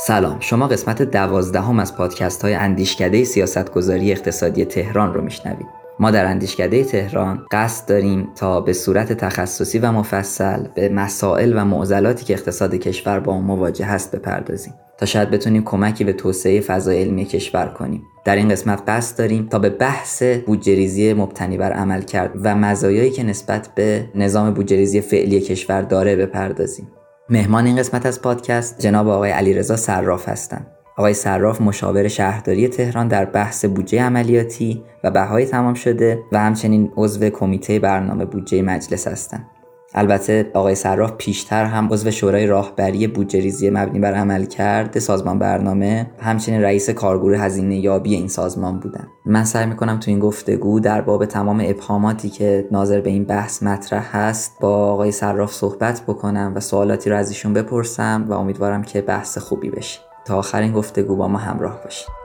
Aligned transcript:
سلام 0.00 0.36
شما 0.40 0.68
قسمت 0.68 1.02
دوازدهم 1.02 1.78
از 1.78 1.96
پادکست 1.96 2.42
های 2.42 2.54
اندیشکده 2.54 3.24
سیاستگذاری 3.24 4.12
اقتصادی 4.12 4.64
تهران 4.64 5.14
رو 5.14 5.20
میشنوید. 5.20 5.66
ما 6.00 6.10
در 6.10 6.24
اندیشکده 6.24 6.84
تهران 6.84 7.46
قصد 7.50 7.88
داریم 7.88 8.28
تا 8.36 8.60
به 8.60 8.72
صورت 8.72 9.12
تخصصی 9.12 9.78
و 9.78 9.92
مفصل 9.92 10.66
به 10.74 10.88
مسائل 10.88 11.52
و 11.56 11.64
معضلاتی 11.64 12.24
که 12.24 12.34
اقتصاد 12.34 12.74
کشور 12.74 13.20
با 13.20 13.32
آن 13.32 13.44
مواجه 13.44 13.84
هست 13.84 14.16
بپردازیم. 14.16 14.74
تا 14.98 15.06
شاید 15.06 15.30
بتونیم 15.30 15.64
کمکی 15.64 16.04
به 16.04 16.12
توسعه 16.12 16.60
فضای 16.60 17.02
علمی 17.02 17.24
کشور 17.24 17.66
کنیم. 17.66 18.02
در 18.24 18.36
این 18.36 18.48
قسمت 18.48 18.82
قصد 18.86 19.18
داریم 19.18 19.48
تا 19.48 19.58
به 19.58 19.70
بحث 19.70 20.22
بودجریزی 20.22 21.12
مبتنی 21.12 21.56
بر 21.56 21.72
عمل 21.72 22.02
کرد 22.02 22.32
و 22.42 22.54
مزایایی 22.54 23.10
که 23.10 23.22
نسبت 23.22 23.68
به 23.74 24.08
نظام 24.14 24.54
بودجریزی 24.54 25.00
فعلی 25.00 25.40
کشور 25.40 25.82
داره 25.82 26.16
بپردازیم. 26.16 26.88
مهمان 27.30 27.66
این 27.66 27.76
قسمت 27.76 28.06
از 28.06 28.22
پادکست 28.22 28.80
جناب 28.80 29.08
آقای 29.08 29.30
علیرضا 29.30 29.76
صراف 29.76 30.28
هستند 30.28 30.66
آقای 30.96 31.14
صراف 31.14 31.60
مشاور 31.60 32.08
شهرداری 32.08 32.68
تهران 32.68 33.08
در 33.08 33.24
بحث 33.24 33.64
بودجه 33.64 34.02
عملیاتی 34.02 34.82
و 35.04 35.10
بهای 35.10 35.46
تمام 35.46 35.74
شده 35.74 36.18
و 36.32 36.38
همچنین 36.38 36.92
عضو 36.96 37.30
کمیته 37.30 37.78
برنامه 37.78 38.24
بودجه 38.24 38.62
مجلس 38.62 39.08
هستند 39.08 39.46
البته 39.94 40.50
آقای 40.54 40.74
صراف 40.74 41.12
پیشتر 41.18 41.64
هم 41.64 41.88
عضو 41.92 42.10
شورای 42.10 42.46
راهبری 42.46 43.06
بودجه 43.06 43.40
ریزی 43.40 43.70
مبنی 43.70 43.98
بر 43.98 44.14
عمل 44.14 44.44
کرده 44.44 45.00
سازمان 45.00 45.38
برنامه 45.38 46.10
همچنین 46.18 46.62
رئیس 46.62 46.90
کارگروه 46.90 47.38
هزینه 47.38 47.76
یابی 47.76 48.14
این 48.14 48.28
سازمان 48.28 48.80
بودن. 48.80 49.08
من 49.26 49.44
سعی 49.44 49.66
می‌کنم 49.66 49.98
تو 49.98 50.10
این 50.10 50.18
گفتگو 50.18 50.80
در 50.80 51.00
باب 51.00 51.24
تمام 51.24 51.62
ابهاماتی 51.64 52.28
که 52.28 52.68
ناظر 52.72 53.00
به 53.00 53.10
این 53.10 53.24
بحث 53.24 53.62
مطرح 53.62 54.16
هست 54.16 54.56
با 54.60 54.92
آقای 54.92 55.12
صراف 55.12 55.52
صحبت 55.52 56.02
بکنم 56.08 56.52
و 56.56 56.60
سوالاتی 56.60 57.10
رو 57.10 57.16
از 57.16 57.28
ایشون 57.28 57.52
بپرسم 57.52 58.24
و 58.28 58.32
امیدوارم 58.32 58.82
که 58.82 59.00
بحث 59.00 59.38
خوبی 59.38 59.70
بشه. 59.70 60.00
تا 60.24 60.38
آخر 60.38 60.60
این 60.60 60.72
گفتگو 60.72 61.16
با 61.16 61.28
ما 61.28 61.38
همراه 61.38 61.80
باشید. 61.84 62.17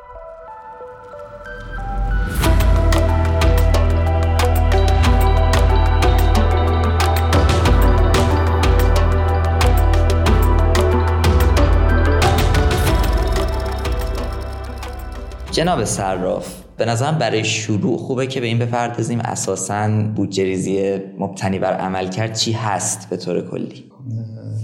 جناب 15.54 15.84
صراف 15.84 16.64
به 16.78 16.86
نظرم 16.86 17.18
برای 17.18 17.44
شروع 17.44 17.98
خوبه 17.98 18.28
که 18.28 18.42
به 18.42 18.48
این 18.48 18.60
بپردازیم. 18.60 19.20
اساسا 19.20 19.90
بودجه 20.16 20.44
ریزی 20.44 21.00
مبتنی 21.20 21.60
بر 21.60 21.74
عمل 21.74 22.10
کرد 22.10 22.34
چی 22.34 22.52
هست 22.52 23.10
به 23.10 23.18
طور 23.18 23.50
کلی؟ 23.50 23.92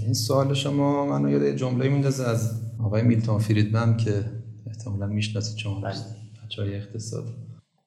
این 0.04 0.14
سوال 0.14 0.54
شما 0.54 1.06
منو 1.06 1.30
یاد 1.30 1.56
جمله 1.56 1.88
میندازه 1.88 2.28
از 2.28 2.60
آقای 2.84 3.02
میلتون 3.02 3.38
فریدمن 3.38 3.96
که 3.96 4.24
احتمالا 4.66 5.06
می‌شناسید 5.06 5.56
شما 5.56 5.80
بچه 6.44 6.62
های 6.62 6.76
اقتصاد 6.76 7.24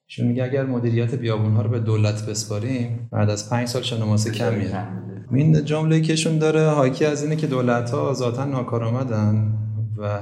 ایشون 0.06 0.26
میگه 0.26 0.44
اگر 0.44 0.66
مدیریت 0.66 1.14
بیابون 1.14 1.56
ها 1.56 1.62
رو 1.62 1.70
به 1.70 1.80
دولت 1.80 2.26
بسپاریم 2.26 3.08
بعد 3.12 3.30
از 3.30 3.50
پنج 3.50 3.68
سال 3.68 3.82
شنماسه 3.82 4.30
کم 4.30 4.54
میره 4.54 4.88
این 5.32 5.64
جمله 5.64 6.00
که 6.00 6.12
ایشون 6.12 6.38
داره 6.38 6.68
حاکی 6.68 7.04
از 7.04 7.22
اینه 7.22 7.36
که 7.36 7.46
دولت 7.46 7.90
ها 7.90 8.12
ذاتا 8.12 8.44
ناکارآمدن 8.44 9.52
و 9.98 10.20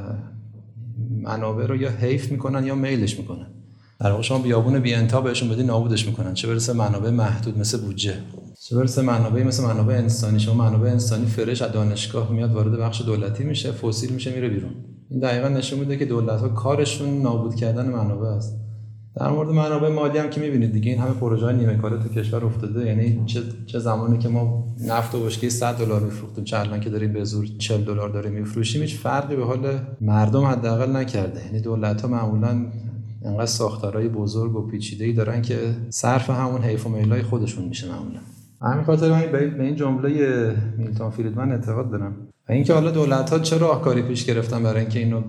منابع 1.22 1.66
رو 1.66 1.76
یا 1.76 1.90
حیف 1.90 2.30
می‌کنن 2.32 2.66
یا 2.66 2.74
میلش 2.74 3.18
می‌کنن. 3.18 3.46
در 4.00 4.10
واقع 4.10 4.22
شما 4.22 4.38
بیابون 4.38 4.78
بی 4.78 4.94
انتا 4.94 5.20
بهشون 5.20 5.48
بدی 5.48 5.62
نابودش 5.62 6.06
می‌کنن. 6.06 6.34
چه 6.34 6.48
برسه 6.48 6.72
منابع 6.72 7.10
محدود 7.10 7.58
مثل 7.58 7.80
بودجه. 7.80 8.14
چه 8.60 8.76
برسه 8.76 9.02
منابع 9.02 9.42
مثل 9.42 9.64
منابع 9.64 9.94
انسانی. 9.94 10.40
شما 10.40 10.54
منابع 10.54 10.90
انسانی 10.90 11.26
فرش 11.26 11.62
از 11.62 11.72
دانشگاه 11.72 12.32
میاد 12.32 12.52
وارد 12.52 12.78
بخش 12.78 13.02
دولتی 13.02 13.44
میشه 13.44 13.72
فسیل 13.72 14.12
میشه 14.12 14.34
میره 14.34 14.48
بیرون. 14.48 14.70
این 15.10 15.20
دقیقا 15.20 15.48
نشون 15.48 15.78
میده 15.78 15.96
که 15.96 16.04
دولت 16.04 16.40
ها 16.40 16.48
کارشون 16.48 17.22
نابود 17.22 17.54
کردن 17.54 17.86
منابع 17.86 18.28
است. 18.28 18.56
در 19.16 19.28
مورد 19.30 19.48
منابع 19.48 19.88
مالی 19.88 20.18
هم 20.18 20.30
که 20.30 20.40
می‌بینید 20.40 20.72
دیگه 20.72 20.90
این 20.90 21.00
همه 21.00 21.10
پروژه 21.10 21.44
های 21.44 21.56
نیمه 21.56 21.76
کاره 21.76 21.98
تو 21.98 22.08
کشور 22.08 22.44
افتاده. 22.44 22.86
یعنی 22.86 23.22
چه 23.26 23.40
چه 23.66 23.78
زمانی 23.78 24.18
که 24.18 24.28
ما 24.28 24.74
نفت 24.86 25.14
و 25.14 25.24
بشکه 25.24 25.48
100 25.48 25.74
دلار 25.74 26.00
میفروختیم 26.00 26.44
چه 26.44 26.58
الان 26.58 26.80
که 26.80 26.90
داریم 26.90 27.12
به 27.12 27.24
زور 27.24 27.46
40 27.58 27.84
دلار 27.84 28.08
داریم 28.08 28.32
میفروشیم 28.32 28.82
هیچ 28.82 28.96
فرقی 28.96 29.36
به 29.36 29.44
حال 29.44 29.78
مردم 30.00 30.44
حداقل 30.44 30.96
نکرده. 30.96 31.46
یعنی 31.46 31.60
دولت 31.60 32.00
ها 32.02 32.08
معمولا 32.08 32.66
انقدر 33.24 33.46
ساختارهای 33.46 34.08
بزرگ 34.08 34.56
و 34.56 34.66
پیچیده 34.66 35.12
دارن 35.12 35.42
که 35.42 35.56
صرف 35.90 36.30
همون 36.30 36.62
حیف 36.62 36.86
و 36.86 36.88
میلای 36.88 37.22
خودشون 37.22 37.64
میشه 37.64 37.88
معمولا. 37.88 38.20
همین 38.62 38.84
خاطر 38.84 39.10
من 39.10 39.32
به 39.32 39.64
این 39.64 39.76
جمله 39.76 40.54
میلتون 40.78 41.10
فریدمن 41.10 41.52
اعتقاد 41.52 41.90
دارم. 41.90 42.16
و 42.48 42.52
اینکه 42.52 42.74
حالا 42.74 42.90
دولت 42.90 43.30
ها 43.30 43.38
چه 43.38 43.58
راهکاری 43.58 44.02
پیش 44.02 44.24
گرفتن 44.24 44.62
برای 44.62 44.80
اینکه 44.80 44.98
اینو 44.98 45.22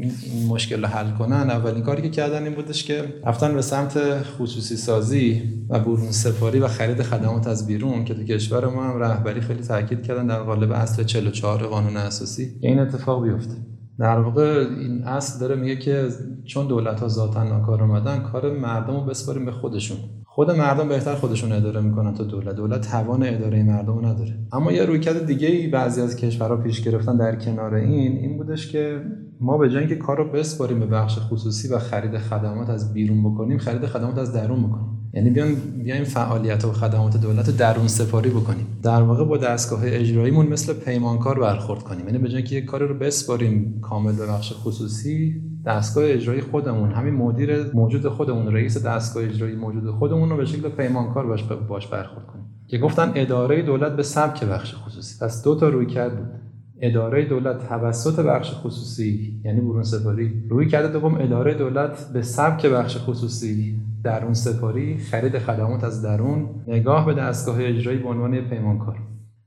این 0.00 0.46
مشکل 0.48 0.82
رو 0.82 0.88
حل 0.88 1.10
کنن 1.10 1.50
اولین 1.50 1.82
کاری 1.82 2.02
که 2.02 2.10
کردن 2.10 2.42
این 2.42 2.54
بودش 2.54 2.84
که 2.84 3.14
رفتن 3.26 3.54
به 3.54 3.62
سمت 3.62 4.22
خصوصی 4.22 4.76
سازی 4.76 5.42
و 5.70 5.78
برون 5.78 6.10
سپاری 6.10 6.58
و 6.58 6.68
خرید 6.68 7.02
خدمات 7.02 7.46
از 7.46 7.66
بیرون 7.66 8.04
که 8.04 8.14
تو 8.14 8.24
کشور 8.24 8.68
ما 8.68 8.84
هم 8.84 8.98
رهبری 8.98 9.40
خیلی 9.40 9.62
تاکید 9.62 10.02
کردن 10.02 10.26
در 10.26 10.42
قالب 10.42 10.72
اصل 10.72 11.04
44 11.04 11.66
قانون 11.66 11.96
اساسی. 11.96 12.52
این 12.60 12.78
اتفاق 12.78 13.24
بیفته. 13.24 13.54
در 13.98 14.18
واقع 14.18 14.66
این 14.80 15.04
اصل 15.04 15.40
داره 15.40 15.54
میگه 15.54 15.76
که 15.76 16.08
چون 16.44 16.66
دولت 16.66 17.00
ها 17.00 17.08
ذاتا 17.08 17.44
ناکار 17.44 17.82
اومدن 17.82 18.22
کار 18.22 18.58
مردم 18.58 18.94
رو 18.94 19.00
بسپاریم 19.00 19.44
به 19.44 19.52
خودشون. 19.52 19.96
خود 20.24 20.50
مردم 20.50 20.88
بهتر 20.88 21.14
خودشون 21.14 21.52
اداره 21.52 21.80
می‌کنن 21.80 22.14
تا 22.14 22.24
دولت. 22.24 22.56
دولت 22.56 22.90
توان 22.90 23.22
اداره 23.22 23.62
مردم 23.62 24.06
نداره. 24.06 24.34
اما 24.52 24.72
یه 24.72 24.84
رویکرد 24.84 25.26
دیگه 25.26 25.48
ای 25.48 25.66
بعضی 25.66 26.00
از 26.00 26.16
کشورها 26.16 26.56
پیش 26.56 26.82
گرفتن 26.82 27.16
در 27.16 27.36
کنار 27.36 27.74
این 27.74 28.16
این 28.16 28.36
بودش 28.36 28.72
که 28.72 29.00
ما 29.40 29.58
به 29.58 29.70
جای 29.70 29.78
اینکه 29.78 29.96
کار 29.96 30.16
رو 30.16 30.30
بسپاریم 30.30 30.80
به 30.80 30.86
بخش 30.86 31.18
خصوصی 31.18 31.68
و 31.68 31.78
خرید 31.78 32.18
خدمات 32.18 32.70
از 32.70 32.94
بیرون 32.94 33.32
بکنیم 33.32 33.58
خرید 33.58 33.86
خدمات 33.86 34.18
از 34.18 34.32
درون 34.32 34.62
بکنیم 34.62 34.96
یعنی 35.16 35.30
بیان 35.30 35.54
بیایم 35.84 36.04
فعالیت 36.04 36.64
و 36.64 36.72
خدمات 36.72 37.16
دولت 37.16 37.56
درون 37.56 37.88
سپاری 37.88 38.30
بکنیم. 38.30 38.66
در 38.82 39.02
واقع 39.02 39.24
با 39.24 39.36
دستگاه 39.36 39.80
اجراییمون 39.84 40.46
مثل 40.46 40.72
پیمانکار 40.72 41.40
برخورد 41.40 41.82
کنیم. 41.82 42.06
یعنی 42.06 42.18
به 42.18 42.28
جای 42.28 42.36
اینکه 42.36 42.56
یک 42.56 42.64
کار 42.64 42.82
رو 42.82 42.94
بسپاریم 42.94 43.80
کامل 43.80 44.12
به 44.12 44.26
بخش 44.26 44.52
خصوصی 44.52 45.42
دستگاه 45.66 46.04
اجرایی 46.06 46.40
خودمون 46.40 46.92
همین 46.92 47.14
مدیر 47.14 47.72
موجود 47.74 48.08
خودمون 48.08 48.54
رئیس 48.54 48.86
دستگاه 48.86 49.24
اجرایی 49.24 49.56
موجود 49.56 49.90
خودمون 49.90 50.30
رو 50.30 50.36
به 50.36 50.44
شکل 50.44 50.68
پیمانکار 50.68 51.26
باش 51.68 51.86
برخورد 51.86 52.26
کنیم. 52.26 52.44
که 52.68 52.78
گفتن 52.78 53.12
اداره 53.14 53.62
دولت 53.62 53.96
به 53.96 54.02
سبک 54.02 54.44
بخش 54.44 54.74
خصوصی. 54.74 55.24
پس 55.24 55.44
دو 55.44 55.54
تا 55.54 55.68
روی 55.68 55.86
کرد 55.86 56.16
بود. 56.16 56.45
اداره 56.80 57.24
دولت 57.24 57.68
توسط 57.68 58.20
بخش 58.20 58.52
خصوصی 58.54 59.40
یعنی 59.44 59.60
برون 59.60 59.82
سپاری 59.82 60.42
روی 60.48 60.68
کرده 60.68 60.88
دوم 60.88 61.14
اداره 61.14 61.54
دولت 61.54 62.12
به 62.12 62.22
سبک 62.22 62.66
بخش 62.66 62.96
خصوصی. 62.96 63.80
درون 64.04 64.34
سپاری 64.34 64.98
خرید 64.98 65.38
خدمات 65.38 65.84
از 65.84 66.02
درون 66.02 66.48
نگاه 66.68 67.06
به 67.06 67.14
دستگاه 67.14 67.56
اجرایی 67.60 67.98
به 67.98 68.08
عنوان 68.08 68.40
پیمانکار. 68.40 68.98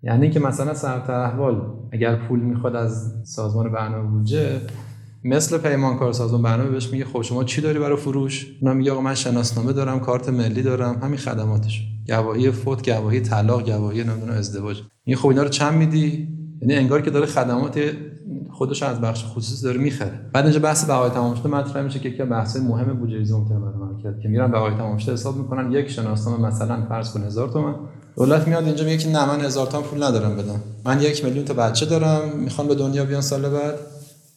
یعنی 0.03 0.29
که 0.29 0.39
مثلا 0.39 0.73
سرت 0.73 1.09
احوال 1.09 1.61
اگر 1.91 2.15
پول 2.15 2.39
می‌خواد 2.39 2.75
از 2.75 3.13
سازمان 3.23 3.71
برنامه 3.71 4.09
بودجه 4.09 4.61
مثل 5.23 5.57
پیمانکار 5.57 6.13
سازمان 6.13 6.41
برنامه 6.41 6.69
بهش 6.69 6.91
میگه 6.91 7.05
خب 7.05 7.21
شما 7.21 7.43
چی 7.43 7.61
داری 7.61 7.79
برای 7.79 7.97
فروش؟ 7.97 8.47
اونم 8.61 8.77
میگه 8.77 8.91
آقا 8.91 9.01
من 9.01 9.15
شناسنامه 9.15 9.73
دارم 9.73 9.99
کارت 9.99 10.29
ملی 10.29 10.61
دارم 10.61 10.99
همین 11.03 11.17
خدماتش 11.17 11.87
گواهی 12.07 12.51
فوت 12.51 12.89
گواهی 12.89 13.21
طلاق 13.21 13.65
گواهی 13.65 14.03
نمی‌دونم 14.03 14.33
ازدواج. 14.33 14.81
این 15.03 15.15
خب 15.15 15.27
اینا 15.27 15.43
رو 15.43 15.49
چند 15.49 15.73
میدی؟ 15.73 16.38
یعنی 16.61 16.75
انگار 16.75 17.01
که 17.01 17.09
داره 17.09 17.25
خدمات 17.25 17.79
خودش 18.51 18.83
از 18.83 19.01
بخش 19.01 19.25
خصوصی 19.25 19.63
داره 19.63 19.77
می‌خره. 19.77 20.19
بعد 20.33 20.43
اینجا 20.43 20.59
بحث 20.59 20.85
بهای 20.85 21.09
تمام 21.09 21.35
شده 21.35 21.49
مطرح 21.49 21.83
میشه 21.83 21.99
که 21.99 22.23
از 22.23 22.29
بحث‌های 22.29 22.65
مهم 22.65 22.93
بودجه 22.93 23.33
ممکنه 23.33 23.59
برای 23.59 24.03
کرد 24.03 24.19
که 24.19 24.27
میرن 24.29 24.51
بهای 24.51 24.73
تمام 24.73 24.97
شده 24.97 25.13
حساب 25.13 25.37
می‌کنن. 25.37 25.71
یک 25.71 25.89
شناسنامه 25.89 26.47
مثلا 26.47 26.85
فرض 26.89 27.13
کن 27.13 27.23
1000 27.23 27.49
تومان 27.49 27.75
دولت 28.17 28.47
میاد 28.47 28.63
اینجا 28.63 28.85
میگه 28.85 28.97
که 28.97 29.09
نه 29.09 29.25
من 29.25 29.41
هزار 29.41 29.67
تومن 29.67 29.83
پول 29.83 30.03
ندارم 30.03 30.35
بدم. 30.35 30.61
من 30.85 31.01
یک 31.01 31.25
میلیون 31.25 31.45
تا 31.45 31.53
بچه 31.53 31.85
دارم 31.85 32.37
می‌خوان 32.37 32.67
به 32.67 32.75
دنیا 32.75 33.05
بیان 33.05 33.21
سال 33.21 33.49
بعد. 33.49 33.75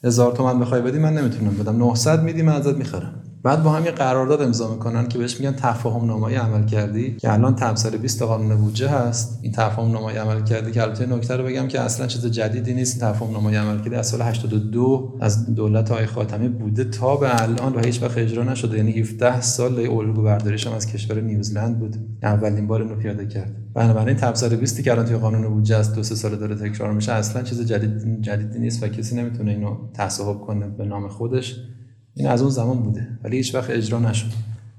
هزار 0.04 0.32
تومن 0.32 0.60
بخوای 0.60 0.80
بدی 0.80 0.98
من 0.98 1.14
نمی‌تونم 1.14 1.54
بدم. 1.54 1.76
900 1.76 2.22
میدی 2.22 2.42
من 2.42 2.52
ازت 2.52 2.76
می‌خرم. 2.76 3.14
بعد 3.44 3.62
با 3.62 3.70
هم 3.70 3.84
یه 3.84 3.90
قرارداد 3.90 4.42
امضا 4.42 4.72
می‌کنن 4.72 5.08
که 5.08 5.18
بهش 5.18 5.40
میگن 5.40 5.52
تفاهم 5.52 6.06
نامه 6.06 6.38
عمل 6.38 6.64
کردی 6.64 7.16
که 7.16 7.32
الان 7.32 7.54
تبصره 7.54 7.98
20 7.98 8.22
قانون 8.22 8.56
بودجه 8.56 8.88
هست. 8.88 9.38
این 9.42 9.52
تفاهم 9.52 9.92
نامه 9.92 10.18
عمل 10.18 10.44
کردی 10.44 10.70
که 10.70 10.82
البته 10.82 11.06
نکته 11.06 11.36
رو 11.36 11.44
بگم 11.44 11.68
که 11.68 11.80
اصلا 11.80 12.06
چیز 12.06 12.26
جدیدی 12.26 12.74
نیست. 12.74 13.00
تفاهم 13.00 13.32
نامه 13.32 13.58
عمل 13.58 13.78
کردی 13.78 13.94
از 13.94 14.06
سال 14.06 14.22
82 14.22 15.18
از 15.20 15.54
دولت 15.54 15.90
آقای 15.90 16.06
خاتمی 16.06 16.48
بوده 16.48 16.84
تا 16.84 17.16
به 17.16 17.42
الان 17.42 17.74
و 17.74 17.80
هیچ 17.80 18.02
وقت 18.02 18.18
اجرا 18.18 18.44
نشده. 18.44 18.76
یعنی 18.76 18.92
17 18.92 19.40
سال 19.40 19.78
الگو 19.78 20.22
برداریش 20.22 20.66
هم 20.66 20.72
از 20.72 20.86
کشور 20.86 21.20
نیوزلند 21.20 21.78
بود. 21.78 21.96
اولین 22.22 22.66
بار 22.66 22.82
اینو 22.82 22.94
پیاده 22.94 23.26
کرد. 23.26 23.56
بنابراین 23.74 24.16
تبصره 24.16 24.56
20 24.56 24.82
که 24.82 24.92
الان 24.92 25.06
توی 25.06 25.16
قانون 25.16 25.48
بودجه 25.48 25.76
از 25.76 25.94
دو 25.94 26.02
سه 26.02 26.14
سال 26.14 26.36
داره 26.36 26.54
تکرار 26.54 26.92
میشه 26.92 27.12
اصلا 27.12 27.42
چیز 27.42 27.66
جدید 27.66 28.20
جدیدی 28.20 28.58
نیست 28.58 28.82
و 28.82 28.88
کسی 28.88 29.16
نمی‌تونه 29.16 29.50
اینو 29.50 29.76
تصاحب 29.94 30.40
کنه 30.40 30.68
به 30.68 30.84
نام 30.84 31.08
خودش. 31.08 31.56
این 32.14 32.28
از 32.28 32.42
اون 32.42 32.50
زمان 32.50 32.82
بوده. 32.82 33.08
ولی 33.24 33.36
هیچ 33.36 33.54
وقت 33.54 33.70
اجرا 33.70 33.98
نشد. 33.98 34.26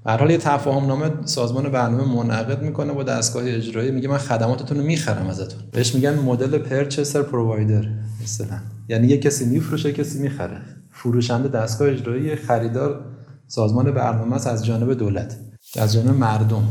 هر 0.06 0.16
حال 0.16 0.30
یه 0.30 0.38
تفاهم 0.38 0.86
نامه 0.86 1.10
سازمان 1.24 1.68
برنامه 1.68 2.14
منعقد 2.14 2.62
می‌کنه 2.62 2.92
با 2.92 3.02
دستگاه 3.02 3.42
اجرایی. 3.46 3.90
میگه 3.90 4.08
من 4.08 4.18
خدماتتون 4.18 4.78
رو 4.78 4.84
می‌خرم 4.84 5.26
ازتون. 5.26 5.60
بهش 5.72 5.94
میگن 5.94 6.14
مدل 6.14 6.58
پرچسر 6.58 7.22
پرووایدر 7.22 7.88
مثلا 8.22 8.58
یعنی 8.88 9.06
یه 9.06 9.18
کسی 9.18 9.44
میفروشه 9.44 9.92
کسی 9.92 10.18
می‌خره. 10.18 10.60
فروشنده 10.90 11.48
دستگاه 11.48 11.88
اجرایی 11.88 12.36
خریدار 12.36 13.04
سازمان 13.46 13.90
برنامه 13.90 14.48
از 14.48 14.64
جانب 14.64 14.94
دولت. 14.94 15.36
از 15.76 15.92
جانب 15.94 16.14
مردم. 16.14 16.64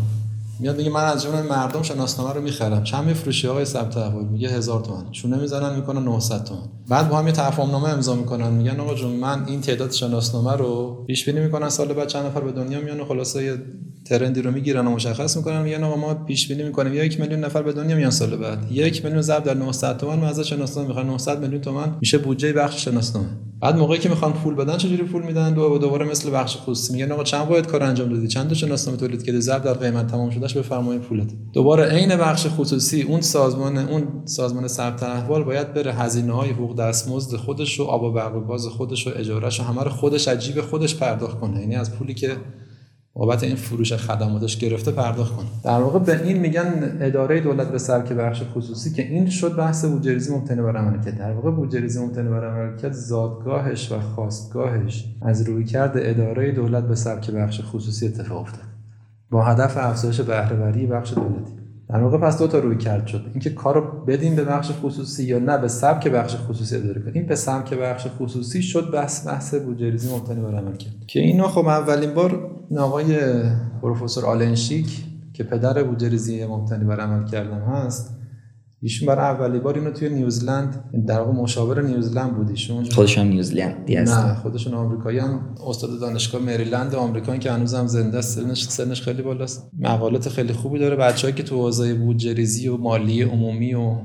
میاد 0.63 0.77
میگه 0.77 0.89
من 0.89 1.03
از 1.03 1.23
جانب 1.23 1.45
مردم 1.45 1.81
شناسنامه 1.81 2.33
رو 2.33 2.41
می‌خرم. 2.41 2.83
چند 2.83 3.05
میفروشی 3.05 3.47
آقای 3.47 3.65
ثبت 3.65 3.97
احوال 3.97 4.25
میگه 4.25 4.49
هزار 4.49 4.81
تومن 4.81 5.11
چونه 5.11 5.37
می‌زنن 5.37 5.75
می‌کنن 5.75 6.03
900 6.03 6.43
تومن 6.43 6.61
بعد 6.87 7.09
با 7.09 7.17
هم 7.17 7.27
یه 7.27 7.33
تفاهم 7.33 7.71
نامه 7.71 7.89
امضا 7.89 8.15
می‌کنن. 8.15 8.51
میگن 8.51 8.79
آقا 8.79 8.95
جون 8.95 9.11
من 9.11 9.45
این 9.47 9.61
تعداد 9.61 9.91
شناسنامه 9.91 10.51
رو 10.51 11.03
پیش 11.07 11.25
بینی 11.25 11.39
می‌کنن. 11.39 11.69
سال 11.69 11.93
بعد 11.93 12.07
چند 12.07 12.25
نفر 12.25 12.41
به 12.41 12.51
دنیا 12.51 12.81
میان 12.81 12.99
و 12.99 13.05
خلاصه 13.05 13.61
ترندی 14.05 14.41
رو 14.41 14.51
می‌گیرن 14.51 14.87
و 14.87 14.91
مشخص 14.91 15.37
می‌کنن 15.37 15.61
میگن 15.61 15.83
آقا 15.83 15.95
ما 15.95 16.13
پیش 16.13 16.47
بینی 16.47 16.63
می‌کنیم 16.63 16.93
یک 16.93 17.19
میلیون 17.19 17.39
نفر 17.39 17.61
به 17.61 17.73
دنیا 17.73 17.95
میان 17.95 18.11
سال 18.11 18.35
بعد. 18.35 18.71
یک 18.71 19.03
میلیون 19.05 19.21
ضرب 19.21 19.43
در 19.43 19.53
900 19.53 19.97
تومن 19.97 20.19
ما 20.19 20.27
از 20.27 20.39
شناسنامه 20.39 20.87
می‌خوان. 20.87 21.07
900 21.07 21.41
میلیون 21.41 21.61
تومن 21.61 21.95
میشه 21.99 22.17
بودجه 22.17 22.53
بخش 22.53 22.85
شناسنامه. 22.85 23.27
بعد 23.61 23.77
موقعی 23.77 23.99
که 23.99 24.09
می‌خوان 24.09 24.33
پول 24.33 24.55
بدن 24.55 24.77
چجوری 24.77 25.03
پول 25.03 25.23
میدن؟ 25.23 25.53
دو 25.53 25.77
دوباره 25.77 26.05
مثل 26.05 26.31
بخش 26.31 26.57
خصوصی. 26.57 26.93
میگن 26.93 27.11
آقا 27.11 27.23
چند 27.23 27.47
باید 27.47 27.67
کار 27.67 27.83
انجام 27.83 28.09
دادی؟ 28.09 28.27
چند 28.27 28.47
تا 28.47 28.55
شناسنامه 28.55 28.99
تولید 28.99 29.23
کردی؟ 29.23 29.41
ضرب 29.41 29.63
در 29.63 29.73
قیمت 29.73 30.07
تمام 30.07 30.29
شدهش 30.29 30.57
بفرمایید 30.57 31.01
پولت. 31.01 31.27
دوباره 31.53 31.85
عین 31.85 32.15
بخش 32.15 32.47
خصوصی 32.49 33.01
اون 33.01 33.21
سازمان 33.21 33.77
اون 33.77 34.07
سازمان 34.25 34.67
ثبت 34.67 35.03
احوال 35.03 35.43
باید 35.43 35.73
بره 35.73 35.93
هزینه 35.93 36.33
های 36.33 36.49
حقوق 36.49 36.79
دستمزد 36.79 37.35
خودش 37.35 37.79
و 37.79 37.83
آب 37.83 38.03
و 38.03 38.11
برق 38.11 38.35
و 38.35 38.39
گاز 38.39 38.67
خودش 38.67 39.07
و 39.07 39.11
اجارهش 39.15 39.59
و 39.59 39.63
همه 39.63 39.83
رو 39.83 39.89
خودش 39.89 40.27
عجیب 40.27 40.61
خودش 40.61 40.95
پرداخت 40.95 41.39
کنه. 41.39 41.59
یعنی 41.59 41.75
از 41.75 41.95
پولی 41.95 42.13
که 42.13 42.37
بابت 43.15 43.43
این 43.43 43.55
فروش 43.55 43.93
خدماتش 43.93 44.57
گرفته 44.57 44.91
پرداخت 44.91 45.35
کنه 45.35 45.45
در 45.63 45.81
واقع 45.81 45.99
به 45.99 46.23
این 46.23 46.37
میگن 46.37 46.97
اداره 47.01 47.41
دولت 47.41 47.67
به 47.67 47.77
سبک 47.77 48.13
بخش 48.13 48.43
خصوصی 48.53 48.93
که 48.93 49.03
این 49.03 49.29
شد 49.29 49.55
بحث 49.55 49.85
بودجه‌ریزی 49.85 50.35
مبتنی 50.35 50.61
بر 50.61 50.77
عملکرد. 50.77 51.17
در 51.17 51.31
واقع 51.31 51.51
بودجه‌ریزی 51.51 51.99
مبتنی 52.05 52.29
بر 52.29 52.49
عملکرد 52.49 52.91
زادگاهش 52.91 53.91
و 53.91 53.99
خواستگاهش 53.99 55.05
از 55.21 55.41
روی 55.41 55.65
کرد 55.65 55.93
اداره 55.95 56.51
دولت 56.51 56.83
به 56.83 56.95
سبک 56.95 57.31
بخش 57.31 57.61
خصوصی 57.63 58.07
اتفاق 58.07 58.41
افتاد. 58.41 58.63
با 59.31 59.43
هدف 59.43 59.77
افزایش 59.77 60.21
بهره‌وری 60.21 60.85
بخش 60.85 61.13
دولتی. 61.13 61.62
در 61.93 62.03
واقع 62.03 62.17
پس 62.17 62.37
دو 62.37 62.47
تا 62.47 62.59
روی 62.59 62.77
کرد 62.77 63.07
شد. 63.07 63.25
اینکه 63.31 63.49
کارو 63.49 64.05
بدیم 64.05 64.35
به 64.35 64.43
بخش 64.43 64.71
خصوصی 64.81 65.23
یا 65.23 65.39
نه 65.39 65.57
به 65.57 65.67
سبک 65.67 66.07
بخش 66.07 66.35
خصوصی 66.35 66.75
اداره 66.75 67.01
کنیم 67.01 67.25
به 67.25 67.35
سبک 67.35 67.73
بخش 67.73 68.07
خصوصی 68.19 68.61
شد 68.61 68.91
بحث 68.93 69.27
بحث 69.27 69.53
بودجه‌ریزی 69.53 70.15
مبتنی 70.15 70.41
بر 70.41 70.55
عمل 70.55 70.75
کرد. 70.75 70.93
که 71.07 71.19
اینو 71.19 71.47
خب 71.47 71.67
اولین 71.67 72.13
بار 72.13 72.51
آقای 72.77 73.17
پروفسور 73.81 74.25
آلنشیک 74.25 75.03
که 75.33 75.43
پدر 75.43 75.83
بودجه‌ریزی 75.83 76.45
مبتنی 76.45 76.85
بر 76.85 76.99
عمل 76.99 77.25
کردن 77.25 77.61
هست 77.61 78.15
ایشون 78.83 79.07
برای 79.07 79.25
اولی 79.25 79.59
بار 79.59 79.75
اینو 79.75 79.91
توی 79.91 80.09
نیوزلند 80.09 80.83
در 81.07 81.19
واقع 81.19 81.31
مشاور 81.31 81.81
نیوزلند 81.81 82.35
بود 82.35 82.49
ایشون. 82.49 82.85
خودشون 82.85 83.27
نیوزلندی 83.27 83.95
هست. 83.95 84.17
نه 84.17 84.35
خودشون 84.35 84.73
آمریکایی 84.73 85.19
هم. 85.19 85.55
استاد 85.67 85.99
دانشگاه 85.99 86.41
مریلند 86.41 86.95
آمریکا 86.95 87.37
که 87.37 87.51
هنوزم 87.51 87.87
زنده 87.87 88.17
است. 88.17 88.39
سنش 88.39 88.67
سنش 88.67 89.01
خیلی 89.01 89.21
بالاست. 89.21 89.69
مقالات 89.79 90.29
خیلی 90.29 90.53
خوبی 90.53 90.79
داره. 90.79 90.95
بچه‌ای 90.95 91.33
که 91.33 91.43
تو 91.43 91.55
حوزه 91.55 91.93
بودجه 91.93 92.71
و 92.71 92.77
مالی 92.77 93.21
عمومی 93.21 93.73
و 93.73 93.95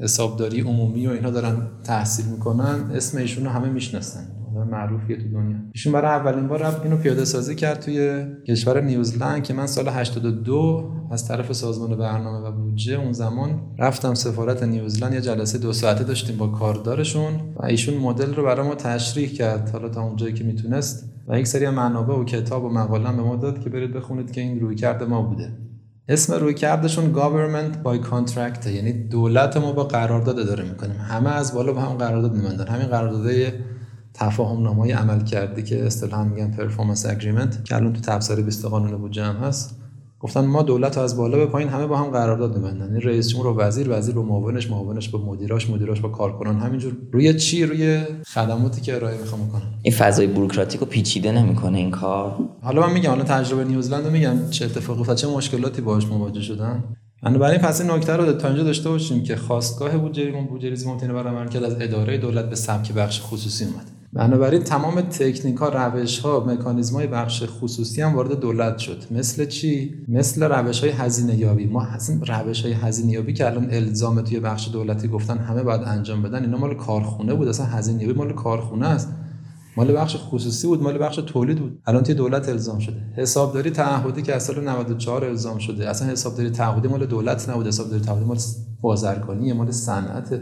حسابداری 0.00 0.60
عمومی 0.60 1.06
و 1.06 1.10
اینها 1.10 1.30
دارن 1.30 1.56
تحصیل 1.84 2.26
می‌کنن 2.26 2.90
اسم 2.94 3.18
ایشون 3.18 3.44
رو 3.44 3.50
همه 3.50 3.68
می‌شناسن. 3.68 4.37
معروفیه 4.64 5.16
تو 5.16 5.28
دنیا. 5.28 5.56
ایشون 5.72 5.92
برای 5.92 6.10
اولین 6.10 6.48
بار 6.48 6.80
اینو 6.84 6.96
پیاده 6.96 7.24
سازی 7.24 7.54
کرد 7.54 7.80
توی 7.80 8.26
کشور 8.48 8.80
نیوزلند 8.80 9.42
که 9.42 9.54
من 9.54 9.66
سال 9.66 9.88
82 9.88 10.92
از 11.10 11.28
طرف 11.28 11.52
سازمان 11.52 11.96
برنامه 11.96 12.48
و 12.48 12.52
بودجه 12.52 12.94
اون 12.94 13.12
زمان 13.12 13.60
رفتم 13.78 14.14
سفارت 14.14 14.62
نیوزلند 14.62 15.14
یه 15.14 15.20
جلسه 15.20 15.58
دو 15.58 15.72
ساعته 15.72 16.04
داشتیم 16.04 16.36
با 16.36 16.46
کاردارشون 16.46 17.32
و 17.56 17.66
ایشون 17.66 17.94
مدل 17.94 18.34
رو 18.34 18.44
برای 18.44 18.66
ما 18.66 18.74
تشریح 18.74 19.28
کرد. 19.28 19.70
حالا 19.70 19.88
تا 19.88 20.02
اونجایی 20.02 20.34
که 20.34 20.44
می‌تونست. 20.44 21.14
و 21.28 21.38
یک 21.38 21.46
سری 21.46 21.68
منابع 21.70 22.14
و 22.14 22.24
کتاب 22.24 22.64
و 22.64 22.68
مقاله 22.68 23.12
به 23.12 23.22
ما 23.22 23.36
داد 23.36 23.60
که 23.60 23.70
برید 23.70 23.92
بخونید 23.92 24.32
که 24.32 24.40
این 24.40 24.60
روی 24.60 24.74
کرده 24.74 25.04
ما 25.04 25.22
بوده. 25.22 25.52
اسم 26.08 26.34
روی 26.34 26.54
کردشون 26.54 27.14
government 27.14 27.74
by 27.84 28.06
contract 28.10 28.66
یعنی 28.66 28.92
دولت 28.92 29.56
ما 29.56 29.72
با 29.72 29.84
قرارداد 29.84 30.38
اداره 30.38 30.64
می‌کنیم. 30.64 30.96
همه 30.96 31.30
از 31.30 31.54
بالا 31.54 31.72
با 31.72 31.80
هم 31.80 31.96
قرارداد 31.96 32.34
میبندن. 32.34 32.66
همین 32.66 32.86
قراردادهای 32.86 33.46
تفاهم 34.18 34.62
نامه 34.62 34.94
عمل 34.94 35.24
کرده 35.24 35.62
که 35.62 35.86
اصطلاحا 35.86 36.24
میگن 36.24 36.50
پرفورمنس 36.50 37.06
اگریمنت 37.06 37.64
که 37.64 37.76
الان 37.76 37.92
تو 37.92 38.00
تفسیر 38.00 38.36
20 38.40 38.66
قانون 38.66 38.96
بودجه 38.96 39.24
هم 39.24 39.36
هست. 39.36 39.78
گفتن 40.20 40.40
ما 40.40 40.62
دولت 40.62 40.98
از 40.98 41.16
بالا 41.16 41.36
به 41.36 41.46
پایین 41.46 41.68
همه 41.68 41.86
با 41.86 41.96
هم 41.96 42.10
قرارداد 42.10 42.56
می‌بندن 42.56 42.92
این 42.92 43.00
رئیس 43.00 43.28
جمهور 43.28 43.46
و 43.46 43.60
وزیر 43.60 43.86
وزیر 43.90 44.14
با 44.14 44.22
معاونش 44.22 44.70
معاونش 44.70 45.08
با 45.08 45.18
مدیراش 45.18 45.70
مدیراش 45.70 46.00
با 46.00 46.08
کارکنان. 46.08 46.60
همینجور. 46.60 46.96
روی 47.12 47.34
چی؟ 47.34 47.66
روی 47.66 48.00
خدماتی 48.26 48.80
که 48.80 48.96
ارائه 48.96 49.18
می‌خوام 49.18 49.50
کنن 49.50 49.62
این 49.82 49.94
فضای 49.94 50.26
بوروکراتیک 50.26 50.80
رو 50.80 50.86
پیچیده 50.86 51.32
نمی‌کنه 51.32 51.78
این 51.78 51.90
کار. 51.90 52.38
حالا 52.62 52.86
من 52.86 52.92
میگم 52.92 53.10
حالا 53.10 53.24
تجربه 53.24 53.64
نیوزلند 53.64 54.04
رو 54.04 54.10
میگم. 54.10 54.50
چه 54.50 54.64
اتفاقی 54.64 55.00
افتاد؟ 55.00 55.16
چه 55.16 55.28
مشکلاتی 55.28 55.82
باهاش 55.82 56.06
مواجه 56.06 56.40
شدن؟ 56.40 56.84
بنابراین 57.22 57.60
پس 57.60 57.80
این 57.80 57.90
نکته 57.90 58.12
رو 58.12 58.32
تا 58.32 58.48
اینجا 58.48 58.64
داشته 58.64 58.88
باشیم 58.88 59.22
که 59.22 59.36
خواستگاه 59.36 59.96
بودجه 59.96 60.46
بودجه 60.50 60.88
ممکنه 60.88 61.12
برای 61.12 61.36
عملکرد 61.36 61.64
از 61.64 61.76
اداره 61.80 62.18
دولت 62.18 62.50
به 62.50 62.56
سمت 62.56 62.92
بخش 62.92 63.20
خصوصی 63.22 63.64
اومد. 63.64 63.97
بنابراین 64.12 64.62
تمام 64.62 65.00
تکنیک 65.00 65.56
ها 65.56 65.68
روش 65.68 66.18
ها 66.18 66.44
مکانیزم 66.44 66.94
های 66.94 67.06
بخش 67.06 67.42
خصوصی 67.46 68.02
هم 68.02 68.14
وارد 68.14 68.40
دولت 68.40 68.78
شد. 68.78 69.02
مثل 69.10 69.46
چی؟ 69.46 69.94
مثل 70.08 70.42
روش 70.42 70.80
های 70.80 70.90
هزینه 70.90 71.36
یابی 71.36 71.66
ما 71.66 71.82
اصلا 71.82 72.20
روش 72.28 72.62
های 72.62 72.72
هزینه 72.72 73.12
یابی 73.12 73.32
که 73.32 73.46
الان 73.46 73.68
الزام 73.70 74.20
توی 74.20 74.40
بخش 74.40 74.68
دولتی 74.72 75.08
گفتن 75.08 75.38
همه 75.38 75.62
باید 75.62 75.80
انجام 75.82 76.22
بدن 76.22 76.42
اینا 76.42 76.58
مال 76.58 76.74
کارخونه 76.74 77.34
بود. 77.34 77.48
اصلا 77.48 77.66
هزینه 77.66 78.02
یابی 78.02 78.14
مال 78.14 78.32
کارخونه 78.32 78.86
است. 78.86 79.08
مال 79.76 79.96
بخش 79.96 80.16
خصوصی 80.18 80.66
بود 80.66 80.82
مال 80.82 80.98
بخش 80.98 81.16
تولید 81.16 81.58
بود. 81.58 81.82
الان 81.86 82.02
توی 82.02 82.14
دولت 82.14 82.48
الزام 82.48 82.78
شده. 82.78 83.00
حسابداری 83.16 83.70
تعهدی 83.70 84.22
که 84.22 84.34
از 84.34 84.42
سال 84.42 84.68
94 84.68 85.24
الزام 85.24 85.58
شده. 85.58 85.90
اصلا 85.90 86.08
حسابداری 86.08 86.50
تعهدی 86.50 86.88
مال 86.88 87.06
دولت 87.06 87.48
نبود. 87.48 87.66
حسابداری 87.66 88.02
تعهدی 88.02 88.24
مال 88.24 88.38
بازرگانی 88.80 89.52
مال 89.52 89.70
صنعت. 89.70 90.40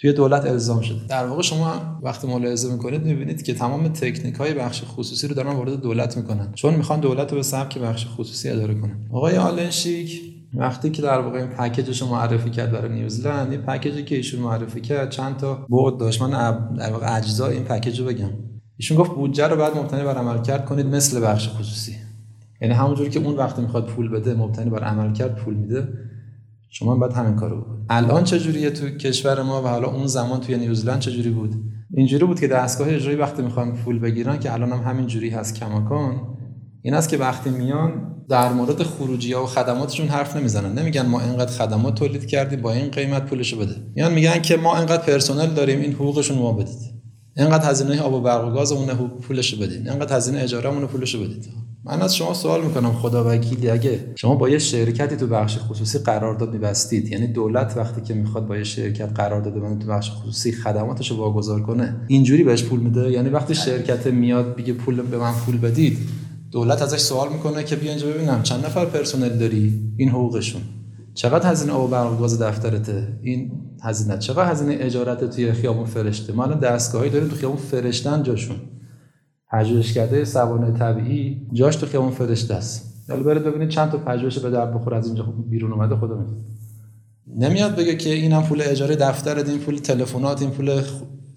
توی 0.00 0.12
دولت 0.12 0.46
الزام 0.46 0.80
شده. 0.80 1.06
در 1.08 1.26
واقع 1.26 1.42
شما 1.42 1.98
وقتی 2.02 2.26
ملاحظه 2.26 2.72
می‌کنید 2.72 3.04
می‌بینید 3.04 3.42
که 3.42 3.54
تمام 3.54 3.88
تکنیک 3.88 4.34
های 4.34 4.54
بخش 4.54 4.82
خصوصی 4.86 5.28
رو 5.28 5.34
دارن 5.34 5.52
وارد 5.52 5.80
دولت 5.80 6.16
می‌کنن. 6.16 6.52
چون 6.54 6.74
می‌خوان 6.74 7.00
دولت 7.00 7.30
رو 7.30 7.36
به 7.36 7.42
سبک 7.42 7.78
بخش 7.78 8.06
خصوصی 8.06 8.48
اداره 8.48 8.74
کنن. 8.74 9.08
آقای 9.12 9.36
آلنشیک 9.36 10.22
وقتی 10.54 10.90
که 10.90 11.02
در 11.02 11.20
واقع 11.20 11.38
این 11.38 11.48
پکیجش 11.48 12.02
رو 12.02 12.08
معرفی 12.08 12.50
کرد 12.50 12.72
برای 12.72 12.92
نیوزلند 12.92 13.50
این 13.52 13.60
پکیجی 13.60 14.04
که 14.04 14.16
ایشون 14.16 14.40
معرفی 14.40 14.80
کرد 14.80 15.10
چند 15.10 15.36
تا 15.36 15.66
بود 15.68 16.00
داشت. 16.00 16.22
من 16.22 16.30
در 16.76 16.92
واقع 16.92 17.16
اجزای 17.16 17.54
این 17.54 17.64
پکیج 17.64 18.00
رو 18.00 18.06
بگم. 18.06 18.30
ایشون 18.76 18.96
گفت 18.96 19.10
بودجه 19.10 19.48
رو 19.48 19.56
بعد 19.56 19.76
مبتنی 19.76 20.04
بر 20.04 20.16
عمل 20.16 20.42
کرد 20.42 20.64
کنید 20.64 20.86
مثل 20.86 21.20
بخش 21.20 21.48
خصوصی. 21.48 21.96
یعنی 22.62 22.74
همونجوری 22.74 23.10
که 23.10 23.20
اون 23.20 23.36
وقتی 23.36 23.62
می‌خواد 23.62 23.86
پول 23.86 24.08
بده 24.08 24.34
مبتنی 24.34 24.70
بر 24.70 24.84
عمل 24.84 25.12
کرد 25.12 25.36
پول 25.36 25.54
میده. 25.54 25.88
شما 26.72 26.96
باید 26.96 27.12
همین 27.12 27.36
کارو 27.36 27.60
بکنید. 27.60 27.86
الان 27.90 28.24
چجوریه 28.24 28.70
تو 28.70 28.90
کشور 28.90 29.42
ما 29.42 29.62
و 29.62 29.66
حالا 29.66 29.88
اون 29.88 30.06
زمان 30.06 30.40
توی 30.40 30.56
نیوزلند 30.56 31.00
چجوری 31.00 31.30
بود؟ 31.30 31.54
اینجوری 31.94 32.24
بود 32.24 32.40
که 32.40 32.48
دستگاه 32.48 32.88
اجرایی 32.88 33.18
وقتی 33.18 33.42
می‌خوان 33.42 33.76
پول 33.76 33.98
بگیرن 33.98 34.38
که 34.38 34.52
الان 34.52 34.72
هم 34.72 34.90
همین 34.90 35.06
جوری 35.06 35.30
هست 35.30 35.54
کماکان 35.54 36.20
این 36.82 36.94
است 36.94 37.08
که 37.08 37.16
وقتی 37.16 37.50
میان 37.50 37.92
در 38.28 38.52
مورد 38.52 38.82
خروجی 38.82 39.32
ها 39.32 39.42
و 39.42 39.46
خدماتشون 39.46 40.08
حرف 40.08 40.36
نمی‌زنن. 40.36 40.78
نمیگن 40.78 41.06
ما 41.06 41.20
اینقدر 41.20 41.52
خدمات 41.52 41.94
تولید 41.94 42.26
کردیم 42.26 42.62
با 42.62 42.72
این 42.72 42.90
قیمت 42.90 43.26
پولشو 43.26 43.58
بده. 43.58 43.76
میان 43.94 44.12
میگن 44.12 44.40
که 44.42 44.56
ما 44.56 44.76
اینقدر 44.76 45.02
پرسنل 45.02 45.46
داریم 45.46 45.80
این 45.80 45.92
حقوقشون 45.92 46.38
ما 46.38 46.52
بدید. 46.52 47.00
اینقدر 47.36 47.70
هزینه 47.70 48.00
آب 48.00 48.12
و 48.12 48.20
برق 48.20 48.48
و 48.48 48.50
گاز 48.50 48.72
اون 48.72 48.86
پولشو 48.96 49.56
بدید 49.56 49.88
اینقدر 49.88 50.16
هزینه 50.16 50.40
اجاره 50.40 50.70
پولشو 50.70 51.24
بدید. 51.24 51.48
من 51.84 52.02
از 52.02 52.16
شما 52.16 52.34
سوال 52.34 52.64
می‌کنم 52.64 52.92
خدا 52.92 53.24
وکیلی 53.28 53.70
اگه 53.70 54.12
شما 54.16 54.34
با 54.34 54.48
یه 54.48 54.58
شرکتی 54.58 55.16
تو 55.16 55.26
بخش 55.26 55.58
خصوصی 55.58 55.98
قرارداد 55.98 56.52
میبستید 56.52 57.08
یعنی 57.08 57.26
دولت 57.26 57.76
وقتی 57.76 58.00
که 58.00 58.14
می‌خواد 58.14 58.46
با 58.46 58.56
یه 58.56 58.64
شرکت 58.64 59.12
قرارداد 59.14 59.54
ببنده 59.54 59.84
تو 59.84 59.90
بخش 59.90 60.10
خصوصی 60.10 60.52
خدماتش 60.52 61.10
رو 61.10 61.16
واگذار 61.16 61.62
کنه 61.62 62.00
اینجوری 62.08 62.44
بهش 62.44 62.62
پول 62.62 62.80
میده؟ 62.80 63.10
یعنی 63.10 63.28
وقتی 63.28 63.54
شرکت 63.54 64.06
میاد 64.06 64.56
بگه 64.56 64.72
پول 64.72 65.02
به 65.02 65.18
من 65.18 65.32
پول 65.32 65.58
بدید 65.58 65.98
دولت 66.50 66.82
ازش 66.82 66.98
سوال 66.98 67.32
می‌کنه 67.32 67.64
که 67.64 67.76
بیا 67.76 67.90
اینجا 67.90 68.06
ببینم 68.06 68.42
چند 68.42 68.66
نفر 68.66 68.84
پرسنل 68.84 69.38
داری؟ 69.38 69.92
این 69.96 70.08
حقوقشون. 70.08 70.62
چقدر 71.14 71.50
هزینه 71.50 71.72
آب 71.72 71.90
برق 71.90 72.18
گاز 72.18 72.42
دفترته؟ 72.42 73.18
این 73.22 73.52
هزینه 73.82 74.18
چقدر 74.18 74.50
هزینه 74.50 74.76
اجاره‌ات 74.80 75.24
توی 75.30 75.52
خیابون 75.52 75.84
فرشته؟ 75.84 76.32
ما 76.32 76.44
الان 76.44 76.58
دستگاهی 76.58 77.10
داریم 77.10 77.28
تو 77.28 77.36
خیابون 77.36 77.58
فرشته‌ان 77.58 78.22
جاشون. 78.22 78.56
پژوهشکده 79.52 80.24
سوانح 80.24 80.78
طبیعی 80.78 81.46
جاش 81.52 81.76
تو 81.76 81.86
خیابون 81.86 82.10
فرشته 82.10 82.54
است. 82.54 83.04
حالا 83.10 83.22
برید 83.22 83.42
ببینید 83.44 83.68
چند 83.68 83.90
تا 83.90 83.98
پژوهش 83.98 84.38
به 84.38 84.50
درد 84.50 84.66
بخور 84.66 84.94
از 84.94 85.06
اینجا. 85.06 85.22
بیرون 85.22 85.72
اومده 85.72 85.96
خدا 85.96 86.14
می‌دونه 86.14 86.40
نمیاد 87.36 87.76
بگه 87.76 87.96
که 87.96 88.10
اینم 88.10 88.42
پول 88.42 88.62
اجاره 88.64 88.96
دفتر 88.96 89.36
این 89.36 89.58
پول 89.58 89.76
تلفنات 89.76 90.42
این 90.42 90.50
پول 90.50 90.82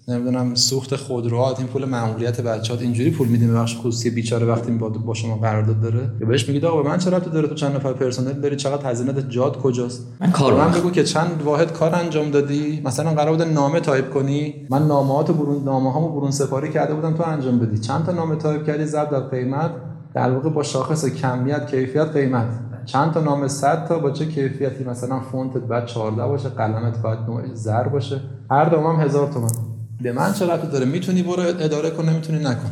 نمی‌دونم 0.08 0.54
سوخت 0.54 0.96
خودروات 0.96 1.58
این 1.58 1.68
پول 1.68 1.84
ماموریت 1.84 2.40
بچه‌ات 2.40 2.82
اینجوری 2.82 3.10
پول 3.10 3.28
میدیم 3.28 3.48
به 3.48 3.54
بخش 3.54 3.76
خصوصی 3.78 4.10
بیچاره 4.10 4.46
وقتی 4.46 4.72
با, 4.72 4.88
با 4.88 5.14
شما 5.14 5.36
قرارداد 5.36 5.80
داره. 5.80 6.10
یا 6.20 6.26
بهش 6.26 6.48
میگید 6.48 6.64
آقا 6.64 6.82
من 6.82 6.98
چرا 6.98 7.20
تو 7.20 7.30
داره 7.30 7.48
تو 7.48 7.54
چند 7.54 7.76
نفر 7.76 7.92
پرسنل 7.92 8.32
داری؟ 8.32 8.56
چقدر 8.56 8.90
هزینه 8.90 9.22
جات 9.22 9.56
کجاست؟ 9.56 10.06
من 10.20 10.30
کار 10.30 10.54
من 10.54 10.70
بگو 10.70 10.90
که 10.90 11.04
چند 11.04 11.42
واحد 11.44 11.72
کار 11.72 11.94
انجام 11.94 12.30
دادی. 12.30 12.82
مثلا 12.84 13.10
قرار 13.10 13.36
بود 13.36 13.42
نامه 13.42 13.80
تایپ 13.80 14.10
کنی. 14.10 14.66
من 14.70 14.86
نامه‌هات 14.86 15.30
برون 15.30 15.64
نامه 15.64 15.92
هامو 15.92 16.08
برون 16.08 16.30
سپاری 16.30 16.70
کرده 16.70 16.94
بودم 16.94 17.14
تو 17.14 17.22
انجام 17.22 17.58
بدی. 17.58 17.78
چند 17.78 18.06
تا 18.06 18.12
نامه 18.12 18.36
تایپ 18.36 18.66
کردی؟ 18.66 18.84
ضرب 18.84 19.10
در 19.10 19.20
قیمت. 19.20 19.70
در 20.14 20.30
واقع 20.30 20.50
با 20.50 20.62
شاخص 20.62 21.04
کمیت 21.04 21.70
کیفیت 21.70 22.08
قیمت. 22.12 22.48
چند 22.84 23.12
تا 23.12 23.20
نام 23.20 23.48
100 23.48 23.88
تا. 23.88 23.98
با 23.98 24.10
چه 24.10 24.26
کیفیتی؟ 24.26 24.84
مثلا 24.84 25.20
فونتت 25.20 25.62
بعد 25.62 25.86
14 25.86 26.26
باشه 26.26 26.48
قلمت 26.48 27.02
باید 27.02 27.18
نوع 27.18 27.54
زر 27.54 27.88
باشه. 27.88 28.20
هر 28.50 28.64
دوم 28.64 28.86
هم 28.86 29.00
هزار 29.00 29.32
تومن. 29.32 29.73
به 30.02 30.12
من 30.12 30.32
چه 30.32 30.46
داره؟ 30.46 30.84
می‌تونی 30.84 31.22
برو 31.22 31.42
اداره 31.42 31.90
کن 31.90 32.08
نمی‌تونی 32.08 32.38
نکن. 32.38 32.70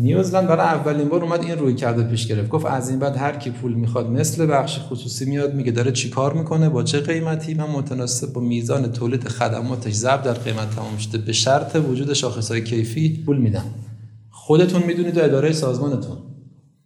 نیوزلند 0.00 0.48
برای 0.48 0.66
اولین 0.66 1.08
بار 1.08 1.24
اومد 1.24 1.42
این 1.42 1.58
روی 1.58 1.74
کرده 1.74 2.02
پیش 2.02 2.26
گرفت. 2.26 2.48
گفت 2.48 2.66
از 2.66 2.90
این 2.90 2.98
بعد 2.98 3.16
هر 3.16 3.36
کی 3.36 3.50
پول 3.50 3.74
می‌خواد 3.74 4.10
مثل 4.10 4.46
بخش 4.46 4.78
خصوصی 4.78 5.24
میاد 5.24 5.54
میگه 5.54 5.72
داره 5.72 5.92
چیکار 5.92 6.32
می‌کنه؟ 6.32 6.68
با 6.68 6.82
چه 6.82 7.00
قیمتی؟ 7.00 7.54
من 7.54 7.66
متناسب 7.66 8.32
با 8.32 8.40
میزان 8.40 8.92
تولید 8.92 9.28
خدماتش 9.28 9.92
ضرب 9.92 10.22
در 10.22 10.32
قیمت 10.32 10.76
تمام 10.76 10.96
شده. 10.96 11.18
به 11.18 11.32
شرط 11.32 11.76
وجود 11.76 12.12
شاخصهای 12.12 12.64
کیفی 12.64 13.22
پول 13.26 13.38
میدم. 13.38 13.64
خودتون 14.30 14.82
می‌دونید 14.82 15.16
و 15.16 15.24
اداره 15.24 15.52
سازمانتون. 15.52 16.16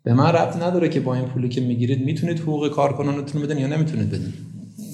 به 0.03 0.15
من 0.15 0.27
ربط 0.27 0.63
نداره 0.63 0.89
که 0.89 1.01
با 1.01 1.15
این 1.15 1.25
پولی 1.25 1.49
که 1.49 1.61
می‌گیرید 1.61 2.05
می‌تونید 2.05 2.41
حقوق 2.41 2.69
کارکنانتون 2.69 3.43
بدین 3.43 3.59
یا 3.59 3.67
نمی‌تونید 3.67 4.11
بدین. 4.11 4.33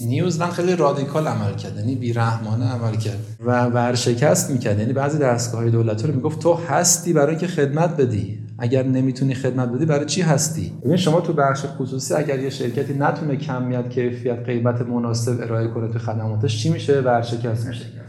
نیوزلند 0.07 0.51
خیلی 0.51 0.77
رادیکال 0.77 1.29
عمل 1.29 1.55
کرد 1.55 1.77
یعنی 1.77 1.95
بیرحمانه 1.95 2.73
عمل 2.73 2.97
کرد 2.97 3.19
و 3.47 3.67
ورشکست 3.67 4.51
می‌کرد. 4.51 4.79
یعنی 4.79 4.93
بعضی 4.93 5.19
دستگاه 5.19 5.71
دولتی 5.71 6.07
رو 6.07 6.15
می‌گفت 6.15 6.39
تو 6.39 6.55
هستی 6.55 7.13
برای 7.13 7.31
اینکه 7.31 7.47
خدمت 7.47 7.97
بدی. 7.97 8.39
اگر 8.59 8.83
نمی‌تونی 8.83 9.35
خدمت 9.35 9.69
بدی 9.69 9.87
برای 9.87 10.07
چی 10.07 10.23
هستی؟ 10.23 10.73
ببین 10.85 10.97
شما 10.97 11.21
تو 11.21 11.33
بخش 11.33 11.65
خصوصی 11.79 12.15
اگر 12.15 12.39
یه 12.39 12.51
شرکتی 12.51 12.95
نتونه 12.95 13.37
کمیت 13.37 13.89
کیفیت 13.89 14.39
قیمت 14.47 14.81
مناسب 14.81 15.43
ارائه 15.43 15.69
کنه 15.69 15.89
تو 15.89 15.99
خدماتش 15.99 16.63
چی 16.63 16.71
میشه؟ 16.71 17.01
ورشکست 17.01 17.67
میشه. 17.67 18.00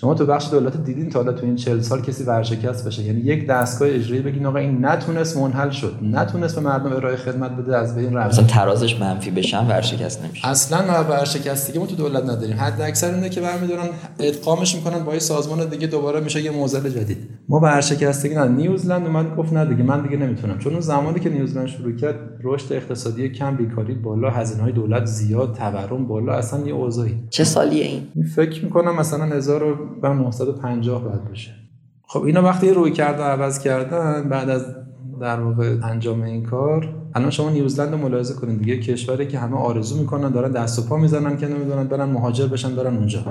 شما 0.00 0.14
تو 0.14 0.26
بخش 0.26 0.50
دولت 0.50 0.84
دیدین 0.84 1.10
تا 1.10 1.18
حالا 1.18 1.32
تو 1.32 1.46
این 1.46 1.56
40 1.56 1.80
سال 1.80 2.02
کسی 2.02 2.24
ورشکست 2.24 2.86
بشه؟ 2.86 3.02
یعنی 3.02 3.20
یک 3.20 3.46
دستگاه 3.46 3.88
اجرایی 3.88 4.22
بگین 4.22 4.46
آقا 4.46 4.58
این 4.58 4.84
نتونست 4.84 5.36
منحل 5.36 5.70
شد 5.70 5.94
نتونست 6.02 6.54
به 6.54 6.60
مردم 6.60 6.92
ارائه 6.92 7.16
خدمت 7.16 7.50
بده 7.50 7.76
از 7.76 7.94
بین 7.94 8.14
رفت. 8.14 8.34
مثلا 8.34 8.44
ترازش 8.44 9.00
منفی 9.00 9.30
بشن 9.30 9.66
ورشکست 9.66 10.24
نمیشه. 10.24 10.48
اصلا 10.48 11.04
ورشکستگی 11.04 11.78
ما 11.78 11.86
تو 11.86 11.96
دولت 11.96 12.22
نداریم. 12.22 12.56
حد 12.56 12.80
اکثر 12.80 13.14
اینه 13.14 13.28
که 13.28 13.40
برمیدارن 13.40 13.88
ادغامش 14.18 14.76
می‌کنن 14.76 15.04
با 15.04 15.12
یه 15.12 15.18
سازمان 15.18 15.68
دیگه 15.68 15.86
دوباره 15.86 16.20
میشه 16.20 16.42
یه 16.42 16.50
موزل 16.50 16.88
جدید. 16.88 17.18
ما 17.48 17.60
ورشکستگی 17.60 18.34
نه. 18.34 18.48
نیوزلند 18.48 19.06
اومد 19.06 19.36
گفت 19.36 19.52
نه 19.52 19.64
دیگه 19.64 19.82
من 19.82 20.02
دیگه 20.02 20.16
نمی‌تونم. 20.16 20.58
چون 20.58 20.72
اون 20.72 20.80
زمانی 20.80 21.20
که 21.20 21.28
نیوزلند 21.28 21.66
شروع 21.66 21.96
کرد 21.96 22.16
رشد 22.44 22.72
اقتصادی 22.72 23.28
کم 23.28 23.56
بیکاری 23.56 23.94
بالا 23.94 24.30
هزینه 24.30 24.62
های 24.62 24.72
دولت 24.72 25.04
زیاد 25.04 25.54
تورم 25.54 26.06
بالا 26.08 26.32
اصلا 26.32 26.66
یه 26.66 26.72
اوضاعی. 26.74 27.14
چه 27.30 27.44
سالیه 27.44 27.84
این؟ 27.84 28.02
فکر 28.36 28.64
می‌کنم 28.64 28.96
مثلا 28.96 29.24
1950 30.02 31.04
بعد 31.04 31.28
باشه 31.28 31.50
خب 32.06 32.22
اینا 32.22 32.42
وقتی 32.42 32.70
روی 32.70 32.92
کرد 32.92 33.20
و 33.20 33.22
عوض 33.22 33.58
کردن 33.58 34.28
بعد 34.28 34.50
از 34.50 34.62
در 35.20 35.40
واقع 35.40 35.76
انجام 35.82 36.22
این 36.22 36.42
کار 36.42 36.94
الان 37.14 37.30
شما 37.30 37.50
نیوزلند 37.50 37.92
رو 37.92 37.98
ملاحظه 37.98 38.34
کنید 38.34 38.58
دیگه. 38.58 38.78
کشوری 38.78 39.26
که 39.26 39.38
همه 39.38 39.56
آرزو 39.56 39.98
می‌کنن 39.98 40.30
دارن 40.30 40.52
دست 40.52 40.78
و 40.78 40.82
پا 40.82 40.96
می‌زنن 40.96 41.36
که 41.36 41.48
نمی‌دونن 41.48 41.84
برن 41.84 42.04
مهاجر 42.04 42.46
بشن 42.46 42.76
برن 42.76 42.96
اونجا. 42.96 43.24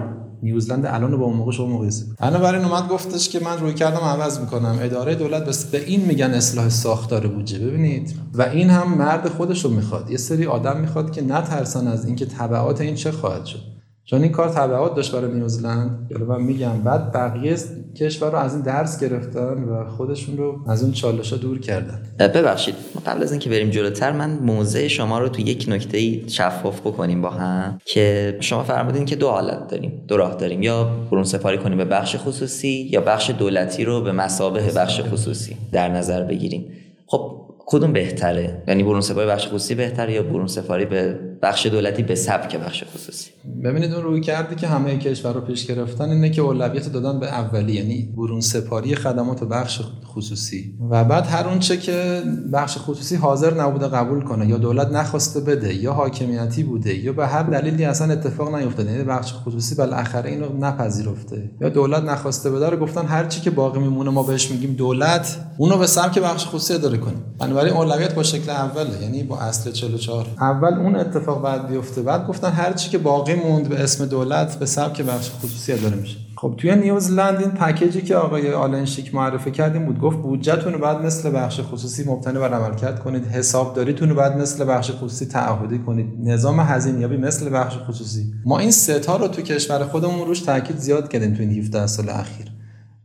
نیوزلند 0.44 0.86
الان 0.86 1.18
با 1.18 1.26
اون 1.26 1.38
موقع 1.38 1.52
شما 1.52 1.68
مقایسه 1.68 2.06
الان 2.20 2.42
برای 2.42 2.64
اومد 2.64 2.88
گفتش 2.88 3.30
که 3.30 3.40
من 3.40 3.58
روی 3.60 3.74
کردم 3.74 3.98
عوض 3.98 4.40
می‌کنم. 4.40 4.80
اداره 4.82 5.16
دولت 5.16 5.46
بس 5.46 5.66
به 5.72 5.84
این 5.86 6.06
میگن 6.06 6.32
اصلاح 6.32 6.70
ساختار 6.70 7.28
بودجه. 7.28 7.60
ببینید. 7.68 8.16
و 8.34 8.42
این 8.42 8.70
هم 8.70 8.98
مرد 8.98 9.30
خودش 9.30 9.66
رو 9.66 9.72
می‌خواد. 9.72 10.12
یه 10.12 10.18
سری 10.18 10.46
آدم 10.46 10.80
می‌خواد 10.80 11.12
که 11.12 11.22
نترسن 11.22 11.88
از 11.88 12.06
اینکه 12.06 12.26
تبعات 12.26 12.82
این 12.82 12.96
چه 12.96 13.12
خواهد 13.12 13.46
شد. 13.46 13.77
چون 14.10 14.22
این 14.22 14.32
کار 14.32 14.50
تبعات 14.50 14.96
داشت 14.96 15.16
برای 15.16 15.34
نیوزلند 15.34 16.08
یعنی 16.12 16.24
من 16.24 16.42
میگم 16.42 16.82
بعد 16.84 17.12
بقیه 17.12 17.56
کشور 17.96 18.32
رو 18.32 18.38
از 18.38 18.54
این 18.54 18.64
درس 18.64 19.04
گرفتن 19.04 19.64
و 19.64 19.90
خودشون 19.90 20.38
رو 20.38 20.60
از 20.68 20.84
اون 20.84 20.92
چالش 20.92 21.34
دور 21.34 21.60
کردن. 21.60 22.02
ببخشید. 22.20 22.76
قبل 23.06 23.24
از 23.24 23.32
اینکه 23.32 23.50
بریم 23.50 23.70
جلوتر 23.70 24.12
من 24.12 24.30
موضع 24.30 24.88
شما 24.88 25.20
رو 25.20 25.30
تو 25.30 25.42
یک 25.42 25.66
نکته 25.68 26.28
شفاف 26.28 26.80
بکنیم 26.80 27.22
با 27.22 27.30
هم 27.30 27.80
که 27.86 28.38
شما 28.40 28.64
فرمودین 28.64 29.06
که 29.06 29.16
دو 29.16 29.30
حالت 29.30 29.68
داریم 29.68 30.04
دو 30.08 30.18
راه 30.18 30.36
داریم. 30.36 30.64
یا 30.64 30.84
برون 31.12 31.24
سپاری 31.24 31.58
کنیم 31.58 31.78
به 31.78 31.86
بخش 31.86 32.16
خصوصی 32.16 32.90
یا 32.92 33.02
بخش 33.02 33.30
دولتی 33.30 33.84
رو 33.84 34.02
به 34.02 34.12
مسابه 34.12 34.72
بخش 34.76 35.02
خصوصی 35.02 35.58
در 35.72 35.90
نظر 35.90 36.24
بگیریم. 36.24 36.66
خب 37.08 37.48
کدوم 37.70 37.94
بهتره؟ 37.94 38.64
یعنی 38.68 38.84
برون 38.84 39.02
سپاری 39.02 39.28
بخش 39.28 39.48
خصوصی 39.48 39.76
بهتره 39.76 40.14
یا 40.14 40.24
برون 40.24 40.48
سپاری 40.48 40.86
به 40.86 41.20
بخش 41.42 41.66
دولتی 41.66 42.04
به 42.04 42.16
سبک 42.16 42.56
بخش 42.56 42.84
خصوصی؟ 42.84 43.30
ببینید 43.64 43.94
اون 43.94 44.04
روی 44.04 44.22
کردی 44.22 44.56
که 44.56 44.68
همه 44.68 44.98
کشور 44.98 45.34
رو 45.34 45.42
پیش 45.42 45.66
گرفتن 45.66 46.10
اینه 46.10 46.30
که 46.30 46.42
اولویت 46.42 46.92
دادن 46.92 47.20
به 47.20 47.28
اولی 47.28 47.74
یعنی 47.74 48.14
برون 48.18 48.42
سپاری 48.42 48.96
خدمات 48.96 49.44
بخش 49.44 49.82
خصوصی. 50.06 50.74
و 50.92 51.04
بعد 51.04 51.26
هر 51.28 51.48
اون 51.48 51.60
چه 51.60 51.78
که 51.78 52.22
بخش 52.54 52.78
خصوصی 52.78 53.16
حاضر 53.16 53.54
نبوده 53.54 53.88
قبول 53.88 54.24
کنه 54.24 54.48
یا 54.48 54.58
دولت 54.58 54.92
نخواسته 54.92 55.40
بده 55.40 55.74
یا 55.74 55.94
حاکمیتی 55.94 56.64
بوده 56.64 56.94
یا 56.96 57.14
به 57.14 57.28
هر 57.28 57.44
دلیلی 57.44 57.86
اصلا 57.86 58.14
اتفاق 58.14 58.56
نیفتاده 58.56 58.92
یعنی 58.92 59.04
بخش 59.04 59.34
خصوصی 59.34 59.76
بالاخره 59.76 60.30
اینو 60.30 60.46
نپذیرفته. 60.60 61.52
یا 61.62 61.70
دولت 61.70 62.04
نخواسته 62.04 62.52
بده 62.52 62.70
رو 62.70 62.78
گفتن 62.78 63.06
هر 63.06 63.26
چی 63.26 63.42
که 63.42 63.50
باقی 63.50 63.80
میمونه 63.80 64.10
ما 64.10 64.24
بهش 64.24 64.52
میگیم 64.52 64.74
دولت 64.74 65.38
اونو 65.58 65.78
به 65.78 65.88
سمت 65.88 66.20
بخش 66.20 66.46
خصوصی 66.46 66.74
اداره 66.74 66.98
کنیم. 66.98 67.24
بنابراین 67.58 67.78
اولویت 67.78 68.14
با 68.16 68.24
شکل 68.24 68.50
اوله 68.50 69.02
یعنی 69.02 69.24
با 69.24 69.40
اصل 69.40 69.72
44 69.72 70.26
اول 70.40 70.74
اون 70.74 70.96
اتفاق 70.96 71.44
بعد 71.44 71.68
بیفته 71.68 72.02
بعد 72.02 72.28
گفتن 72.28 72.50
هر 72.50 72.74
چی 72.74 72.90
که 72.90 72.98
باقی 72.98 73.36
موند 73.36 73.70
به 73.70 73.84
اسم 73.84 74.06
دولت 74.06 74.60
به 74.60 74.66
سبک 74.66 75.02
بخش 75.02 75.32
خصوصی 75.32 75.74
اداره 75.74 75.96
میشه. 75.96 76.18
خب 76.36 76.54
توی 76.58 76.76
نیوزلند 76.76 77.40
این 77.40 77.52
پکیجی 77.52 78.02
که 78.02 78.16
آقای 78.16 78.54
آلنشیک 78.54 79.16
معرفی 79.16 79.52
کردیم 79.52 79.86
بود 79.86 80.00
گفت 80.00 80.18
بودجهتون 80.18 80.74
رو 80.74 80.80
بعد 80.80 81.06
مثل 81.06 81.36
بخش 81.36 81.60
خصوصی 81.62 82.04
مبتنی 82.04 82.40
بر 82.40 82.54
عملکرد 82.54 83.00
کنید 83.00 83.28
حسابداریتون 83.28 84.10
رو 84.10 84.16
بعد 84.16 84.38
مثل 84.38 84.66
بخش 84.66 84.92
خصوصی 84.92 85.26
تعهدی 85.26 85.80
کنید. 85.80 86.08
نظام 86.24 86.60
هزینه‌یابی 86.60 87.18
مثل 87.18 87.54
بخش 87.54 87.78
خصوصی. 87.88 88.26
ما 88.46 88.60
این 88.60 88.72
سه 88.72 89.02
رو 89.20 89.28
تو 89.28 89.42
کشور 89.42 89.84
خودمون 89.84 90.28
روش 90.28 90.40
تاکید 90.42 90.78
زیاد 90.78 91.10
کردیم 91.10 91.34
تو 91.34 91.42
این 91.42 91.60
17 91.60 91.88
سال 91.88 92.10
اخیر. 92.10 92.57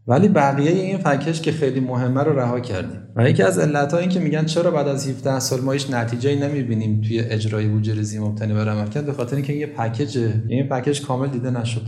ولی 0.06 0.28
بقیه 0.28 0.70
این 0.70 0.98
پکیجش 0.98 1.40
که 1.40 1.52
خیلی 1.52 1.80
مهمه 1.80 2.22
رو 2.22 2.38
رها 2.38 2.60
کردیم. 2.60 3.00
و 3.16 3.30
یکی 3.30 3.42
از 3.42 3.58
علتها 3.58 3.98
این 3.98 4.08
که 4.08 4.20
میگن 4.20 4.44
چرا 4.44 4.70
بعد 4.70 4.88
از 4.88 5.08
17 5.08 5.38
سال 5.38 5.60
ما 5.60 5.72
هیچ 5.72 5.90
نتیجه 5.90 6.48
نمی‌بینیم 6.48 7.00
توی 7.00 7.20
اجرای 7.20 7.66
بودجه 7.66 7.94
ریزی 7.94 8.18
مبتنی 8.18 8.54
بر 8.54 8.68
عملکرد 8.68 9.06
به 9.06 9.12
خاطر 9.12 9.36
اینکه 9.36 9.52
یه 9.52 9.66
پکیج 9.66 10.18
این 10.48 10.68
پکیج 10.68 11.02
کامل 11.02 11.28
دیده 11.28 11.50
نشد. 11.50 11.82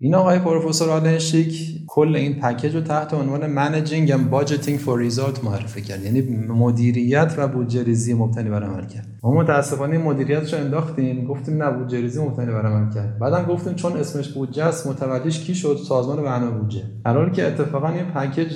این 0.00 0.14
آقای 0.14 0.38
پروفسور 0.38 0.90
آلن 0.90 1.25
شیک 1.25 1.82
کل 1.86 2.16
این 2.16 2.40
پکیج 2.40 2.74
رو 2.74 2.80
تحت 2.80 3.14
عنوان 3.14 3.46
managing 3.46 4.12
and 4.12 4.34
budgeting 4.34 4.78
for 4.84 5.10
result 5.10 5.44
معرفی 5.44 5.82
کرد. 5.82 6.04
یعنی 6.04 6.20
مدیریت 6.48 7.34
و 7.38 7.48
بودجه 7.48 7.82
ریزی 7.82 8.14
مبتنی 8.14 8.50
بر 8.50 8.62
عمل 8.62 8.86
کرد. 8.86 9.08
ما 9.22 9.34
متاسفانه 9.34 9.98
مدیریتش 9.98 10.54
رو 10.54 10.60
انداختیم. 10.60 11.26
گفتیم 11.26 11.62
نه 11.62 11.70
بودجه 11.70 12.00
ریزی 12.00 12.22
مبتنی 12.22 12.46
بر 12.46 12.66
عمل 12.66 12.92
کرد. 12.92 13.18
بعدم 13.18 13.42
گفتیم 13.42 13.74
چون 13.74 13.92
اسمش 13.92 14.28
بودجه 14.28 14.64
است 14.64 14.86
متوجهش 14.86 15.40
کی 15.40 15.54
شد؟ 15.54 15.78
سازمان 15.88 16.22
برنامه 16.22 16.58
بودجه. 16.58 16.82
قرار 17.04 17.30
که 17.30 17.46
اتفاقا 17.46 17.88
این 17.88 18.04
پکیج 18.04 18.52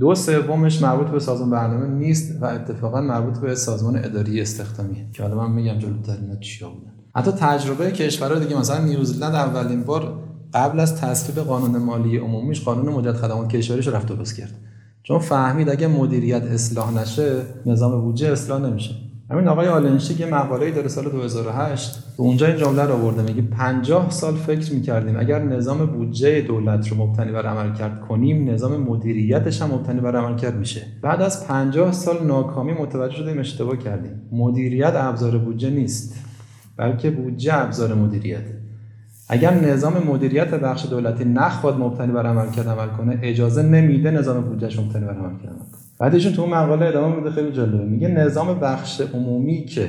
دو 0.00 0.14
سومش 0.14 0.82
مربوط 0.82 1.06
به 1.06 1.18
سازمان 1.18 1.50
برنامه 1.50 1.86
نیست 1.86 2.42
و 2.42 2.44
اتفاقا 2.44 3.00
مربوط 3.00 3.38
به 3.38 3.54
سازمان 3.54 3.96
اداری 4.04 4.40
استخدامیه. 4.40 5.06
که 5.12 5.22
حالا 5.22 5.36
من 5.36 5.52
میگم 5.54 5.78
جلوتر 5.78 6.16
اینا 6.20 6.36
چیا 6.36 6.68
بودن. 6.68 6.92
حتی 7.16 7.30
تجربه 7.30 7.90
کشورهای 7.90 8.44
دیگه 8.44 8.58
مثلا 8.58 8.84
نیوزلند 8.84 9.34
اولین 9.34 9.82
بار 9.82 10.23
قبل 10.54 10.80
از 10.80 11.00
تصویب 11.00 11.44
قانون 11.44 11.82
مالی 11.82 12.16
عمومیش 12.16 12.64
قانون 12.64 12.92
مدت 12.92 13.16
خدمات 13.16 13.48
کشوریش 13.48 13.88
رفت 13.88 14.10
و 14.10 14.24
کرد. 14.24 14.54
چون 15.02 15.18
فهمید 15.18 15.68
اگه 15.68 15.86
مدیریت 15.86 16.42
اصلاح 16.42 17.00
نشه 17.00 17.42
نظام 17.66 18.00
بودجه 18.00 18.32
اصلاح 18.32 18.62
نمیشه. 18.62 18.94
همین 19.30 19.48
آقای 19.48 19.68
آلنشی 19.68 20.14
یه 20.14 20.26
مقاله‌ای 20.26 20.72
داره 20.72 20.88
سال 20.88 21.10
2008 21.10 21.98
و 22.18 22.22
اونجا 22.22 22.46
این 22.46 22.56
جمله 22.56 22.82
رو 22.82 22.92
آورده 22.92 23.22
میگه 23.22 23.42
50 23.42 24.10
سال 24.10 24.34
فکر 24.34 24.74
می‌کردیم 24.74 25.16
اگر 25.16 25.42
نظام 25.42 25.86
بودجه 25.86 26.40
دولت 26.40 26.88
رو 26.88 26.96
مبتنی 26.96 27.32
بر 27.32 27.46
عمل 27.46 27.74
کرد 27.74 28.00
کنیم 28.00 28.50
نظام 28.50 28.76
مدیریتش 28.76 29.62
هم 29.62 29.70
مبتنی 29.70 30.00
بر 30.00 30.16
عمل 30.16 30.36
کرد 30.36 30.56
میشه. 30.56 30.82
بعد 31.02 31.22
از 31.22 31.46
50 31.46 31.92
سال 31.92 32.26
ناکامی 32.26 32.72
متوجه 32.72 33.16
شدیم 33.16 33.38
اشتباه 33.38 33.76
کردیم. 33.76 34.22
مدیریت 34.32 34.92
ابزار 34.96 35.38
بودجه 35.38 35.70
نیست 35.70 36.14
بلکه 36.76 37.10
بودجه 37.10 37.54
ابزار 37.54 37.94
مدیریته. 37.94 38.63
اگر 39.28 39.54
نظام 39.54 40.02
مدیریت 40.06 40.54
بخش 40.54 40.86
دولتی 40.86 41.24
نخواد 41.24 41.78
مبتنی 41.78 42.12
بر 42.12 42.26
عملکرد 42.26 42.68
عمل 42.68 42.88
کنه 42.88 43.18
اجازه 43.22 43.62
نمیده 43.62 44.10
نظام 44.10 44.40
بودجهش 44.40 44.78
مبتنی 44.78 45.04
بر 45.04 45.14
عملکرد 45.14 45.48
عمل 45.50 45.58
کنه. 45.58 45.80
بعدشون 45.98 46.32
تو 46.32 46.46
مقاله 46.46 46.86
ادامه 46.86 47.16
میده 47.16 47.30
خیلی 47.30 47.52
جالبه. 47.52 47.84
میگه 47.84 48.08
نظام 48.08 48.60
بخش 48.60 49.00
عمومی 49.14 49.64
که 49.64 49.88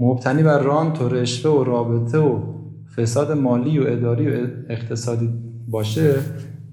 مبتنی 0.00 0.42
بر 0.42 0.58
رانت 0.58 1.02
و 1.02 1.08
رشوه 1.08 1.52
و 1.52 1.64
رابطه 1.64 2.18
و 2.18 2.38
فساد 2.96 3.32
مالی 3.32 3.78
و 3.78 3.82
اداری 3.86 4.30
و 4.30 4.46
اقتصادی 4.68 5.28
باشه 5.68 6.14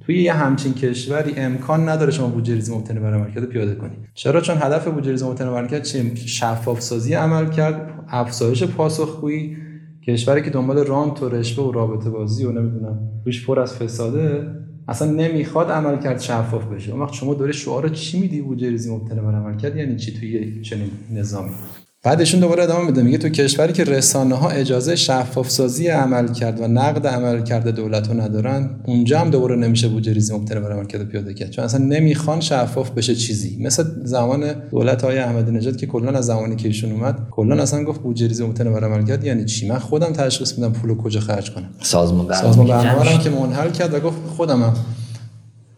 توی 0.06 0.22
یه 0.22 0.34
همچین 0.34 0.74
کشوری 0.74 1.34
امکان 1.38 1.90
نداره 1.90 2.12
شما 2.12 2.28
بودجه 2.28 2.54
ریزی 2.54 2.76
مبتنی 2.76 3.00
بر 3.00 3.14
عملکرد 3.14 3.46
پیاده 3.46 3.76
کنی. 3.76 3.96
چرا؟ 4.14 4.42
چون 4.42 4.58
هدف 4.58 4.88
بودجه 4.88 5.12
ریزی 5.12 5.26
مبتنی 5.26 5.50
بر 5.50 5.58
عملکرد 5.58 5.84
چیه 5.84 6.16
شفاف 6.16 6.82
سازی 6.82 7.14
عمل 7.14 7.50
کرد 7.50 8.04
افزایش 8.08 8.64
پاسخگویی 8.64 9.58
کشوری 10.14 10.42
که 10.42 10.50
دنبال 10.50 10.78
رانت 10.78 11.24
و 11.24 11.30
رشوه 11.30 11.66
و 11.66 11.72
رابطه 11.72 12.10
بازی 12.10 12.46
و 12.46 12.52
نمی‌دونم 12.52 13.00
روش 13.26 13.46
پر 13.46 13.60
از 13.60 13.76
فساده 13.76 14.48
اصلا 14.88 15.12
نمی‌خواد 15.12 15.72
عمل 15.72 16.00
کرد 16.00 16.20
شفاف 16.20 16.66
بشه. 16.66 16.92
اون 16.92 17.02
وقت 17.02 17.14
شما 17.14 17.34
داره 17.34 17.52
شعار 17.52 17.90
چی 17.90 18.20
میدی؟ 18.20 18.42
بودجه 18.42 18.70
ریزی 18.70 18.96
مبتنی 18.96 19.20
بر 19.20 19.36
عمل 19.36 19.58
کرد 19.58 19.76
یعنی 19.76 19.96
چی 19.96 20.14
توی 20.20 20.62
چنین 20.62 20.90
نظامی؟ 21.14 21.52
بعدشون 22.04 22.40
دوباره 22.40 22.64
ادامه 22.64 22.86
میده. 22.86 23.04
میگه 23.04 23.18
تو 23.18 23.30
کشوری 23.30 23.74
که 23.74 23.84
رسانه 23.84 24.36
ها 24.36 24.50
اجازه 24.50 24.96
شفاف 24.96 25.50
سازی 25.50 25.88
عمل 25.88 26.34
کرد 26.34 26.62
و 26.62 26.68
نقد 26.68 27.08
عمل 27.08 27.44
کرده 27.44 27.72
دولت 27.72 28.08
رو 28.08 28.22
ندارن 28.22 28.70
اونجا 28.86 29.20
هم 29.20 29.30
دوباره 29.30 29.56
نمیشه 29.56 29.88
بودجه 29.88 30.14
ریزی 30.14 30.34
مبتنی 30.34 30.60
بر 30.60 30.72
عمل 30.72 30.86
کرده 30.86 31.04
پیاده 31.04 31.34
کرد. 31.34 31.50
چون 31.50 31.66
اصلا 31.66 31.86
نمی‌خوان 31.86 32.40
شفاف 32.40 32.90
بشه 32.90 33.16
چیزی. 33.16 33.58
مثل 33.62 33.84
زمان 34.04 34.54
دولت 34.72 35.02
های 35.02 35.18
احمدی 35.18 35.52
نژاد 35.52 35.78
که 35.78 35.88
کلا 35.88 36.18
از 36.18 36.26
زمانی 36.26 36.56
که 36.56 36.68
ایشون 36.68 36.92
اومد 36.92 37.20
کلا 37.32 37.62
اصلا 37.62 37.84
گفت 37.84 38.02
بودجه 38.02 38.28
ریزی 38.28 38.44
مبتنی 38.44 38.70
بر 38.70 38.84
عمل 38.84 39.06
کرد. 39.06 39.24
یعنی 39.24 39.46
چی؟ 39.46 39.68
من 39.68 39.80
خودم 39.80 40.14
تشخیص 40.14 40.58
میدم 40.58 40.72
پولو 40.72 40.96
کجا 40.96 41.20
خرج 41.20 41.52
کنم. 41.52 41.70
سازمان 41.82 42.28
برنامه. 42.28 42.48
سازمان 42.48 42.68
برنامه 42.68 43.24
که 43.24 43.30
منحل 43.30 43.70
کرد 43.70 43.94
و 43.94 44.00
گفت 44.00 44.18
خودم 44.38 44.64
هم. 44.64 44.74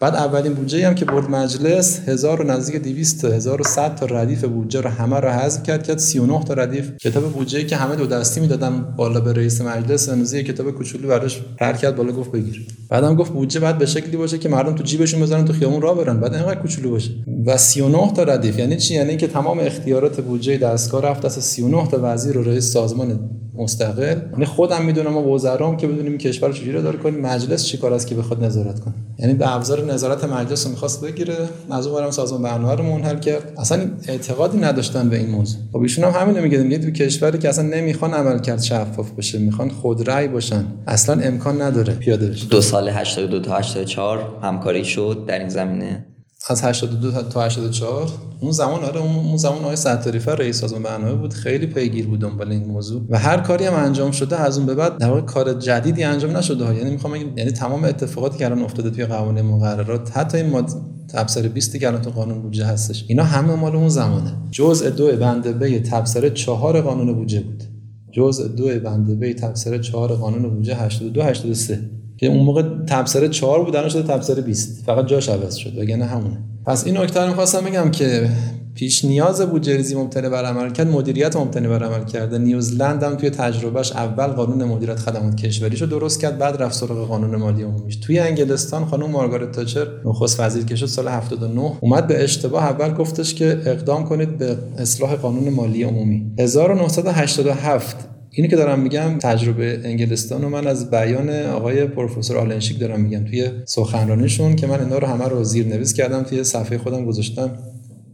بعد 0.01 0.15
اولین 0.15 0.53
بودجه 0.53 0.87
هم 0.87 0.95
که 0.95 1.05
برد 1.05 1.29
مجلس 1.29 1.99
1000 1.99 2.41
و 2.41 2.43
نزدیک 2.43 2.83
200 2.83 3.21
تا 3.21 3.27
1100 3.27 3.95
تا 3.95 4.05
ردیف 4.05 4.43
بودجه 4.43 4.81
رو 4.81 4.89
همه 4.89 5.19
رو 5.19 5.29
حذف 5.29 5.63
کرد 5.63 5.83
کرد 5.83 5.97
39 5.97 6.43
تا 6.43 6.53
ردیف. 6.53 6.97
کتاب 6.97 7.23
بودجه 7.23 7.63
که 7.63 7.75
همه 7.75 7.95
دو 7.95 8.05
دستی 8.05 8.39
می‌دادن 8.39 8.93
بالا 8.97 9.19
به 9.19 9.33
رئیس 9.33 9.61
مجلس 9.61 10.09
امروزی 10.09 10.43
کتاب 10.43 10.71
کوچولو 10.71 11.07
براش 11.07 11.41
پر 11.57 11.73
کرد 11.73 11.95
بالا 11.95 12.11
گفت 12.11 12.31
بگیر. 12.31 12.67
بعدم 12.89 13.15
گفت 13.15 13.31
بودجه 13.31 13.59
بعد 13.59 13.77
به 13.77 13.85
شکلی 13.85 14.17
باشه 14.17 14.37
که 14.37 14.49
مردم 14.49 14.75
تو 14.75 14.83
جیبشون 14.83 15.21
بزنن 15.21 15.45
تو 15.45 15.53
خیابون 15.53 15.81
راه 15.81 15.97
برن. 15.97 16.19
بعد 16.19 16.33
اینقدر 16.33 16.59
کوچولو 16.59 16.89
باشه. 16.89 17.11
و 17.45 17.57
39 17.57 18.11
تا 18.13 18.23
ردیف. 18.23 18.59
یعنی 18.59 18.77
چی؟ 18.77 18.93
یعنی 18.93 19.17
که 19.17 19.27
تمام 19.27 19.59
اختیارات 19.59 20.21
بودجه 20.21 20.57
دستگاه 20.57 21.01
رفت 21.01 21.25
از 21.25 21.33
39 21.33 21.87
تا 21.87 21.99
وزیر 22.01 22.37
و 22.37 22.43
رئیس 22.43 22.71
سازمان 22.71 23.19
مستقل. 23.53 24.17
یعنی 24.31 24.45
خودم 24.45 24.85
می‌دونم 24.85 25.17
و 25.17 25.35
وزرام 25.35 25.77
که 25.77 25.87
بدونیم 25.87 26.17
کشور 26.17 26.51
چجوری 26.51 26.81
داره 26.81 26.97
کنیم. 26.97 27.21
مجلس 27.21 27.65
چیکار 27.65 27.93
است 27.93 28.07
که 28.07 28.15
بخواد 28.15 28.43
نظارت 28.43 28.79
کنه؟ 28.79 28.93
یعنی 29.19 29.33
به 29.33 29.55
ابزار 29.55 29.85
نظارت 29.93 30.23
مجلس 30.23 30.65
رو 30.65 30.71
می‌خواست 30.71 31.03
بگیره. 31.03 31.35
از 31.69 31.87
اون 31.87 32.11
سازمان 32.11 32.41
برنامه 32.41 32.75
رو 32.75 32.83
منحل 32.83 33.19
کرد. 33.19 33.53
اصلا 33.57 33.81
اعتقادی 34.07 34.57
نداشتن 34.57 35.09
به 35.09 35.17
این 35.17 35.29
موضوع. 35.29 35.61
خب 35.71 35.81
ایشون 35.81 36.05
هم 36.05 36.21
همین 36.21 36.39
میگه 36.39 36.57
میگه 36.57 36.77
تو 36.77 36.91
کشوری 36.91 37.37
که 37.37 37.49
اصلا 37.49 37.65
نمی‌خوان 37.67 38.13
عمل 38.13 38.39
کرد 38.39 38.61
شفاف 38.61 39.11
بشه 39.11 39.39
می‌خوان 39.39 39.69
خودرأی 39.69 40.27
باشن. 40.27 40.65
اصلا 40.87 41.21
امکان 41.21 41.61
نداره 41.61 41.93
پیاده 41.93 42.27
بشه. 42.27 42.47
دو 42.47 42.61
سال 42.61 42.89
82 42.89 43.39
تا 43.39 43.57
84 43.57 44.39
همکاری 44.43 44.85
شد 44.85 45.23
در 45.27 45.39
این 45.39 45.49
زمینه. 45.49 46.05
از 46.49 46.63
82 46.63 47.11
تا 47.11 47.41
84 47.45 48.09
اون 48.39 48.51
زمان 48.51 48.83
آره 48.83 49.01
اون 49.01 49.37
زمان 49.37 49.57
آقای 49.57 49.75
ستاریفر 49.75 50.35
رئیس 50.35 50.61
سازمان 50.61 50.83
برنامه 50.83 51.13
بود. 51.13 51.33
خیلی 51.33 51.67
پیگیر 51.67 52.07
بود 52.07 52.19
دنبال 52.19 52.51
این 52.51 52.65
موضوع. 52.65 53.01
و 53.09 53.17
هر 53.17 53.37
کاری 53.37 53.65
هم 53.65 53.73
انجام 53.73 54.11
شده 54.11 54.39
از 54.39 54.57
اون 54.57 54.67
به 54.67 54.75
بعد 54.75 54.97
در 54.97 55.09
واقع 55.09 55.21
کار 55.21 55.53
جدیدی 55.53 56.03
انجام 56.03 56.37
نشده 56.37 56.65
ها. 56.65 56.73
یعنی 56.73 56.89
می‌خوام 56.89 57.15
یعنی 57.15 57.51
تمام 57.51 57.83
اتفاقاتی 57.83 58.37
که 58.37 58.45
الان 58.45 58.61
افتاده 58.61 58.89
توی 58.89 59.05
قوانین 59.05 59.45
مقررات 59.45 60.17
حتی 60.17 60.37
این 60.37 60.49
ماد 60.49 60.71
تبصره 61.13 61.49
20 61.49 61.77
که 61.77 61.87
الان 61.87 62.01
تو 62.01 62.09
قانون 62.09 62.41
بودجه 62.41 62.65
هستش 62.65 63.05
اینا 63.07 63.23
همه 63.23 63.55
مال 63.55 63.75
اون 63.75 63.89
زمانه. 63.89 64.37
جزء 64.51 64.89
دو 64.89 65.17
بنده 65.17 65.53
به 65.53 65.79
تبصره 65.79 66.29
4 66.29 66.81
قانون 66.81 67.13
بودجه 67.13 67.39
بود. 67.39 67.63
جزء 68.11 68.47
دو 68.47 68.79
بنده 68.79 69.15
به 69.15 69.33
تبصره 69.33 69.79
4 69.79 70.13
قانون 70.13 70.49
بودجه 70.49 70.75
82 70.75 71.23
83 71.23 72.00
که 72.21 72.27
اون 72.27 72.43
موقع 72.43 72.63
تبصره 72.87 73.29
4 73.29 73.63
بود 73.63 73.75
الان 73.75 73.89
شده 73.89 74.03
تبصره 74.03 74.41
20 74.41 74.83
فقط 74.85 75.05
جاش 75.05 75.29
عوض 75.29 75.55
شد 75.55 75.77
وگرنه 75.77 76.05
همونه. 76.05 76.37
پس 76.65 76.85
این 76.85 76.97
نکته 76.97 77.25
رو 77.25 77.33
خواستم 77.33 77.61
بگم 77.61 77.91
که 77.91 78.29
پیش 78.75 79.05
نیاز 79.05 79.41
بود 79.41 79.61
جریزی 79.61 79.95
مبتنی 79.95 80.29
بر 80.29 80.45
عمل 80.45 80.69
کرد 80.69 80.87
مدیریت 80.87 81.35
مبتنی 81.35 81.67
بر 81.67 81.83
عمل 81.83 82.05
کرده 82.05 82.37
نیوزلند 82.37 83.03
هم 83.03 83.15
توی 83.15 83.29
تجربهش 83.29 83.91
اول 83.91 84.27
قانون 84.27 84.63
مدیریت 84.63 84.99
خدمات 84.99 85.35
کشوریشو 85.35 85.85
درست 85.85 86.21
کرد 86.21 86.37
بعد 86.37 86.61
رفت 86.61 86.75
سراغ 86.75 87.07
قانون 87.07 87.35
مالی 87.35 87.63
عمومیش. 87.63 87.95
توی 87.95 88.19
انگلستان 88.19 88.85
خانم 88.85 89.11
مارگارت 89.11 89.51
تاچر 89.51 89.87
نخست 90.05 90.39
وزیر 90.39 90.65
که 90.65 90.75
شد 90.75 90.85
سال 90.85 91.07
79 91.07 91.71
اومد 91.81 92.07
به 92.07 92.23
اشتباه 92.23 92.63
اول 92.63 92.93
گفتش 92.93 93.33
که 93.33 93.61
اقدام 93.65 94.05
کنید 94.05 94.37
به 94.37 94.57
اصلاح 94.77 95.15
قانون 95.15 95.49
مالی 95.49 95.83
عمومی. 95.83 96.31
1987 96.39 98.10
اینی 98.33 98.47
که 98.47 98.55
دارم 98.55 98.79
میگم 98.79 99.17
تجربه 99.17 99.79
انگلستان 99.83 100.43
و 100.43 100.49
من 100.49 100.67
از 100.67 100.91
بیان 100.91 101.29
آقای 101.29 101.85
پروفسور 101.85 102.37
آلنشیک 102.37 102.79
دارم 102.79 103.01
میگم 103.01 103.25
توی 103.25 103.51
سخنرانیشون 103.65 104.55
که 104.55 104.67
من 104.67 104.79
اینا 104.79 104.97
رو 104.97 105.07
همه 105.07 105.27
رو 105.27 105.43
زیر 105.43 105.67
نویس 105.67 105.93
کردم 105.93 106.23
توی 106.23 106.43
صفحه 106.43 106.77
خودم 106.77 107.05
گذاشتم. 107.05 107.51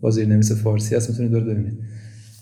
با 0.02 0.12
زیر 0.12 0.28
نویس 0.28 0.52
فارسی 0.52 0.96
هست 0.96 1.10
می‌تونید 1.10 1.32
دور 1.32 1.44
ببینید. 1.44 1.74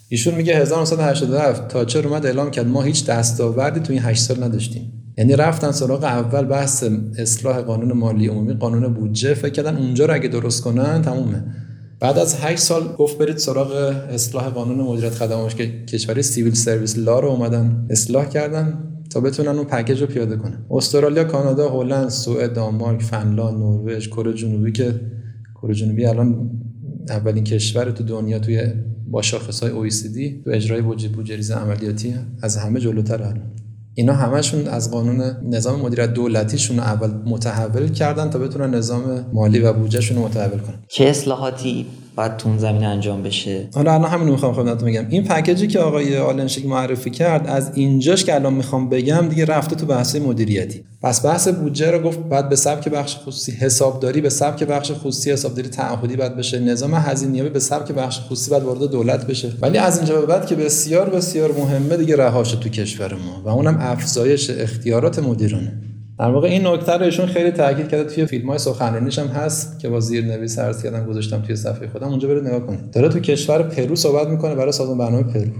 ایشون 0.10 0.36
میگه 0.36 0.56
1987 0.56 1.68
تاچر 1.68 2.08
اومد 2.08 2.26
اعلام 2.26 2.52
کرد 2.52 2.68
ما 2.68 2.82
هیچ 2.82 3.06
دستاوردی 3.06 3.80
توی 3.80 3.96
این 3.96 4.06
8 4.06 4.22
سال 4.22 4.44
نداشتیم. 4.44 4.92
یعنی 5.18 5.36
رفتن 5.36 5.72
سراغ 5.72 6.04
اول 6.04 6.46
بحث 6.46 6.84
اصلاح 7.18 7.62
قانون 7.62 7.94
مالی 7.94 8.28
عمومی 8.28 8.54
قانون 8.54 8.94
بودجه 8.94 9.34
فکر 9.34 9.52
کردن 9.52 9.78
اونجا 9.78 10.06
رو 10.06 10.14
اگه 10.14 10.28
درست 10.28 10.64
کنن 10.64 11.02
تمومه. 11.02 11.44
بعد 12.00 12.18
از 12.18 12.36
8 12.36 12.62
سال 12.62 12.96
گفت 12.98 13.18
برید 13.18 13.38
سراغ 13.38 13.72
اصلاح 14.10 14.50
قانون 14.50 14.78
مدیریت 14.78 15.14
خدمات 15.14 15.56
که 15.56 15.86
کشوری 15.86 16.22
civil 16.22 16.54
service 16.54 16.98
law 16.98 17.20
رو 17.20 17.28
اومدن 17.28 17.88
اصلاح 17.90 18.26
کردن 18.26 18.92
تا 19.10 19.20
بتونن 19.20 19.48
اون 19.48 19.66
پکیج 19.66 20.02
رو 20.02 20.08
پیاده 20.08 20.36
کنن. 20.36 20.66
استرالیا 20.72 21.24
کانادا 21.24 21.70
هلند 21.70 22.10
سوئد 22.10 22.54
دانمارک 22.54 23.02
فنلاند 23.02 23.58
نروژ 23.58 24.08
کره 24.10 24.34
جنوبی 24.34 24.72
که 24.72 25.00
کره 25.62 25.74
جنوبی 25.74 26.06
الان 26.06 26.50
اولین 27.10 27.44
کشور 27.44 27.92
تو 27.92 28.04
دنیا 28.04 28.40
توی 28.40 28.74
با 29.08 29.22
شاخص 29.22 29.64
های 29.64 29.90
OECD 29.90 30.44
تو 30.44 30.50
اجرای 30.52 30.82
بودجه 30.82 31.56
عملیاتی 31.56 32.16
از 32.42 32.58
همه 32.58 32.80
جلوتر 32.80 33.24
الان. 33.24 33.52
اینا 33.98 34.14
همشون 34.14 34.68
از 34.68 34.92
قانون 34.92 35.36
نظام 35.50 35.80
مدیریت 35.80 36.14
دولتیشون 36.14 36.80
اول 36.80 37.10
متحول 37.26 37.92
کردن 37.92 38.30
تا 38.30 38.40
بتونن 38.40 38.76
نظام 38.76 39.26
مالی 39.34 39.60
و 39.60 39.74
بودجهشون 39.74 40.18
رو 40.18 40.24
متحول 40.24 40.60
کنن. 40.60 40.76
چه 40.88 41.06
اصلاحاتی 41.06 41.86
باید 42.16 42.38
تو 42.38 42.50
اون 42.50 42.58
زمینه 42.58 42.86
انجام 42.86 43.24
بشه. 43.24 43.68
حالا 43.76 43.94
الان 43.94 44.10
همین 44.10 44.30
می‌خوام 44.30 44.54
خدمتتون 44.54 44.90
بگم. 44.90 45.06
این 45.10 45.24
پکیجی 45.24 45.68
که 45.68 45.80
آقای 45.80 46.18
آلنشیک 46.18 46.66
معرفی 46.66 47.10
کرد 47.10 47.48
از 47.48 47.72
اینجاش 47.74 48.26
که 48.26 48.36
الان 48.36 48.54
می‌خوام 48.54 48.90
بگم 48.90 49.28
دیگه 49.30 49.46
رفته 49.46 49.76
تو 49.76 49.86
بحث 49.86 50.16
مدیریتی. 50.16 50.84
پس 51.02 51.26
بحث 51.26 51.48
بودجه 51.48 51.92
رو 51.92 52.00
گفت 52.00 52.20
بعد 52.20 52.50
به 52.50 52.56
سبک 52.56 52.90
بخش 52.90 53.18
خصوصی 53.18 53.52
حسابداری 53.52 54.22
به 54.22 54.30
سبک 54.30 54.64
بخش 54.64 54.92
خصوصی 54.92 55.32
حسابداری 55.32 55.70
تعهدی 55.70 56.16
بعد 56.16 56.38
بشه. 56.38 56.60
نظام 56.60 56.94
هزینه‌یابی 56.94 57.50
به 57.50 57.60
سبک 57.60 57.92
بخش 57.92 58.20
خصوصی 58.20 58.52
بعد 58.52 58.64
وارد 58.64 58.92
دولت 58.92 59.28
بشه. 59.28 59.52
ولی 59.62 59.78
از 59.78 59.98
اینجا 59.98 60.22
به 60.22 60.26
بعد 60.26 60.46
که 60.46 60.56
بسیار 60.56 61.10
بسیار 61.10 61.52
مهمه 61.52 61.98
دیگه 61.98 62.16
رهاشه 62.16 62.58
تو 62.58 62.70
کشور 62.70 63.14
ما 63.14 63.42
و 63.46 63.50
اونم 63.50 63.78
افزایش 63.82 64.50
اختیارات 64.50 65.20
مدیرانه. 65.20 65.74
در 66.20 66.32
واقع 66.32 66.48
این 66.48 66.68
نکته 66.68 66.92
رو 66.92 67.04
ایشون 67.04 67.26
خیلی 67.26 67.52
تاکید 67.52 67.88
کرده 67.88 68.04
توی 68.04 68.26
فیلم 68.26 68.50
های 68.50 68.58
سخنرانیش 68.58 69.20
هم 69.20 69.28
هست 69.28 69.80
که 69.80 69.90
با 69.90 70.00
زیر 70.00 70.26
نویس 70.26 70.60
عرض 70.60 70.84
کردم 70.84 71.06
گذاشتم 71.06 71.42
توی 71.42 71.56
صفحه 71.56 71.88
خودم. 71.88 72.08
اونجا 72.08 72.28
برید 72.28 72.44
نگاه 72.44 72.60
کنید. 72.60 72.92
داره 72.92 73.10
تو 73.10 73.20
کشور 73.20 73.64
پرو 73.64 73.96
صحبت 73.96 74.28
می‌کنه 74.28 74.56
برای 74.56 74.72
سازمان 74.72 74.98
برنامه 74.98 75.24
پرو. 75.24 75.52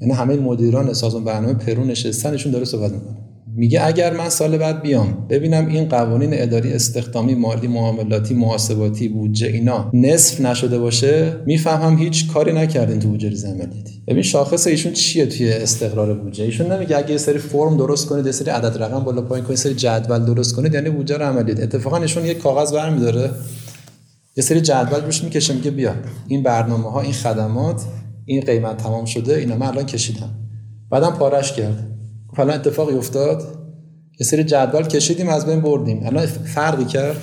یعنی 0.00 0.14
همه 0.14 0.36
مدیران 0.36 0.92
سازمان 0.92 1.24
برنامه 1.24 1.54
پرو 1.54 1.84
نشستن 1.84 2.30
ایشون 2.30 2.52
داره 2.52 2.64
صحبت 2.64 2.92
می‌کنه. 2.92 3.16
میگه 3.58 3.86
اگر 3.86 4.12
من 4.12 4.28
سال 4.28 4.58
بعد 4.58 4.82
بیام 4.82 5.26
ببینم 5.30 5.66
این 5.66 5.88
قوانین 5.88 6.30
اداری 6.32 6.72
استخدامی 6.72 7.34
مالی 7.34 7.68
معاملاتی 7.68 8.34
محاسباتی 8.34 9.08
بودجه 9.08 9.46
اینا 9.46 9.90
نصف 9.92 10.40
نشده 10.40 10.78
باشه 10.78 11.36
می‌فهمم 11.46 11.98
هیچ 11.98 12.32
کاری 12.32 12.52
نکردین 12.52 12.98
تو 12.98 13.08
بودجه 13.08 13.48
عملیاتی 13.48 14.02
ببین 14.06 14.22
شاخص 14.22 14.66
ایشون 14.66 14.92
چیه 14.92 15.26
توی 15.26 15.52
استقرار 15.52 16.14
بودجه؟ 16.14 16.44
ایشون 16.44 16.72
نمیگه 16.72 16.98
اگه 16.98 17.10
یه 17.10 17.18
سری 17.18 17.38
فرم 17.38 17.76
درست 17.76 18.08
کنید 18.08 18.26
یه 18.26 18.32
سری 18.32 18.50
عدد 18.50 18.82
رقم 18.82 19.04
بالا 19.04 19.22
پایین 19.22 19.44
کنید 19.44 19.58
سری 19.58 19.74
جدول 19.74 20.24
درست 20.24 20.56
کنید 20.56 20.74
یعنی 20.74 20.90
بودجه 20.90 21.16
رو 21.16 21.24
عملیات 21.24 21.60
اتفاقا 21.60 21.96
ایشون 21.96 22.24
یه 22.24 22.34
کاغذ 22.34 22.72
برمیداره 22.72 23.30
یه 24.36 24.42
سری 24.42 24.60
جدول 24.60 25.04
روش 25.04 25.24
می‌کشه 25.24 25.54
میگه 25.54 25.70
بیا 25.70 25.94
این 26.28 26.42
برنامه 26.42 26.90
ها 26.90 27.00
این 27.00 27.12
خدمات 27.12 27.82
این 28.24 28.40
قیمت 28.40 28.76
تمام 28.76 29.04
شده 29.04 29.36
اینا 29.36 29.56
من 29.56 29.66
الان 29.66 29.86
کشیدم. 29.86 30.30
بعدم 30.90 31.10
پارش 31.10 31.52
کرد. 31.52 31.87
حالا 32.38 32.54
اتفاقی 32.54 32.94
افتاد؟ 32.94 33.42
یه 34.20 34.26
سری 34.26 34.44
جدول 34.44 34.82
کشیدیم 34.82 35.28
از 35.28 35.46
بین 35.46 35.60
بردیم. 35.60 36.06
الان 36.06 36.26
فرقی 36.26 36.84
کرد؟ 36.84 37.16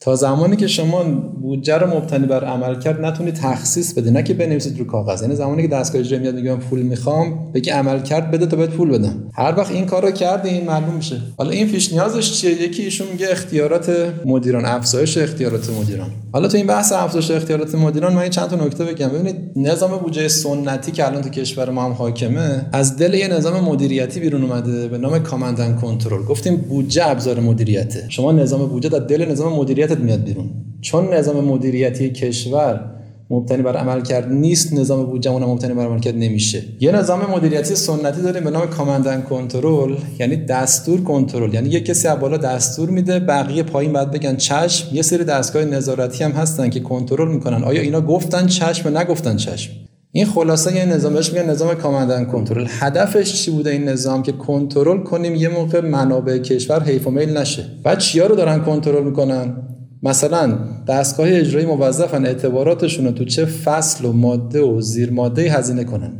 تا 0.00 0.16
زمانی 0.16 0.56
که 0.56 0.66
شما 0.66 1.04
بودجه 1.42 1.78
رو 1.78 1.96
مبتنی 1.96 2.26
بر 2.26 2.44
عمل 2.44 2.80
کرد 2.80 3.04
نتونی 3.04 3.32
تخصیص 3.32 3.92
بده 3.92 4.10
نه 4.10 4.22
که 4.22 4.34
بنویسید 4.34 4.78
رو 4.78 4.84
کاغذ. 4.84 5.22
یعنی 5.22 5.34
زمانی 5.34 5.62
که 5.62 5.68
دستگاه 5.68 6.00
اجرایی 6.00 6.22
میاد 6.22 6.34
میگم 6.34 6.56
پول 6.56 6.82
می‌خوام 6.82 7.52
بگی 7.54 7.70
عمل 7.70 8.00
کرد 8.00 8.30
بده 8.30 8.46
تا 8.46 8.56
بهت 8.56 8.70
پول 8.70 8.90
بدم. 8.90 9.30
هر 9.34 9.54
وقت 9.58 9.70
این 9.70 9.86
کارو 9.86 10.10
کردین 10.10 10.64
معلوم 10.64 10.94
میشه. 10.94 11.16
حالا 11.38 11.50
این 11.50 11.68
پیش 11.68 11.92
نیازش 11.92 12.32
چیه؟ 12.32 12.62
یکی 12.62 12.82
ایشون 12.82 13.06
میگه 13.12 13.26
اختیارات 13.30 14.12
مدیران 14.24 14.64
افزایش 14.64 15.18
اختیارات 15.18 15.70
مدیران. 15.80 16.10
حالا 16.32 16.48
تو 16.48 16.56
این 16.56 16.66
بحث 16.66 16.92
افزایش 16.92 17.30
اختیارات 17.30 17.74
مدیران 17.74 18.12
من 18.12 18.28
چند 18.28 18.48
تا 18.48 18.56
نکته 18.56 18.84
بگم. 18.84 19.08
ببینید 19.08 19.36
نظام 19.56 19.96
بودجه 19.96 20.28
سنتی 20.28 20.92
که 20.92 21.06
الان 21.06 21.22
تو 21.22 21.28
کشور 21.28 21.70
ما 21.70 21.84
هم 21.84 21.92
حاکمه 21.92 22.66
از 22.72 22.96
دل 22.96 23.14
یه 23.14 23.28
نظام 23.28 23.64
مدیریتی 23.64 24.20
بیرون 24.20 24.42
اومده 24.42 24.88
به 24.88 24.98
نام 24.98 25.18
کاماندن 25.18 25.74
کنترل 25.74 26.22
گفتیم 26.22 26.56
بودجه 26.56 27.10
ابزار 27.10 27.40
مدیریته. 27.40 28.04
شما 28.08 28.32
نظام 28.32 28.68
بودجه 28.68 28.88
در 28.88 28.98
دل 28.98 29.30
نظام 29.30 29.52
مدیریتت 29.88 30.00
میاد 30.00 30.24
بیرون. 30.24 30.50
چون 30.80 31.14
نظام 31.14 31.44
مدیریتی 31.44 32.10
کشور 32.10 32.94
مبتنی 33.30 33.62
بر 33.62 33.76
عمل 33.76 34.02
کرد 34.02 34.32
نیست 34.32 34.72
نظام 34.72 35.06
بودجه 35.06 35.30
اون 35.30 35.44
مبتنی 35.44 35.74
بر 35.74 35.86
عمل 35.86 36.00
کرد 36.00 36.14
نمیشه. 36.16 36.62
یه 36.80 36.92
نظام 36.92 37.30
مدیریتی 37.30 37.74
سنتی 37.74 38.22
داریم 38.22 38.44
به 38.44 38.50
نام 38.50 38.66
کاماندن 38.66 39.22
کنترل 39.22 39.96
یعنی 40.18 40.36
دستور 40.36 41.00
کنترل. 41.00 41.54
یعنی 41.54 41.68
یه 41.68 41.80
کسی 41.80 42.08
بالا 42.20 42.36
دستور 42.36 42.90
میده 42.90 43.20
بقیه 43.20 43.62
پایین 43.62 43.92
بعد 43.92 44.10
بگن 44.10 44.36
چشم. 44.36 44.88
یه 44.92 45.02
سری 45.02 45.24
دستگاه 45.24 45.64
نظارتی 45.64 46.24
هم 46.24 46.30
هستن 46.30 46.70
که 46.70 46.80
کنترل 46.80 47.28
می‌کنن. 47.28 47.64
آیا 47.64 47.80
اینا 47.80 48.00
گفتن 48.00 48.46
چشم 48.46 48.88
و 48.88 48.98
نگفتن 48.98 49.36
چشم؟ 49.36 49.72
این 50.12 50.26
خلاصه 50.26 50.76
یه 50.76 50.84
نظامش 50.84 51.32
میگن 51.32 51.50
نظام 51.50 51.74
کاماندن 51.74 52.24
کنترل 52.24 52.66
هدفش 52.68 53.44
چی 53.44 53.50
بوده 53.50 53.70
این 53.70 53.84
نظام؟ 53.84 54.22
که 54.22 54.32
کنترل 54.32 54.98
کنیم 54.98 55.34
یه 55.34 55.48
موقع 55.48 55.80
منابع 55.80 56.38
کشور 56.38 56.82
حیف 56.82 57.06
و 57.06 57.10
میل 57.10 57.36
نشه. 57.36 57.64
بعد 57.84 57.98
چیا 57.98 58.26
رو 58.26 58.36
دارن 58.36 58.64
کنترل 58.64 59.04
می‌کنن؟ 59.04 59.56
مثلا 60.02 60.58
دستگاه 60.88 61.26
اجرایی 61.30 61.66
موظفن 61.66 62.26
اعتباراتشون 62.26 63.04
رو 63.04 63.12
تو 63.12 63.24
چه 63.24 63.44
فصل 63.44 64.04
و 64.04 64.12
ماده 64.12 64.62
و 64.62 64.80
زیر 64.80 65.10
ماده 65.10 65.42
هزینه 65.42 65.84
کنن. 65.84 66.12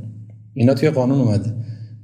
اینا 0.54 0.74
توی 0.74 0.90
قانون 0.90 1.20
اومده. 1.20 1.54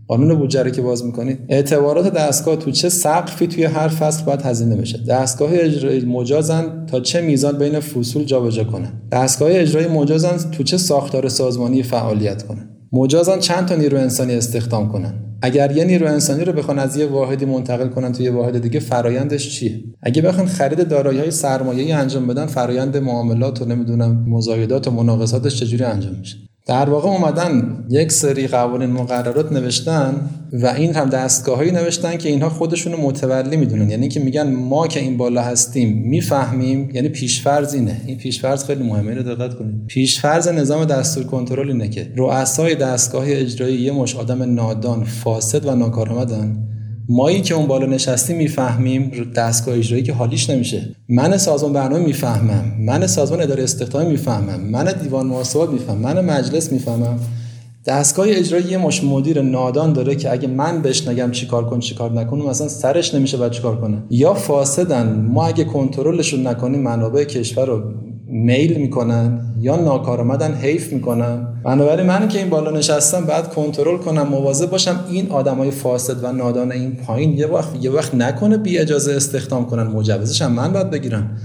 قانون 0.09 0.35
بودجه 0.35 0.71
که 0.71 0.83
باز 0.83 1.05
می‌کنید 1.05 1.39
اعتبارات 1.49 2.13
دستگاه 2.13 2.57
تو 2.57 2.71
چه 2.71 2.89
سقفی 2.89 3.47
توی 3.47 3.65
هر 3.65 3.89
فصل 3.89 4.25
باید 4.25 4.43
هزینه 4.43 4.77
بشه؟ 4.77 4.99
دستگاه 5.09 5.51
اجرایی 5.53 6.05
مجازن 6.05 6.87
تا 6.87 7.01
چه 7.01 7.21
میزان 7.21 7.59
بین 7.59 7.81
فصول 7.81 8.25
جابجا 8.25 8.65
کنن؟ 8.65 8.93
دستگاه 9.13 9.49
اجرایی 9.53 9.87
مجازن 9.87 10.51
تو 10.51 10.63
چه 10.63 10.77
ساختار 10.77 11.29
سازمانی 11.29 11.83
فعالیت 11.83 12.43
کنن؟ 12.43 12.69
مجازن 12.93 13.39
چند 13.39 13.67
تا 13.67 13.75
نیرو 13.75 13.99
انسانی 13.99 14.35
استخدام 14.35 14.93
کنن؟ 14.93 15.15
اگر 15.45 15.77
یه 15.77 15.85
نیرو 15.85 16.07
انسانی 16.07 16.45
رو 16.45 16.53
بخوان 16.53 16.79
از 16.79 16.97
یه 16.97 17.07
واحدی 17.07 17.45
منتقل 17.45 17.89
کنن 17.89 18.13
توی 18.13 18.25
یه 18.25 18.31
واحد 18.31 18.59
دیگه 18.59 18.81
فرایندش 18.81 19.59
چیه؟ 19.59 19.85
اگه 20.03 20.23
بخوان 20.23 20.47
خرید 20.47 20.89
دارایی 20.89 21.19
های 21.19 21.31
سرمایه‌ای 21.31 21.93
انجام 21.93 22.27
بدن 22.27 22.47
فرایند 22.47 22.97
معاملات 22.97 23.63
و 23.63 23.65
نمی‌دونم 23.65 24.25
مزایدات 24.29 24.89
و 24.89 24.91
مناقصاتش 24.91 25.61
چجوری 25.61 25.85
انجام 25.85 26.15
میشه؟ 26.15 26.37
در 26.66 26.90
واقع 26.90 27.09
اومدن 27.09 27.85
یک 27.90 28.12
سری 28.12 28.46
قوانین 28.46 28.90
مقررات 28.90 29.53
نوشتن 29.53 30.31
و 30.53 30.66
این 30.66 30.94
هم 30.94 31.09
دستگاهایی 31.09 31.70
نوشتن 31.70 32.16
که 32.16 32.29
اینها 32.29 32.48
خودشون 32.48 32.92
رو 32.92 33.00
متولی 33.00 33.57
می‌دونن. 33.57 33.90
یعنی 33.90 34.09
که 34.09 34.20
میگن 34.20 34.53
ما 34.53 34.87
که 34.87 35.00
این 35.00 35.16
بالا 35.16 35.42
هستیم 35.42 36.03
می‌فهمیم 36.09 36.90
یعنی 36.94 37.09
پیشفرض 37.09 37.74
اینه. 37.74 38.00
این 38.07 38.18
پیشفرض 38.18 38.64
خیلی 38.64 38.83
مهمه 38.83 39.09
اینو 39.09 39.22
دقت 39.22 39.55
کنید. 39.55 39.87
پیشفرض 39.87 40.48
نظام 40.48 40.85
دستور 40.85 41.24
کنترل 41.24 41.70
اینه 41.70 41.88
که 41.88 42.12
رؤسای 42.16 42.74
دستگاه 42.74 43.24
اجرایی 43.29 43.77
یه 43.77 43.92
مش 43.92 44.16
آدم 44.16 44.55
نادان 44.55 45.05
فاسد 45.05 45.66
و 45.66 45.74
ناکارآمدن 45.74 46.68
مایی 47.09 47.40
که 47.40 47.55
اون 47.55 47.67
بالا 47.67 47.87
نشستیم 47.87 48.37
می‌فهمیم 48.37 49.11
دستگاه 49.37 49.77
اجرایی 49.77 50.03
که 50.03 50.12
حالیش 50.12 50.51
نمیشه. 50.51 50.88
من 51.09 51.37
سازمان 51.37 51.73
برنامه 51.73 52.05
می‌فهمم. 52.05 52.64
من 52.81 53.07
سازمان 53.07 53.40
اداره 53.40 53.62
استخدامی 53.62 54.11
می‌فهمم. 54.11 54.61
من 54.61 54.93
دیوان 55.03 55.27
محاسبات 55.27 55.71
می‌فهمم. 55.71 56.01
من 56.01 56.25
مجلس 56.25 56.73
می‌فهمم. 56.73 57.19
دستگاه 57.87 58.27
اجرایی 58.29 58.64
یه 58.64 58.79
مش 58.79 59.05
مدیر 59.05 59.43
نادان 59.43 59.93
داره 59.93 60.14
که 60.14 60.33
اگه 60.33 60.49
من 60.49 60.83
بهش 60.83 61.09
نگم 61.09 61.31
چیکار 61.31 61.71
کن 61.71 61.81
چیکار 61.81 62.12
نکن 62.12 62.38
مثلا 62.38 62.69
سرش 62.69 63.14
نمیشه 63.14 63.37
بعد 63.37 63.53
چیکار 63.53 63.81
کنه. 63.81 64.03
یا 64.11 64.35
فاسدن. 64.35 65.29
ما 65.33 65.47
اگه 65.47 65.64
کنترلشون 65.64 66.47
نکنیم 66.47 66.81
منابع 66.81 67.25
کشور 67.25 67.67
رو 67.67 67.83
میل 68.27 68.77
می‌کنن. 68.77 69.44
یا 69.64 69.77
ناکارآمدن 69.77 70.55
حیف 70.55 70.92
می‌کنن 70.92 71.46
بنابراین 71.64 72.07
من 72.07 72.29
که 72.29 72.38
این 72.38 72.50
بالا 72.50 72.70
نشستم 72.70 73.24
بعد 73.24 73.55
کنترل 73.55 73.98
کنم 73.98 74.29
مواظب 74.29 74.70
باشم 74.70 75.05
این 75.11 75.31
آدمای 75.31 75.70
فاسد 75.70 76.24
و 76.24 76.33
نادان 76.33 76.72
این 76.72 76.96
پایین 76.96 77.38
یه 77.38 77.46
وقت 77.46 77.68
یه 77.81 77.90
وقت 77.90 78.14
نکنه 78.14 78.57
بی 78.57 78.79
اجازه 78.79 79.14
استخدام 79.14 79.66
کنن 79.66 79.83
مجوزش 79.83 80.42
هم 80.42 80.53
من 80.53 80.72
باید 80.72 80.90
بگیرم 80.90 81.37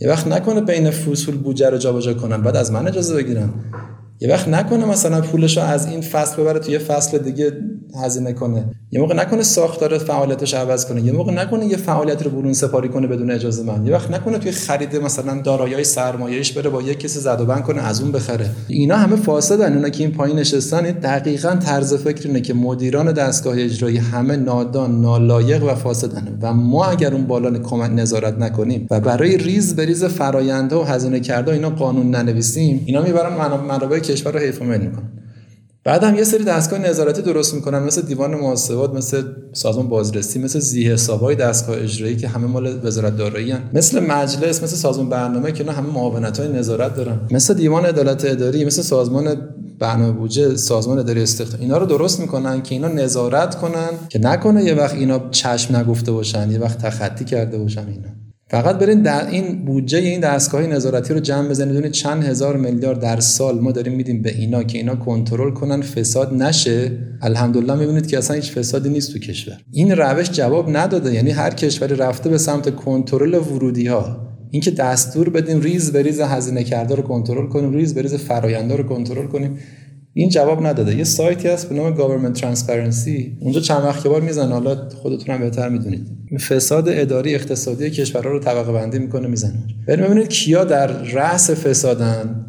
یه 0.00 0.08
وقت 0.08 0.26
نکنه 0.26 0.60
بین 0.60 0.90
فصول 0.90 1.36
بودجه 1.36 1.70
رو 1.70 1.78
جابجا 1.78 2.14
کنن 2.14 2.42
بعد 2.42 2.56
از 2.56 2.72
من 2.72 2.88
اجازه 2.88 3.14
بگیرن. 3.14 3.48
یه 4.22 4.28
وقت 4.28 4.48
نکنه 4.48 4.84
مثلا 4.84 5.20
پولش 5.20 5.56
رو 5.56 5.62
از 5.62 5.86
این 5.86 6.00
فصل 6.00 6.42
ببره 6.42 6.58
توی 6.58 6.78
فصل 6.78 7.18
دیگه 7.18 7.52
هزینه 8.04 8.32
کنه. 8.32 8.64
یه 8.90 9.00
موقع 9.00 9.14
نکنه 9.14 9.42
ساختار 9.42 9.98
فعالیتش 9.98 10.54
عوض 10.54 10.86
کنه. 10.86 11.02
یه 11.02 11.12
موقع 11.12 11.32
نکنه 11.32 11.66
یه 11.66 11.76
فعالیت 11.76 12.22
رو 12.22 12.30
برون 12.30 12.52
سپاری 12.52 12.88
کنه 12.88 13.06
بدون 13.06 13.30
اجازه 13.30 13.62
من. 13.62 13.86
یه 13.86 13.92
وقت 13.92 14.10
نکنه 14.10 14.38
توی 14.38 14.52
خرید 14.52 14.96
مثلا 14.96 15.40
دارایی 15.40 15.84
سرمایه‌ایش 15.84 16.52
بره 16.52 16.70
با 16.70 16.82
یه 16.82 16.94
کسی 16.94 17.20
زد 17.20 17.40
و 17.40 17.46
بند 17.46 17.62
کنه 17.62 17.82
از 17.82 18.00
اون 18.00 18.12
بخره. 18.12 18.50
اینا 18.68 18.96
همه 18.96 19.16
فاسدن. 19.16 19.74
اونا 19.74 19.88
که 19.88 20.04
این 20.04 20.12
پایین 20.12 20.38
نشستن 20.38 20.82
دقیقا 20.82 21.56
طرز 21.56 21.94
فکر 21.94 22.28
اینه 22.28 22.40
که 22.40 22.54
مدیران 22.54 23.12
دستگاه 23.12 23.54
اجرایی 23.58 23.98
همه 23.98 24.36
نادان 24.36 25.00
نالایق 25.00 25.64
و 25.64 25.74
فاسدن. 25.74 26.38
و 26.42 26.52
ما 26.52 26.84
اگر 26.84 27.14
اون 27.14 27.26
بالا 27.26 27.58
کمک 27.58 27.90
نظارت 27.90 28.38
نکنیم 28.38 28.86
و 28.90 29.00
برای 29.00 29.36
ریز 29.36 29.76
بریز 29.76 30.04
فراینده 30.04 30.76
و 30.76 30.82
هزینه 30.82 31.20
کرده 31.20 31.52
اینا 31.52 31.70
قانون 31.70 32.10
ننویسیم 32.10 32.82
اینا 32.86 33.02
می‌برن 33.02 33.32
منابع 33.68 33.98
کشور 34.12 34.32
رو 34.32 34.38
حیف 34.38 34.62
و 34.62 34.64
می‌کنن 34.64 35.10
بعد 35.84 36.04
هم 36.04 36.14
یه 36.16 36.24
سری 36.24 36.44
دستگاه 36.44 36.78
نظارتی 36.78 37.22
درست 37.22 37.54
می‌کنن 37.54 37.78
مثل 37.78 38.02
دیوان 38.02 38.34
محاسبات 38.34 38.94
مثل 38.94 39.22
سازمان 39.52 39.88
بازرسی 39.88 40.38
مثل 40.38 40.58
زی 40.58 40.88
حسابای 40.88 41.36
دستگاه 41.36 41.76
اجرایی 41.78 42.16
که 42.16 42.28
همه 42.28 42.46
مال 42.46 42.86
وزارت 42.86 43.16
دارایی 43.16 43.54
مثل 43.72 44.06
مجلس 44.06 44.62
مثل 44.62 44.76
سازمان 44.76 45.08
برنامه 45.08 45.52
که 45.52 45.60
اینا 45.60 45.72
همه 45.72 45.90
معاونت 45.90 46.40
های 46.40 46.48
نظارت 46.48 46.96
دارن. 46.96 47.20
مثل 47.30 47.54
دیوان 47.54 47.86
عدالت 47.86 48.24
اداری 48.24 48.64
مثل 48.64 48.82
سازمان 48.82 49.36
برنامه 49.78 50.12
بودجه 50.12 50.56
سازمان 50.56 50.98
اداری 50.98 51.22
استخدام. 51.22 51.60
اینا 51.60 51.78
رو 51.78 51.86
درست 51.86 52.20
می‌کنن 52.20 52.62
که 52.62 52.74
اینا 52.74 52.88
نظارت 52.88 53.54
کنن 53.54 53.90
که 54.08 54.18
نکنه 54.18 54.64
یه 54.64 54.74
وقت 54.74 54.94
اینا 54.94 55.28
چشم 55.30 55.76
نگفته 55.76 56.12
باشن 56.12 56.50
یه 56.50 56.58
وقت 56.58 56.78
تخطی 56.78 57.24
کرده 57.24 57.58
باشن 57.58 57.88
اینا. 57.88 58.08
فقط 58.52 58.78
برین 58.78 59.02
در 59.02 59.28
این 59.28 59.64
بودجه 59.64 59.98
این 59.98 60.20
دستگاه 60.20 60.66
نظارتی 60.66 61.14
رو 61.14 61.20
جمع 61.20 61.48
بزنید. 61.48 61.72
ببینید 61.72 61.92
چند 61.92 62.24
هزار 62.24 62.56
میلیارد 62.56 63.00
در 63.00 63.20
سال 63.20 63.60
ما 63.60 63.72
داریم 63.72 63.92
میدیم 63.92 64.22
به 64.22 64.34
اینا 64.34 64.62
که 64.62 64.78
اینا 64.78 64.94
کنترل 64.94 65.50
کنن 65.50 65.82
فساد 65.82 66.34
نشه. 66.34 66.90
الحمدلله 67.22 67.74
می‌بینید 67.74 68.06
که 68.06 68.18
اصلا 68.18 68.36
هیچ 68.36 68.52
فسادی 68.52 68.88
نیست 68.88 69.12
تو 69.12 69.18
کشور. 69.18 69.56
این 69.70 69.92
روش 69.92 70.30
جواب 70.30 70.76
نداده. 70.76 71.14
یعنی 71.14 71.30
هر 71.30 71.50
کشوری 71.50 71.94
رفته 71.94 72.30
به 72.30 72.38
سمت 72.38 72.76
کنترل 72.76 73.34
ورودی 73.34 73.86
ها 73.86 74.16
اینکه 74.50 74.70
دستور 74.70 75.30
بدیم 75.30 75.60
ریز 75.60 75.92
به 75.92 76.02
ریز 76.02 76.20
هزینه 76.20 76.64
کرده 76.64 76.94
رو 76.94 77.02
کنترل 77.02 77.48
کنیم 77.48 77.72
ریز 77.72 77.94
به 77.94 78.02
ریز 78.02 78.14
فرایندها 78.14 78.76
رو 78.76 78.84
کنترل 78.84 79.26
کنیم. 79.26 79.58
این 80.14 80.28
جواب 80.28 80.66
نداده. 80.66 80.96
یه 80.96 81.04
سایتی 81.04 81.48
هست 81.48 81.68
به 81.68 81.74
نام 81.74 81.96
Government 81.96 82.38
Transparency. 82.38 83.30
اونجا 83.40 83.60
چند 83.60 83.84
وقت 83.84 84.06
بار 84.06 84.20
می‌زنه. 84.20 84.52
حالا 84.52 84.88
خودتون 84.88 85.34
هم 85.34 85.40
بهتر 85.40 85.68
می‌دونید. 85.68 86.06
فساد 86.48 86.88
اداری 86.88 87.34
اقتصادی 87.34 87.90
کشورها 87.90 88.30
رو 88.30 88.40
طبقه 88.40 88.72
بندی 88.72 88.98
می‌کنه 88.98 89.28
می‌زنه. 89.28 89.64
بریم 89.88 90.04
ببینید 90.04 90.28
کیا 90.28 90.64
در 90.64 90.86
رأس 90.86 91.50
فسادن. 91.50 92.46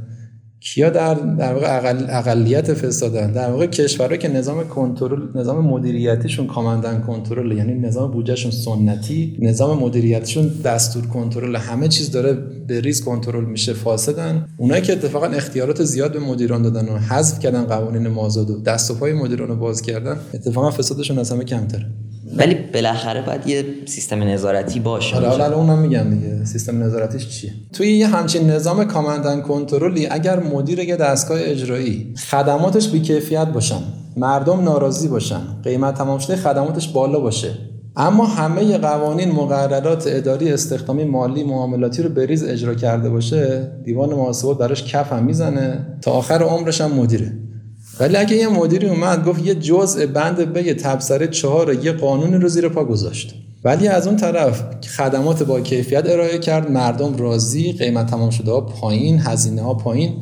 کیا 0.63 0.89
در 0.89 1.13
در 1.13 1.53
واقع 1.53 1.77
اقل، 1.77 2.05
اقلیت 2.09 2.73
فسادن 2.73 3.31
در 3.31 3.51
واقع 3.51 3.65
کشورها 3.65 4.17
که 4.17 4.27
نظام 4.27 4.67
کنترل 4.67 5.21
نظام 5.35 5.65
مدیریتیشون 5.65 6.47
کاماندن 6.47 7.01
کنترل 7.01 7.51
یعنی 7.51 7.73
نظام 7.73 8.11
بودجهشون 8.11 8.51
سنتی 8.51 9.37
نظام 9.39 9.79
مدیریتیشون 9.79 10.47
دستور 10.65 11.07
کنترل 11.07 11.55
همه 11.55 11.87
چیز 11.87 12.11
داره 12.11 12.33
به 12.67 12.81
ریز 12.81 13.03
کنترل 13.03 13.45
میشه 13.45 13.73
فاسدن. 13.73 14.45
اونایی 14.57 14.81
که 14.81 14.93
اتفاقا 14.93 15.27
اختیارات 15.27 15.83
زیاد 15.83 16.13
به 16.13 16.19
مدیران 16.19 16.61
دادن 16.61 16.89
و 16.89 16.97
حذف 16.97 17.39
کردن 17.39 17.63
قوانین 17.63 18.07
مازاد 18.07 18.49
و 18.49 18.61
دست 18.61 18.91
و 18.91 18.93
پای 18.93 19.13
مدیران 19.13 19.47
رو 19.47 19.55
باز 19.55 19.81
کردن 19.81 20.17
اتفاقا 20.33 20.71
فسادشون 20.71 21.17
از 21.17 21.31
همه 21.31 21.43
کمتره. 21.43 21.85
ولی 22.37 22.55
بالاخره 22.73 23.21
باید 23.21 23.47
یه 23.47 23.65
سیستم 23.85 24.23
نظارتی 24.23 24.79
باشه. 24.79 25.15
آره 25.15 25.27
حالا 25.27 25.55
اونم 25.55 25.79
میگم 25.79 26.09
دیگه 26.09 26.45
سیستم 26.45 26.83
نظارتیش 26.83 27.29
چیه؟ 27.29 27.51
توی 27.73 27.97
یه 27.97 28.07
همچین 28.07 28.49
نظام 28.49 28.83
کاماندن 28.83 29.41
کنترلی 29.41 30.07
اگر 30.07 30.39
مدیر 30.39 30.79
یه 30.79 30.95
دستگاه 30.95 31.39
اجرایی 31.41 32.13
خدماتش 32.29 32.89
بیکیفیت 32.89 33.47
باشن 33.47 33.81
مردم 34.17 34.63
ناراضی 34.63 35.07
باشن 35.07 35.41
قیمت 35.63 35.93
تمام 35.93 36.19
شده 36.19 36.35
خدماتش 36.35 36.87
بالا 36.87 37.19
باشه. 37.19 37.49
اما 37.95 38.25
همه 38.25 38.77
قوانین 38.77 39.31
مقررات 39.31 40.03
اداری 40.07 40.53
استخدامی 40.53 41.03
مالی 41.03 41.43
معاملاتی 41.43 42.03
رو 42.03 42.09
بریز 42.09 42.43
اجرا 42.43 42.75
کرده 42.75 43.09
باشه 43.09 43.71
دیوان 43.85 44.09
محاسبات 44.09 44.57
براش 44.57 44.83
کف 44.83 45.13
هم 45.13 45.23
می‌زنه 45.23 45.87
تا 46.01 46.11
آخر 46.11 46.43
عمرش 46.43 46.81
هم 46.81 46.91
مدیره. 46.91 47.33
ولی 47.99 48.17
اگه 48.17 48.35
یه 48.35 48.47
مدیری 48.47 48.89
اومد 48.89 49.25
گفت 49.25 49.45
یه 49.45 49.55
جزء 49.55 50.05
بند 50.05 50.53
به 50.53 50.73
تبصره 50.73 51.27
چهار 51.27 51.73
یه 51.73 51.91
قانون 51.91 52.41
رو 52.41 52.47
زیر 52.47 52.69
پا 52.69 52.85
گذاشت. 52.85 53.35
ولی 53.63 53.87
از 53.87 54.07
اون 54.07 54.17
طرف 54.17 54.63
خدمات 54.97 55.43
با 55.43 55.61
کیفیت 55.61 56.09
ارائه 56.09 56.37
کرد 56.37 56.71
مردم 56.71 57.17
راضی 57.17 57.71
قیمت 57.71 58.09
تمام 58.09 58.29
شده 58.29 58.51
ها 58.51 58.61
پایین 58.61 59.19
هزینه 59.19 59.61
ها 59.61 59.73
پایین. 59.73 60.13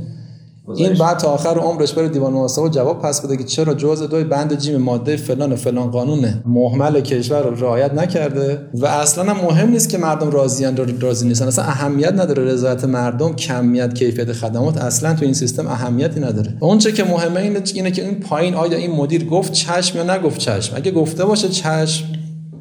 این 0.76 0.94
بعد 0.94 1.18
تا 1.18 1.28
آخر 1.28 1.60
عمرش 1.60 1.94
بره 1.94 2.10
دیوان 2.10 2.34
محاسبه 2.34 2.70
جواب 2.70 3.02
پس 3.02 3.26
بده 3.26 3.38
که 3.38 3.44
چرا 3.44 3.74
جزء 3.74 4.06
دوی 4.06 4.24
بند 4.24 4.58
جیم 4.58 4.78
ماده 4.78 5.16
فلان 5.16 5.54
و 5.54 5.56
فلان 5.56 5.92
قانون 5.92 6.44
محمل 6.46 7.02
کشور 7.02 7.42
رو 7.42 7.56
رعایت 7.56 7.94
نکرده 7.94 8.68
و 8.74 8.86
اصلا 8.86 9.34
هم 9.34 9.46
مهم 9.46 9.70
نیست 9.70 9.90
که 9.90 9.98
مردم 9.98 10.32
راضیان 10.32 11.00
راضی 11.00 11.28
نیستن. 11.28 11.48
اصلا 11.48 11.66
اهمیت 11.66 12.14
نداره 12.14 12.44
رضایت 12.44 12.84
مردم 12.84 13.36
کمیت 13.36 13.94
کیفیت 13.94 14.34
خدمات. 14.34 14.78
اصلا 14.78 15.14
تو 15.14 15.26
این 15.26 15.34
سیستم 15.34 15.68
اهمیتی 15.68 16.20
نداره. 16.20 16.58
اون 16.60 16.78
چه 16.78 16.92
که 16.92 17.04
مهمه 17.04 17.40
اینه, 17.40 17.62
اینه 17.74 17.92
که 17.92 18.06
این 18.06 18.20
پایین 18.20 18.54
آیا 18.54 18.78
این 18.78 18.92
مدیر 18.92 19.26
گفت 19.26 19.52
چشم 19.52 19.98
یا 19.98 20.16
نگفت 20.16 20.38
چشم؟ 20.38 20.76
اگه 20.76 20.92
گفته 20.92 21.26
باشه 21.26 21.50
چشم 21.50 22.06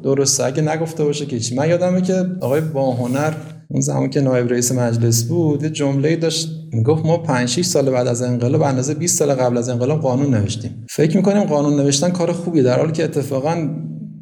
درسته. 0.03 0.45
اگه 0.45 0.61
نگفته 0.61 1.03
باشه 1.03 1.25
که 1.25 1.39
چی؟ 1.39 1.55
من 1.55 1.69
یادمه 1.69 2.01
که 2.01 2.25
آقای 2.41 2.61
با 2.61 2.91
هنر 2.91 3.31
اون 3.71 3.81
زمان 3.81 4.09
که 4.09 4.21
نایب 4.21 4.47
رئیس 4.49 4.71
مجلس 4.71 5.23
بود 5.23 5.63
یه 5.63 5.69
جمله 5.69 6.15
داشت 6.15 6.49
می‌گفت 6.73 7.05
ما 7.05 7.17
5 7.17 7.49
6 7.49 7.65
سال 7.65 7.89
بعد 7.89 8.07
از 8.07 8.21
انقلاب 8.21 8.61
اندازه 8.61 8.93
20 8.93 9.19
سال 9.19 9.33
قبل 9.33 9.57
از 9.57 9.69
انقلاب 9.69 10.01
قانون 10.01 10.33
نوشتیم. 10.35 10.85
فکر 10.89 11.17
می‌کنیم 11.17 11.43
قانون 11.43 11.75
نوشتن 11.79 12.09
کار 12.09 12.31
خوبیه 12.31 12.63
در 12.63 12.79
حالی 12.79 12.91
که 12.91 13.03
اتفاقا 13.03 13.67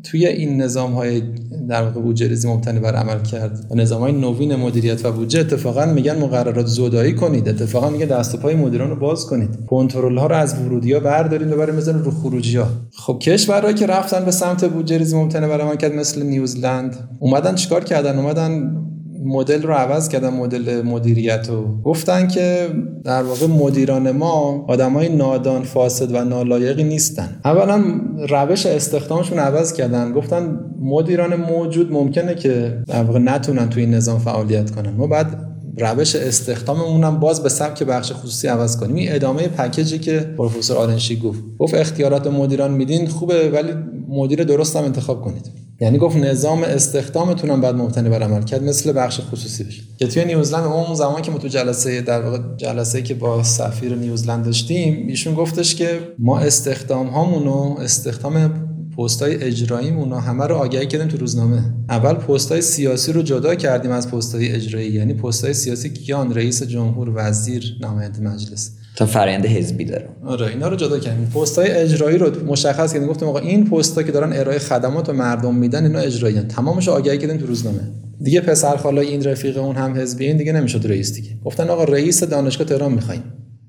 توی 0.03 0.27
این 0.27 0.61
نظام 0.61 0.93
های 0.93 1.21
در 1.69 1.83
واقع 1.83 2.01
بودجه 2.01 2.27
ریزی 2.27 2.47
مبتنی 2.47 2.79
بر 2.79 2.95
عمل 2.95 3.23
کرد 3.23 3.65
و 3.71 3.75
نظام 3.75 4.01
های 4.01 4.11
نوین 4.11 4.55
مدیریت 4.55 5.05
و 5.05 5.11
بودجه 5.11 5.39
اتفاقا 5.39 5.85
میگن 5.85 6.19
مقررات 6.19 6.65
زودایی 6.65 7.13
کنید 7.13 7.49
اتفاقا 7.49 7.89
میگن 7.89 8.05
دست 8.05 8.35
و 8.35 8.37
پای 8.37 8.55
مدیران 8.55 8.89
رو 8.89 8.95
باز 8.95 9.25
کنید. 9.25 9.49
کنترل 9.67 10.17
ها 10.17 10.27
رو 10.27 10.35
از 10.35 10.61
ورودی 10.61 10.93
ها 10.93 10.99
بردارید 10.99 11.51
و 11.51 11.57
برای 11.57 11.77
بزنید 11.77 12.05
رو 12.05 12.11
خروجی 12.11 12.57
ها 12.57 12.67
خب 12.93 13.19
کشورهایی 13.21 13.75
که 13.75 13.85
رفتن 13.85 14.25
به 14.25 14.31
سمت 14.31 14.65
بودجه 14.65 14.97
ریزی 14.97 15.17
مبتنی 15.17 15.47
بر 15.47 15.61
عمل 15.61 15.75
کرد 15.75 15.93
مثل 15.93 16.23
نیوزلند 16.23 17.09
اومدن 17.19 17.55
چیکار 17.55 17.83
کردن؟ 17.83 18.19
اومدن 18.19 18.75
مدل 19.23 19.61
رو 19.61 19.73
عوض 19.73 20.09
کردن 20.09 20.29
مدل 20.29 20.81
مدیریت 20.81 21.49
رو. 21.49 21.81
گفتن 21.81 22.27
که 22.27 22.67
در 23.03 23.23
واقع 23.23 23.47
مدیران 23.47 24.11
ما 24.11 24.65
های 24.69 25.09
نادان 25.09 25.63
فاسد 25.63 26.15
و 26.15 26.25
نالایقی 26.25 26.83
نیستن. 26.83 27.39
اولا 27.45 27.83
روش 28.29 28.65
استخدامشون 28.65 29.39
عوض 29.39 29.73
کردن. 29.73 30.13
گفتن 30.13 30.59
مدیران 30.81 31.35
موجود 31.35 31.91
ممکنه 31.91 32.35
که 32.35 32.77
در 32.87 33.03
واقع 33.03 33.19
نتونن 33.19 33.69
تو 33.69 33.79
این 33.79 33.93
نظام 33.93 34.19
فعالیت 34.19 34.71
کنن. 34.71 34.89
ما 34.89 35.07
بعد 35.07 35.45
روش 35.77 36.15
استخداممون 36.15 37.03
هم 37.03 37.19
باز 37.19 37.43
به 37.43 37.49
سبک 37.49 37.83
بخش 37.83 38.11
خصوصی 38.13 38.47
عوض 38.47 38.77
کنیم. 38.77 38.95
این 38.95 39.11
ادامه 39.11 39.47
پکیجی 39.47 39.99
که 39.99 40.19
پروفسور 40.37 40.77
آرنشی 40.77 41.19
گفت. 41.19 41.39
گفت 41.59 41.73
اختیارات 41.73 42.27
مدیران 42.27 42.71
میدین 42.71 43.07
خوبه 43.07 43.49
ولی 43.49 43.73
مدیر 44.09 44.43
درست 44.43 44.75
هم 44.75 44.83
انتخاب 44.83 45.21
کنید. 45.21 45.68
یعنی 45.81 45.97
گفت 45.97 46.17
نظام 46.17 46.63
استخدامتون 46.63 47.49
هم 47.49 47.61
باید 47.61 47.75
مبتنی 47.75 48.09
بر 48.09 48.23
عمل 48.23 48.43
کرد 48.43 48.63
مثل 48.63 48.93
بخش 48.93 49.19
خصوصی 49.31 49.63
بشه. 49.63 49.81
که 49.97 50.07
توی 50.07 50.25
نیوزلند 50.25 50.63
اون 50.63 50.95
زمان 50.95 51.21
که 51.21 51.31
ما 51.31 51.37
تو 51.37 51.47
جلسه 51.47 52.01
در 52.01 52.21
واقع 52.21 52.39
جلسه 52.57 53.01
که 53.01 53.13
با 53.13 53.43
سفیر 53.43 53.95
نیوزلند 53.95 54.45
داشتیم 54.45 55.07
ایشون 55.07 55.33
گفتش 55.33 55.75
که 55.75 55.99
ما 56.19 56.39
استخدام 56.39 57.07
هامونو 57.07 57.75
استخدام 57.79 58.65
پستای 58.97 59.43
اجراییمون 59.43 60.13
همه 60.13 60.45
رو 60.47 60.55
آگهی 60.55 60.87
کردیم 60.87 61.07
تو 61.07 61.17
روزنامه. 61.17 61.63
اول 61.89 62.13
پستای 62.13 62.61
سیاسی 62.61 63.11
رو 63.11 63.21
جدا 63.21 63.55
کردیم 63.55 63.91
از 63.91 64.11
پستای 64.11 64.51
اجرایی. 64.51 64.91
یعنی 64.91 65.13
پستای 65.13 65.53
سیاسی 65.53 65.89
کیان 65.89 66.33
رئیس 66.33 66.63
جمهور 66.63 67.11
وزیر 67.15 67.77
نماینده 67.81 68.21
مجلس. 68.21 68.71
تا 68.99 69.05
فرآیند 69.05 69.45
حزبی 69.45 69.85
داره 69.85 70.09
آره 70.25 70.47
اینا 70.47 70.67
رو 70.67 70.75
جدا 70.75 70.99
کردیم. 70.99 71.31
پستای 71.35 71.71
اجرایی 71.71 72.17
رو 72.17 72.45
مشخص 72.45 72.93
کردیم. 72.93 73.07
گفتیم 73.07 73.27
آقا 73.27 73.39
این 73.39 73.69
پستا 73.69 74.03
که 74.03 74.11
دارن 74.11 74.33
ارائه 74.33 74.59
خدمات 74.59 75.09
و 75.09 75.13
مردم 75.13 75.55
میدن 75.55 75.85
اینا 75.85 75.99
اجرایی 75.99 76.39
تمامش 76.41 76.87
رو 76.87 76.93
آگهی 76.93 77.17
کردیم 77.17 77.37
تو 77.37 77.45
روزنامه. 77.45 77.79
دیگه 78.23 78.41
پسر 78.41 78.75
خالای 78.75 79.07
این 79.07 79.23
رفیق 79.23 79.57
اون 79.57 79.75
هم 79.75 79.95
حزبی 79.95 80.25
این 80.25 80.37
دیگه 80.37 80.51
نمی‌شد 80.51 80.87
رئیس 80.87 81.13
دیگه. 81.13 81.29
گفتن 81.45 81.69
آقا 81.69 81.83
رئیس 81.83 82.23
دانشگاه 82.23 82.67
تهران 82.67 82.91
می‌خوایم. 82.91 83.23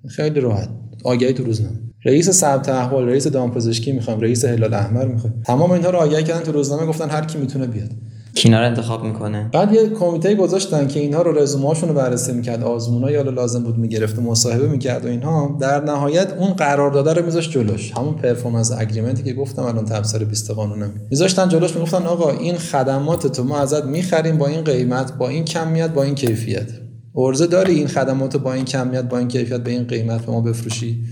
خیلی 0.09 0.41
راحت. 0.41 0.69
آگهی 1.05 1.33
تو 1.33 1.45
روزنامه. 1.45 1.77
رئیس 2.05 2.31
ثبت 2.31 2.69
احوال 2.69 3.09
رئیس 3.09 3.27
دامپزشکی 3.27 3.93
می‌خوام 3.93 4.21
رئیس 4.21 4.45
هلال 4.45 4.75
احمر 4.75 5.07
می‌خوام 5.07 5.35
تمام 5.47 5.71
اینها 5.71 5.91
رو 5.91 5.99
آگهی 5.99 6.23
کردن 6.23 6.41
تو 6.41 6.53
روزنامه 6.53 6.87
گفتن 6.87 7.11
هر 7.11 7.25
کی 7.25 7.39
می‌تونه 7.39 7.67
بیاد. 7.67 7.91
کینا 8.35 8.61
رو 8.61 8.67
انتخاب 8.67 9.05
می‌کنه. 9.05 9.51
بعد 9.53 9.73
یه 9.73 9.89
کمیته 9.89 10.35
گذاشتن 10.35 10.87
که 10.89 11.01
اینها 11.01 11.23
رو 11.23 11.39
رزومهاشون 11.39 11.89
رو 11.89 11.95
بررسی 11.95 12.33
می‌کرد. 12.33 12.63
آزمونایی 12.63 13.15
یا 13.15 13.23
لازم 13.23 13.63
بود 13.63 13.79
می‌گرفت 13.79 14.19
و 14.19 14.23
مصاحبه 14.23 14.69
می‌کرد 14.69 15.05
و 15.05 15.09
اینها. 15.09 15.59
در 15.61 15.85
نهایت 15.85 16.33
اون 16.33 16.53
قرارداد 16.53 17.09
رو 17.09 17.25
میذاشت 17.25 17.51
جلوش. 17.51 17.93
همون 17.93 18.15
پرفورمنس 18.15 18.73
اگریمنتی 18.73 19.23
که 19.23 19.33
گفتم 19.33 19.63
الان 19.63 19.85
تفسیر 19.85 20.25
20 20.25 20.51
قانونم 20.51 20.93
میذاشتن 21.11 21.49
جلوش 21.49 21.77
می‌گفتن 21.77 22.03
آقا 22.03 22.31
این 22.31 22.57
خدمات 22.57 23.27
تو 23.27 23.45
ما 23.45 23.59
ازت 23.59 23.85
می‌خریم 23.85 24.39
با 24.39 24.47
این 24.47 24.61
قیمت 24.61 25.19
با 25.19 25.29
این 25.29 25.45
کمیت 25.45 25.91
با 25.91 26.03
این 26.03 26.15
کیفیت. 26.15 26.69
ارزه 27.17 27.47
داری 27.47 27.75
این 27.75 27.87
خدمات 27.87 28.37
با 28.37 28.53
این 28.53 28.65
کمیت 28.65 29.03
با 29.03 29.19
این 29.19 29.29
کیفیت 29.29 29.61
به 29.61 29.71
این 29.71 29.85
قیمت 29.85 30.27
به 30.27 30.33
ما 30.33 30.41
بفروشی؟ 30.41 31.05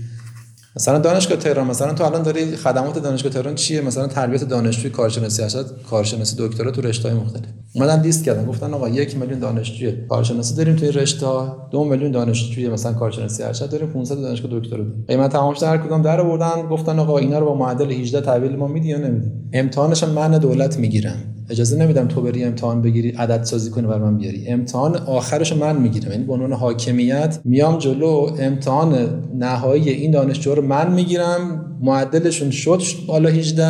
مثلا 0.75 0.99
دانشگاه 0.99 1.37
تهران 1.37 1.67
مثلا 1.67 1.93
تو 1.93 2.03
الان 2.03 2.23
داری 2.23 2.55
خدمات 2.55 3.03
دانشگاه 3.03 3.31
تهران 3.31 3.55
چیه؟ 3.55 3.81
مثلا 3.81 4.07
تربیت 4.07 4.43
دانشجوی 4.43 4.89
کارشناسی 4.89 5.41
ارشد 5.43 5.65
کارشناسی 5.89 6.35
دکترا 6.39 6.71
تو 6.71 6.81
رشته‌های 6.81 7.17
مختلف. 7.17 7.43
اومدن 7.75 8.01
لیست 8.01 8.23
کردن 8.23 8.45
گفتن 8.45 8.73
آقا 8.73 8.89
یک 8.89 9.17
میلیون 9.17 9.39
دانشجوی 9.39 9.93
کارشناسی 10.09 10.55
داریم 10.55 10.75
توی 10.75 10.91
رشته 10.91 11.27
دو 11.71 11.83
میلیون 11.83 12.11
دانشجوی 12.11 12.69
مثلا 12.69 12.93
کارشناسی 12.93 13.43
ارشد 13.43 13.69
داریم 13.69 13.87
500 13.87 14.15
دانشگاه 14.15 14.59
دکترا 14.59 14.77
داریم. 14.77 15.05
قیمت 15.07 15.31
تمامش 15.31 15.57
در 15.57 15.77
کدوم 15.77 16.01
در 16.01 16.21
آوردن؟ 16.21 16.67
گفتن 16.69 16.99
آقا 16.99 17.17
اینا 17.17 17.39
رو 17.39 17.45
با 17.45 17.55
معدل 17.55 17.91
18 17.91 18.21
تحویل 18.21 18.55
ما 18.55 18.67
میدی 18.67 18.87
یا 18.87 18.97
نمیدی؟ 18.97 19.31
امتحانش 19.53 20.03
من 20.03 20.31
دولت 20.31 20.77
می‌گیرم 20.77 21.38
اجازه 21.49 21.77
نمیدم 21.77 22.07
تو 22.07 22.21
بری 22.21 22.43
امتحان 22.43 22.81
بگیری 22.81 23.09
عدد 23.09 23.43
سازی 23.43 23.69
کنی 23.69 23.87
بر 23.87 23.97
من 23.97 24.17
بیاری. 24.17 24.47
امتحان 24.47 24.95
آخرش 24.95 25.53
من 25.53 25.77
می‌گیرم. 25.77 26.11
یعنی 26.11 26.23
به 26.23 26.33
عنوان 26.33 26.53
حاکمیت 26.53 27.39
میام 27.43 27.77
جلو 27.77 28.29
امتحان 28.39 29.23
نهایی 29.35 29.89
این 29.89 30.11
دانشجو 30.11 30.55
رو 30.55 30.61
من 30.61 30.93
می‌گیرم. 30.93 31.65
معدلشون 31.81 32.51
شد 32.51 32.81
بالا 33.07 33.29
18 33.29 33.65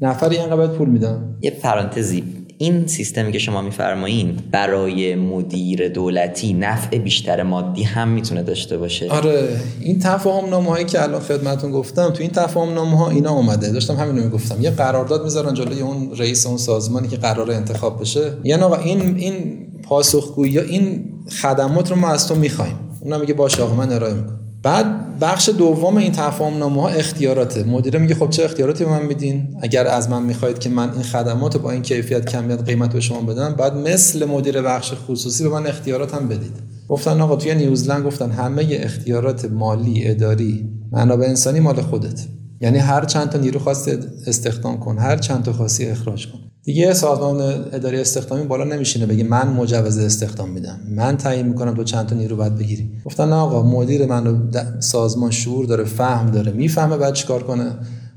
نفری 0.00 0.36
اینقدر 0.36 0.66
پول 0.66 0.88
میدم. 0.88 1.36
یه 1.40 1.50
پرانتزی. 1.50 2.37
این 2.60 2.86
سیستمی 2.86 3.32
که 3.32 3.38
شما 3.38 3.62
میفرمایین 3.62 4.36
برای 4.52 5.14
مدیر 5.14 5.88
دولتی 5.88 6.52
نفع 6.52 6.98
بیشتر 6.98 7.42
مادی 7.42 7.82
هم 7.82 8.08
می‌تونه 8.08 8.42
داشته 8.42 8.78
باشه؟ 8.78 9.10
آره 9.10 9.60
این 9.80 9.98
تفاهم 9.98 10.50
نامه 10.50 10.68
هایی 10.68 10.84
که 10.84 11.02
الان 11.02 11.20
خدمتتون 11.20 11.70
گفتم 11.70 12.10
تو 12.10 12.22
این 12.22 12.30
تفاهم 12.30 12.74
نامه 12.74 12.98
ها 12.98 13.10
اینا 13.10 13.30
اومده. 13.30 13.72
داشتم 13.72 13.96
همین 13.96 14.16
رو 14.16 14.24
می‌گفتم. 14.24 14.62
یه 14.62 14.70
قرارداد 14.70 15.24
می‌ذارن 15.24 15.54
جلوی 15.54 15.80
اون 15.80 16.16
رئیس 16.16 16.46
اون 16.46 16.56
سازمانی 16.56 17.08
که 17.08 17.16
قرار 17.16 17.50
انتخاب 17.50 18.00
بشه. 18.00 18.32
یعنی 18.44 18.62
آقا 18.62 18.76
این 18.76 19.16
این 19.16 19.66
پاسخگویی 19.82 20.58
این 20.58 21.04
خدمات 21.42 21.90
رو 21.90 21.96
ما 21.96 22.08
از 22.08 22.28
تو 22.28 22.34
می‌خوایم. 22.34 22.74
اونم 23.00 23.20
میگه 23.20 23.34
باشه 23.34 23.62
آقا 23.62 23.74
من 23.74 23.92
ارائه 23.92 24.14
می‌کنم. 24.14 24.40
بعد 24.62 25.18
بخش 25.20 25.48
دوم 25.48 25.96
این 25.96 26.12
تفاهم 26.12 26.58
نامه 26.58 26.82
ها 26.82 26.88
اختیاراته. 26.88 27.64
مدیر 27.64 27.98
میگه 27.98 28.14
خب 28.14 28.30
چه 28.30 28.44
اختیاراتی 28.44 28.84
به 28.84 28.90
من 28.90 29.06
میدین؟ 29.06 29.56
اگر 29.62 29.86
از 29.86 30.10
من 30.10 30.22
می‌خواهید 30.22 30.58
که 30.58 30.68
من 30.68 30.92
این 30.92 31.02
خدمات 31.02 31.56
با 31.56 31.70
این 31.70 31.82
کیفیت 31.82 32.30
کمیت 32.30 32.62
قیمت 32.62 32.92
به 32.92 33.00
شما 33.00 33.20
بدم 33.20 33.54
بعد 33.54 33.74
مثل 33.74 34.24
مدیر 34.24 34.62
بخش 34.62 34.92
خصوصی 35.06 35.44
به 35.44 35.50
من 35.50 35.66
اختیارات 35.66 36.14
هم 36.14 36.28
بدید. 36.28 36.52
گفتن 36.88 37.20
آقا 37.20 37.36
توی 37.36 37.54
نیوزلند 37.54 38.04
گفتن 38.04 38.30
همه 38.30 38.66
اختیارات 38.70 39.44
مالی 39.44 40.08
اداری 40.08 40.68
منابع 40.92 41.26
انسانی 41.26 41.60
مال 41.60 41.80
خودت. 41.80 42.26
یعنی 42.60 42.78
هر 42.78 43.04
چند 43.04 43.30
تا 43.30 43.38
نیرو 43.38 43.60
خاص 43.60 43.88
استخدام 44.26 44.80
کن 44.80 44.98
هر 44.98 45.16
چند 45.16 45.42
تا 45.42 45.52
خاصی 45.52 45.86
اخراج 45.86 46.26
کن. 46.26 46.38
دیگه 46.68 46.94
سازمان 46.94 47.40
اداری 47.72 48.00
استخدامی 48.00 48.44
بالا 48.44 48.64
نمیشینه 48.64 49.06
بگه 49.06 49.24
من 49.24 49.48
مجوز 49.48 49.98
استخدام 49.98 50.50
میدم. 50.50 50.80
من 50.90 51.16
تعیین 51.16 51.46
می‌کنم 51.46 51.74
تو 51.74 51.84
چند 51.84 52.06
تا 52.06 52.16
نیرو 52.16 52.36
باید 52.36 52.58
بگیری. 52.58 52.90
گفتن 53.04 53.32
آقا 53.32 53.62
مدیر 53.62 54.06
من 54.06 54.50
سازمان 54.80 55.30
شعور 55.30 55.66
داره 55.66 55.84
فهم 55.84 56.30
داره. 56.30 56.52
می‌فهمه 56.52 56.96
بعد 56.96 57.14
چیکار 57.14 57.42
کنه؟ 57.42 57.70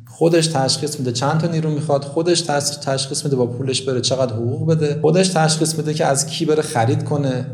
خودش 0.08 0.48
تشخیص 0.48 1.00
میده. 1.00 1.12
چند 1.12 1.40
تا 1.40 1.48
نیرو 1.48 1.70
می‌خواد؟ 1.70 2.04
خودش 2.04 2.42
تشخیص 2.82 3.24
میده 3.24 3.36
با 3.36 3.46
پولش 3.46 3.82
بره. 3.82 4.02
چقدر 4.02 4.34
حقوق 4.34 4.70
بده؟ 4.70 5.00
خودش 5.02 5.28
تشخیص 5.28 5.76
میده 5.76 5.94
که 5.94 6.06
از 6.06 6.26
کی 6.26 6.46
بره 6.46 6.62
خرید 6.62 7.04
کنه. 7.04 7.46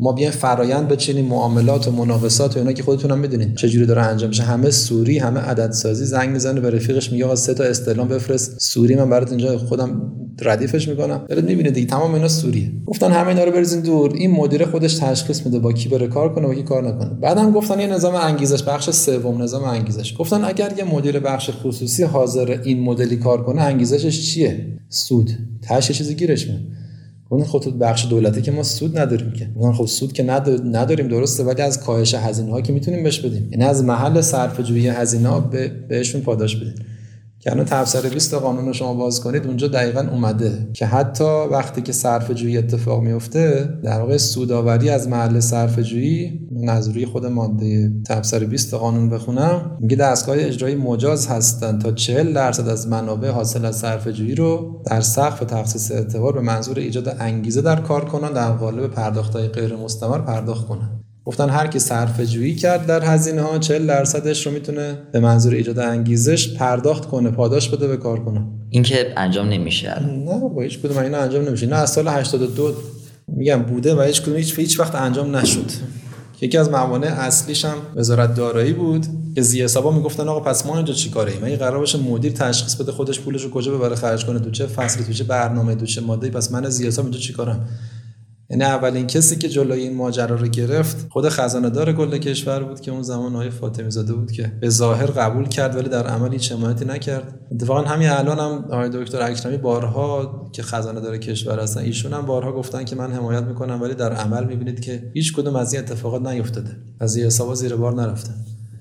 ما 0.00 0.12
بیایم 0.12 0.32
فرایند 0.32 0.88
بچینیم 0.88 1.24
معاملات 1.24 1.88
و 1.88 1.90
مناقصات 1.90 2.56
و 2.56 2.58
اینا 2.58 2.72
که 2.72 2.82
خودتون 2.82 3.10
هم 3.10 3.18
می‌دونید 3.18 3.56
چجوری 3.56 3.86
داره 3.86 4.02
انجام 4.02 4.28
میشه. 4.28 4.42
همه 4.42 4.70
سوری 4.70 5.18
همه 5.18 5.40
عدد 5.40 5.72
سازی 5.72 6.04
زنگ 6.04 6.30
می‌زنه 6.30 6.60
به 6.60 6.70
رفیقش 6.70 7.12
میگه 7.12 7.24
آقا 7.24 7.36
سه 7.36 7.54
تا 7.54 7.64
استعلام 7.64 8.08
بفرست. 8.08 8.60
سوری 8.60 8.96
من 8.96 9.10
برات 9.10 9.30
اینجا 9.30 9.58
خودم 9.58 10.12
ردیفش 10.40 10.88
می‌کنم. 10.88 11.24
داره 11.28 11.42
می‌بینه 11.42 11.70
دیگه 11.70 11.86
تمام 11.86 12.14
اینا 12.14 12.28
سوریه. 12.28 12.72
گفتن 12.86 13.12
همه 13.12 13.28
اینا 13.28 13.44
رو 13.44 13.52
بریزین 13.52 13.80
دور. 13.80 14.14
این 14.14 14.30
مدیر 14.30 14.64
خودش 14.64 14.94
تشخیص 14.94 15.46
میده 15.46 15.58
با 15.58 15.72
کی 15.72 15.88
بره 15.88 16.06
کار 16.06 16.34
کنه 16.34 16.46
با 16.46 16.54
کی 16.54 16.62
کار 16.62 16.88
نکنه. 16.88 17.10
بعدم 17.20 17.52
گفتن 17.52 17.80
یه 17.80 17.86
نظام 17.86 18.14
انگیزش 18.14 18.62
بخش 18.62 18.90
سوم 18.90 19.42
نظام 19.42 19.64
انگیزش. 19.64 20.16
گفتن 20.18 20.44
اگر 20.44 20.72
یه 20.78 20.84
مدیر 20.84 21.20
بخش 21.20 21.50
خصوصی 21.62 22.02
حاضر 22.02 22.60
این 22.64 22.80
مدلی 22.80 23.16
کار 23.16 23.44
کنه 23.44 23.62
انگیزشش 23.62 24.32
چیه؟ 24.32 24.78
سود. 24.88 25.30
تاش 25.68 25.92
چیزی 25.92 26.14
گیرش 26.14 26.46
میاد 26.46 26.60
اون 27.28 27.44
تو 27.44 27.70
بخش 27.70 28.06
دولتی 28.06 28.42
که 28.42 28.50
ما 28.50 28.62
سود 28.62 28.98
نداریم 28.98 29.32
که. 29.32 29.48
اون 29.54 29.72
خب 29.72 29.86
سود 29.86 30.12
که 30.12 30.22
نداریم 30.64 31.08
درسته 31.08 31.44
ولی 31.44 31.62
از 31.62 31.80
کاهش 31.80 32.14
هزینه 32.14 32.50
ها 32.50 32.60
که 32.60 32.72
می‌تونیم 32.72 33.02
بهش 33.02 33.18
بدیم. 33.18 33.48
یعنی 33.50 33.64
از 33.64 33.84
محل 33.84 34.20
صرف 34.20 34.60
جویی 34.60 34.88
هزینه 34.88 35.28
ها 35.28 35.40
بهشون 35.88 36.20
پاداش 36.20 36.56
بدیم. 36.56 36.74
یعنی 37.48 37.64
تفسیر 37.64 38.00
20 38.00 38.34
قانون 38.34 38.66
رو 38.66 38.72
شما 38.72 38.94
باز 38.94 39.20
کنید 39.20 39.46
اونجا 39.46 39.68
دقیقا 39.68 40.00
اومده 40.00 40.68
که 40.72 40.86
حتی 40.86 41.24
وقتی 41.24 41.82
که 41.82 41.92
صرف 41.92 42.30
جویی 42.30 42.58
اتفاق 42.58 43.02
میفته 43.02 43.68
در 43.82 44.00
واقع 44.00 44.16
سوداوری 44.16 44.90
از 44.90 45.08
محل 45.08 45.40
صرف 45.40 45.78
جویی 45.78 46.48
نظری 46.52 47.06
خود 47.06 47.26
ماده 47.26 47.92
تفسیر 48.06 48.44
20 48.44 48.74
قانون 48.74 49.10
بخونم 49.10 49.76
میگه 49.80 49.96
دستگاه 49.96 50.36
اجرایی 50.38 50.74
مجاز 50.74 51.26
هستند 51.26 51.80
تا 51.80 51.92
40 51.92 52.32
درصد 52.32 52.68
از 52.68 52.88
منابع 52.88 53.28
حاصل 53.28 53.64
از 53.64 53.78
صرف 53.78 54.08
جویی 54.08 54.34
رو 54.34 54.82
در 54.86 55.00
سقف 55.00 55.38
تخصیص 55.38 55.92
اعتبار 55.92 56.32
به 56.32 56.40
منظور 56.40 56.78
ایجاد 56.78 57.16
انگیزه 57.20 57.62
در 57.62 57.80
کار 57.80 58.04
کنن 58.04 58.32
در 58.32 58.52
قالب 58.52 58.86
پرداختهای 58.86 59.48
غیر 59.48 59.76
مستمر 59.76 60.18
پرداخت 60.18 60.66
کنن 60.66 61.00
گفتن 61.28 61.50
هر 61.50 61.66
کی 61.66 61.78
صرف 61.78 62.20
جویی 62.20 62.54
کرد 62.54 62.86
در 62.86 63.04
هزینه 63.04 63.42
ها 63.42 63.58
40 63.58 63.86
درصدش 63.86 64.46
رو 64.46 64.52
می‌تونه 64.52 64.98
به 65.12 65.20
منظور 65.20 65.54
ایجاد 65.54 65.78
انگیزش 65.78 66.54
پرداخت 66.54 67.04
کنه 67.04 67.30
پاداش 67.30 67.68
بده 67.68 67.88
به 67.88 67.96
کار 67.96 68.24
کنه. 68.24 68.44
این 68.70 68.82
که 68.82 69.12
انجام 69.16 69.48
نمیشه 69.48 70.02
نه 70.02 70.40
با 70.54 70.62
هیچ 70.62 70.78
کدوم 70.78 70.98
اینا 70.98 71.18
انجام 71.18 71.44
نمیشه. 71.44 71.66
نه 71.66 71.76
از 71.76 71.90
سال 71.90 72.08
82 72.08 72.74
میگم 73.28 73.62
بوده 73.62 73.94
و 73.94 74.00
هیچ 74.00 74.22
کدوم 74.22 74.36
هیچ 74.36 74.58
هیچ 74.58 74.80
وقت 74.80 74.94
انجام 74.94 75.36
نشد. 75.36 75.70
یکی 76.40 76.58
از 76.58 76.70
موانع 76.70 77.06
اصلیش 77.06 77.64
هم 77.64 77.76
وزارت 77.96 78.34
دارایی 78.34 78.72
بود 78.72 79.06
که 79.34 79.42
زی 79.42 79.62
حسابا 79.62 79.90
می‌گفتن 79.90 80.28
آقا 80.28 80.40
پس 80.40 80.66
ما 80.66 80.76
اینجا 80.76 80.94
چیکاره 80.94 81.32
ایم؟ 81.32 81.44
این 81.44 81.56
قرار 81.56 81.78
باشه 81.78 81.98
مدیر 81.98 82.32
تشخیص 82.32 82.74
بده 82.74 82.92
خودش 82.92 83.20
پولش 83.20 83.42
رو 83.42 83.50
کجا 83.50 83.78
ببره 83.78 83.96
خرج 83.96 84.24
کنه 84.26 84.38
تو 84.38 84.50
چه 84.50 84.66
فصلی 84.66 85.04
تو 85.04 85.12
چه 85.12 85.24
برنامه 85.24 85.74
تو 85.74 85.86
چه 85.86 86.00
ماده 86.00 86.30
پس 86.30 86.52
من 86.52 86.68
زی 86.68 86.86
حساب 86.86 87.04
اینجا 87.04 87.18
چیکارم 87.18 87.68
یعنی 88.50 88.64
اولین 88.64 89.06
کسی 89.06 89.36
که 89.36 89.48
جلوی 89.48 89.80
این 89.80 89.96
ماجرا 89.96 90.36
رو 90.36 90.46
گرفت 90.46 91.06
خود 91.10 91.28
خزانه 91.28 91.70
دار 91.70 91.92
کل 91.92 92.18
کشور 92.18 92.64
بود 92.64 92.80
که 92.80 92.90
اون 92.90 93.02
زمان 93.02 93.34
آقای 93.34 93.50
فاطمی 93.50 93.90
زاده 93.90 94.12
بود 94.12 94.32
که 94.32 94.52
به 94.60 94.68
ظاهر 94.68 95.06
قبول 95.06 95.48
کرد 95.48 95.76
ولی 95.76 95.88
در 95.88 96.06
عمل 96.06 96.32
هیچ 96.32 96.52
حمایتی 96.52 96.84
نکرد. 96.84 97.40
اتفاقا 97.52 97.80
همین 97.80 98.08
الان 98.08 98.38
هم 98.38 98.64
آقای 98.70 98.90
دکتر 98.92 99.22
اکرمی 99.22 99.56
بارها 99.56 100.50
که 100.52 100.62
خزانه 100.62 101.00
دار 101.00 101.18
کشور 101.18 101.60
هستن 101.60 101.80
ایشون 101.80 102.12
هم 102.12 102.26
بارها 102.26 102.52
گفتن 102.52 102.84
که 102.84 102.96
من 102.96 103.12
حمایت 103.12 103.42
می‌کنم 103.42 103.82
ولی 103.82 103.94
در 103.94 104.12
عمل 104.12 104.44
می‌بینید 104.44 104.80
که 104.80 105.10
هیچ 105.14 105.32
کدوم 105.32 105.56
از 105.56 105.72
این 105.72 105.82
اتفاقات 105.82 106.22
نیفتاده. 106.26 106.70
از 107.00 107.16
این 107.16 107.26
حسابا 107.26 107.54
زیر 107.54 107.76
بار 107.76 107.94
نرفته. 107.94 108.30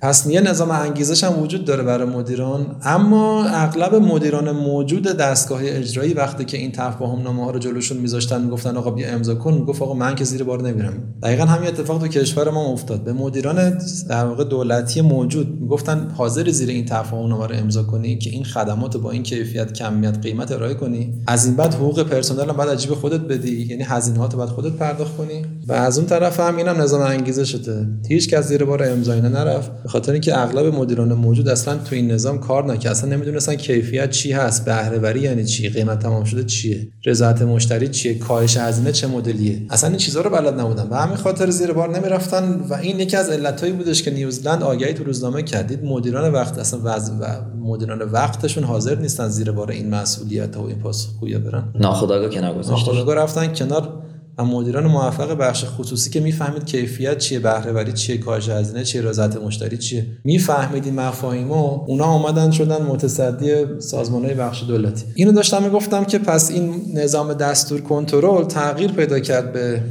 پس 0.02 0.28
یه 0.28 0.42
نظام 0.42 0.72
انگیزش 0.72 1.24
هم 1.24 1.40
وجود 1.40 1.66
داره 1.66 1.84
برای 1.84 2.08
مدیران 2.08 2.76
اما 2.84 3.44
اغلب 3.44 3.96
مدیران 3.96 4.52
موجود 4.52 5.04
دستگاه 5.04 5.60
اجرایی 5.64 6.14
وقتی 6.14 6.46
که 6.46 6.58
این 6.58 6.72
تفاهم 6.72 7.22
نامه 7.22 7.46
ها 7.46 7.52
رو 7.52 7.60
جلوشون 7.60 7.98
میذاشتن 7.98 8.42
می‌گفتن 8.42 8.78
آقا 8.78 8.92
بیا 8.92 9.10
امضا 9.10 9.36
کن 9.36 9.54
می‌گفت 9.54 9.82
آقا 9.82 9.94
من 9.94 10.16
که 10.16 10.24
زیر 10.24 10.44
بار 10.44 10.62
نمیرم. 10.62 10.94
دقیقا 11.24 11.46
همین 11.46 11.68
اتفاق 11.68 12.00
تو 12.02 12.08
کشور 12.08 12.50
ما 12.50 12.66
افتاد. 12.66 13.04
به 13.04 13.14
مدیران 13.14 13.78
در 14.10 14.26
واقع 14.26 14.44
دولتی 14.44 15.02
موجود 15.02 15.62
می‌گفتن 15.62 16.12
حاضر 16.16 16.50
زیر 16.50 16.70
این 16.70 16.86
تفاهم 16.86 17.28
نامه 17.28 17.48
رو 17.48 17.56
امضا 17.56 17.84
کنی 17.84 18.18
که 18.18 18.30
این 18.30 18.44
خدمات 18.44 18.98
با 18.98 19.12
این 19.12 19.24
کیفیت 19.24 19.74
کمیت 19.74 20.18
قیمت 20.18 20.52
ارائه 20.52 20.74
کنی. 20.74 21.14
از 21.28 21.46
این 21.46 21.56
بعد 21.56 21.74
حقوق 21.74 22.04
پرسنل 22.04 22.50
هم 22.50 22.58
بعد 22.58 22.70
عجیب 22.70 22.94
خودت 22.94 23.22
بدی. 23.22 23.68
یعنی 23.70 23.84
هزینه‌هات 23.84 24.36
بعد 24.36 24.50
خودت 24.50 24.72
پرداخت 24.72 25.18
کنی. 25.18 25.46
و 25.68 25.74
از 25.74 25.98
اون 25.98 26.08
طرف 26.08 26.40
هم 26.40 26.58
اینم 26.58 26.82
نظام 26.82 27.02
انگیزشته. 27.02 27.88
هیچ 28.08 28.30
کس 28.30 28.48
زیر 28.48 28.64
بار 28.64 28.84
امضا 28.84 29.16
نرفت. 29.16 29.72
به 29.88 29.92
خاطر 29.92 30.12
اینکه 30.12 30.40
اغلب 30.40 30.76
مدیران 30.76 31.14
موجود 31.14 31.50
اصلا 31.50 31.78
تو 31.78 31.96
این 31.96 32.12
نظام 32.12 32.40
کار 32.40 32.66
نکردن 32.66 32.92
اصلا 32.92 33.10
نمی‌دونستن 33.10 33.56
کیفیت 33.56 34.10
چی 34.10 34.32
هست 34.32 34.66
بهره 34.66 34.98
وری 34.98 35.20
یعنی 35.20 35.46
چی 35.46 35.70
قیمت 35.70 36.00
تمام 36.00 36.24
شده 36.24 36.44
چیه 36.44 36.88
رضایت 37.06 37.42
مشتری 37.42 37.88
چیه 37.88 38.18
کاهش 38.18 38.58
هزینه 38.58 38.92
چه 38.92 39.08
مدلیه؟ 39.08 39.62
اصلا 39.70 39.90
این 39.90 39.98
چیزا 39.98 40.22
رو 40.22 40.30
بلد 40.30 40.60
نبودن. 40.60 40.88
و 40.90 40.96
همین 40.96 41.16
خاطر 41.16 41.50
زیر 41.50 41.72
بار 41.72 41.98
نمی‌رفتن 41.98 42.62
و 42.70 42.74
این 42.74 43.00
یکی 43.00 43.18
از 43.18 43.30
علتهایی 43.30 43.74
بودش 43.74 44.04
که 44.04 44.12
نیوزلند 44.12 44.64
آگهی 44.64 44.94
تو 44.94 45.04
روزنامه 45.04 45.44
کردید 45.44 45.84
مدیران 45.84 46.34
وقت 46.34 46.58
اصلا 46.58 46.80
وضع 46.84 47.14
و 47.14 47.26
مدیران 47.60 48.02
وقتشون 48.02 48.64
حاضر 48.64 48.96
نیستن 48.96 49.28
زیر 49.28 49.52
بار 49.52 49.72
این 49.72 49.90
مسئولیت 49.90 50.58
و 50.58 50.62
این 50.62 50.80
پاسخگویی 50.80 51.38
برن. 51.38 51.64
ناخداگاه 51.76 52.30
کنار 52.30 52.54
گذاشتن. 52.54 52.86
ناخداگاه 52.86 53.16
رفتن 53.16 53.54
کنار. 53.54 54.07
و 54.38 54.46
مدیران 54.46 54.88
موفق 54.88 55.38
بخش 55.38 55.66
خصوصی 55.66 56.10
که 56.10 56.20
می‌فهمید 56.20 56.66
کیفیت 56.66 57.18
چیه 57.18 57.40
بهره 57.40 57.72
وری 57.72 57.94
چیه 57.94 58.18
کاهش 58.18 58.50
هزینه 58.50 58.84
چیه 58.84 59.02
رضایت 59.02 59.38
مشتری 59.38 59.78
چیه. 59.78 60.06
می‌فهمید 60.24 60.86
این 60.86 60.96
مفاهیم 60.96 61.52
و 61.52 61.86
اونا 61.88 62.14
اومدن 62.14 62.52
شدن 62.52 62.82
متصدی 62.82 63.80
سازمان 63.80 64.26
های 64.26 64.34
بخش 64.34 64.64
دولتی. 64.64 65.06
اینو 65.16 65.32
داشتم 65.32 65.64
می‌گفتم 65.64 66.04
که 66.04 66.20
پس 66.20 66.52
این 66.52 66.74
نظام 66.94 67.34
دستور 67.34 67.82
کنترل 67.82 68.44
تغییر 68.44 68.92
پیدا 68.92 69.20
کرد 69.20 69.54
به 69.54 69.82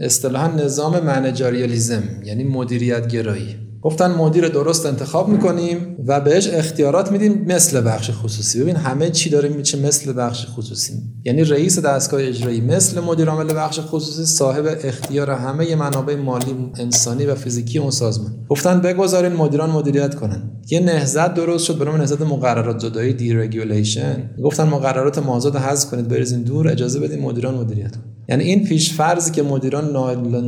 اصطلاحا 0.00 0.48
نظام 0.48 1.00
منجریالیزم 1.00 2.02
یعنی 2.24 2.44
مدیریت 2.44 3.08
گرایی 3.08 3.65
گفتن 3.86 4.10
مدیر 4.10 4.48
درست 4.48 4.86
انتخاب 4.86 5.28
می‌کنیم 5.28 5.96
و 6.06 6.20
بهش 6.20 6.48
اختیارات 6.48 7.12
میدیم 7.12 7.44
مثل 7.46 7.86
بخش 7.86 8.10
خصوصی. 8.10 8.60
ببین 8.60 8.76
همه 8.76 9.10
چی 9.10 9.30
داره 9.30 9.48
میشه 9.48 9.78
مثل 9.78 10.12
بخش 10.12 10.46
خصوصی. 10.48 10.92
یعنی 11.24 11.44
رئیس 11.44 11.78
دستگاه 11.78 12.22
اجرایی 12.22 12.60
مثل 12.60 13.00
مدیر 13.00 13.28
عامل 13.28 13.54
بخش 13.54 13.80
خصوصی 13.80 14.24
صاحب 14.24 14.64
اختیار 14.84 15.30
همه 15.30 15.76
منابع 15.76 16.16
مالی 16.16 16.70
انسانی 16.78 17.26
و 17.26 17.34
فیزیکی 17.34 17.78
اون 17.78 17.90
سازمان. 17.90 18.46
گفتن 18.48 18.80
بگذارین 18.80 19.32
مدیران 19.32 19.70
مدیریت 19.70 20.14
کنن. 20.14 20.50
یه 20.70 20.80
نهضت 20.80 21.34
درست 21.34 21.64
شد 21.64 21.78
به 21.78 21.84
نام 21.84 21.96
نهضت 21.96 22.22
مقررات 22.22 22.78
زدایی 22.78 23.12
deregulation 23.12 24.30
گفتن 24.44 24.68
مقررات 24.68 25.18
مازاد 25.18 25.56
حذف 25.56 25.90
کنید 25.90 26.08
بریزین 26.08 26.42
دور 26.42 26.68
اجازه 26.68 27.00
بدین 27.00 27.20
مدیران 27.20 27.54
مدیریت 27.54 27.96
کنن. 27.96 28.15
یعنی 28.28 28.44
این 28.44 28.64
پیش 28.64 28.94
فرضی 28.94 29.30
که 29.30 29.42
مدیران 29.42 29.90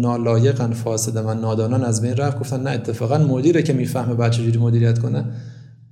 نالایقن 0.00 0.72
فاسدن 0.72 1.24
و 1.24 1.34
نادانن 1.34 1.84
از 1.84 2.02
بین 2.02 2.16
رفت 2.16 2.38
گفتن 2.40 2.60
نه 2.60 2.70
اتفاقا 2.70 3.18
مدیره 3.18 3.62
که 3.62 3.72
می‌فهمه 3.72 4.14
بعد 4.14 4.32
چجوری 4.32 4.58
مدیریت 4.58 4.98
کنه. 4.98 5.24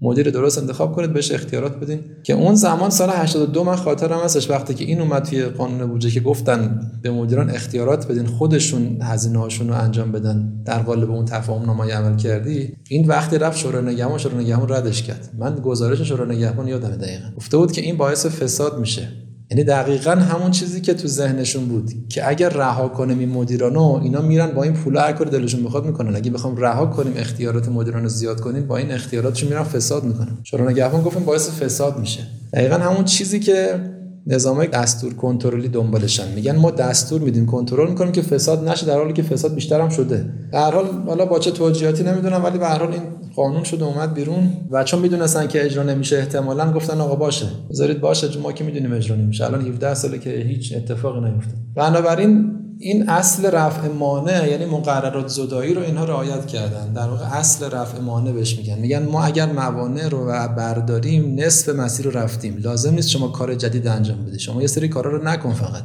مدیر 0.02 0.30
درست 0.30 0.58
انتخاب 0.58 0.92
کنید 0.92 1.12
بهش 1.12 1.32
اختیارات 1.32 1.76
بدین. 1.76 2.00
که 2.22 2.32
اون 2.32 2.54
زمان 2.54 2.90
سال 2.90 3.10
82 3.10 3.64
من 3.64 3.76
خاطرم 3.76 4.18
هستش 4.24 4.50
وقتی 4.50 4.74
که 4.74 4.84
این 4.84 5.00
اومد 5.00 5.22
توی 5.22 5.44
قانون 5.44 5.86
بودجه 5.86 6.10
که 6.10 6.20
گفتن 6.20 6.80
به 7.02 7.10
مدیران 7.10 7.50
اختیارات 7.50 8.08
بدین 8.08 8.26
خودشون 8.26 8.98
هزینه 9.02 9.38
هاشون 9.38 9.68
رو 9.68 9.74
انجام 9.74 10.12
بدن 10.12 10.62
در 10.64 10.78
قالب 10.78 11.10
اون 11.10 11.24
تفاهم 11.24 11.66
نامه 11.66 11.92
عمل 11.92 12.16
کردی 12.16 12.72
این 12.88 13.06
وقتی 13.06 13.38
رفت 13.38 13.58
شورای 13.58 13.94
نگهبان 13.94 14.18
شورای 14.18 14.44
نگهبان 14.44 14.68
ردش 14.68 15.02
کرد. 15.02 15.30
من 15.38 15.54
گزارش 15.54 16.00
شورای 16.00 16.36
نگهبان 16.36 16.68
یادم 16.68 16.88
دقیقا. 16.88 17.28
گفته 17.36 17.56
بود 17.56 17.72
که 17.72 17.80
این 17.80 17.96
باعث 17.96 18.26
فساد 18.26 18.78
میشه. 18.78 19.08
یعنی 19.50 19.64
دقیقا 19.64 20.10
همون 20.10 20.50
چیزی 20.50 20.80
که 20.80 20.94
تو 20.94 21.08
ذهنشون 21.08 21.64
بود 21.68 21.92
که 22.08 22.28
اگر 22.28 22.48
رها 22.48 22.88
کنیم 22.88 23.18
این 23.18 23.28
مدیرانو 23.28 24.00
اینا 24.02 24.20
میرن 24.20 24.46
با 24.50 24.62
این 24.62 24.72
پول 24.72 24.96
هر 24.96 25.12
کاری 25.12 25.30
دلشون 25.30 25.64
بخواد 25.64 25.86
می‌کنن. 25.86 26.16
اگه 26.16 26.30
بخوام 26.30 26.56
رها 26.56 26.86
کنیم 26.86 27.12
اختیارات 27.16 27.68
مدیران 27.68 28.08
زیاد 28.08 28.40
کنیم 28.40 28.66
با 28.66 28.76
این 28.76 28.90
اختیاراتشون 28.90 29.48
میرن 29.48 29.62
فساد 29.62 30.04
می‌کنن. 30.04 30.38
شورای 30.44 30.72
نگهبان 30.72 31.02
گفتم 31.02 31.24
باعث 31.24 31.50
فساد 31.50 31.98
میشه. 31.98 32.20
دقیقا 32.52 32.76
همون 32.76 33.04
چیزی 33.04 33.40
که 33.40 33.80
نظام 34.26 34.64
دستور 34.66 35.14
کنترلی 35.14 35.68
دنبالشن. 35.68 36.32
میگن 36.34 36.56
ما 36.56 36.70
دستور 36.70 37.20
میدیم 37.20 37.46
کنترل 37.46 37.88
می‌کنیم 37.88 38.12
که 38.12 38.22
فساد 38.22 38.68
نشه 38.68 38.86
در 38.86 38.98
حالی 38.98 39.12
که 39.12 39.22
فساد 39.22 39.54
بیشتر 39.54 39.80
هم 39.80 39.88
شده. 39.88 40.24
در 40.52 40.70
حال 40.70 40.86
حالا 41.06 41.26
با 41.26 41.38
چه 41.38 41.50
توجیهاتی 41.50 42.04
نمی‌دونم 42.04 42.44
ولی 42.44 42.58
به 42.58 42.66
هر 42.66 42.78
حال 42.78 42.92
این 42.92 43.02
قانون 43.36 43.64
شده 43.64 43.84
اومد 43.84 44.14
بیرون. 44.14 44.52
و 44.70 44.84
چون 44.84 45.00
می‌دونستن 45.00 45.46
که 45.46 45.64
اجرا 45.64 45.82
نمیشه 45.82 46.16
احتمالا 46.16 46.72
گفتن 46.72 47.00
آقا 47.00 47.14
باشه. 47.14 47.46
بذارید 47.70 48.00
باشه 48.00 48.38
ما 48.38 48.52
که 48.52 48.64
می‌دونیم 48.64 48.92
اجرا 48.92 49.16
نمیشه. 49.16 49.44
الان 49.44 49.60
17 49.60 49.94
ساله 49.94 50.18
که 50.18 50.30
هیچ 50.30 50.74
اتفاقی 50.76 51.20
نیفتاد. 51.20 51.54
بنابراین 51.74 52.52
این 52.78 53.08
اصل 53.08 53.50
رفع 53.50 53.88
مانع 53.88 54.48
یعنی 54.48 54.64
مقررات 54.64 55.28
زدایی 55.28 55.74
رو 55.74 55.82
اینها 55.82 56.04
رعایت 56.04 56.46
کردن. 56.46 56.92
در 56.92 57.08
واقع 57.08 57.36
اصل 57.36 57.70
رفع 57.70 58.00
مانع 58.00 58.32
بهش 58.32 58.58
میگن. 58.58 58.78
میگن 58.78 59.02
ما 59.02 59.24
اگر 59.24 59.52
موانع 59.52 60.08
رو 60.08 60.26
برداریم 60.56 61.34
نصف 61.40 61.68
مسیر 61.68 62.06
رو 62.06 62.18
رفتیم. 62.18 62.56
لازم 62.56 62.94
نیست 62.94 63.08
شما 63.08 63.28
کار 63.28 63.54
جدید 63.54 63.86
انجام 63.86 64.24
بدی. 64.24 64.38
شما 64.38 64.60
یه 64.60 64.66
سری 64.66 64.88
کارا 64.88 65.10
رو 65.10 65.24
نکن 65.24 65.52
فقط. 65.52 65.82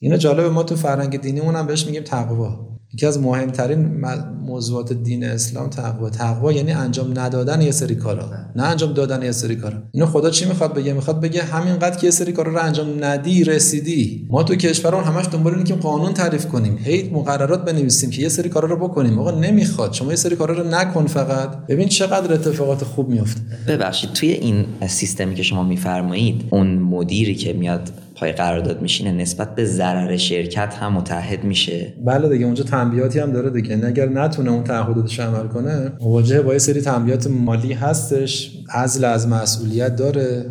اینو 0.00 0.16
جالب 0.16 0.52
ما 0.52 0.62
تو 0.62 0.76
فرهنگ 0.76 1.20
دینیمون 1.20 1.56
هم 1.56 1.66
بهش 1.66 1.86
میگیم 1.86 2.02
تقوا. 2.02 2.71
یکی 2.94 3.06
از 3.06 3.18
مهمترین 3.18 4.04
موضوعات 4.46 4.92
دین 4.92 5.24
اسلام 5.24 5.70
تقوا 5.70 6.10
تقوا 6.10 6.52
یعنی 6.52 6.72
انجام 6.72 7.18
ندادن 7.18 7.62
یه 7.62 7.70
سری 7.70 7.94
کارا. 7.94 8.30
نه 8.56 8.62
انجام 8.62 8.92
دادن 8.92 9.22
یه 9.22 9.32
سری 9.32 9.56
کارا. 9.56 9.82
اینو 9.90 10.06
خدا 10.06 10.30
چی 10.30 10.44
می‌خواد 10.44 10.74
بگه؟ 10.74 10.92
می‌خواد 10.92 11.20
بگه 11.20 11.42
همینقدر 11.42 11.96
که 11.96 12.06
یه 12.06 12.10
سری 12.10 12.32
کارا 12.32 12.52
رو 12.52 12.58
انجام 12.58 13.04
ندی 13.04 13.44
رسیدی. 13.44 14.26
ما 14.30 14.42
تو 14.42 14.54
کشورمون 14.54 15.04
همش 15.04 15.24
دنبال 15.32 15.52
اینیم 15.52 15.66
که 15.66 15.74
قانون 15.74 16.14
تعریف 16.14 16.46
کنیم. 16.46 16.78
هی 16.84 17.10
مقررات 17.10 17.64
بنویسیم 17.64 18.10
که 18.10 18.22
یه 18.22 18.28
سری 18.28 18.48
کارا 18.48 18.68
رو 18.68 18.76
بکنیم. 18.76 19.18
آقا 19.18 19.30
نمی‌خواد. 19.30 19.92
شما 19.92 20.10
یه 20.10 20.16
سری 20.16 20.36
کارا 20.36 20.54
رو 20.54 20.68
نکن 20.68 21.06
فقط. 21.06 21.66
ببین 21.66 21.88
چقدر 21.88 22.34
اتفاقات 22.34 22.84
خوب 22.84 23.08
میفته 23.08 23.40
ببخشید 23.68 24.12
توی 24.12 24.30
این 24.30 24.64
سیستمی 24.88 25.34
که 25.34 25.42
شما 25.42 25.62
میفرمایید 25.62 26.44
اون 26.50 26.66
مدیری 26.66 27.34
که 27.34 27.52
میاد 27.52 27.90
پای 28.22 28.32
قرارداد 28.32 28.82
میشینه 28.82 29.12
نسبت 29.12 29.54
به 29.54 29.64
ضرر 29.64 30.16
شرکت 30.16 30.74
هم 30.74 30.92
متحد 30.92 31.44
میشه. 31.44 31.94
بله 32.04 32.28
دیگه 32.28 32.44
اونجا 32.44 32.64
تنبیاتی 32.64 33.18
هم 33.18 33.32
داره 33.32 33.50
دیگه. 33.50 33.86
اگر 33.86 34.08
نتونه 34.08 34.50
اون 34.50 34.64
تعهداتش 34.64 35.20
عمل 35.20 35.48
کنه 35.48 35.92
مواجهه 36.00 36.42
با 36.42 36.52
یه 36.52 36.58
سری 36.58 36.80
تنبیات 36.80 37.26
مالی 37.26 37.72
هستش 37.72 38.58
عزل 38.74 39.04
از 39.04 39.28
مسئولیت 39.28 39.96
داره. 39.96 40.46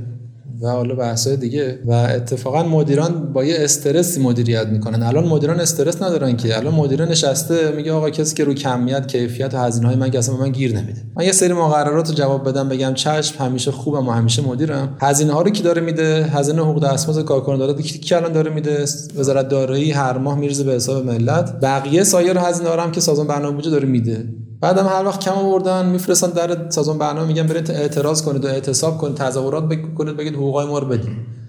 و 0.62 0.68
حالا 0.68 0.96
بحث‌های 0.96 1.38
دیگه. 1.38 1.80
و 1.86 1.92
اتفاقا 1.92 2.64
مدیران 2.64 3.34
با 3.34 3.44
یه 3.44 3.56
استرسی 3.60 4.22
مدیریت 4.22 4.68
می‌کنن. 4.68 5.04
الان 5.04 5.28
مدیران 5.28 5.60
استرس 5.60 6.02
ندارن 6.02 6.38
که. 6.38 6.58
الان 6.58 6.74
مدیر 6.74 7.06
نشسته 7.06 7.72
میگه 7.72 7.92
آقا 7.92 8.10
کسی 8.10 8.36
که 8.36 8.44
رو 8.44 8.54
کمیت 8.54 9.08
کیفیت 9.08 9.54
و 9.54 9.58
هزینه 9.58 9.88
های 9.88 9.96
من 9.96 10.16
اصلا 10.16 10.38
من 10.38 10.52
گیر 10.52 10.78
نمیده. 10.78 11.02
من 11.16 11.26
یه 11.26 11.32
سری 11.32 11.54
مقررات 11.54 12.10
رو 12.10 12.14
جواب 12.16 12.50
بدم 12.50 12.70
بگم 12.70 12.94
چشم 12.94 13.44
همیشه 13.44 13.72
خوبم 13.72 14.08
و 14.08 14.12
همیشه 14.12 14.42
مدیرم. 14.42 14.98
هزینه 15.02 15.34
ها 15.34 15.42
رو 15.42 15.50
کی 15.50 15.64
داره 15.64 15.82
میده؟ 15.82 16.24
هزینه 16.24 16.62
حقوق 16.62 16.84
دستمزد 16.84 17.22
کارکنان 17.22 17.74
کی 17.82 18.16
الان 18.16 18.32
داره 18.32 18.52
میده؟ 18.52 18.86
وزارت 19.18 19.50
دارایی 19.50 19.92
هر 19.92 20.18
ماه 20.18 20.40
میرزه 20.40 20.64
به 20.64 20.72
حساب 20.72 21.06
ملت. 21.06 21.60
بقیه 21.62 22.04
سایر 22.04 22.38
هزینه 22.38 22.70
ها 22.70 22.82
هم 22.82 22.92
که 22.92 23.00
سازمان 23.00 23.28
برنامه 23.28 23.62
داره 23.62 23.88
میده. 23.88 24.26
بعدم 24.62 24.88
هر 24.88 25.06
وقت 25.06 25.20
کم 25.20 25.32
آوردن 25.32 25.86
میفرستن 25.90 26.28
در 26.28 26.70
سازمان 26.70 26.98
برنامه 26.98 27.28
میگن 27.28 27.48
برید 27.48 27.72
اعتراض 27.72 28.22
کنید 28.22 28.46
و 28.46 28.48
اعتصاب 28.48 28.98
کنید 28.98 29.16
تظاهرات 29.16 29.70
بکنید 29.70 30.18
بگید 30.18 30.34
حقوقای 30.34 30.68
ما 30.68 30.80
رو 30.80 30.88
بدید 30.88 31.42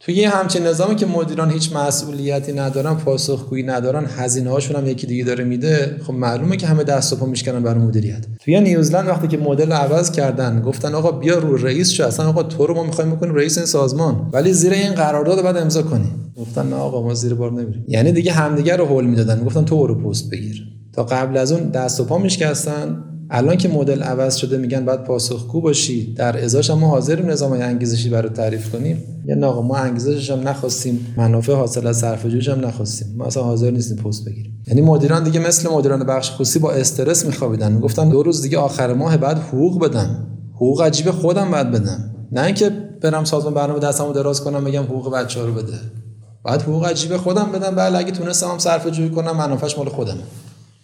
توی 0.00 0.14
یه 0.14 0.30
همچین 0.30 0.66
نظامی 0.66 0.96
که 0.96 1.06
مدیران 1.06 1.50
هیچ 1.50 1.76
مسئولیتی 1.76 2.52
ندارن 2.52 2.94
پاسخگویی 2.94 3.62
ندارن 3.62 4.06
هزینه 4.16 4.50
هاشون 4.50 4.76
هم 4.76 4.86
یکی 4.86 5.06
دیگه 5.06 5.24
داره 5.24 5.44
میده 5.44 6.00
خب 6.06 6.12
معلومه 6.12 6.56
که 6.56 6.66
همه 6.66 6.84
دست 6.84 7.12
و 7.12 7.16
پا 7.16 7.26
میشکنن 7.26 7.62
برای 7.62 7.80
مدیریت. 7.80 8.26
توی 8.40 8.60
نیوزلند 8.60 9.08
وقتی 9.08 9.28
که 9.28 9.38
مدل 9.38 9.72
عوض 9.72 10.10
کردن 10.10 10.62
گفتن 10.62 10.94
آقا 10.94 11.10
بیا 11.10 11.38
رو 11.38 11.56
رئیس 11.56 11.90
شو 11.90 12.06
اصلا 12.06 12.28
آقا 12.28 12.42
تو 12.42 12.66
رو 12.66 12.74
ما 12.74 12.82
می‌خوایم 12.82 13.10
بکنیم 13.10 13.34
رئیس 13.34 13.58
این 13.58 13.66
سازمان. 13.66 14.30
ولی 14.32 14.52
زیر 14.52 14.72
این 14.72 14.94
قرارداد 14.94 15.42
بعد 15.42 15.56
امضا 15.56 15.82
کنی. 15.82 16.08
گفتن 16.36 16.66
نه 16.66 16.76
آقا 16.76 17.02
ما 17.02 17.14
زیر 17.14 17.34
بار 17.34 17.52
نمیریم. 17.52 17.84
یعنی 17.88 18.12
دیگه 18.12 18.32
همدیگه 18.32 18.76
رو 18.76 18.84
هول 18.86 19.04
می‌دادن. 19.04 19.44
گفتن 19.44 19.64
تو 19.64 19.78
برو 19.78 19.94
پست 19.94 20.30
بگیر. 20.30 20.81
تا 20.92 21.04
قبل 21.04 21.36
از 21.36 21.52
اون 21.52 21.68
دست 21.68 22.00
و 22.00 22.04
پا 22.04 22.18
میشکستن 22.18 23.04
الان 23.30 23.56
که 23.56 23.68
مدل 23.68 24.02
عوض 24.02 24.36
شده 24.36 24.58
میگن 24.58 24.84
باید 24.84 25.04
پاسخگو 25.04 25.60
باشی. 25.60 26.14
در 26.14 26.44
ازاش 26.44 26.70
ما 26.70 26.88
حاضریم 26.88 27.30
نظام 27.30 27.52
انگیزشی 27.52 28.08
برای 28.08 28.30
تعریف 28.30 28.72
کنیم. 28.72 29.04
یا 29.26 29.34
نه 29.34 29.46
ما 29.46 29.76
انگیزشش 29.76 30.30
هم 30.30 30.48
نخواستیم. 30.48 31.14
منافع 31.16 31.52
حاصل 31.52 31.86
از 31.86 31.98
صرف 31.98 32.24
هم 32.24 32.66
نخواستیم. 32.66 33.14
ما 33.16 33.24
اصلا 33.24 33.42
حاضر 33.42 33.70
نیستیم 33.70 33.96
پست 33.96 34.24
بگیریم. 34.24 34.62
یعنی 34.66 34.80
مدیران 34.80 35.24
دیگه 35.24 35.40
مثل 35.40 35.70
مدیران 35.70 36.06
بخش 36.06 36.30
خصوصی 36.30 36.58
با 36.58 36.72
استرس 36.72 37.26
میخوابیدن. 37.26 37.72
می‌گفتن 37.72 38.08
دو 38.08 38.22
روز 38.22 38.42
دیگه 38.42 38.58
آخر 38.58 38.92
ماه 38.94 39.16
بعد 39.16 39.38
حقوق 39.38 39.84
بدم 39.84 40.26
حقوق 40.54 40.82
عجیب 40.82 41.10
خودم 41.10 41.50
باید 41.50 41.70
بدم 41.70 42.14
نه 42.32 42.42
اینکه 42.42 42.70
برم 43.02 43.24
سازمان 43.24 43.54
برنامه 43.54 43.78
دستمو 43.78 44.12
دراز 44.12 44.40
کنم 44.40 44.64
بگم 44.64 44.82
حقوق 44.82 45.14
بچه‌ها 45.14 45.46
رو 45.46 45.54
بده. 45.54 45.78
بعد 46.44 46.62
حقوق 46.62 46.86
عجیب 46.86 47.16
خودم 47.16 47.52
بدم. 47.52 47.74
بله 47.74 47.98
اگه 47.98 48.12
تونستم 48.12 48.46
هم 48.46 48.58
صرفه 48.58 48.90
جویی 48.90 49.10
کنم 49.10 49.36
منافعش 49.36 49.78
مال 49.78 49.88
خودمه. 49.88 50.22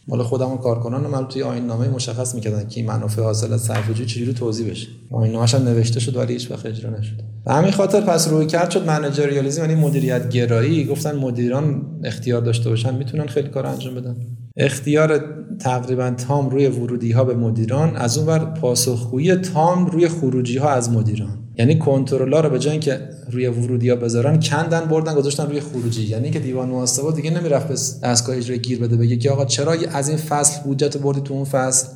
مال 0.08 0.22
خودمون 0.22 0.58
کارکنان 0.58 1.06
من 1.06 1.28
توی 1.28 1.42
آیین 1.42 1.66
نامه 1.66 1.88
مشخص 1.88 2.34
می‌کردن 2.34 2.68
که 2.68 2.80
این 2.80 2.88
منافع 2.88 3.22
حاصل 3.22 3.52
از 3.52 3.60
صرفه‌جویی 3.60 4.08
چجوری 4.08 4.34
توضیح 4.34 4.70
بشه. 4.70 4.88
آیین 5.10 5.32
نامه‌ش 5.32 5.54
هم 5.54 5.62
نوشته 5.62 6.00
شد 6.00 6.16
ولی 6.16 6.32
هیچ 6.32 6.50
وقت 6.50 6.66
اجرا 6.66 6.90
نشد. 6.90 7.16
به 7.44 7.52
همین 7.52 7.70
خاطر 7.70 8.00
پس 8.00 8.28
روی 8.28 8.46
کرد 8.46 8.70
شد 8.70 8.86
منیجریالیسم 8.86 9.60
یعنی 9.60 9.74
مدیریت 9.74 10.30
گرایی. 10.30 10.84
گفتن 10.84 11.16
مدیران 11.16 11.82
اختیار 12.04 12.40
داشته 12.40 12.70
باشن 12.70 12.94
می‌تونن 12.94 13.26
خیلی 13.26 13.48
کار 13.48 13.66
انجام 13.66 13.94
بدن. 13.94 14.16
اختیار 14.56 15.24
تقریبا 15.60 16.10
تام 16.10 16.50
روی 16.50 16.66
ورودی 16.66 17.12
ها 17.12 17.24
به 17.24 17.34
مدیران 17.34 17.96
از 17.96 18.18
اون 18.18 18.26
ور 18.26 18.38
پاسخگویی 18.38 19.36
تام 19.36 19.86
روی 19.86 20.08
خروجی 20.08 20.58
ها 20.58 20.68
از 20.68 20.90
مدیران. 20.90 21.47
یعنی 21.58 21.78
کنترل‌ها 21.78 22.40
رو 22.40 22.50
به 22.50 22.58
جای 22.58 22.72
اینکه 22.72 23.00
روی 23.30 23.46
ورودی 23.46 23.90
ها 23.90 23.96
بذارن 23.96 24.40
کندن 24.40 24.80
بردن 24.80 25.14
گذاشتن 25.14 25.46
روی 25.46 25.60
خروجی. 25.60 26.02
یعنی 26.02 26.30
که 26.30 26.38
دیوان 26.38 26.68
محاسبات 26.68 27.16
دیگه 27.16 27.30
نمی‌رفت 27.30 27.68
به 27.68 27.74
دستگاه 28.08 28.36
اجرایی 28.36 28.60
گیر 28.60 28.78
بده 28.78 28.96
بگه 28.96 29.16
که 29.16 29.30
آقا 29.30 29.44
چرا 29.44 29.76
از 29.92 30.08
این 30.08 30.18
فصل 30.18 30.62
بودجت 30.62 30.96
بردی 30.96 31.20
تو 31.20 31.34
اون 31.34 31.44
فصل؟ 31.44 31.88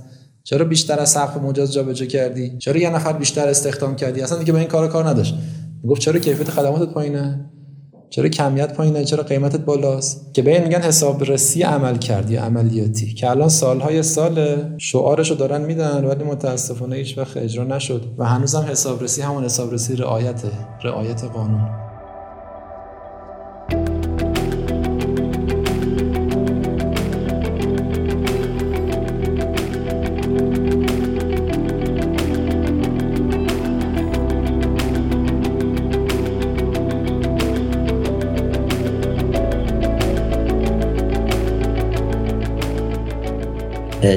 چرا 0.45 0.65
بیشتر 0.65 0.99
از 0.99 1.11
سقف 1.11 1.37
مجاز 1.37 1.73
جابجا 1.73 2.07
کردی؟ 2.07 2.59
چرا 2.59 2.77
یه 2.77 2.91
نفر 2.91 3.13
بیشتر 3.13 3.49
استخدام 3.49 3.97
کردی؟ 3.97 4.21
اصلا 4.21 4.39
دیگه 4.39 4.53
به 4.53 4.59
این 4.59 4.69
کار 4.69 4.89
کار 4.89 5.09
نداشت. 5.09 5.35
گفت 5.89 6.01
چرا 6.01 6.19
کیفیت 6.19 6.51
خدماتت 6.51 6.93
پایینه؟ 6.93 7.51
چرا 8.13 8.29
کمیت 8.29 8.75
پایینه 8.75 9.05
چرا 9.05 9.23
قیمتت 9.23 9.61
بالاست؟ 9.61 10.35
که 10.35 10.43
به 10.43 10.61
میگن 10.61 10.81
حسابرسی 10.81 11.63
عمل 11.63 11.99
کردی 11.99 12.37
عملیاتی. 12.37 13.15
که 13.15 13.31
الان 13.31 13.49
سالهای 13.49 14.03
سال 14.03 14.57
شعارشو 14.79 15.35
دارن 15.35 15.61
میدن 15.61 16.05
ولی 16.05 16.25
متاسفانه 16.25 16.97
هیچ 16.97 17.19
وقت 17.19 17.37
اجرا 17.37 17.65
نشد. 17.65 18.15
و 18.19 18.25
هنوزم 18.25 18.67
حسابرسی 18.71 19.23
همون 19.23 19.45
حسابرسی 19.45 19.97
رعایت 19.97 20.43
رعایت 20.85 21.25
قانون. 21.25 21.91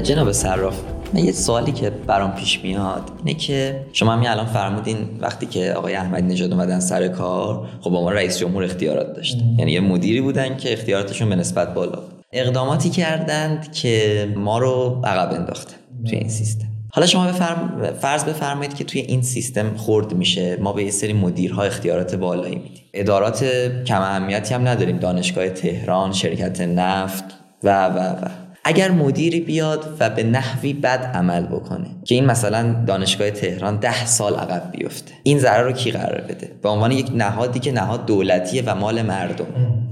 جناب 0.02 0.32
صراف 0.32 0.76
من 1.14 1.26
یه 1.26 1.32
سوالی 1.32 1.72
که 1.72 1.90
برام 1.90 2.32
پیش 2.32 2.60
میاد 2.64 3.12
اینه 3.26 3.40
که 3.40 3.86
شما 3.94 4.14
همین 4.14 4.30
الان 4.30 4.46
فرمودین 4.46 4.98
وقتی 5.20 5.46
که 5.46 5.74
آقای 5.74 5.96
احمدی 5.96 6.28
نژاد 6.28 6.52
اومدن 6.52 6.80
سر 6.80 7.08
کار 7.08 7.68
خب 7.82 7.90
با 7.90 8.02
ما 8.02 8.12
رئیس 8.12 8.38
جمهور 8.40 8.64
اختیارات 8.64 9.16
داشت. 9.16 9.38
یعنی 9.58 9.72
یه 9.72 9.80
مدیری 9.80 10.22
بودن 10.22 10.58
که 10.58 10.74
اختیاراتشون 10.74 11.30
به 11.30 11.36
نسبت 11.36 11.74
بالا 11.74 12.00
اقداماتی 12.32 12.90
کردند 12.90 13.72
که 13.72 14.28
ما 14.36 14.58
رو 14.58 15.02
عقب 15.04 15.34
انداخته 15.34 15.74
توی 16.08 16.18
این 16.18 16.30
سیستم. 16.30 16.66
حالا 16.92 17.08
شما 17.08 17.28
بفرم... 17.28 17.90
فرض 18.02 18.24
بفرمایید 18.24 18.74
که 18.74 18.84
توی 18.84 19.02
این 19.02 19.22
سیستم 19.22 19.76
خورد 19.78 20.14
میشه 20.14 20.58
ما 20.62 20.74
به 20.74 20.84
یه 20.84 20.92
سری 20.92 21.14
مدیرها 21.14 21.64
اختیارات 21.64 22.16
بالایی 22.16 22.56
میدیم. 22.56 22.84
ادارات 22.94 23.44
کم 23.86 24.02
اهمیتی 24.02 24.54
هم 24.54 24.68
نداریم. 24.68 24.98
دانشگاه 24.98 25.50
تهران 25.50 26.14
شرکت 26.14 26.62
نفت 26.62 27.24
و 27.64 27.88
و 27.88 28.00
و. 28.00 28.45
اگر 28.68 28.92
مدیری 28.92 29.40
بیاد 29.40 29.86
و 30.00 30.10
به 30.10 30.24
نحوی 30.24 30.74
بد 30.74 31.12
عمل 31.14 31.46
بکنه 31.46 31.88
که 32.06 32.16
این 32.16 32.26
مثلا 32.26 32.76
دانشگاه 32.88 33.32
تهران 33.32 33.80
ده 33.80 34.06
سال 34.06 34.36
عقب 34.36 34.72
بیفته. 34.72 35.12
این 35.24 35.40
ضرر 35.40 35.64
رو 35.64 35.72
کی 35.72 35.92
قرار 35.92 36.22
بده؟ 36.22 36.52
به 36.64 36.70
عنوان 36.70 36.92
یک 36.92 37.12
نهادی 37.16 37.60
که 37.60 37.72
نهاد 37.72 38.06
دولتیه 38.06 38.64
و 38.66 38.76
مال 38.76 39.02
مردم. 39.02 39.46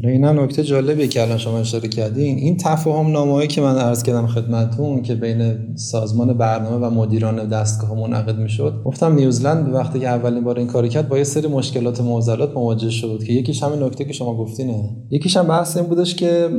این 0.04 0.26
هم 0.26 0.44
نکته 0.44 0.64
جالبیه 0.64 1.08
که 1.08 1.22
الان 1.22 1.38
شما 1.38 1.60
اشاره 1.60 1.88
کردین. 1.88 2.38
این 2.38 2.58
تفاهم 2.58 3.12
نامه‌ای 3.12 3.48
که 3.48 3.62
من 3.62 3.78
عرض 3.78 4.04
کردم 4.04 4.28
خدمتتون 4.28 5.02
که 5.02 5.16
بین 5.16 5.58
سازمان 5.76 6.38
برنامه 6.38 6.88
و 6.88 6.90
مدیران 6.90 7.50
دستگاه 7.50 7.94
منعقد 8.00 8.38
می‌شد 8.38 8.82
گفتم 8.86 9.16
نیوزلند 9.16 9.74
وقتی 9.74 10.00
که 10.00 10.08
اولین 10.08 10.44
بار 10.44 10.58
این 10.58 10.68
کار 10.68 10.88
کرد 10.88 11.10
با 11.10 11.18
یه 11.18 11.24
سری 11.24 11.48
مشکلات 11.48 12.02
معضلات 12.02 12.54
مواجه 12.54 12.90
شد 12.90 13.24
که 13.28 13.34
یکیش 13.34 13.64
همین 13.64 13.84
نکته 13.84 14.06
که 14.06 14.14
شما 14.14 14.38
گفتینه. 14.38 14.90
یکیش 15.12 15.38
هم 15.38 15.48
بحث 15.48 15.78
این 15.78 15.86
بودش 15.86 16.16
که 16.16 16.50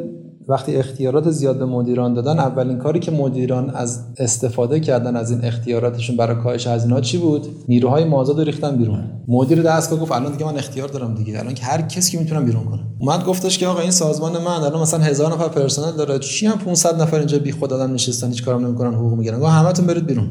وقتی 0.49 0.77
اختیارات 0.77 1.31
زیاد 1.31 1.59
به 1.59 1.65
مدیران 1.65 2.15
دادن 2.15 2.39
اولین 2.39 2.79
کاری 2.79 3.01
که 3.01 3.11
مدیران 3.11 3.71
از 3.71 4.01
استفاده 4.19 4.81
کردن 4.81 5.17
از 5.17 5.31
این 5.31 5.45
اختیاراتشون 5.45 6.17
برای 6.17 6.37
کاهش 6.43 6.67
هزینه 6.67 7.01
چی 7.01 7.19
بود؟ 7.19 7.47
نیروهای 7.69 8.05
مازاد 8.05 8.41
ریختن 8.41 8.77
بیرون. 8.77 9.05
مدیر 9.29 9.63
دستگاه 9.63 9.99
گفت 9.99 10.13
الان 10.13 10.33
دیگه 10.33 10.45
من 10.45 10.57
اختیار 10.57 10.89
دارم 10.89 11.15
دیگه. 11.15 11.39
الان 11.39 11.55
که 11.55 11.65
هر 11.65 11.83
کسی 11.83 12.13
که 12.13 12.19
می‌تونم 12.19 12.45
بیرون 12.45 12.65
کنم. 12.65 12.95
اومد 12.99 13.25
گفتش 13.25 13.59
که 13.59 13.67
آقا 13.67 13.81
این 13.81 13.91
سازمان 13.91 14.33
من 14.33 14.47
الان 14.47 14.83
مثلا 14.83 15.01
هزار 15.01 15.33
نفر 15.33 15.49
پرسنل 15.49 15.97
داره. 15.97 16.19
چی 16.19 16.47
هم 16.47 16.59
500 16.59 17.03
نفر 17.03 17.19
اینجا 17.19 17.39
بی 17.39 17.53
خود 17.53 17.71
دادن 17.71 17.93
نشستن 17.93 18.29
هیچ 18.29 18.45
کارم 18.45 18.67
نمی‌کنن 18.67 18.95
حقوق 18.95 19.19
می‌گیرن. 19.19 19.41
گفت 19.41 19.51
همتون 19.51 19.87
برید 19.87 20.07
بیرون. 20.07 20.29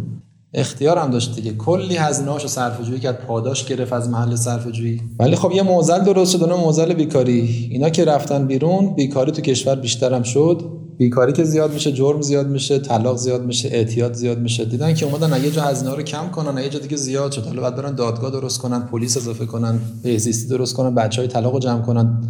اختیار 0.53 0.97
هم 0.97 1.11
داشت 1.11 1.35
دیگه. 1.35 1.53
کلی 1.53 1.95
هزینه‌هاشو 1.95 2.47
صرفه 2.47 2.83
جویی 2.83 2.99
کرد 2.99 3.25
پاداش 3.27 3.65
گرفت 3.65 3.93
از 3.93 4.09
محل 4.09 4.35
صرفه 4.35 4.71
جویی 4.71 5.01
ولی 5.19 5.35
خب 5.35 5.51
یه 5.51 5.63
موزل 5.63 5.99
درست 5.99 6.31
شد 6.31 6.43
اون 6.43 6.59
موزل 6.59 6.93
بیکاری. 6.93 7.67
اینا 7.71 7.89
که 7.89 8.05
رفتن 8.05 8.47
بیرون 8.47 8.95
بیکاری 8.95 9.31
تو 9.31 9.41
کشور 9.41 9.75
بیشتر 9.75 10.13
هم 10.13 10.23
شد. 10.23 10.61
بیکاری 10.97 11.33
که 11.33 11.43
زیاد 11.43 11.73
میشه 11.73 11.91
جرم 11.91 12.21
زیاد 12.21 12.47
میشه 12.47 12.79
طلاق 12.79 13.17
زیاد 13.17 13.45
میشه 13.45 13.69
اعتیاد 13.69 14.13
زیاد 14.13 14.39
میشه. 14.39 14.65
دیدن 14.65 14.93
که 14.93 15.05
اومدن 15.05 15.43
یه 15.43 15.51
جا 15.51 15.61
هزینه 15.61 15.95
رو 15.95 16.03
کم 16.03 16.29
کنن 16.29 16.63
یه 16.63 16.69
جا 16.69 16.79
دیگه 16.79 16.97
زیاد 16.97 17.31
شد. 17.31 17.45
حالا 17.45 17.61
بعد 17.61 17.75
برن 17.75 17.95
دادگاه 17.95 18.31
درست 18.31 18.59
کنن 18.59 18.79
پلیس 18.79 19.17
اضافه 19.17 19.45
کنن 19.45 19.79
بهزیستی 20.03 20.49
درست 20.49 20.73
کنن 20.73 20.95
بچهای 20.95 21.27
طلاق 21.27 21.59
جمع 21.59 21.81
کنن 21.81 22.21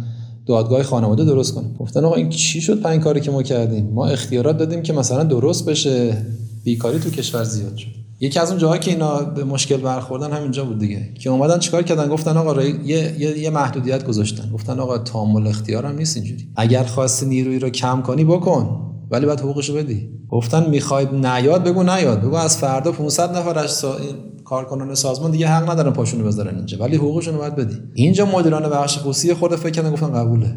دادگاه 0.46 0.82
خانواده 0.82 1.24
درست 1.24 1.54
کنن. 1.54 1.74
گفتن 1.78 2.04
آقا 2.04 2.14
این 2.14 2.28
چی 2.28 2.60
شد 2.60 2.80
پنج 2.80 3.02
کاری 3.02 3.20
که 3.20 3.30
ما 3.30 3.42
کردیم؟ 3.42 3.90
ما 3.94 4.06
اختیارات 4.06 4.58
دادیم 4.58 4.82
که 4.82 4.92
مثلا 4.92 5.24
درست 5.24 5.66
بشه. 5.66 6.26
بیکاری 6.64 6.98
تو 6.98 7.10
کشور 7.10 7.44
زیاد 7.44 7.76
شد. 7.76 8.03
یکی 8.24 8.40
از 8.40 8.50
اون 8.50 8.58
جاهایی 8.58 8.80
که 8.80 8.90
اینا 8.90 9.16
به 9.16 9.44
مشکل 9.44 9.76
برخوردن 9.76 10.32
همینجا 10.32 10.64
بود 10.64 10.78
دیگه. 10.78 11.08
که 11.14 11.30
اومدن 11.30 11.58
چیکار 11.58 11.82
کردن؟ 11.82 12.08
گفتن 12.08 12.36
آقا 12.36 12.62
یه،, 12.62 12.74
یه،, 12.84 13.38
یه 13.38 13.50
محدودیت 13.50 14.04
گذاشتن. 14.04 14.50
گفتن 14.50 14.80
آقا 14.80 14.98
تامل 14.98 15.46
اختیار 15.46 15.86
هم 15.86 15.96
نیست 15.96 16.16
اینجوری. 16.16 16.48
اگر 16.56 16.84
خواستی 16.84 17.26
نیروی 17.26 17.58
رو 17.58 17.70
کم 17.70 18.02
کنی 18.02 18.24
بکن 18.24 18.80
ولی 19.10 19.26
باید 19.26 19.40
حقوقشو 19.40 19.74
بدی. 19.74 20.08
گفتن 20.28 20.70
می‌خواید 20.70 21.14
نیاد 21.14 21.64
بگو 21.64 21.82
نیاد. 21.82 22.20
بگو 22.20 22.34
از 22.34 22.58
فردا 22.58 22.92
500 22.92 23.36
نفر 23.36 23.58
از 23.58 23.70
سا... 23.70 23.96
کارکنان 24.44 24.94
سازمان 24.94 25.30
دیگه 25.30 25.48
حق 25.48 25.70
ندارن 25.70 25.92
پاشونو 25.92 26.24
بذارن 26.24 26.56
اینجا. 26.56 26.78
ولی 26.78 26.96
حقوقشون 26.96 27.36
باید 27.36 27.56
بدی. 27.56 27.76
اینجا 27.94 28.26
مدیران 28.26 28.70
بخش 28.70 28.98
خصوصی 28.98 29.34
خود 29.34 29.56
فکر 29.56 29.70
کردن 29.70 29.92
گفتن 29.92 30.12
قبوله. 30.12 30.56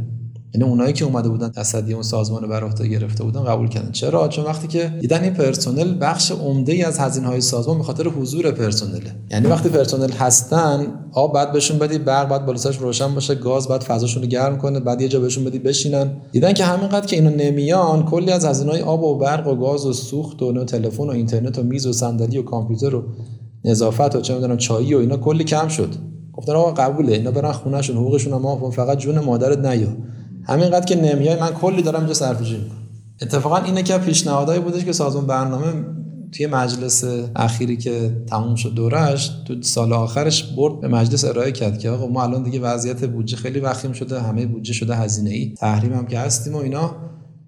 یعنی 0.54 0.70
اونایی 0.70 0.94
که 0.94 1.06
اومده 1.06 1.30
بودن 1.30 1.50
تصدی 1.50 1.94
اون 1.94 2.04
سازمان 2.04 2.48
بر 2.48 2.64
عهده 2.64 2.88
گرفته 2.88 3.24
بودن 3.24 3.44
قبول 3.44 3.68
کردن. 3.68 3.92
چرا؟ 3.92 4.28
چون 4.28 4.46
وقتی 4.46 4.68
که 4.68 4.94
دیدن 5.02 5.24
این 5.24 5.34
پرسنل 5.34 5.98
بخش 6.02 6.32
عمده 6.32 6.74
ای 6.74 6.84
از 6.84 7.00
هزینه 7.00 7.28
های 7.28 7.42
سازمان 7.42 7.78
به 7.78 7.84
خاطر 7.84 8.08
حضور 8.08 8.52
پرسنله. 8.52 9.16
یعنی 9.32 9.48
وقتی 9.48 9.70
پرسنل 9.70 10.12
هستن 10.12 10.88
آب 11.14 11.34
بعد 11.34 11.52
بهشون 11.52 11.78
بدی 11.78 11.98
برق 11.98 12.30
بعد 12.30 12.46
بالاساش 12.46 12.78
روشن 12.78 13.14
باشه 13.16 13.36
گاز 13.36 13.68
بعد 13.68 13.82
فضاشون 13.82 14.24
رو 14.24 14.30
گرم 14.30 14.58
کنه 14.58 14.80
بعد 14.80 15.02
یه 15.02 15.08
جا 15.08 15.20
بهشون 15.20 15.44
بدی 15.44 15.60
بشینن. 15.60 16.12
دیدن 16.32 16.54
که 16.54 16.64
همینقدر 16.64 17.06
که 17.06 17.16
اینو 17.16 17.30
نمیان 17.30 18.06
کلی 18.06 18.32
از 18.32 18.46
هزینه 18.46 18.72
های 18.72 18.82
آب 18.82 19.04
و 19.04 19.18
برق 19.18 19.48
و 19.48 19.56
گاز 19.56 19.86
و 19.86 19.94
سوخت 19.94 20.42
و 20.42 20.64
تلفن 20.64 21.04
و 21.04 21.10
اینترنت 21.10 21.60
و 21.60 21.64
میز 21.64 21.86
و 21.86 21.94
صندلی 21.94 22.38
و 22.38 22.44
کامپیوتر 22.44 22.96
و 22.96 23.04
نظافت 23.66 24.16
و 24.16 24.22
چه 24.22 24.34
می‌دونم 24.34 24.58
چایی 24.58 24.94
و 24.94 24.98
اینا 24.98 25.18
کلی 25.18 25.44
کم 25.44 25.68
شد. 25.68 25.90
گفتن 26.34 26.52
آقا 26.52 26.72
قبوله 26.72 27.14
اینا 27.14 27.32
برن 27.32 27.52
خونهشون 27.52 27.98
حقوقشون 27.98 28.34
ما 28.34 28.72
فقط 28.72 28.98
جون 28.98 29.20
مادرت 29.20 29.66
نیا. 29.66 29.88
همینقدر 30.48 30.86
که 30.86 30.96
نمیای 30.96 31.40
من 31.40 31.50
کلی 31.50 31.82
دارم 31.82 32.00
اینجا 32.00 32.14
صرفه 32.14 32.44
می‌کنم. 32.44 32.78
اتفاقا 33.22 33.58
اینه 33.58 33.84
که 33.84 33.98
پیشنهادایی 33.98 34.60
بودش 34.60 34.86
که 34.86 34.94
سازمان 34.94 35.28
برنامه 35.28 35.66
توی 36.32 36.48
مجلس 36.48 37.04
اخیری 37.36 37.78
که 37.78 38.18
تموم 38.30 38.56
شد 38.56 38.74
دورش 38.74 39.32
تو 39.48 39.62
سال 39.62 39.94
آخرش 39.94 40.44
برد 40.44 40.82
به 40.82 40.88
مجلس 40.88 41.26
ارائه 41.26 41.52
کرد 41.52 41.80
که 41.80 41.90
آقا 41.90 42.08
ما 42.08 42.24
الان 42.24 42.44
دیگه 42.44 42.60
وضعیت 42.60 43.06
بودجه 43.06 43.38
خیلی 43.38 43.60
وخیم 43.60 43.92
شده 43.92 44.22
همه 44.22 44.46
بودجه 44.46 44.74
شده 44.74 44.96
هزینه 44.96 45.30
ای 45.30 45.54
تحریم 45.58 45.94
هم 45.94 46.08
که 46.08 46.20
هستیم 46.20 46.54
و 46.56 46.58
اینا 46.58 46.96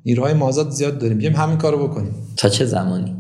نیروهای 0.06 0.34
مازاد 0.34 0.70
زیاد 0.70 0.98
داریم. 0.98 1.18
بیایم 1.18 1.36
همین 1.36 1.58
کارو 1.58 1.88
بکنیم. 1.88 2.12
تا 2.38 2.50
چه 2.50 2.66
زمانی؟ 2.66 3.16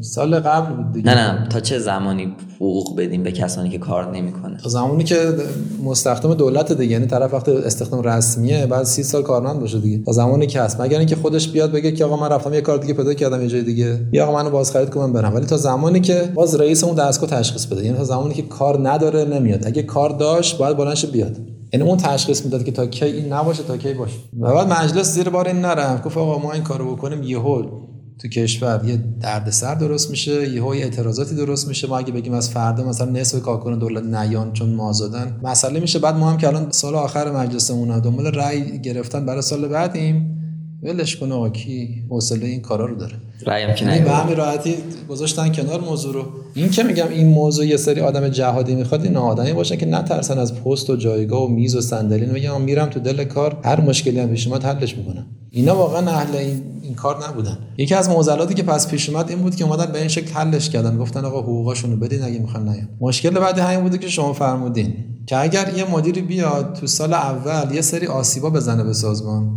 سال 0.00 0.40
قبل 0.40 0.76
بود 0.76 0.92
دیگه. 0.92 1.14
نه 1.14 1.32
نه 1.32 1.48
تا 1.48 1.60
چه 1.60 1.78
زمانی؟ 1.78 2.36
حقوق 2.62 2.96
بدیم 2.96 3.22
به 3.22 3.32
کسانی 3.32 3.68
که 3.70 3.78
کار 3.78 4.16
نمی‌کنه. 4.16 4.56
تا 4.62 4.68
زمانی 4.68 5.04
که 5.04 5.16
مستخدم 5.84 6.34
دولت 6.34 6.72
دیگه 6.72 6.92
یعنی 6.92 7.06
طرف 7.06 7.34
وقت 7.34 7.48
استخدام 7.48 8.02
رسمیه 8.02 8.66
بعد 8.66 8.84
30 8.84 9.02
سال 9.02 9.22
کارمند 9.22 9.60
باشه 9.60 9.78
دیگه. 9.78 9.98
تا 9.98 10.12
زمانی 10.12 10.46
که 10.46 10.60
هست. 10.60 10.80
مگر 10.80 10.98
اینکه 10.98 11.16
خودش 11.16 11.48
بیاد 11.48 11.72
بگه 11.72 11.92
که 11.92 12.04
آقا 12.04 12.16
من 12.16 12.28
رفتم 12.28 12.54
یه 12.54 12.60
کار 12.60 12.78
دیگه 12.78 12.94
پیدا 12.94 13.14
کردم 13.14 13.42
یه 13.42 13.48
جای 13.48 13.62
دیگه. 13.62 13.92
بیا 14.10 14.26
آقا 14.26 14.42
منو 14.42 14.50
باز 14.50 14.70
خرید 14.72 14.90
کن 14.90 15.12
برم. 15.12 15.34
ولی 15.34 15.46
تا 15.46 15.56
زمانی 15.56 16.00
که 16.00 16.32
باز 16.34 16.54
رئیس 16.54 16.84
اون 16.84 16.94
دستگاه 16.94 17.30
تشخیص 17.30 17.66
بده. 17.66 17.84
یعنی 17.84 17.98
تا 17.98 18.04
زمانی 18.04 18.34
که 18.34 18.42
کار 18.42 18.88
نداره 18.90 19.24
نمیاد. 19.24 19.66
اگه 19.66 19.82
کار 19.82 20.10
داشت 20.10 20.58
باید 20.58 20.76
بلندش 20.76 21.06
بیاد. 21.06 21.36
یعنی 21.72 21.88
اون 21.88 21.96
تشخیص 21.98 22.44
می‌داد 22.44 22.64
که 22.64 22.72
تا 22.72 22.86
کی 22.86 23.04
این 23.04 23.32
نباشه 23.32 23.62
تا 23.62 23.76
کی 23.76 23.94
باشه. 23.94 24.16
و 24.40 24.54
بعد 24.54 24.72
مجلس 24.72 25.14
زیر 25.14 25.28
بار 25.28 25.48
این 25.48 25.60
نرفت. 25.60 26.04
گفت 26.04 26.16
آقا 26.18 26.38
ما 26.38 26.52
این 26.52 26.62
کارو 26.62 26.96
بکنیم 26.96 27.22
یهو. 27.22 27.62
تو 28.18 28.28
کشور 28.28 28.82
یه 28.84 28.96
دردسر 29.20 29.74
درست 29.74 30.10
میشه 30.10 30.48
یه 30.48 30.62
های 30.62 30.82
اعتراضاتی 30.82 31.34
درست 31.34 31.68
میشه. 31.68 31.88
ما 31.88 31.98
اگه 31.98 32.12
بگیم 32.12 32.32
از 32.32 32.50
فردا 32.50 32.84
مثلا 32.84 33.10
نصف 33.10 33.42
کارکنان 33.42 33.78
دولت 33.78 34.04
نیان 34.04 34.52
چون 34.52 34.74
مازادن 34.74 35.40
مسئله 35.42 35.80
میشه. 35.80 35.98
بعد 35.98 36.16
ما 36.16 36.30
هم 36.30 36.36
که 36.36 36.48
الان 36.48 36.70
سال 36.70 36.94
آخر 36.94 37.30
مجلسمون 37.30 37.98
دنبال 37.98 38.26
رأی 38.26 38.78
گرفتن 38.78 39.26
برای 39.26 39.42
سال 39.42 39.68
بعدیم. 39.68 40.41
ولش 40.82 41.16
کن 41.16 41.32
آقا 41.32 41.48
کی 41.50 42.04
حوصله 42.10 42.46
این 42.46 42.60
کارا 42.60 42.86
رو 42.86 42.94
داره؟ 42.94 43.14
رایم 43.46 43.74
که 43.74 43.84
یعنی 43.84 44.00
به 44.00 44.10
همین 44.10 44.36
راحتی 44.36 44.74
گذاشتن 45.08 45.52
کنار 45.52 45.80
موضوع 45.80 46.14
رو. 46.14 46.24
این 46.54 46.70
که 46.70 46.82
میگم 46.82 47.08
این 47.08 47.28
موضوع 47.28 47.66
یه 47.66 47.76
سری 47.76 48.00
آدم 48.00 48.28
جهادی 48.28 48.74
می‌خواد 48.74 49.04
این 49.04 49.16
آدمی 49.16 49.52
باشن 49.52 49.76
که 49.76 49.86
نترسن 49.86 50.38
از 50.38 50.54
پست 50.54 50.90
و 50.90 50.96
جایگاه 50.96 51.44
و 51.44 51.48
میز 51.48 51.76
و 51.76 51.80
صندلی. 51.80 52.26
میگم 52.26 52.60
میرم 52.60 52.86
تو 52.86 53.00
دل 53.00 53.24
کار 53.24 53.58
هر 53.64 53.80
مشکلی 53.80 54.20
هم 54.20 54.28
پیش 54.28 54.46
اومد 54.46 54.64
حلش 54.64 54.96
می‌کنم. 54.96 55.26
اینا 55.50 55.76
واقعا 55.76 56.10
اهل 56.10 56.36
این, 56.36 56.62
این 56.82 56.94
کار 56.94 57.28
نبودن. 57.28 57.58
یکی 57.78 57.94
از 57.94 58.08
معضلاتی 58.08 58.54
که 58.54 58.62
پس 58.62 58.88
پیش 58.88 59.08
اومد 59.08 59.30
این 59.30 59.38
بود 59.38 59.56
که 59.56 59.64
اومدن 59.64 59.92
به 59.92 59.98
این 59.98 60.08
شکل 60.08 60.32
حلش 60.32 60.70
کردن. 60.70 60.98
گفتن 60.98 61.24
آقا 61.24 61.40
حقوقاشون 61.40 61.90
رو 61.90 61.96
بدین 61.96 62.22
اگه 62.22 62.38
می‌خوان 62.38 62.68
نیان. 62.68 62.88
مشکل 63.00 63.30
بعدی 63.30 63.60
همین 63.60 63.80
بوده 63.80 63.98
که 63.98 64.08
شما 64.08 64.32
فرمودین 64.32 64.94
که 65.26 65.36
اگر 65.36 65.72
یه 65.76 65.90
مدیری 65.90 66.22
بیاد 66.22 66.78
تو 66.80 66.86
سال 66.86 67.12
اول 67.12 67.74
یه 67.74 67.80
سری 67.80 68.06
آسیبا 68.06 68.50
بزنه 68.50 68.84
به 68.84 68.92
سازمان 68.92 69.50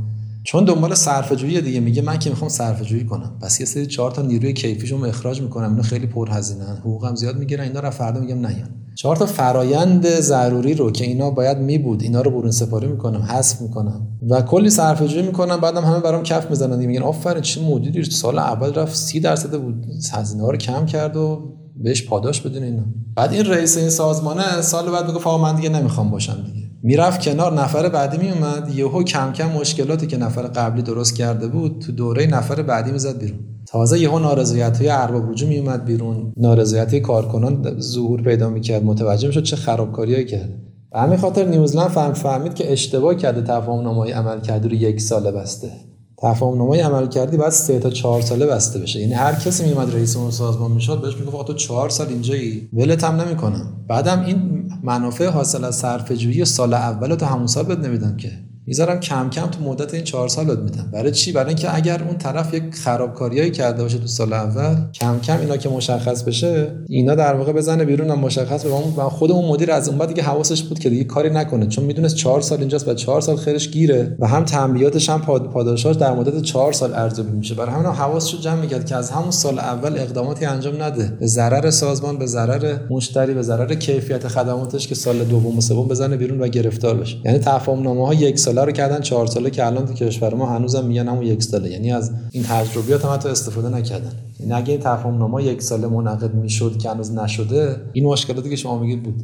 چون 0.46 0.66
دنبال 0.66 0.96
صرفه 0.96 1.36
جویی 1.36 1.62
دیگه 1.62 1.80
میگه 1.80 2.02
من 2.02 2.20
که 2.20 2.30
می‌خوام 2.30 2.50
صرفه 2.50 2.86
جویی 2.86 3.06
کنم. 3.06 3.38
پس 3.42 3.60
یه 3.60 3.66
سری 3.66 3.86
چهار 3.86 4.12
تا 4.12 4.22
نیروی 4.22 4.54
کیفیشو 4.54 5.04
اخراج 5.04 5.42
می‌کنم. 5.42 5.70
اینو 5.70 5.82
خیلی 5.82 6.08
پرهزینه 6.08 6.64
حقوقم 6.64 7.16
زیاد 7.16 7.38
می‌گیرن. 7.38 7.64
اینا 7.64 7.80
رو 7.80 7.90
فردا 7.90 8.20
میگم 8.20 8.38
نیان 8.38 8.70
چهار 8.96 9.16
تا 9.16 9.26
فرایند 9.26 10.08
ضروری 10.08 10.74
رو 10.74 10.92
که 10.92 11.06
اینا 11.06 11.32
باید 11.32 11.58
می 11.58 11.78
بود 11.78 12.04
اینا 12.04 12.22
رو 12.22 12.32
برون 12.32 12.52
سپاری 12.52 12.88
می‌کنم 12.88 13.22
حذف 13.22 13.62
می‌کنم 13.62 14.08
و 14.30 14.42
کلی 14.42 14.70
صرفه 14.70 15.08
جویی 15.08 15.26
می‌کنم. 15.26 15.58
بعدم 15.58 15.84
همه 15.84 16.00
برام 16.00 16.24
کف 16.24 16.50
می‌زنن 16.50 16.86
میگن 16.86 17.02
آفرین 17.02 17.42
چه 17.42 17.62
مدیری. 17.62 18.04
سال 18.04 18.40
اول 18.40 18.74
رفت 18.74 18.96
30 18.96 19.20
درصد 19.20 19.62
بود. 19.62 19.86
هزینه 20.14 20.44
ها 20.44 20.52
رو 20.52 20.58
کم 20.58 20.86
کرد 20.86 21.18
و 21.18 21.56
بهش 21.84 22.06
پاداش 22.06 22.42
بدون 22.42 22.64
اینا. 22.64 22.84
بعد 23.16 23.34
این 23.34 23.46
رئیس 23.46 23.78
این 23.78 23.90
سازمانه 23.90 24.62
سال 24.62 24.92
بعد 24.92 25.08
میگه 25.08 25.20
آقا 25.20 25.38
من 25.38 25.56
دیگه 25.56 25.70
نمی‌خوام 25.70 26.12
باشم 26.12 26.44
دیگه. 26.46 26.65
می‌رفت 26.88 27.22
کنار 27.22 27.54
نفر 27.54 27.90
بعدی 27.90 28.18
میومد 28.18 28.72
یهو 28.76 29.04
کم 29.04 29.32
کم 29.34 29.52
مشکلاتی 29.52 30.08
که 30.08 30.18
نفر 30.18 30.42
قبلی 30.42 30.82
درست 30.82 31.16
کرده 31.16 31.48
بود 31.48 31.82
تو 31.86 31.92
دوره 31.92 32.26
نفر 32.26 32.62
بعدی 32.62 32.92
می‌زد 32.92 33.20
بیرون. 33.20 33.40
تازه 33.68 34.00
یهو 34.00 34.20
نارضایت 34.20 34.78
های 34.78 34.90
ارباب 34.90 35.32
رجوع 35.32 35.50
میومد 35.50 35.86
بیرون. 35.86 36.34
نارضایت 36.38 36.92
های 36.92 37.00
کارکنان 37.00 37.80
ظهور 37.80 38.22
پیدا 38.22 38.50
می‌کرد. 38.50 38.84
متوجه 38.84 39.28
می‌شد 39.28 39.44
چه 39.44 39.56
خرابکاریایی 39.56 40.26
کرد. 40.26 40.50
به 40.92 41.00
همین 41.00 41.18
خاطر 41.18 41.46
نیوزلند 41.46 41.90
فهم 41.90 42.14
فهمید 42.14 42.54
که 42.54 42.72
اشتباه 42.72 43.16
کرده 43.16 43.42
تفاهم 43.42 43.82
نامه 43.82 44.14
عمل 44.14 44.42
کرده 44.42 44.68
رو 44.68 44.74
یک 44.74 45.02
ساله 45.02 45.32
بسته. 45.32 45.72
تفاهم 46.18 46.58
نامه 46.58 46.84
عمل 46.84 47.08
کردی 47.08 47.38
بعد 47.38 47.50
سه 47.50 47.80
تا 47.80 47.90
چهار 47.90 48.22
ساله 48.22 48.46
بسته 48.46 48.80
بشه. 48.80 49.00
یعنی 49.00 49.14
هر 49.14 49.34
کسی 49.34 49.66
میومد 49.66 49.96
رئیس 49.96 50.18
اون 50.18 50.32
سازمان 50.32 50.72
می‌شد 50.72 51.02
بهش 51.02 51.18
می‌گفت 51.18 51.48
تو 51.48 51.54
چهار 51.54 51.90
سال 51.90 52.08
اینجایی 52.08 52.70
ولت 52.74 53.04
هم 53.04 53.22
نمی‌کنم. 53.22 53.86
بعدم 53.88 54.24
این 54.26 54.70
منافع 54.84 55.26
حاصل 55.26 55.64
از 55.64 55.76
صرفه 55.76 56.44
سال 56.46 56.74
اول 56.74 57.16
تو 57.16 57.26
همون 57.26 57.48
سال 57.48 57.64
بد 57.64 57.86
نمیدن 57.86 58.18
که. 58.18 58.45
می‌ذارم 58.68 59.00
کم 59.00 59.30
کم 59.30 59.48
تو 59.48 59.64
مدت 59.64 59.94
این 59.94 60.04
چهار 60.04 60.28
سال 60.28 60.46
میدم. 60.46 60.90
برای 60.94 61.12
چی؟ 61.12 61.32
برای 61.32 61.48
اینکه 61.48 61.76
اگر 61.76 62.04
اون 62.04 62.18
طرف 62.18 62.54
یک 62.54 62.64
خرابکاریایی 62.76 63.52
کرده 63.52 63.84
باشه 63.84 63.98
تو 63.98 64.08
سال 64.08 64.34
اول 64.34 64.76
کم 64.94 65.20
کم 65.20 65.40
اینا 65.40 65.58
که 65.58 65.70
مشخص 65.70 66.24
بشه 66.24 66.72
اینا 66.88 67.16
در 67.16 67.34
واقع 67.34 67.52
بزنه 67.52 67.86
بیرون 67.86 68.10
هم 68.10 68.20
مشخص 68.20 68.64
به 68.64 69.02
خود 69.02 69.32
اون 69.32 69.46
مدیر 69.46 69.72
از 69.72 69.90
اون 69.90 69.98
بعد 69.98 70.08
دیگه 70.08 70.24
حواسش 70.24 70.64
بود 70.64 70.80
که 70.80 70.90
دیگه 70.90 71.04
کاری 71.04 71.30
نکنه. 71.30 71.68
چون 71.68 71.86
می‌دونست 71.86 72.16
چهار 72.16 72.42
سال 72.42 72.60
اینجاست 72.60 72.88
و 72.88 72.94
چهار 72.94 73.22
سال 73.22 73.36
خیرش 73.36 73.70
گیره 73.70 74.16
و 74.20 74.28
هم 74.28 74.46
تنبیاتش 74.46 75.10
هم 75.10 75.22
پاداشاش 75.22 75.96
در 75.96 76.14
مدت 76.14 76.42
چهار 76.42 76.74
سال 76.74 76.94
ارزیابی 76.94 77.32
میشه. 77.32 77.56
برای 77.56 77.72
همین 77.72 77.86
حواسش 77.86 78.34
رو 78.34 78.40
جمع 78.40 78.62
می‌کرد 78.62 78.86
که 78.86 78.96
از 78.96 79.12
همون 79.12 79.32
سال 79.32 79.60
اول 79.60 79.98
اقداماتی 79.98 80.46
انجام 80.46 80.84
نده. 80.84 81.18
به 81.20 81.28
ضرر 81.28 81.70
سازمان 81.70 82.18
به 82.18 82.26
ضرر 82.26 82.78
مشتری 82.90 83.34
به 83.34 83.42
ضرر 83.42 83.76
کیفیت 83.76 84.28
خدماتش 84.28 84.88
که 84.88 84.96
سال 84.96 85.24
دوم 85.24 85.58
و 85.58 85.62
سوم 85.62 85.88
بزنه 85.88 86.18
بیرون 86.18 86.42
و 86.42 86.48
گرفتار 86.48 86.98
بشه. 86.98 87.18
یعنی 87.26 87.40
تفاهم 87.40 87.82
نامه 87.82 88.08
ها 88.08 88.14
یک 88.14 88.40
ساله 88.56 88.66
رو 88.66 88.72
کردن 88.72 89.02
چهار 89.02 89.28
ساله 89.28 89.50
که 89.50 89.66
الان 89.66 89.86
تو 89.86 89.94
کشور 89.94 90.34
ما 90.34 90.46
هنوزم 90.46 90.86
میگن 90.86 91.08
همون 91.08 91.24
یک 91.24 91.44
ساله. 91.44 91.70
یعنی 91.70 91.92
از 91.92 92.12
این 92.32 92.44
تجربیات 92.44 93.06
هم 93.06 93.14
حتی 93.14 93.30
استفاده 93.30 93.70
نکردن. 93.70 94.12
یعنی 94.40 94.54
اگه 94.54 94.72
این 94.72 94.82
تفاهم 94.82 95.18
نامه 95.18 95.44
یک 95.44 95.62
ساله 95.62 95.88
منعقد 95.88 96.36
می‌شد 96.36 96.78
که 96.78 96.90
هنوز 96.90 97.12
نشده 97.12 97.82
این 97.94 98.06
مشکلاتی 98.06 98.50
که 98.50 98.56
شما 98.56 98.80
میگید 98.80 99.04
بود. 99.04 99.24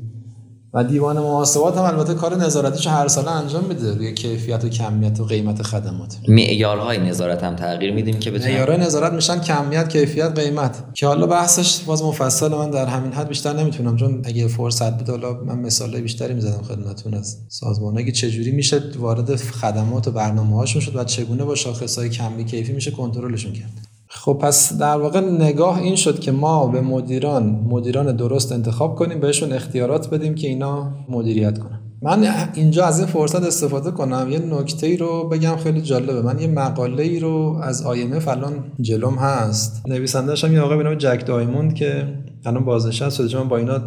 و 0.73 0.83
دیوان 0.83 1.19
محاسبات 1.19 1.77
هم 1.77 1.83
البته 1.83 2.13
کار 2.13 2.35
نظارتیش 2.35 2.87
هر 2.87 3.07
ساله 3.07 3.31
انجام 3.31 3.65
میده. 3.65 3.95
روی 3.95 4.13
کیفیت 4.13 4.65
و 4.65 4.69
کمیت 4.69 5.19
و 5.19 5.25
قیمت 5.25 5.61
خدمات. 5.61 6.17
معیارهای 6.27 6.97
نظارت 6.97 7.43
هم 7.43 7.55
تغییر 7.55 7.93
میدیم 7.93 8.19
که 8.19 8.31
بتونیم 8.31 8.53
معیارهای 8.53 8.81
نظارت 8.81 9.13
میشن 9.13 9.39
کمیت 9.39 9.89
کیفیت 9.89 10.39
قیمت. 10.39 10.83
که 10.93 11.07
حالا 11.07 11.27
بحثش 11.27 11.79
باز 11.79 12.03
مفصل 12.03 12.47
من 12.47 12.71
در 12.71 12.85
همین 12.85 13.11
حد 13.11 13.27
بیشتر 13.27 13.53
نمی‌تونم 13.53 13.95
چون 13.95 14.21
اگه 14.23 14.47
فرصت 14.47 14.97
بود 14.97 15.09
حالا 15.09 15.33
من 15.33 15.59
مثال 15.59 16.01
بیشتری 16.01 16.33
می‌زدم 16.33 16.61
خدمتتون 16.61 17.13
از 17.13 17.37
سازمان. 17.47 18.05
که 18.05 18.11
چجوری 18.11 18.51
میشه 18.51 18.83
وارد 18.97 19.35
خدمات 19.35 20.07
و 20.07 20.11
برنامه 20.11 20.55
هاشون 20.55 20.81
شد 20.81 20.95
و 20.95 21.03
چگونه 21.03 21.43
با 21.43 21.55
شاخص 21.55 21.99
کمی 21.99 22.45
کیفی 22.45 22.73
میشه 22.73 22.91
کنترلشون 22.91 23.53
کرد؟ 23.53 23.90
خب 24.13 24.37
پس 24.41 24.77
در 24.77 24.97
واقع 24.97 25.19
نگاه 25.19 25.81
این 25.81 25.95
شد 25.95 26.19
که 26.19 26.31
ما 26.31 26.67
به 26.67 26.81
مدیران 26.81 27.43
مدیران 27.69 28.15
درست 28.15 28.51
انتخاب 28.51 28.95
کنیم 28.95 29.19
بهشون 29.19 29.53
اختیارات 29.53 30.09
بدیم 30.09 30.35
که 30.35 30.47
اینا 30.47 30.91
مدیریت 31.09 31.59
کنن. 31.59 31.79
من 32.01 32.25
اینجا 32.53 32.85
از 32.85 32.99
این 32.99 33.07
فرصت 33.07 33.43
استفاده 33.43 33.91
کنم. 33.91 34.27
یه 34.29 34.39
نکته 34.39 34.97
رو 34.97 35.29
بگم 35.29 35.55
خیلی 35.55 35.81
جالبه. 35.81 36.21
من 36.21 36.39
یه 36.39 36.47
مقاله 36.47 37.03
ای 37.03 37.19
رو 37.19 37.59
از 37.63 37.83
IMF 37.83 38.27
الان 38.27 38.53
جلوم 38.81 39.15
هست. 39.15 39.83
نویسندهش 39.87 40.43
هم 40.43 40.53
یه 40.53 40.61
آقای 40.61 40.83
به 40.83 40.95
جک 40.95 41.25
دایموند 41.25 41.73
که 41.73 42.07
الان 42.45 42.65
بازنشسته 42.65 43.09
شده. 43.09 43.27
چون 43.27 43.47
با 43.47 43.57
اینا 43.57 43.77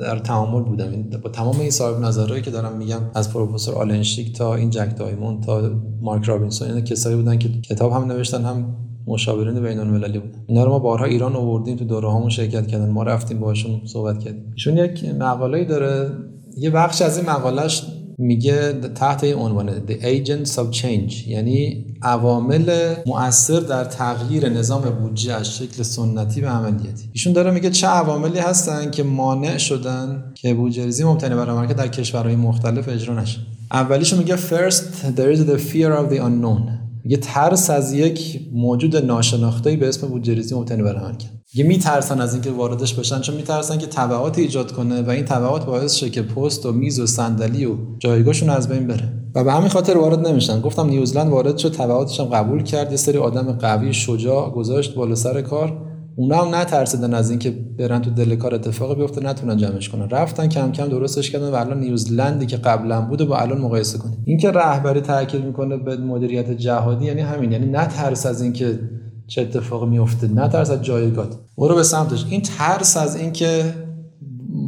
در 0.00 0.18
تعامل 0.18 0.62
بودم. 0.62 0.92
با 1.22 1.30
تمام 1.30 1.60
این 1.60 1.70
صاحب 1.70 2.00
نظرهایی 2.00 2.42
که 2.42 2.50
دارم 2.50 2.76
میگم 2.76 3.00
از 3.14 3.32
پروفسور 3.32 3.74
آلنشیک 3.74 4.36
تا 4.38 4.54
این 4.54 4.70
جک 4.70 4.96
دایموند 4.96 5.42
تا 5.42 5.70
مارک 6.02 6.24
رابینسون 6.24 6.68
اینا 6.68 6.80
کسایی 6.80 7.16
بودن 7.16 7.38
که 7.38 7.48
کتاب 7.60 7.92
هم 7.92 8.04
نوشتن 8.04 8.44
هم 8.44 8.76
مشاورین 9.10 9.62
بین 9.62 9.78
المللی 9.78 10.18
بودن. 10.18 10.38
اینا 10.46 10.64
رو 10.64 10.70
ما 10.70 10.78
بارها 10.78 11.04
ایران 11.04 11.36
آوردیم 11.36 11.76
تو 11.76 11.84
دوره 11.84 12.08
هامون 12.08 12.30
شرکت 12.30 12.66
کردن. 12.66 12.90
ما 12.90 13.02
رفتیم 13.02 13.40
باشون 13.40 13.80
صحبت 13.84 14.18
کردیم. 14.18 14.52
ایشون 14.54 14.76
یک 14.76 15.04
مقاله 15.04 15.64
داره. 15.64 16.10
یه 16.56 16.70
بخش 16.70 17.02
از 17.02 17.18
این 17.18 17.30
مقالهش 17.30 17.86
میگه 18.18 18.72
تحت 18.72 19.24
این 19.24 19.34
عنوانه 19.34 19.72
The 19.88 19.92
Agents 19.92 20.50
of 20.50 20.80
Change. 20.80 21.28
یعنی 21.28 21.84
عوامل 22.02 22.94
مؤثر 23.06 23.60
در 23.60 23.84
تغییر 23.84 24.48
نظام 24.48 24.82
بودجه 24.82 25.34
از 25.34 25.56
شکل 25.56 25.82
سنتی 25.82 26.40
به 26.40 26.48
عملیاتی. 26.48 27.08
ایشون 27.12 27.32
داره 27.32 27.50
میگه 27.50 27.70
چه 27.70 27.86
عواملی 27.86 28.38
هستن 28.38 28.90
که 28.90 29.02
مانع 29.02 29.58
شدن 29.58 30.32
که 30.34 30.54
بودجه 30.54 30.84
ریزی 30.84 31.04
ممتنع 31.04 31.34
بر 31.34 31.66
در 31.66 31.88
کشورهای 31.88 32.36
مختلف 32.36 32.88
اجرا 32.88 33.20
نشه. 33.20 33.38
اولیشو 33.72 34.16
میگه 34.16 34.36
first 34.36 34.82
there 35.16 35.36
is 35.36 35.38
the 35.38 35.58
fear 35.58 35.92
of 35.92 36.12
the 36.12 36.18
unknown. 36.18 36.79
یه 37.04 37.16
ترس 37.16 37.70
از 37.70 37.92
یک 37.92 38.40
موجود 38.52 38.96
ناشناخته 38.96 39.76
به 39.76 39.88
اسم 39.88 40.08
بودجریزی 40.08 40.54
مبتنی 40.54 40.82
بر 40.82 40.96
عمل 40.96 41.16
کرد 41.16 41.40
یه 41.54 41.64
میترسن 41.64 42.20
از 42.20 42.32
اینکه 42.34 42.50
واردش 42.50 42.94
بشن 42.94 43.20
چون 43.20 43.34
میترسن 43.34 43.78
که 43.78 43.86
تبعات 43.86 44.38
ایجاد 44.38 44.72
کنه 44.72 45.02
و 45.02 45.10
این 45.10 45.24
تبعات 45.24 45.66
باعث 45.66 45.94
شه 45.94 46.10
که 46.10 46.22
پست 46.22 46.66
و 46.66 46.72
میز 46.72 47.00
و 47.00 47.06
صندلی 47.06 47.66
و 47.66 47.74
جایگاهشون 47.98 48.50
از 48.50 48.68
بین 48.68 48.86
بره. 48.86 49.12
و 49.34 49.44
به 49.44 49.52
همین 49.52 49.68
خاطر 49.68 49.96
وارد 49.96 50.28
نمیشن. 50.28 50.60
گفتم 50.60 50.88
نیوزلند 50.88 51.30
وارد 51.30 51.58
شد 51.58 51.72
تبعاتش 51.72 52.20
هم 52.20 52.26
قبول 52.26 52.62
کرد. 52.62 52.90
یه 52.90 52.96
سری 52.96 53.18
آدم 53.18 53.52
قوی 53.52 53.92
شجاع 53.92 54.50
گذاشت 54.50 54.94
بالا 54.94 55.14
سر 55.14 55.42
کار. 55.42 55.89
اونا 56.20 56.44
هم 56.44 56.54
نترسیدن 56.54 57.14
از 57.14 57.30
اینکه 57.30 57.50
برن 57.50 58.02
تو 58.02 58.10
دل 58.10 58.34
کار 58.34 58.54
اتفاقی 58.54 58.94
بیفته 58.94 59.20
نتونن 59.20 59.56
جمعش 59.56 59.88
کنن. 59.88 60.08
رفتن 60.10 60.48
کم 60.48 60.72
کم 60.72 60.88
درستش 60.88 61.30
کردن 61.30 61.50
و 61.50 61.54
الان 61.54 61.80
نیوزلندی 61.80 62.46
که 62.46 62.56
قبلا 62.56 63.00
بوده 63.00 63.24
با 63.24 63.38
الان 63.38 63.60
مقایسه 63.60 63.98
کنید 63.98 64.18
اینکه 64.24 64.50
رهبری 64.50 65.00
تاکید 65.00 65.44
می‌کنه 65.44 65.76
به 65.76 65.96
مدیریت 65.96 66.50
جهادی 66.50 67.04
یعنی 67.04 67.20
همین 67.20 67.52
یعنی 67.52 67.66
نترس 67.66 68.26
از 68.26 68.42
اینکه 68.42 68.78
چه 69.26 69.42
اتفاقی 69.42 69.86
میفته 69.86 70.28
نترس 70.28 70.70
از 70.70 70.82
جایگات 70.82 71.36
برو 71.58 71.74
به 71.74 71.82
سمتش. 71.82 72.26
این 72.30 72.42
ترس 72.42 72.96
از 72.96 73.16
اینکه 73.16 73.74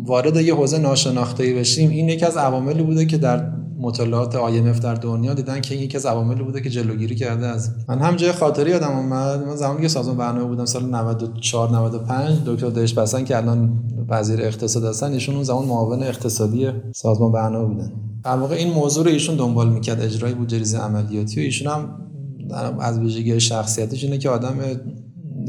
وارد 0.07 0.37
یه 0.37 0.55
حوزه 0.55 0.79
ناشناخته 0.79 1.55
بشیم 1.55 1.91
این 1.91 2.09
یکی 2.09 2.25
از 2.25 2.37
عواملی 2.37 2.83
بوده 2.83 3.07
که 3.07 3.19
در 3.19 3.53
مطالعات 3.83 4.33
IMF 4.35 4.81
در 4.81 4.95
دنیا 4.95 5.35
دیدن 5.35 5.61
که 5.61 5.75
این 5.75 5.85
یکی 5.85 5.97
از 5.97 6.07
عواملی 6.07 6.43
بوده 6.43 6.61
که 6.61 6.71
جلوگیری 6.71 7.15
کرده 7.15 7.47
از 7.47 7.71
من 7.89 7.99
هم 7.99 8.17
جای 8.17 8.33
خاطری 8.33 8.71
یادم 8.71 8.97
اومد. 8.97 9.47
من 9.47 9.57
زمانی 9.57 9.81
که 9.81 9.89
سازمان 9.89 10.17
برنامه 10.17 10.45
بودم 10.45 10.65
سال 10.65 10.85
94 10.85 11.71
95 11.71 12.39
دکتر 12.47 12.71
دهش 12.71 12.93
بسن 12.93 13.25
که 13.25 13.37
الان 13.37 13.85
وزیر 14.09 14.43
اقتصاد 14.43 14.85
هستن 14.85 15.13
ایشون 15.13 15.35
اون 15.35 15.45
زمان 15.45 15.65
معاون 15.65 16.03
اقتصادی 16.03 16.69
سازمان 16.95 17.33
برنامه 17.33 17.75
بودن. 17.75 17.93
در 18.25 18.37
واقع 18.37 18.55
این 18.55 18.73
موضوع 18.73 19.05
رو 19.05 19.11
ایشون 19.11 19.37
دنبال 19.37 19.69
می‌کرد. 19.69 20.01
اجرای 20.01 20.35
بودجه 20.35 20.59
ریزی 20.59 20.77
عملیاتی 20.77 21.41
و 21.41 21.43
ایشون 21.43 21.73
هم 21.73 21.89
از 22.81 22.99
ویژگی 22.99 23.41
شخصیتش 23.41 24.05
اینه 24.05 24.19
که 24.19 24.31
آدم 24.31 24.57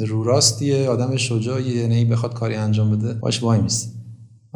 رو 0.08 0.24
راستیه 0.24 0.90
آدم 0.90 1.16
شجاعیه 1.16 1.76
یعنی 1.76 2.06
بخواد 2.06 2.34
کاری 2.34 2.56
انجام 2.56 2.92
بده 2.92 3.14
باش 3.14 3.44
وای 3.44 3.62
میست 3.62 3.94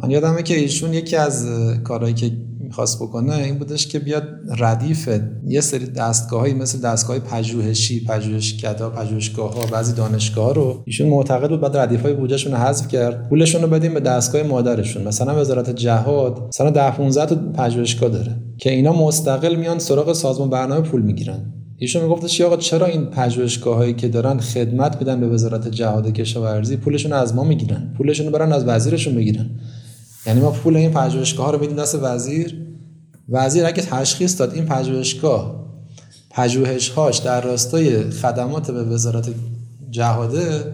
من 0.02 0.10
یادمه 0.10 0.42
که 0.42 0.58
ایشون 0.58 0.94
یکی 0.94 1.16
از 1.16 1.46
کارهایی 1.84 2.14
که 2.14 2.32
می‌خواست 2.68 3.02
بکنه 3.02 3.34
این 3.34 3.58
بودش 3.58 3.86
که 3.86 3.98
بیاد 3.98 4.28
ردیف 4.58 5.08
یه 5.46 5.60
سری 5.60 5.86
دستگاهایی 5.86 6.54
مثل 6.54 6.80
دستگاه 6.80 7.18
پژوهشی 7.18 8.04
پژوهشکده 8.04 8.88
پژوهشگاه 8.88 9.54
ها 9.54 9.66
بعضی 9.66 9.92
دانشگاه 9.92 10.54
رو 10.54 10.82
ایشون 10.86 11.08
معتقد 11.08 11.48
بود 11.48 11.60
بعد 11.60 11.76
ردیف 11.76 12.02
های 12.02 12.14
بودجهشون 12.14 12.54
حذف 12.54 12.88
کرد. 12.88 13.28
پولشون 13.28 13.62
رو 13.62 13.68
بدیم 13.68 13.94
به 13.94 14.00
دستگاه 14.00 14.42
مادرشون. 14.42 15.02
مثلا 15.02 15.40
وزارت 15.40 15.70
جهاد 15.70 16.48
مثلا 16.48 16.70
10 16.70 16.90
15 16.90 17.26
تا 17.26 17.62
پژوهشگاه 17.64 18.10
داره 18.10 18.36
که 18.58 18.70
اینا 18.70 18.92
مستقل 18.92 19.56
میان 19.56 19.78
سراغ 19.78 20.12
سازمان 20.12 20.50
برنامه 20.50 20.80
پول 20.80 21.02
می‌گیرن. 21.02 21.52
ایشون 21.76 22.02
میگفتش 22.02 22.40
آقا 22.40 22.56
چرا 22.56 22.86
این 22.86 23.04
پژوهشگاه 23.06 23.76
هایی 23.76 23.94
که 23.94 24.08
دارن 24.08 24.38
خدمت 24.38 24.96
میدن 24.98 25.20
به 25.20 25.28
وزارت 25.28 25.68
جهاد 25.68 26.12
کشاورزی؟ 26.12 26.76
پولشون 26.76 27.12
از 27.12 27.34
ما 27.34 27.44
می‌گیرن. 27.44 27.94
پولشون 27.98 28.26
رو 28.26 28.32
برن 28.32 28.52
از 28.52 28.64
وزیرشون 28.64 29.14
بگیرن 29.14 29.50
یعنی 30.28 30.40
ما 30.40 30.50
پول 30.50 30.76
این 30.76 30.90
پژوهشگاه 30.90 31.52
رو 31.52 31.60
میدیم 31.60 31.76
دست 31.76 31.94
وزیر. 31.94 32.66
وزیر 33.28 33.66
اگه 33.66 33.82
تشخیص 33.82 34.40
داد 34.40 34.54
این 34.54 34.66
پژوهشگاه 34.66 35.64
پژوهش‌هاش 36.30 37.18
در 37.18 37.40
راستای 37.40 38.10
خدمات 38.10 38.70
به 38.70 38.82
وزارت 38.82 39.28
جهاده 39.90 40.64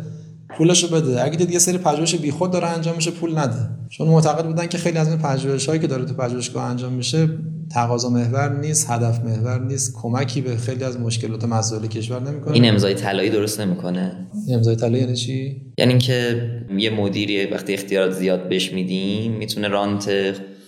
پولشو 0.58 0.88
بده. 0.88 1.24
اگه 1.24 1.36
دید 1.36 1.50
یه 1.50 1.58
سری 1.58 1.78
پژوهش 1.78 2.14
بیخود 2.14 2.50
داره 2.50 2.66
انجام 2.66 2.96
میشه 2.96 3.10
پول 3.10 3.38
نده. 3.38 3.68
چون 3.88 4.08
معتقد 4.08 4.46
بودن 4.46 4.66
که 4.66 4.78
خیلی 4.78 4.98
از 4.98 5.08
این 5.08 5.18
پژوهش‌هایی 5.18 5.80
که 5.80 5.86
داره 5.86 6.04
تو 6.04 6.14
پژوهشگاه 6.14 6.64
انجام 6.64 6.92
میشه 6.92 7.28
تقاضا 7.70 8.08
محور 8.08 8.58
نیست 8.58 8.90
هدف 8.90 9.24
محور 9.24 9.64
نیست 9.64 9.94
کمکی 10.02 10.40
به 10.40 10.56
خیلی 10.56 10.84
از 10.84 11.00
مشکلات 11.00 11.44
مسائل 11.44 11.86
کشور 11.86 12.22
نمی‌کنه. 12.22 12.54
این 12.54 12.68
امضای 12.68 12.94
طلایی 12.94 13.30
درست 13.30 13.60
نمی‌کنه؟ 13.60 14.26
امضای 14.50 14.76
طلایی 14.76 15.02
یعنی 15.02 15.16
چی؟ 15.16 15.62
یعنی 15.78 15.92
اینکه 15.92 16.50
یه 16.78 16.90
مدیری 16.90 17.46
وقتی 17.46 17.74
اختیارات 17.74 18.12
زیاد 18.12 18.48
بهش 18.48 18.72
میدیم 18.72 19.32
می‌تونه 19.32 19.68
رانت 19.68 20.10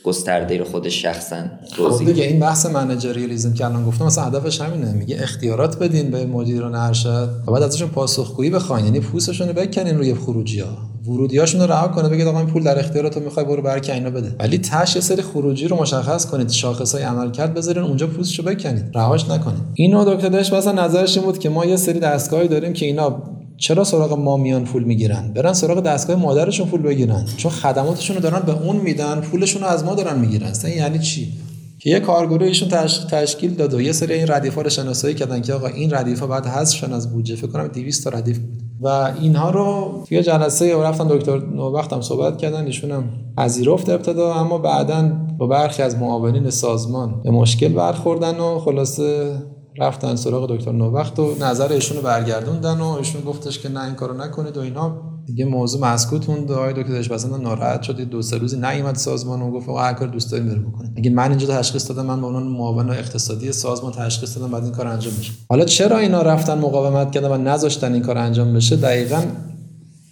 گسترده 0.07 0.59
رو 0.59 0.65
خودش 0.65 1.03
شخصا 1.03 1.37
خب 1.77 2.05
دیگه 2.05 2.25
این 2.25 2.41
بحث 2.41 2.67
منجریالیسم 2.67 3.55
که 3.55 3.65
الان 3.65 3.85
گفتم 3.85 4.05
مثلا 4.05 4.25
هدفش 4.25 4.61
همینه. 4.61 4.93
میگه 4.93 5.17
اختیارات 5.21 5.79
بدین 5.79 6.11
به 6.11 6.27
مدیران 6.27 6.75
ارشد 6.75 7.31
و 7.47 7.53
بعد 7.53 7.63
ازشون 7.63 7.89
پاسخگویی 7.89 8.51
بخواین. 8.51 8.85
یعنی 8.85 9.01
پوستشون 9.01 9.49
رو 9.49 9.55
بکنین 9.55 9.99
روی 9.99 10.15
خروجی 10.15 10.61
ها 10.61 10.69
ورودیاشون 11.07 11.61
رو 11.61 11.67
رها 11.67 11.89
کنه 11.89 12.09
بگید 12.09 12.27
آقا 12.27 12.39
این 12.39 12.49
پول 12.49 12.63
در 12.63 12.79
اختیارات 12.79 13.17
می‌خوای 13.17 13.47
برو 13.47 13.63
برکه 13.63 13.95
اینا 13.95 14.11
بده. 14.11 14.37
ولی 14.41 14.61
یه 14.95 15.01
سری 15.01 15.23
خروجی 15.23 15.69
رو 15.69 15.77
مشخص 15.77 16.27
کنید. 16.27 16.51
شاخصای 16.51 17.03
عمل 17.03 17.31
کرد 17.31 17.55
بذارین 17.55 17.83
اونجا 17.83 18.07
پوستشو 18.07 18.43
بکنید. 18.43 18.85
رهاش 18.95 19.29
نکنید. 19.31 19.63
اینو 19.75 20.15
دکتر 20.15 20.29
داشت 20.29 20.55
مثلا 20.55 20.85
نظرش 20.85 21.17
این 21.17 21.27
بود 21.27 21.39
که 21.39 21.49
ما 21.49 21.65
یه 21.65 21.77
سری 21.77 21.99
دستگاهی 22.01 22.49
داریم 22.49 22.73
که 22.73 22.87
اینا 22.87 23.23
چرا 23.59 23.85
سراغ 23.85 24.13
ما 24.13 24.37
میان 24.37 24.65
پول 24.65 24.85
می‌گیرن؟ 24.85 25.33
برن 25.35 25.53
سراغ 25.53 25.81
دستگاه 25.81 26.17
مادرشون 26.17 26.69
پول 26.69 26.83
بگیرن. 26.83 27.25
چون 27.37 27.51
خدماتشون 27.51 28.17
رو 28.17 28.23
دارن 28.23 28.41
به 28.41 28.53
اون 28.53 28.77
میدن 28.77 29.21
پولشون 29.21 29.63
رو 29.63 29.69
از 29.69 29.85
ما 29.85 29.95
دارن 29.95 30.19
می‌گیرن. 30.19 30.47
اصلا 30.47 30.71
یعنی 30.71 30.99
چی؟ 30.99 31.33
که 31.79 31.91
یه 31.91 32.01
کارگروه 32.01 32.47
ایشون 32.47 32.69
تشکیل 33.11 33.55
داد 33.55 33.75
و 33.75 33.81
یه 33.81 33.93
سری 33.93 34.15
این 34.15 34.29
ردیفا 34.29 34.63
رو 34.63 34.71
شناسایی 34.71 35.15
کردن 35.15 35.43
که 35.43 35.53
آقا 35.55 35.67
این 35.67 35.95
ردیفا 35.95 36.27
بعد 36.27 36.47
حذف 36.47 36.93
از 36.93 37.13
بودجه. 37.13 37.37
فکر 37.37 37.47
کنم 37.47 37.67
200 37.67 38.05
تا 38.05 38.11
ردیف 38.11 38.39
بود. 38.39 38.63
و 38.81 38.87
اینها 39.21 39.51
رو 39.51 40.05
توی 40.09 40.23
جلسه 40.23 40.77
رفتن 40.77 41.09
دکتر 41.09 41.39
نوبخت 41.39 41.93
هم 41.93 42.01
صحبت 42.01 42.39
کردن. 42.39 42.67
ایشون 42.67 42.91
هم 42.91 43.05
پذیرفت 43.37 43.89
ابتدا 43.89 44.35
اما 44.35 44.59
بعدا 44.59 45.13
با 45.39 45.47
برخی 45.47 45.83
از 45.83 45.97
معاونین 45.97 46.51
سازمان 46.51 47.23
به 47.23 47.31
مشکل 47.31 47.69
برخوردن 47.69 48.37
و 48.41 48.59
خلاصه 48.59 49.37
رفتن 49.79 50.17
سراغ 50.17 50.57
دکتر 50.57 50.73
نوبخت 50.73 51.19
و 51.19 51.35
نظر 51.41 51.73
ایشونو 51.73 52.01
برگردوندن 52.01 52.81
و 52.81 52.87
ایشون 52.87 53.21
گفتش 53.21 53.59
که 53.59 53.69
نه 53.69 53.85
این 53.85 53.95
کارو 53.95 54.15
نکنید 54.15 54.57
و 54.57 54.61
اینا. 54.61 55.03
دیگه 55.27 55.45
موضوع 55.45 55.81
مسکوت 55.81 56.29
موند. 56.29 56.53
آقای 56.53 56.73
دکترش 56.73 57.11
مثلا 57.11 57.37
ناراحت 57.37 57.83
شد. 57.83 58.01
دو 58.01 58.23
سه 58.23 58.39
روزی 58.39 58.57
نیومد 58.57 58.95
سازمان 58.95 59.43
و 59.43 59.51
گفت 59.51 59.69
هر 59.69 59.93
کار 59.93 60.09
دوست 60.09 60.33
داریم 60.33 60.49
بره 60.49 60.59
بکنید. 60.59 61.13
من 61.17 61.31
اینجا 61.31 61.47
تشخیص 61.47 61.89
دادم 61.89 62.07
من 62.07 62.21
به 62.21 62.27
عنوان 62.27 62.43
معاون 62.43 62.91
اقتصادی 62.91 63.53
سازمان 63.53 63.93
تشخیص 63.93 64.39
دادم 64.39 64.51
بعد 64.51 64.63
این 64.63 64.73
کار 64.73 64.87
انجام 64.87 65.15
بشه 65.21 65.33
حالا 65.51 65.65
چرا 65.65 65.99
اینا 65.99 66.23
رفتن 66.23 66.59
مقاومت 66.59 67.11
کردن 67.11 67.29
و 67.29 67.37
نذاشتن 67.37 67.93
این 67.93 68.03
کار 68.03 68.19
انجام 68.19 68.55
بشه؟ 68.55 68.77
دقیقاً 68.77 69.23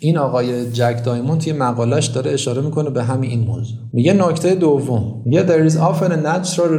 این 0.05 0.19
آقای 0.19 0.71
جک 0.71 1.05
دایموند 1.05 1.41
توی 1.41 1.53
مقالش 1.53 2.07
داره 2.07 2.31
اشاره 2.31 2.63
می‌کنه 2.63 2.91
به 2.91 3.03
همین 3.05 3.31
این 3.31 3.41
موضوع 3.41 3.79
میگه 3.93 4.13
نکته 4.13 4.55
دوم 4.55 5.23
میگه 5.25 5.47
there 5.47 5.71
is 5.71 5.75
often 5.75 6.11
a 6.11 6.27
natural 6.27 6.73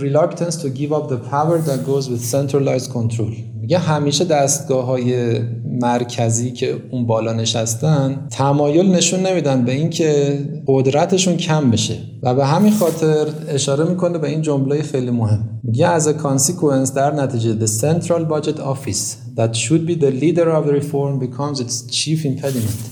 reluctance 0.00 0.56
to 0.56 0.68
give 0.78 0.92
up 0.92 1.08
the 1.08 1.20
power 1.30 1.58
that 1.68 1.80
goes 1.86 2.08
with 2.08 2.22
centralized 2.34 2.92
control 2.92 3.32
میگه 3.70 3.78
همیشه 3.78 4.24
دستگاه 4.24 4.84
های 4.84 5.38
مرکزی 5.82 6.50
که 6.50 6.76
اون 6.90 7.06
بالا 7.06 7.32
نشستن 7.32 8.26
تمایل 8.30 8.90
نشون 8.90 9.20
نمیدن 9.20 9.64
به 9.64 9.72
اینکه 9.72 10.38
قدرتشون 10.66 11.36
کم 11.36 11.70
بشه. 11.70 11.98
و 12.22 12.34
به 12.34 12.46
همین 12.46 12.72
خاطر 12.72 13.26
اشاره 13.48 13.84
می‌کنه 13.84 14.18
به 14.18 14.28
این 14.28 14.42
جمله 14.42 14.82
خیلی 14.82 15.10
مهم. 15.10 15.60
میگه 15.62 15.98
as 15.98 16.02
a 16.02 16.12
consequence 16.12 16.94
در 16.94 17.14
نتیجه 17.14 17.66
the 17.66 17.68
central 17.68 18.24
budget 18.32 18.58
office 18.58 19.16
that 19.36 19.54
should 19.54 19.86
be 19.86 19.94
the 20.00 20.10
leader 20.22 20.48
of 20.48 20.66
the 20.66 20.72
reform 20.80 21.20
becomes 21.26 21.60
its 21.60 21.94
chief 21.96 22.24
impediment. 22.24 22.90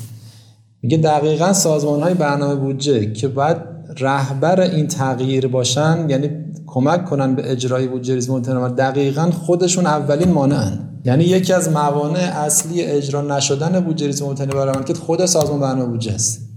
میگه 0.83 0.97
دقیقا 0.97 1.53
سازمان 1.53 2.03
های 2.03 2.14
برنامه 2.14 2.55
بودجه 2.55 3.12
که 3.12 3.29
باید 3.29 3.57
رهبر 4.01 4.61
این 4.61 4.87
تغییر 4.87 5.47
باشن 5.47 6.07
یعنی 6.09 6.31
کمک 6.79 7.05
کنن 7.05 7.35
به 7.35 7.53
اجرای 7.53 7.89
بودجه 7.89 8.33
متنوع 8.33 8.68
دقیقا 8.68 9.31
خودشون 9.31 9.87
اولین 9.87 10.33
مانعن. 10.33 10.79
یعنی 11.05 11.24
یکی 11.24 11.53
از 11.53 11.68
موانع 11.68 12.18
اصلی 12.18 12.83
اجرا 12.83 13.22
نشدن 13.22 13.81
بودجه 13.81 14.07
ریزی 14.07 14.24
متنوع 14.24 14.83
که 14.83 14.95
خود 14.95 15.26
سازمان 15.26 15.61
برنامه 15.61 15.87
بودجه 15.87 16.12
است 16.12 16.49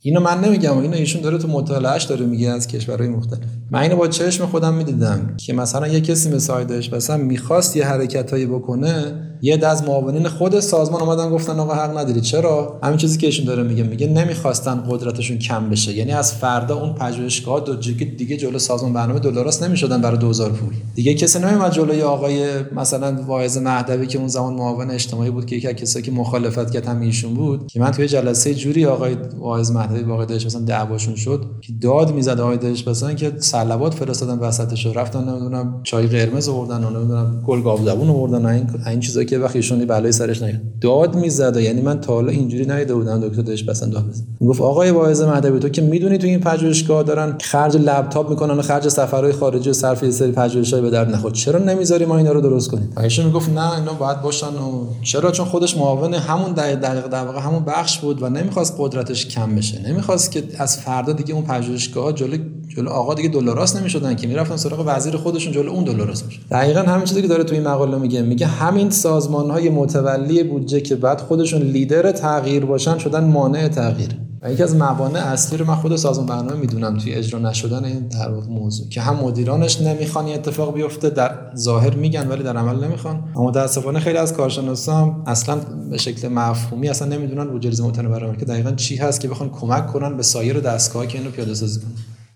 اینو 0.00 0.20
من 0.20 0.40
نمیگم 0.40 0.78
اینو 0.78 0.96
ایشون 0.96 1.22
داره 1.22 1.38
تو 1.38 1.48
مطالعهش 1.48 2.04
داره 2.04 2.26
میگه 2.26 2.50
از 2.50 2.66
کشورهای 2.66 3.08
مختلف. 3.08 3.40
من 3.70 3.80
اینو 3.80 3.96
با 3.96 4.08
چشم 4.08 4.46
خودم 4.46 4.74
می‌دیدم 4.74 5.34
که 5.36 5.52
مثلا 5.52 5.88
یه 5.88 6.00
کسی 6.00 6.30
مثل 6.30 6.52
آیدش 6.52 6.92
مثلا 6.92 7.16
می‌خواست 7.16 7.76
یه 7.76 7.86
حرکتایی 7.86 8.46
بکنه 8.46 9.14
یه 9.44 9.66
از 9.66 9.82
معاونین 9.82 10.28
خود 10.28 10.60
سازمان 10.60 11.02
اومدن 11.02 11.30
گفتن 11.30 11.58
آقا 11.58 11.74
حق 11.74 11.98
نداری. 11.98 12.20
چرا؟ 12.20 12.78
همین 12.82 12.96
چیزی 12.96 13.18
که 13.18 13.26
ایشون 13.26 13.46
داره 13.46 13.62
میگه. 13.62 13.82
میگه 13.82 14.06
نمی‌خواستن 14.06 14.82
قدرتشون 14.90 15.38
کم 15.38 15.70
بشه. 15.70 15.92
یعنی 15.92 16.12
از 16.12 16.32
فردا 16.32 16.82
اون 16.82 16.92
پژوهشگاه 16.92 17.60
دو 17.60 17.76
دیگه 17.76 18.36
جلو 18.36 18.58
سازمان 18.58 18.92
برنامه 18.92 19.20
دلاراست 19.20 19.62
نمی‌شدن 19.62 20.00
برای 20.00 20.18
2000 20.18 20.50
پول. 20.50 20.68
دیگه 20.94 21.14
کسی 21.14 21.38
نمیومد 21.38 21.72
جلوی 21.72 22.02
آقای 22.02 22.46
مثلا 22.76 23.22
واعظ 23.26 23.58
مهدوی 23.58 24.06
که 24.06 24.18
اون 24.18 24.28
زمان 24.28 24.54
معاون 24.54 24.90
اجتماعی 24.90 25.30
بود 25.30 25.46
که 25.46 25.56
یکی 25.56 25.68
از 25.68 25.74
کسایی 25.74 26.04
که 26.04 26.12
مخالفت 26.12 26.70
کرد 26.70 26.86
هم 26.86 27.00
ایشون 27.00 27.34
بود. 27.34 27.66
که 27.66 27.80
من 27.80 27.90
توی 27.90 28.08
جلسه 28.08 28.54
جوری 28.54 28.86
آقای 28.86 29.16
واعظ 29.38 29.70
مهدوی 29.70 30.02
با 30.02 30.14
آقای 30.14 30.36
مثلا 30.36 30.60
دعواشون 30.60 31.14
شد 31.14 31.44
که 31.60 31.72
داد 31.80 32.14
می‌زد 32.14 32.40
آقای 32.40 32.56
دهش 32.56 32.88
مثلا 32.88 33.14
که 33.14 33.32
صلوات 33.38 33.94
فرستادن 33.94 34.38
وسطش 34.38 34.86
رفتن 34.86 35.28
نمی‌دونم 35.28 35.80
چای 35.82 36.06
قرمز 36.06 36.48
آوردن 36.48 36.84
نمی‌دونم 36.84 37.42
گل 37.46 37.62
گاو 37.62 37.84
زبون 37.84 38.08
آوردن 38.10 38.46
این 38.46 38.66
این 38.86 39.00
چیزایی 39.00 39.31
که 39.32 39.38
وقتی 39.38 39.58
ایشون 39.58 39.84
بلای 39.84 40.12
سرش 40.12 40.42
نیاد 40.42 40.60
داد 40.80 41.14
می‌زد 41.14 41.56
یعنی 41.56 41.80
من 41.80 42.00
تا 42.00 42.12
حالا 42.12 42.32
اینجوری 42.32 42.66
ندیده 42.66 42.94
بودم. 42.94 43.20
دکتر 43.20 43.42
داشت 43.42 43.66
بسن 43.66 43.90
داد 43.90 44.08
بزن 44.08 44.24
گفت 44.40 44.60
آقای 44.60 44.90
واعظ 44.90 45.22
مهدوی 45.22 45.58
تو 45.58 45.68
که 45.68 45.82
می‌دونی 45.82 46.18
تو 46.18 46.26
این 46.26 46.40
پژوهشگاه 46.40 47.02
دارن 47.02 47.36
خرج 47.40 47.76
لپتاپ 47.76 48.30
می‌کنن 48.30 48.58
و 48.58 48.62
خرج 48.62 48.88
سفرهای 48.88 49.32
خارجی 49.32 49.70
و 49.70 49.72
صرف 49.72 50.02
یه 50.02 50.10
سری 50.10 50.32
پژوهشای 50.32 50.80
به 50.80 50.90
درد 50.90 51.14
نخور. 51.14 51.32
چرا 51.32 51.58
نمی‌ذاری 51.58 52.04
ما 52.04 52.16
اینا 52.16 52.32
رو 52.32 52.40
درست 52.40 52.70
کنیم؟ 52.70 52.92
ایشون 53.02 53.26
می‌گفت 53.26 53.50
نه 53.50 53.78
اینا 53.78 53.92
باید 53.92 54.22
باشن 54.22 54.46
و 54.46 54.86
چرا؟ 55.02 55.30
چون 55.30 55.46
خودش 55.46 55.76
معاون 55.76 56.14
همون 56.14 56.52
دقیقه 56.52 57.08
در 57.08 57.24
واقع 57.24 57.40
همون 57.40 57.64
بخش 57.64 57.98
بود 57.98 58.22
و 58.22 58.28
نمی‌خواست 58.28 58.74
قدرتش 58.78 59.26
کم 59.26 59.54
بشه. 59.54 59.88
نمی‌خواست 59.88 60.32
که 60.32 60.42
از 60.58 60.76
فردا 60.76 61.12
دیگه 61.12 61.34
اون 61.34 61.44
پژوهشگاه 61.44 62.12
جلو 62.12 62.36
جلو 62.76 62.90
آقا 62.90 63.14
دیگه 63.14 63.28
دلاراست 63.28 63.76
نمی‌شدن 63.76 64.16
که 64.16 64.26
می‌رفتن 64.26 64.56
سراغ 64.56 64.84
وزیر 64.86 65.16
خودشون 65.16 65.52
جلو 65.52 65.70
اون 65.70 65.84
دلاراست 65.84 66.26
می‌شد. 66.26 66.40
دقیقا 66.50 66.80
همین 66.80 67.04
چیزی 67.04 67.22
که 67.22 67.28
داره 67.28 67.44
تو 67.44 67.54
این 67.54 67.68
مقاله 67.68 67.98
میگه. 67.98 68.22
میگه 68.22 68.46
همین 68.46 68.90
سازمان 68.90 69.50
های 69.50 69.70
متولی 69.70 70.42
بودجه 70.42 70.80
که 70.80 70.96
بعد 70.96 71.20
خودشون 71.20 71.62
لیدر 71.62 72.12
تغییر 72.12 72.64
باشن 72.64 72.98
شدن 72.98 73.24
مانع 73.24 73.68
تغییر. 73.68 74.08
و 74.42 74.52
یکی 74.52 74.62
از 74.62 74.76
موانع 74.76 75.18
اصلی 75.18 75.58
رو 75.58 75.66
من 75.66 75.74
خود 75.74 75.96
سازمان 75.96 76.26
برنامه 76.26 76.60
می‌دونم 76.60 76.98
توی 76.98 77.12
اجرا 77.12 77.38
نشدن 77.38 77.84
این 77.84 78.08
در 78.08 78.28
موضوع 78.30 78.88
که 78.88 79.00
هم 79.00 79.16
مدیرانش 79.16 79.80
نمی‌خوان 79.80 80.24
این 80.24 80.34
اتفاق 80.34 80.74
بیفته 80.74 81.10
در 81.10 81.30
ظاهر 81.56 81.94
میگن 81.94 82.28
ولی 82.28 82.42
در 82.42 82.56
عمل 82.56 82.84
نمی‌خوان. 82.84 83.24
اما 83.36 83.48
متاسفانه 83.48 84.00
خیلی 84.00 84.18
از 84.18 84.32
کارشناسان 84.32 85.22
اصلا 85.26 85.56
به 85.90 85.98
شکل 85.98 86.28
مفهومی 86.28 86.88
اصلا 86.88 87.08
نمی‌دونن 87.08 87.44
بودجه 87.44 87.70
ریزی 87.70 87.82
برنامه 87.82 88.36
که 88.36 88.44
دقیقا 88.44 88.70
چی 88.70 88.96
هست 88.96 89.20
که 89.20 89.28
بخوان 89.28 89.50
کمک 89.50 89.86
کنن 89.86 90.16
به 90.16 90.22
سایر 90.22 90.60
دستگاه 90.60 91.06
که 91.06 91.18
اینو 91.18 91.30
پیاده 91.30 91.54
سازی 91.54 91.80
کنن. 91.80 91.90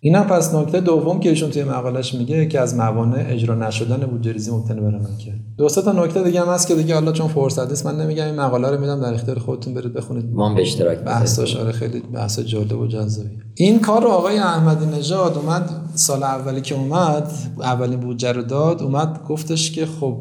اینم 0.06 0.24
پس 0.24 0.54
نکته 0.54 0.80
دوم 0.80 1.20
که 1.20 1.28
ایشون 1.28 1.50
توی 1.50 1.64
مقالش 1.64 2.14
میگه 2.14 2.46
که 2.46 2.60
از 2.60 2.74
موانع 2.76 3.24
اجرا 3.28 3.54
نشدن 3.54 3.96
بودجه 3.96 4.32
ریزی 4.32 4.50
مبتنی 4.50 4.80
بر 4.80 4.98
که. 5.18 5.32
دو 5.58 5.68
تا 5.68 5.92
نکته 5.92 6.22
دیگه 6.22 6.40
هم 6.40 6.48
هست 6.48 6.68
که 6.68 6.74
دیگه 6.74 6.94
حالا 6.94 7.12
چون 7.12 7.28
فرصت 7.28 7.70
نیست 7.70 7.86
من 7.86 8.00
نمیگم 8.00 8.24
این 8.24 8.34
مقاله 8.34 8.70
رو 8.70 8.80
میدم 8.80 9.00
در 9.00 9.14
اختیار 9.14 9.38
خودتون 9.38 9.74
برید 9.74 9.92
بخونید. 9.92 10.24
ما 10.32 10.54
به 10.54 10.62
اشتراک 10.62 10.98
بحثش 10.98 11.56
آره 11.56 11.72
خیلی 11.72 12.00
بحث 12.00 12.38
جالب 12.38 12.80
و 12.80 12.86
جذابی. 12.86 13.28
این 13.54 13.80
کار 13.80 14.02
رو 14.02 14.08
آقای 14.08 14.38
احمدی 14.38 14.98
نژاد 14.98 15.38
اومد 15.38 15.70
سال 15.94 16.22
اولی 16.22 16.60
که 16.60 16.74
اومد 16.74 17.32
اولین 17.60 18.00
بودجه 18.00 18.32
رو 18.32 18.42
داد 18.42 18.82
اومد 18.82 19.20
گفتش 19.28 19.72
که 19.72 19.86
خب 19.86 20.18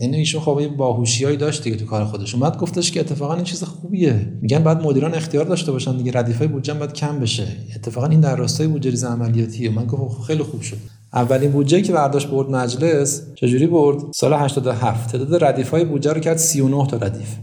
یعنی 0.00 0.16
ایشون 0.16 0.40
خب 0.40 0.68
باهوشیایی 0.76 1.36
داشت 1.36 1.64
دیگه 1.64 1.76
تو 1.76 1.86
کار 1.86 2.04
خودش. 2.04 2.34
اومد 2.34 2.58
گفتش 2.58 2.90
که 2.90 3.00
اتفاقا 3.00 3.34
این 3.34 3.44
چیز 3.44 3.64
خوبیه. 3.64 4.32
میگن 4.42 4.58
بعد 4.58 4.82
مدیران 4.82 5.14
اختیار 5.14 5.44
داشته 5.44 5.72
باشن 5.72 5.96
دیگه 5.96 6.12
ردیفای 6.14 6.48
بودجه 6.48 6.74
باید 6.74 6.92
کم 6.92 7.18
بشه. 7.18 7.46
اتفاقا 7.76 8.06
این 8.06 8.20
در 8.20 8.36
راستای 8.36 8.66
بودجه‌ریزی 8.66 9.04
عملیاتیه. 9.04 9.70
من 9.70 9.86
گفتم 9.86 10.08
خب 10.08 10.22
خیلی 10.22 10.42
خوب 10.42 10.60
شد. 10.60 10.76
اولین 11.12 11.50
بودجه 11.50 11.82
که 11.82 11.92
برداشت 11.92 12.28
برد 12.28 12.50
مجلس 12.50 13.22
چجوری 13.34 13.66
برد؟ 13.66 13.98
سال 14.14 14.32
87 14.32 15.12
تعداد 15.12 15.44
ردیفای 15.44 15.84
بودجه 15.84 16.12
رو 16.12 16.20
کرد 16.20 16.36
39 16.36 16.86
تا 16.86 16.96
ردیف. 16.96 17.36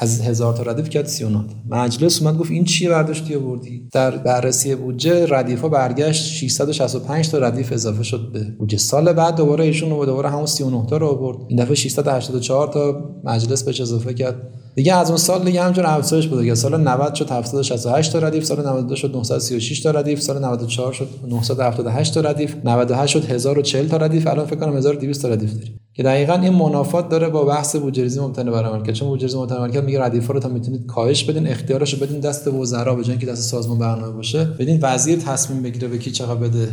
از 0.00 0.20
هزار 0.20 0.54
تا 0.54 0.62
ردیف 0.62 0.88
کرد 0.88 1.06
39 1.06 1.44
مجلس 1.70 2.22
اومد 2.22 2.38
گفت 2.38 2.50
این 2.50 2.64
چیه 2.64 2.88
برداشتی 2.88 3.34
آوردی؟ 3.34 3.88
در 3.92 4.16
بررسی 4.16 4.74
بودجه 4.74 5.26
ردیفا 5.30 5.68
برگشت 5.68 6.24
665 6.24 7.30
تا 7.30 7.38
ردیف 7.38 7.72
اضافه 7.72 8.02
شد 8.02 8.32
به 8.32 8.44
بودجه. 8.58 8.78
سال 8.78 9.12
بعد 9.12 9.36
دوباره 9.36 9.64
ایشون 9.64 9.90
رو 9.90 10.06
دوباره 10.06 10.30
همون 10.30 10.46
39 10.46 10.86
تا 10.86 10.96
رو 10.96 11.06
آورد. 11.06 11.38
این 11.48 11.62
دفعه 11.62 11.74
684 11.74 12.68
تا 12.68 13.10
مجلس 13.24 13.62
بهش 13.62 13.80
اضافه 13.80 14.14
کرد. 14.14 14.36
دیگه 14.74 14.94
از 14.94 15.08
اون 15.08 15.18
سال 15.18 15.44
دیگه 15.44 15.62
همینجور 15.62 15.86
افزایش 15.86 16.26
بود 16.26 16.54
سال 16.54 16.80
90 16.80 17.14
شد 17.14 17.30
768 17.30 18.12
تا 18.12 18.18
ردیف 18.18 18.44
سال 18.44 18.66
92 18.66 18.96
شد 18.96 19.10
936 19.14 19.80
تا 19.80 19.90
ردیف 19.90 20.20
سال 20.20 20.44
94 20.44 20.92
شد 20.92 21.08
978 21.28 22.14
تا 22.14 22.20
ردیف 22.20 22.56
98 22.64 23.12
شد 23.12 23.24
1040 23.24 23.88
تا 23.88 23.96
ردیف. 23.96 24.26
الان 24.26 24.46
فکر 24.46 24.56
کنم 24.56 24.76
1200 24.76 25.22
تا 25.22 25.28
ردیف 25.28 25.54
داریم. 25.54 25.80
که 25.98 26.04
دقیقا 26.04 26.34
این 26.34 26.52
منافات 26.52 27.08
داره 27.08 27.28
با 27.28 27.44
بحث 27.44 27.76
بودجه 27.76 28.20
مبتنی 28.20 28.50
بر 28.50 28.64
عملکرد. 28.64 28.94
چون 28.94 29.08
بودجه 29.08 29.38
مبتنی 29.38 29.68
بر 29.68 29.80
میگه 29.80 30.02
ردیفا 30.02 30.32
رو 30.32 30.40
تا 30.40 30.48
می‌تونید 30.48 30.86
کاهش 30.86 31.24
بدین 31.24 31.46
اختیارش 31.46 31.94
رو 31.94 32.06
بدین 32.06 32.20
دست 32.20 32.48
وزرا 32.48 32.94
به 32.94 33.08
اینکه 33.08 33.26
دست 33.26 33.42
سازمان 33.42 33.78
برنامه 33.78 34.12
باشه 34.12 34.44
بدین 34.44 34.78
وزیر 34.82 35.18
تصمیم 35.18 35.62
بگیره 35.62 35.88
به 35.88 35.98
کی 35.98 36.10
چقدر 36.10 36.34
بده. 36.34 36.68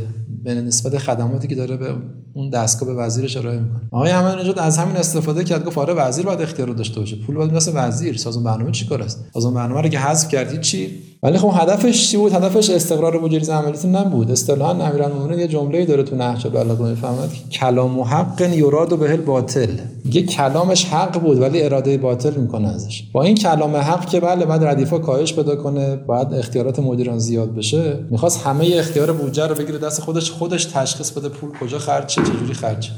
به 0.45 0.53
نسبت 0.53 0.97
خدماتی 0.97 1.47
که 1.47 1.55
داره 1.55 1.77
به 1.77 1.87
اون 2.33 2.49
دستگاه 2.49 2.89
به 2.89 2.95
وزیرش 2.95 3.37
ارائه 3.37 3.59
می‌کنه. 3.59 3.81
آقای 3.91 4.11
احمد 4.11 4.39
نژاد 4.39 4.59
از 4.59 4.77
همین 4.77 4.95
استفاده 4.95 5.43
کرد 5.43 5.65
گفت 5.65 5.77
آره 5.77 5.93
وزیر 5.93 6.25
باید 6.25 6.41
اختیار 6.41 6.67
داشته 6.67 6.99
باشه. 6.99 7.15
پول 7.15 7.35
باید 7.35 7.53
مثل 7.53 7.71
وزیر. 7.75 8.17
سازمان 8.17 8.43
برنامه 8.43 8.71
چیکار 8.71 9.01
است؟ 9.01 9.25
سازمان 9.33 9.53
برنامه 9.53 9.81
رو 9.81 9.89
که 9.89 9.99
حذف 9.99 10.27
کردی 10.27 10.57
چی. 10.57 10.89
ولی 11.23 11.37
خب 11.37 11.51
هدفش 11.53 12.11
چی 12.11 12.17
بود؟ 12.17 12.33
هدفش 12.33 12.69
استقرار 12.69 13.17
بودجه 13.17 13.53
عملیاتی 13.53 13.87
نبود. 13.87 14.31
اصطلاحا 14.31 14.85
امیرالمومنین 14.85 15.39
یه 15.39 15.47
جمله‌ای 15.47 15.85
داره 15.85 16.03
تو 16.03 16.15
نهج 16.15 16.47
البلاغه 16.47 16.89
می‌فهمد 16.89 17.29
کلام 17.51 18.01
حق 18.01 18.41
یراد 18.41 18.99
به 18.99 19.17
باطل. 19.17 19.69
یه 20.11 20.23
کلامش 20.23 20.85
حق 20.85 21.21
بود 21.21 21.41
ولی 21.41 21.63
اراده 21.63 21.97
باطل 21.97 22.33
می‌کنه 22.41 22.67
ازش. 22.67 23.03
با 23.13 23.23
این 23.23 23.35
کلام 23.35 23.75
حق 23.75 24.09
که 24.09 24.19
بله 24.19 24.45
بعد 24.45 24.63
ردیفا 24.63 24.99
کاهش 24.99 25.33
پیدا 25.33 25.55
کنه 25.55 25.95
بعد 25.95 26.33
اختیارات 26.33 26.79
مدیران 26.79 27.19
زیاد 27.19 27.55
بشه 27.55 27.99
می‌خواست 28.09 28.41
همه 28.41 28.69
اختیار 28.73 29.11
بودجه 29.11 29.47
رو 29.47 29.55
بگیره 29.55 29.77
دست 29.77 30.01
خودش 30.01 30.31
خودش 30.35 30.65
تشخیص 30.65 31.11
بده 31.11 31.29
پول 31.29 31.57
کجا 31.57 31.79
خرج 31.79 32.05
چه 32.05 32.21
چجوری 32.21 32.53
خرج 32.53 32.91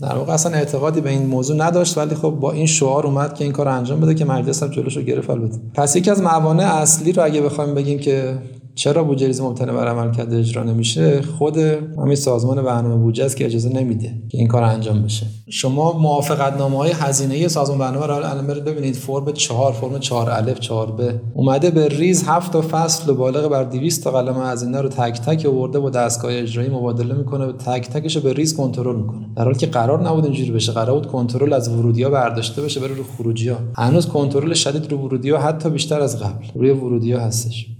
در 0.00 0.14
واقع 0.14 0.32
اصلا 0.32 0.52
اعتقادی 0.52 1.00
به 1.00 1.10
این 1.10 1.26
موضوع 1.26 1.56
نداشت 1.56 1.98
ولی 1.98 2.14
خب 2.14 2.30
با 2.30 2.52
این 2.52 2.66
شعار 2.66 3.06
اومد 3.06 3.34
که 3.34 3.44
این 3.44 3.52
کار 3.52 3.68
انجام 3.68 4.00
بده 4.00 4.14
که 4.14 4.24
مجلس 4.24 4.62
هم 4.62 4.68
جلوشو 4.68 5.02
گرفت 5.02 5.30
البته. 5.30 5.58
پس 5.74 5.96
یکی 5.96 6.10
از 6.10 6.22
موانع 6.22 6.64
اصلی 6.64 7.12
رو 7.12 7.24
اگه 7.24 7.40
بخوایم 7.40 7.74
بگیم 7.74 7.98
که 7.98 8.38
چرا 8.74 9.04
بودجه 9.04 9.26
ریزی 9.26 9.42
مبتنی 9.42 9.72
بر 9.72 9.88
عملکرد 9.88 10.34
اجرا 10.34 10.62
نمیشه؟ 10.62 11.22
خود 11.22 11.56
همین 11.98 12.14
سازمان 12.14 12.62
برنامه 12.62 12.96
بودجه 12.96 13.24
است 13.24 13.36
که 13.36 13.46
اجازه 13.46 13.68
نمیده 13.68 14.14
که 14.28 14.38
این 14.38 14.48
کار 14.48 14.62
انجام 14.62 15.02
بشه. 15.02 15.26
شما 15.50 15.92
موافقت 15.92 16.56
نامه 16.56 16.76
های 16.76 16.90
هزینه 16.90 17.48
سازمان 17.48 17.78
برنامه 17.78 18.06
رو 18.06 18.14
الان 18.14 18.46
ببینید. 18.46 18.94
فرم 18.94 19.32
4 19.32 19.72
فرم 19.72 19.98
4 19.98 20.30
الف 20.30 20.60
4 20.60 20.86
ب. 20.86 21.00
اومده 21.34 21.70
به 21.70 21.88
ریز 21.88 22.24
هفت 22.28 22.52
تا 22.52 22.62
فصل 22.70 23.10
و 23.10 23.14
بالغ 23.14 23.48
بر 23.48 23.64
200 23.64 24.04
تا 24.04 24.10
قلم 24.10 24.42
هزینه 24.42 24.80
رو 24.80 24.88
تک 24.88 25.20
تک 25.20 25.46
آورده 25.46 25.78
با 25.78 25.90
دستگاه 25.90 26.32
اجرایی 26.34 26.68
مبادله 26.68 27.14
می‌کنه. 27.14 27.44
و 27.44 27.52
تک 27.52 27.88
تکش 27.88 28.16
به 28.16 28.32
ریز 28.32 28.56
کنترل 28.56 28.96
می‌کنه. 28.96 29.26
در 29.36 29.44
حالی 29.44 29.58
که 29.58 29.66
قرار 29.66 30.08
نبود 30.08 30.24
اینجوری 30.24 30.50
بشه. 30.50 30.72
قرار 30.72 30.94
بود 30.94 31.06
کنترل 31.06 31.52
از 31.52 31.68
ورودی 31.68 32.02
ها 32.02 32.10
برداشته 32.10 32.62
بشه 32.62 32.80
بره 32.80 32.94
رو 32.94 33.04
خروجی 33.16 33.48
ها 33.48 33.58
هنوز 33.76 34.06
کنترل 34.06 34.54
شدید 34.54 34.92
رو 34.92 34.98
ورودی 34.98 35.30
ها 35.30 35.38
حتی 35.38 35.70
بیشتر 35.70 36.00
از 36.00 36.22
قبل. 36.22 36.46
روی 36.54 36.70
ورودی 36.70 37.12
ها 37.12 37.20
هستش. 37.20 37.71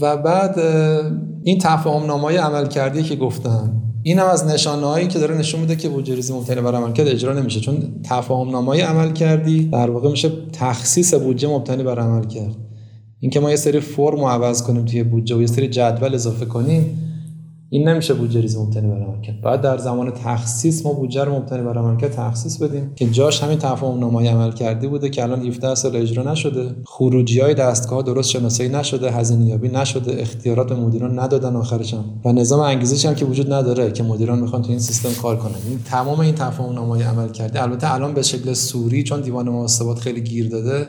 و 0.00 0.16
بعد 0.16 0.58
این 1.44 1.58
تفاهم 1.58 2.06
نامه 2.06 2.38
عمل 2.38 2.66
کردی 2.66 3.02
که 3.02 3.16
گفتم 3.16 3.82
این 4.02 4.18
هم 4.18 4.26
از 4.26 4.46
نشانه 4.46 4.86
هایی 4.86 5.08
که 5.08 5.18
داره 5.18 5.38
نشون 5.38 5.60
میده 5.60 5.76
که 5.76 5.88
بودجه 5.88 6.60
بر 6.60 6.74
عملکرد 6.74 7.08
اجرا 7.08 7.32
نمیشه. 7.32 7.60
چون 7.60 8.00
تفاهم 8.04 8.50
نامه 8.50 8.84
عمل 8.84 9.12
کردی 9.12 9.64
در 9.64 9.90
واقع 9.90 10.10
میشه 10.10 10.30
تخصیص 10.52 11.14
بودجه 11.14 11.48
مبتنی 11.48 11.82
بر 11.82 11.98
عمل 11.98 12.24
کرد 12.24 12.56
اینکه 13.20 13.40
ما 13.40 13.50
یه 13.50 13.56
سری 13.56 13.80
فرم 13.80 14.20
رو 14.20 14.26
عوض 14.26 14.62
کنیم 14.62 14.84
توی 14.84 15.02
بودجه 15.02 15.36
و 15.36 15.40
یه 15.40 15.46
سری 15.46 15.68
جدول 15.68 16.14
اضافه 16.14 16.46
کنیم 16.46 17.05
این 17.70 17.88
نمیشه 17.88 18.14
بودجه 18.14 18.40
ریزی 18.40 18.58
مبتنی 18.58 18.88
بر 18.88 19.02
عملکرد. 19.02 19.40
بعد 19.40 19.60
در 19.60 19.78
زمان 19.78 20.10
تخصیص 20.10 20.86
ما 20.86 20.92
بودجه 20.92 21.24
رو 21.24 21.36
مبتنی 21.36 21.62
بر 21.62 21.78
عملکرد 21.78 22.12
تخصیص 22.12 22.56
بدیم 22.56 22.92
که 22.96 23.06
جاش 23.06 23.42
همین 23.42 23.58
تفاهم 23.58 23.98
نامه 23.98 24.30
عمل 24.30 24.52
کردی 24.52 24.86
بوده 24.86 25.10
که 25.10 25.22
الان 25.22 25.46
17 25.46 25.74
سال 25.74 25.96
اجرا 25.96 26.32
نشده. 26.32 26.76
خروجی 26.84 27.40
های 27.40 27.54
دستگاه 27.54 28.02
درست 28.02 28.30
شناسایی 28.30 28.68
نشده 28.68 29.10
هزینه 29.10 29.46
یابی 29.46 29.68
نشده 29.68 30.22
اختیارات 30.22 30.68
به 30.68 30.74
مدیران 30.74 31.18
ندادن 31.18 31.56
آخرش 31.56 31.94
هم. 31.94 32.04
و 32.24 32.32
نظام 32.32 32.60
انگیزش 32.60 33.06
هم 33.06 33.14
که 33.14 33.24
وجود 33.24 33.52
نداره 33.52 33.92
که 33.92 34.02
مدیران 34.02 34.38
می‌خوان 34.38 34.62
تو 34.62 34.70
این 34.70 34.78
سیستم 34.78 35.22
کار 35.22 35.36
کنن. 35.36 35.54
این 35.68 35.78
تمام 35.84 36.20
این 36.20 36.34
تفاهم 36.34 36.72
نامه 36.72 37.04
عمل 37.04 37.28
کردی. 37.28 37.58
البته 37.58 37.94
الان 37.94 38.14
به 38.14 38.22
شکل 38.22 38.52
سوری 38.52 39.02
چون 39.02 39.20
دیوان 39.20 39.48
محاسبات 39.48 39.98
خیلی 39.98 40.20
گیر 40.20 40.48
داده 40.48 40.86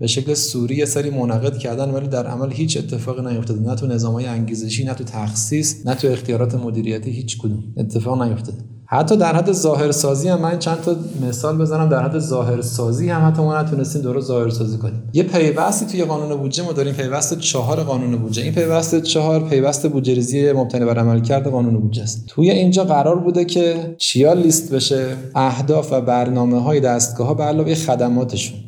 به 0.00 0.06
شکل 0.06 0.34
سوری 0.34 0.76
یه 0.76 0.84
سری 0.84 1.10
منعقد 1.10 1.58
کردن 1.58 1.90
ولی 1.90 2.08
در 2.08 2.26
عمل 2.26 2.50
هیچ 2.52 2.76
اتفاقی 2.76 3.34
نیفتاده 3.34 3.60
نه 3.60 3.74
تو 3.74 3.86
نظامای 3.86 4.26
انگیزشی 4.26 4.84
نه 4.84 4.94
تو 4.94 5.04
تخصیص 5.04 5.86
نه 5.86 5.94
تو 5.94 6.08
اختیارات 6.08 6.54
مدیریتی 6.54 7.10
هیچ 7.10 7.38
کدوم 7.38 7.64
اتفاق 7.76 8.22
نیفتاده 8.22 8.58
حتی 8.90 9.16
در 9.16 9.36
حد 9.36 9.52
ظاهرسازی 9.52 10.28
هم 10.28 10.40
من 10.40 10.58
چند 10.58 10.80
تا 10.80 10.96
مثال 11.28 11.58
بزنم. 11.58 11.88
در 11.88 12.02
حد 12.02 12.18
ظاهرسازی 12.18 13.10
هم 13.10 13.28
حتی 13.28 13.42
ما 13.42 13.60
نتونستیم 13.60 14.02
درست 14.02 14.26
ظاهرسازی 14.26 14.78
کنیم. 14.78 15.02
یه 15.12 15.22
پیوستی 15.22 15.86
توی 15.86 16.04
قانون 16.04 16.36
بودجه 16.36 16.64
ما 16.64 16.72
داریم 16.72 16.94
پیوست 16.94 17.38
چهار 17.38 17.82
قانون 17.82 18.16
بودجه. 18.16 18.42
این 18.42 18.52
پیوست 18.52 19.02
چهار 19.02 19.48
پیوست 19.48 19.86
بودجه 19.86 20.14
ریزی 20.14 20.52
مبتنی 20.52 20.84
بر 20.84 20.98
عملکرد 20.98 21.46
قانون 21.46 21.80
بودجه 21.80 22.02
است. 22.02 22.24
توی 22.26 22.50
اینجا 22.50 22.84
قرار 22.84 23.18
بوده 23.18 23.44
که 23.44 23.94
چیا 23.98 24.32
لیست 24.32 24.74
بشه؟ 24.74 25.16
اهداف 25.34 25.92
و 25.92 26.00
برنامه 26.00 26.62
های 26.62 26.80
دستگاه 26.80 27.26
ها 27.26 27.34
به 27.34 27.44
علاوه 27.44 27.74
خدماتشون. 27.74 28.67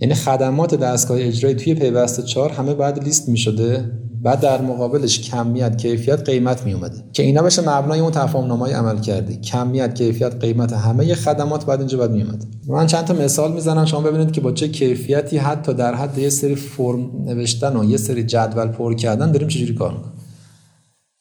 یعنی 0.00 0.14
خدمات 0.14 0.74
دستگاه 0.74 1.18
اجرایی 1.20 1.56
توی 1.56 1.74
پیوست 1.74 2.24
4 2.24 2.50
همه 2.50 2.74
بعد 2.74 3.04
لیست 3.04 3.28
می 3.28 3.38
شده 3.38 3.90
بعد 4.22 4.40
در 4.40 4.60
مقابلش 4.60 5.20
کمیت 5.20 5.76
کیفیت 5.76 6.20
قیمت 6.28 6.66
می 6.66 6.72
اومده 6.72 7.04
که 7.12 7.22
اینا 7.22 7.42
بشه 7.42 7.62
مبنای 7.62 8.00
اون 8.00 8.10
تفاهم 8.10 8.64
عمل 8.64 9.00
کردی 9.00 9.36
کمیت 9.36 9.94
کیفیت 9.94 10.34
قیمت 10.40 10.72
همه 10.72 11.14
خدمات 11.14 11.66
بعد 11.66 11.78
اینجا 11.78 11.98
بعد 11.98 12.10
می 12.10 12.22
اومد 12.22 12.44
من 12.68 12.86
چند 12.86 13.04
تا 13.04 13.14
مثال 13.14 13.52
می‌زنم 13.52 13.84
شما 13.84 14.00
ببینید 14.00 14.32
که 14.32 14.40
با 14.40 14.52
چه 14.52 14.68
کیفیتی 14.68 15.36
حتی 15.38 15.74
در 15.74 15.94
حد 15.94 16.18
یه 16.18 16.30
سری 16.30 16.54
فرم 16.54 17.10
نوشتن 17.24 17.76
و 17.76 17.84
یه 17.84 17.96
سری 17.96 18.22
جدول 18.22 18.66
پر 18.66 18.94
کردن 18.94 19.32
داریم 19.32 19.48
چجوری 19.48 19.74
کار 19.74 19.92
می‌کنیم. 19.92 20.19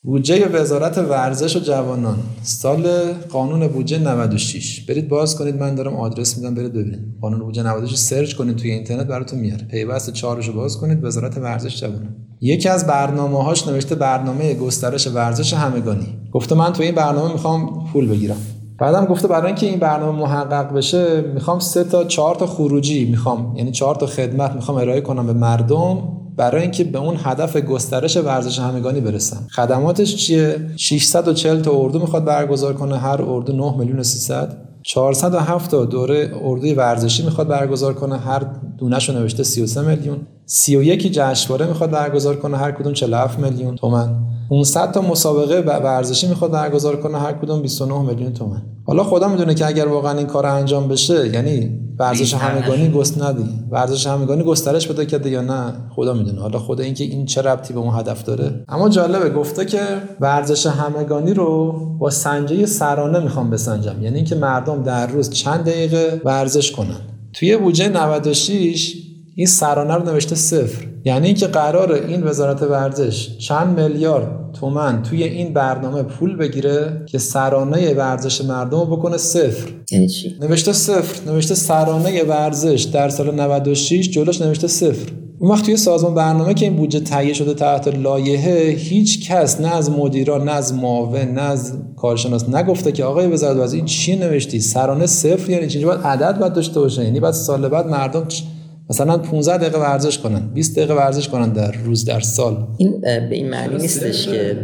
بودجه 0.10 0.47
وزارت 0.47 0.97
ورزش 0.97 1.55
و 1.55 1.60
جوانان. 1.60 2.18
سال 2.41 2.88
قانون 3.32 3.68
بودجه 3.68 3.99
96 3.99 4.86
برید 4.86 5.10
باز 5.10 5.36
کنید. 5.36 5.55
من 5.55 5.76
دارم 5.76 5.95
آدرس 5.95 6.38
میدم. 6.38 6.55
برید 6.55 6.74
ببینید. 6.74 6.99
قانون 7.22 7.39
بودجه 7.39 7.64
96 7.64 7.97
سرچ 7.97 8.34
کنید 8.34 8.55
توی 8.55 8.72
اینترنت. 8.72 9.07
براتون 9.07 9.39
میاره. 9.39 9.66
پیوست 9.66 10.14
چهارشو 10.14 10.53
باز 10.53 10.78
کنید. 10.78 11.03
وزارت 11.03 11.38
ورزش 11.38 11.82
جوانان. 11.82 12.16
یکی 12.41 12.70
از 12.70 12.88
برنامه 12.88 13.43
هاش 13.43 13.68
نوشته 13.68 13.95
برنامه 13.95 14.53
گسترش 14.53 15.07
ورزش 15.07 15.53
همگانی. 15.53 16.07
گفته 16.32 16.55
من 16.55 16.74
توی 16.74 16.86
این 16.86 16.95
برنامه 16.95 17.32
می‌خوام 17.34 17.88
پول 17.93 18.07
بگیرم. 18.07 18.38
بعدم 18.80 19.05
گفته 19.05 19.28
برای 19.28 19.47
اینکه 19.47 19.66
این 19.66 19.80
برنامه 19.80 20.20
محقق 20.20 20.74
بشه 20.74 21.22
می‌خوام 21.34 21.60
سه 21.60 21.84
تا 21.84 22.03
چهار 22.03 22.36
تا 22.36 22.47
خروجی 22.47 23.05
می‌خوام. 23.05 23.55
یعنی 23.57 23.72
چهار 23.72 23.95
تا 23.95 24.05
خدمت 24.05 24.51
می‌خوام 24.51 24.78
ارائه 24.78 25.01
کنم 25.01 25.28
به 25.28 25.34
مردم. 25.34 25.97
برای 26.40 26.62
اینکه 26.62 26.84
به 26.84 27.00
اون 27.00 27.16
هدف 27.24 27.58
گسترش 27.58 28.18
ورزش 28.18 28.60
همگانی 28.60 29.02
برسن 29.02 29.38
خدماتش 29.52 30.16
چیه؟ 30.16 30.56
640 30.78 31.62
تا 31.62 31.72
اردو 31.72 32.00
می‌خواد 32.00 32.26
برگزار 32.26 32.74
کنه 32.74 32.98
هر 32.98 33.22
اردو 33.22 33.54
9 33.54 33.78
میلیون 33.78 34.04
300 34.04 34.58
407 34.84 35.72
تا 35.72 35.86
دوره 35.86 36.32
اردوی 36.44 36.74
ورزشی 36.74 37.24
می‌خواد 37.24 37.48
برگزار 37.48 37.94
کنه 37.94 38.18
هر 38.18 38.46
دونهشو 38.78 39.14
نوشته 39.14 39.44
33 39.44 39.82
میلیون. 39.82 40.18
31 40.52 41.12
جشنواره 41.14 41.68
می‌خواد 41.68 41.91
برگزار 41.91 42.36
کنه 42.36 42.58
هر 42.58 42.72
کدوم 42.72 42.93
47 42.93 43.39
میلیون 43.39 43.76
تومن. 43.76 44.16
500 44.50 44.91
تا 44.91 45.02
مسابقه 45.02 45.60
ورزشی 45.60 46.28
می‌خواد 46.28 46.52
برگزار 46.52 46.95
کنه 46.95 47.20
هر 47.20 47.34
کدوم 47.34 47.62
29 47.62 48.02
میلیون 48.02 48.34
تومن. 48.34 48.62
حالا 48.86 49.04
خدا 49.04 49.28
می‌دونه 49.28 49.54
که 49.54 49.66
اگر 49.66 49.88
واقعا 49.88 50.18
این 50.18 50.28
کار 50.28 50.45
انجام 50.45 50.88
بشه 50.88 51.28
یعنی 51.34 51.80
ورزش 52.00 52.34
همگانی 52.34 52.89
گست 52.89 53.24
ندی. 53.24 53.50
ورزش 53.72 54.08
همگانی 54.08 54.43
گسترش 54.43 54.88
بده 54.88 55.06
کرده 55.06 55.30
یا 55.30 55.41
نه. 55.41 55.74
خدا 55.95 56.14
می‌دونه. 56.14 56.41
حالا 56.41 56.60
خدا 56.60 56.84
اینکه 56.84 57.04
این 57.04 57.26
چه 57.26 57.41
ربطی 57.41 57.74
به 57.74 57.80
اون 57.80 58.00
هدف 58.00 58.24
داره. 58.24 58.64
اما 58.70 58.89
جالبه 58.89 59.30
گفته 59.30 59.66
که 59.66 59.80
ورزش 60.20 60.66
همگانی 60.66 61.34
رو 61.34 61.72
با 62.00 62.10
سنجه 62.10 62.66
سرانه 62.66 63.20
می‌خوام 63.20 63.50
بسنجم. 63.50 64.04
یعنی 64.04 64.16
اینکه 64.16 64.36
مردم 64.36 64.84
در 64.84 65.08
روز 65.08 65.30
چند 65.30 65.64
دقیقه 65.64 66.22
ورزش 66.26 66.72
کنن. 66.72 67.00
توی 67.34 67.58
بودجه 67.58 67.89
96 67.89 69.09
این 69.40 69.48
سرانه 69.48 69.94
رو 69.94 70.04
نوشته 70.04 70.36
صفر. 70.36 70.86
یعنی 71.06 71.26
اینکه 71.26 71.48
قرار 71.48 71.92
این 71.94 72.24
وزارت 72.24 72.62
ورزش 72.62 73.38
چند 73.38 73.80
میلیارد 73.80 74.28
تومن 74.60 75.04
توی 75.04 75.24
این 75.24 75.54
برنامه 75.54 76.04
پول 76.04 76.36
بگیره 76.36 77.02
که 77.06 77.18
سرانه 77.18 77.94
ورزش 77.94 78.42
مردم 78.42 78.80
رو 78.80 78.86
بکنه 78.86 79.18
صفر. 79.18 79.70
یعنی 79.92 80.08
چی؟ 80.08 80.36
نوشته 80.42 80.74
صفر. 80.74 81.32
نوشته 81.32 81.56
سرانه 81.56 82.24
ورزش 82.24 82.88
در 82.94 83.10
سال 83.10 83.36
96 83.36 84.10
جلوش 84.10 84.42
نوشته 84.42 84.68
صفر. 84.68 85.12
اون 85.40 85.52
وقت 85.52 85.66
توی 85.66 85.78
سازمان 85.78 86.16
برنامه 86.16 86.54
که 86.54 86.66
این 86.66 86.76
بودجه 86.76 87.00
تهیه 87.00 87.34
شده 87.34 87.54
تحت 87.54 87.88
لایحه 87.88 88.70
هیچ 88.70 89.32
کس 89.32 89.62
نه 89.62 89.76
از 89.76 89.92
مدیران 89.92 90.44
نه 90.44 90.52
از 90.52 90.74
معاون 90.74 91.32
نه 91.32 91.42
از 91.42 91.74
کارشناس 91.98 92.50
نگفته 92.50 92.92
که 92.92 93.04
آقای 93.04 93.28
وزارت 93.28 93.58
ورزش 93.58 93.76
این 93.76 93.86
چی 93.86 94.16
نوشتی؟ 94.16 94.60
سرانه 94.60 95.06
صفر؟ 95.06 95.50
یعنی 95.50 95.68
چی 95.68 95.86
باید 95.86 96.02
عدد 96.02 96.40
باید 96.40 96.54
داشته 96.54 96.80
باشه؟ 96.80 97.04
یعنی 97.04 97.20
بعد 97.20 97.34
سال 97.34 97.68
بعد 97.68 97.88
مردم 97.88 98.26
مثلا 98.90 99.18
15 99.18 99.58
دقیقه 99.58 99.80
ورزش 99.80 100.20
کنن 100.20 100.50
20 100.54 100.76
دقیقه 100.76 100.94
ورزش 100.94 101.30
کنن 101.30 101.54
در 101.54 101.72
روز 101.72 102.06
در 102.06 102.20
سال. 102.20 102.68
این 102.78 103.02
به 103.02 103.30
این 103.32 103.50
معنی 103.50 103.76
نیستش 103.76 104.28
که 104.28 104.58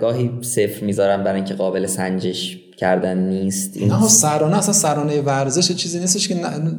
گاهی 0.00 0.30
صفر 0.40 0.84
می‌ذارن 0.84 1.24
برای 1.24 1.36
اینکه 1.36 1.54
قابل 1.54 1.86
سنجش 1.86 2.58
کردن 2.78 3.18
نیست. 3.18 3.76
این 3.76 3.92
نه 3.92 4.08
سرانه 4.08 4.58
اصلا 4.58 4.72
سرانه 4.72 5.20
ورزش 5.20 5.72
چیزی 5.72 6.00
نیستش 6.00 6.28
که 6.28 6.36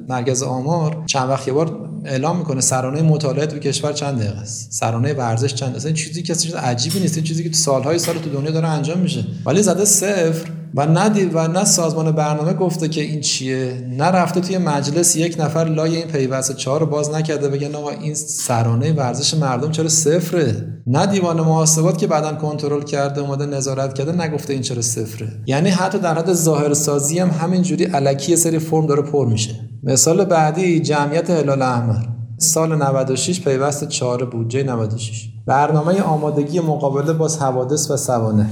مرکز 0.09 0.43
آمار 0.43 1.03
چند 1.05 1.29
وقت 1.29 1.47
یه 1.47 1.53
بار 1.53 1.88
اعلام 2.05 2.37
می‌کنه 2.37 2.61
سرانه 2.61 3.01
مطالعه 3.01 3.45
تو 3.45 3.59
کشور 3.59 3.93
چند 3.93 4.19
دقیقه 4.19 4.39
است. 4.39 4.71
سرانه 4.71 5.13
ورزش 5.13 5.53
چند 5.53 5.75
اصلا 5.75 5.91
چیزی 5.91 6.23
که 6.23 6.35
چیز 6.35 6.53
عجیبی 6.53 6.99
نیست. 6.99 7.19
چیزی 7.19 7.43
که 7.43 7.49
تو 7.49 7.55
سالهای 7.55 7.99
سال 7.99 8.15
تو 8.15 8.29
دنیا 8.29 8.51
داره 8.51 8.67
انجام 8.67 8.99
میشه. 8.99 9.25
ولی 9.45 9.63
زده 9.63 9.85
صفر 9.85 10.51
و 10.75 10.85
ندید 10.85 11.31
و 11.35 11.47
نه 11.47 11.65
سازمان 11.65 12.11
برنامه 12.11 12.53
گفته 12.53 12.87
که 12.87 13.01
این 13.01 13.21
چیه. 13.21 13.83
نرفته 13.89 14.41
توی 14.41 14.57
مجلس 14.57 15.15
یک 15.15 15.35
نفر 15.39 15.63
لای 15.63 15.95
این 15.95 16.07
پیوست 16.07 16.55
چهار 16.55 16.79
رو 16.79 16.85
باز 16.85 17.09
نکرده. 17.09 17.49
بگن 17.49 17.75
آقا 17.75 17.89
این 17.89 18.13
سرانه 18.13 18.91
ورزش 18.91 19.33
مردم 19.33 19.71
چرا 19.71 19.89
صفره؟ 19.89 20.65
نه 20.87 21.05
دیوان 21.05 21.41
محاسبات 21.41 21.97
که 21.97 22.07
بعدا 22.07 22.33
کنترل 22.33 22.83
کرده 22.83 23.21
اومده 23.21 23.45
نظارت 23.45 23.93
کرده 23.93 24.11
نگفته 24.11 24.53
این 24.53 24.61
چرا 24.61 24.81
صفره. 24.81 25.27
یعنی 25.45 25.69
حتی 25.69 25.99
در 25.99 26.17
حد 26.17 26.33
ظاهر 26.33 26.73
سازی 26.73 27.19
هم 27.19 27.29
همینجوری 27.29 27.85
الکی 27.93 28.35
سری 28.35 28.59
فرم 28.59 28.87
داره 28.87 29.01
پر 29.01 29.27
میشه. 29.27 29.68
مثال 29.83 30.25
بعدی 30.25 30.79
جمعیت 30.79 31.29
هلال 31.29 31.61
احمر. 31.61 32.05
سال 32.37 32.75
96 32.75 33.41
پیوست 33.41 33.87
4 33.87 34.25
بودجه 34.25 34.63
96 34.63 35.29
برنامه 35.45 36.01
آمادگی 36.01 36.59
مقابله 36.59 37.13
با 37.13 37.27
حوادث 37.27 37.91
و 37.91 37.97
سوانه. 37.97 38.49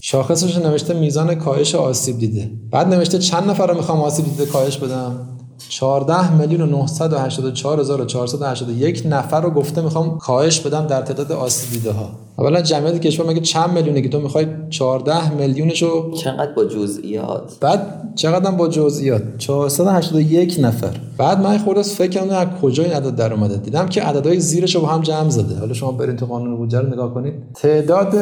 شاخصش 0.00 0.56
نوشته 0.56 0.94
میزان 0.94 1.34
کاهش 1.34 1.74
آسیب 1.74 2.18
دیده. 2.18 2.50
بعد 2.70 2.94
نوشته 2.94 3.18
چند 3.18 3.50
نفر 3.50 3.66
رو 3.66 3.74
می‌خوام 3.74 4.00
آسیب 4.00 4.24
دیده 4.24 4.46
کاهش 4.46 4.76
بدم؟ 4.76 5.35
14 5.68 6.34
میلیون 6.34 6.60
و 6.60 6.66
984481 6.66 9.02
نفر 9.06 9.40
رو 9.40 9.50
گفته 9.50 9.80
می‌خوام 9.80 10.18
کاهش 10.18 10.60
بدم 10.60 10.86
در 10.86 11.02
تعداد 11.02 11.32
آسیب 11.32 11.70
دیده 11.70 11.92
ها 11.92 12.08
اولا 12.38 12.62
جمعیت 12.62 13.00
کشور 13.00 13.26
مگه 13.26 13.40
چند 13.40 13.70
میلیونه 13.70 14.02
که 14.02 14.08
تو 14.08 14.20
می‌خوای 14.20 14.46
14 14.70 15.34
میلیونشو 15.34 16.14
چقدر 16.14 16.52
با 16.52 16.64
جزئیات؟ 16.64 17.56
بعد 17.60 18.12
چقدر 18.14 18.50
با 18.50 18.68
جزئیات؟ 18.68 19.22
481 19.38 20.56
نفر. 20.60 21.00
بعد 21.18 21.40
من 21.40 21.58
خورده 21.58 21.82
فکر 21.82 22.10
کردم 22.10 22.36
از 22.36 22.46
کجا 22.62 22.82
این 22.82 22.92
عدد 22.92 23.16
در 23.16 23.32
اومده. 23.32 23.56
دیدم 23.56 23.86
که 23.86 24.02
عددهای 24.02 24.40
زیرش 24.40 24.74
رو 24.74 24.80
با 24.80 24.86
هم 24.86 25.00
جمع 25.00 25.28
زده. 25.28 25.58
حالا 25.58 25.72
شما 25.72 25.92
برید 25.92 26.16
تو 26.16 26.26
قانون 26.26 26.56
بودجه 26.56 26.80
رو 26.80 26.88
نگاه 26.88 27.14
کنید. 27.14 27.34
تعداد 27.54 28.14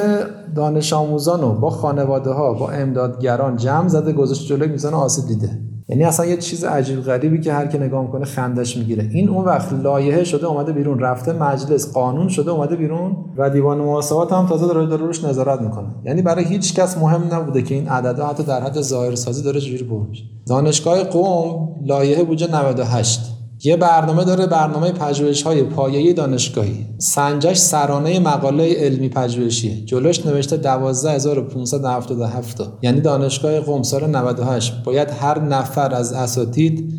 دانش 0.57 0.93
آموزان 0.93 1.41
رو 1.41 1.53
با 1.53 1.71
خانواده 1.71 2.31
ها 2.31 2.53
با 2.53 2.71
امدادگران 2.71 3.57
جمع 3.57 3.89
زده 3.89 4.13
گذاشت 4.13 4.47
جلوی 4.47 4.69
میزان 4.69 4.95
آسیب 4.95 5.27
دیده 5.27 5.59
یعنی 5.89 6.05
اصلا 6.05 6.27
یه 6.27 6.37
چیز 6.37 6.65
عجیب 6.65 7.01
غریبی 7.01 7.41
که 7.41 7.53
هر 7.53 7.67
کی 7.67 7.79
نگاه 7.79 8.03
می‌کنه 8.03 8.25
خندش 8.25 8.77
می‌گیره. 8.77 9.09
این 9.13 9.29
اون 9.29 9.45
وقت 9.45 9.73
لایحه 9.73 10.25
شده 10.25 10.47
اومده 10.47 10.73
بیرون. 10.73 10.99
رفته 10.99 11.33
مجلس 11.33 11.93
قانون 11.93 12.29
شده 12.29 12.51
اومده 12.51 12.77
بیرون. 12.77 13.17
و 13.37 13.51
دیوان 13.51 13.79
محاسبات 13.79 14.33
هم 14.33 14.47
تازه 14.47 14.67
داره 14.67 14.87
داره 14.87 15.07
روش 15.07 15.25
نظارت 15.25 15.61
می‌کنه. 15.61 15.87
یعنی 16.05 16.23
برای 16.23 16.45
هیچ 16.45 16.75
کس 16.75 16.99
مهم 16.99 17.35
نبوده 17.35 17.63
که 17.63 17.75
این 17.75 17.89
عددها 17.89 18.29
حتی 18.29 18.43
در 18.43 18.61
حد 18.61 18.81
ظاهر 18.81 19.15
سازی 19.15 19.43
داره 19.43 19.61
پر 19.91 20.07
میشه. 20.09 20.25
دانشگاه 20.47 21.05
قم 21.05 21.69
لایحه 21.87 22.25
بودجه 22.25 22.57
98 22.57 23.34
یه 23.67 23.77
برنامه 23.77 24.25
داره 24.25 24.47
برنامه 24.47 24.93
پژوهش 24.93 25.43
های 25.43 25.63
پایه‌ای 25.63 26.13
دانشگاهی. 26.13 26.87
سنجش 26.99 27.57
سرانه 27.57 28.19
مقاله 28.19 28.75
علمی 28.75 29.09
پژوهشی 29.09 29.85
جلوش 29.85 30.27
نوشته 30.27 30.57
12577 30.57 32.61
یعنی 32.83 33.01
دانشگاه 33.01 33.61
قم 33.61 33.83
سال 33.83 34.07
98 34.07 34.85
باید 34.85 35.11
هر 35.11 35.41
نفر 35.41 35.95
از 35.95 36.13
اساتید 36.13 36.93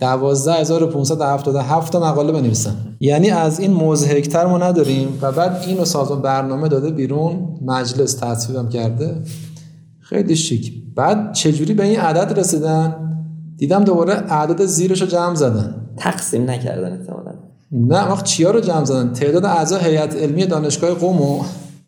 12577 0.00 1.96
مقاله 1.96 2.32
بنویسن. 2.32 2.96
یعنی 3.00 3.30
از 3.30 3.60
این 3.60 3.72
مزهکتر 3.72 4.46
ما 4.46 4.58
نداریم 4.58 5.18
و 5.22 5.32
بعد 5.32 5.64
اینو 5.66 5.84
سازمان 5.84 6.22
برنامه 6.22 6.68
داده 6.68 6.90
بیرون. 6.90 7.58
مجلس 7.64 8.14
تصویبم 8.14 8.68
کرده. 8.68 9.22
خیلی 10.00 10.36
شیک. 10.36 10.72
بعد 10.94 11.32
چجوری 11.32 11.74
به 11.74 11.84
این 11.84 12.00
عدد 12.00 12.38
رسیدن؟ 12.38 13.08
دیدم 13.58 13.84
دوباره 13.84 14.14
عدد 14.14 14.64
زیرش 14.64 15.00
رو 15.00 15.06
جمع 15.06 15.34
زدن. 15.34 15.74
تقسیم 15.96 16.50
نکردن 16.50 16.92
احتمالاً. 16.92 17.32
نه 17.72 18.08
وقت 18.10 18.24
چیا 18.24 18.50
رو 18.50 18.60
جمع 18.60 18.84
زدن؟ 18.84 19.12
تعداد 19.12 19.44
اعضای 19.44 19.84
هیئت 19.84 20.16
علمی 20.16 20.46
دانشگاه 20.46 20.94
قم 20.94 21.18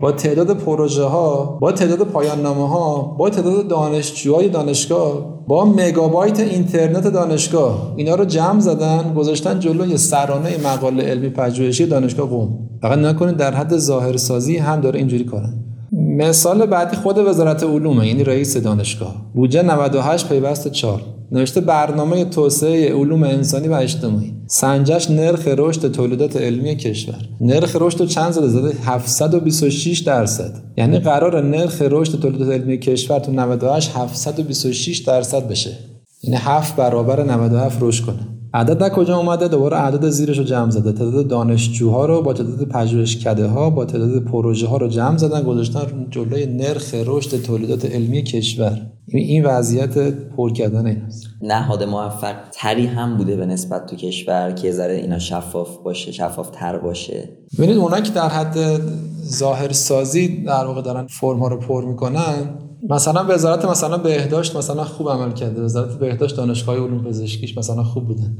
با 0.00 0.12
تعداد 0.12 0.56
پروژه 0.56 1.04
ها 1.04 1.58
با 1.60 1.72
تعداد 1.72 1.98
پایان 1.98 2.42
نامه 2.42 2.68
ها 2.68 3.02
با 3.18 3.30
تعداد 3.30 3.68
دانشجوهای 3.68 4.48
دانشگاه 4.48 5.40
با 5.48 5.64
مگابایت 5.64 6.40
اینترنت 6.40 7.06
دانشگاه 7.06 7.94
اینا 7.96 8.14
رو 8.14 8.24
جمع 8.24 8.60
زدن 8.60 9.14
گذاشتن 9.14 9.58
جلوی 9.58 9.96
سرانه 9.96 10.56
مقاله 10.64 11.02
علمی 11.02 11.28
پژوهشی 11.28 11.86
دانشگاه 11.86 12.30
قم 12.30 12.48
فقط 12.82 12.98
نکنید 12.98 13.36
در 13.36 13.54
حد 13.54 13.76
ظاهر 13.76 14.16
سازی 14.16 14.56
هم 14.56 14.80
داره 14.80 14.98
اینجوری 14.98 15.24
کنن 15.24 15.54
مثال 15.92 16.66
بعدی 16.66 16.96
خود 16.96 17.18
وزارت 17.18 17.62
علومه 17.62 18.06
یعنی 18.06 18.24
رئیس 18.24 18.56
دانشگاه. 18.56 19.14
بودجه 19.34 19.62
98 19.62 20.28
پیوست 20.28 20.68
4 20.68 21.02
نوشته 21.32 21.60
برنامه 21.60 22.24
توسعه 22.24 22.94
علوم 22.94 23.22
انسانی 23.22 23.68
و 23.68 23.72
اجتماعی. 23.72 24.32
سنجش 24.46 25.10
نرخ 25.10 25.48
رشد 25.48 25.92
تولیدات 25.92 26.36
علمی 26.36 26.76
کشور. 26.76 27.14
نرخ 27.40 27.76
رشد 27.80 28.06
چند 28.06 28.32
زده؟ 28.32 28.48
زده 28.48 28.74
726 28.84 29.98
درصد. 29.98 30.62
یعنی 30.76 30.98
قرار 30.98 31.42
نرخ 31.42 31.82
رشد 31.82 32.20
تولیدات 32.20 32.48
علمی 32.48 32.78
کشور 32.78 33.18
تو 33.18 33.32
98 33.32 33.90
726 33.96 34.98
درصد 34.98 35.48
بشه. 35.48 35.78
یعنی 36.22 36.36
7 36.36 36.76
برابر 36.76 37.22
97 37.22 37.76
رشد 37.80 38.04
کنه. 38.04 38.28
عدد 38.54 38.78
در 38.78 38.88
کجا 38.88 39.16
اومده؟ 39.16 39.48
دوباره 39.48 39.76
عدد 39.76 40.08
زیرش 40.08 40.38
رو 40.38 40.44
جمع 40.44 40.70
زده. 40.70 40.92
تعداد 40.92 41.28
دانشجوها 41.28 42.06
رو 42.06 42.22
با 42.22 42.32
تعداد 42.32 42.68
پژوهشکده 42.68 43.46
ها 43.46 43.70
با 43.70 43.84
تعداد 43.84 44.24
پروژه 44.24 44.66
ها 44.66 44.76
رو 44.76 44.88
جمع 44.88 45.16
زدن 45.16 45.42
گذاشتن 45.42 46.06
جلوی 46.10 46.46
نرخ 46.46 46.94
رشد 47.06 47.42
تولیدات 47.42 47.84
علمی 47.84 48.22
کشور. 48.22 48.86
این 49.06 49.44
وضعیت 49.44 49.98
پر 50.36 50.52
کردن 50.52 50.86
این 50.86 51.02
است. 51.02 51.26
نهاد 51.42 51.82
موفق 51.82 52.34
تری 52.52 52.86
هم 52.86 53.16
بوده 53.16 53.36
به 53.36 53.46
نسبت 53.46 53.86
تو 53.86 53.96
کشور 53.96 54.52
که 54.52 54.72
ذره 54.72 54.94
اینا 54.94 55.18
شفاف 55.18 55.76
باشه 55.84 56.12
شفاف 56.12 56.50
تر 56.50 56.78
باشه. 56.78 57.28
ببینید 57.58 57.76
اونا 57.76 58.00
که 58.00 58.12
در 58.12 58.28
حد 58.28 58.80
ظاهر 59.26 59.72
سازی 59.72 60.44
در 60.44 60.64
واقع 60.64 60.82
دارن 60.82 61.06
فرم 61.06 61.38
ها 61.38 61.48
رو 61.48 61.56
پر 61.56 61.84
می‌کنن 61.84 62.54
مثلا 62.88 63.26
وزارت 63.28 63.64
مثلا 63.64 63.96
بهداشت 63.96 64.56
مثلا 64.56 64.84
خوب 64.84 65.10
عمل 65.10 65.32
کرده. 65.32 65.62
وزارت 65.62 65.98
بهداشت 65.98 66.36
دانشگاه 66.36 66.76
علوم 66.76 67.04
پزشکیش 67.04 67.58
مثلا 67.58 67.82
خوب 67.84 68.06
بودن 68.06 68.36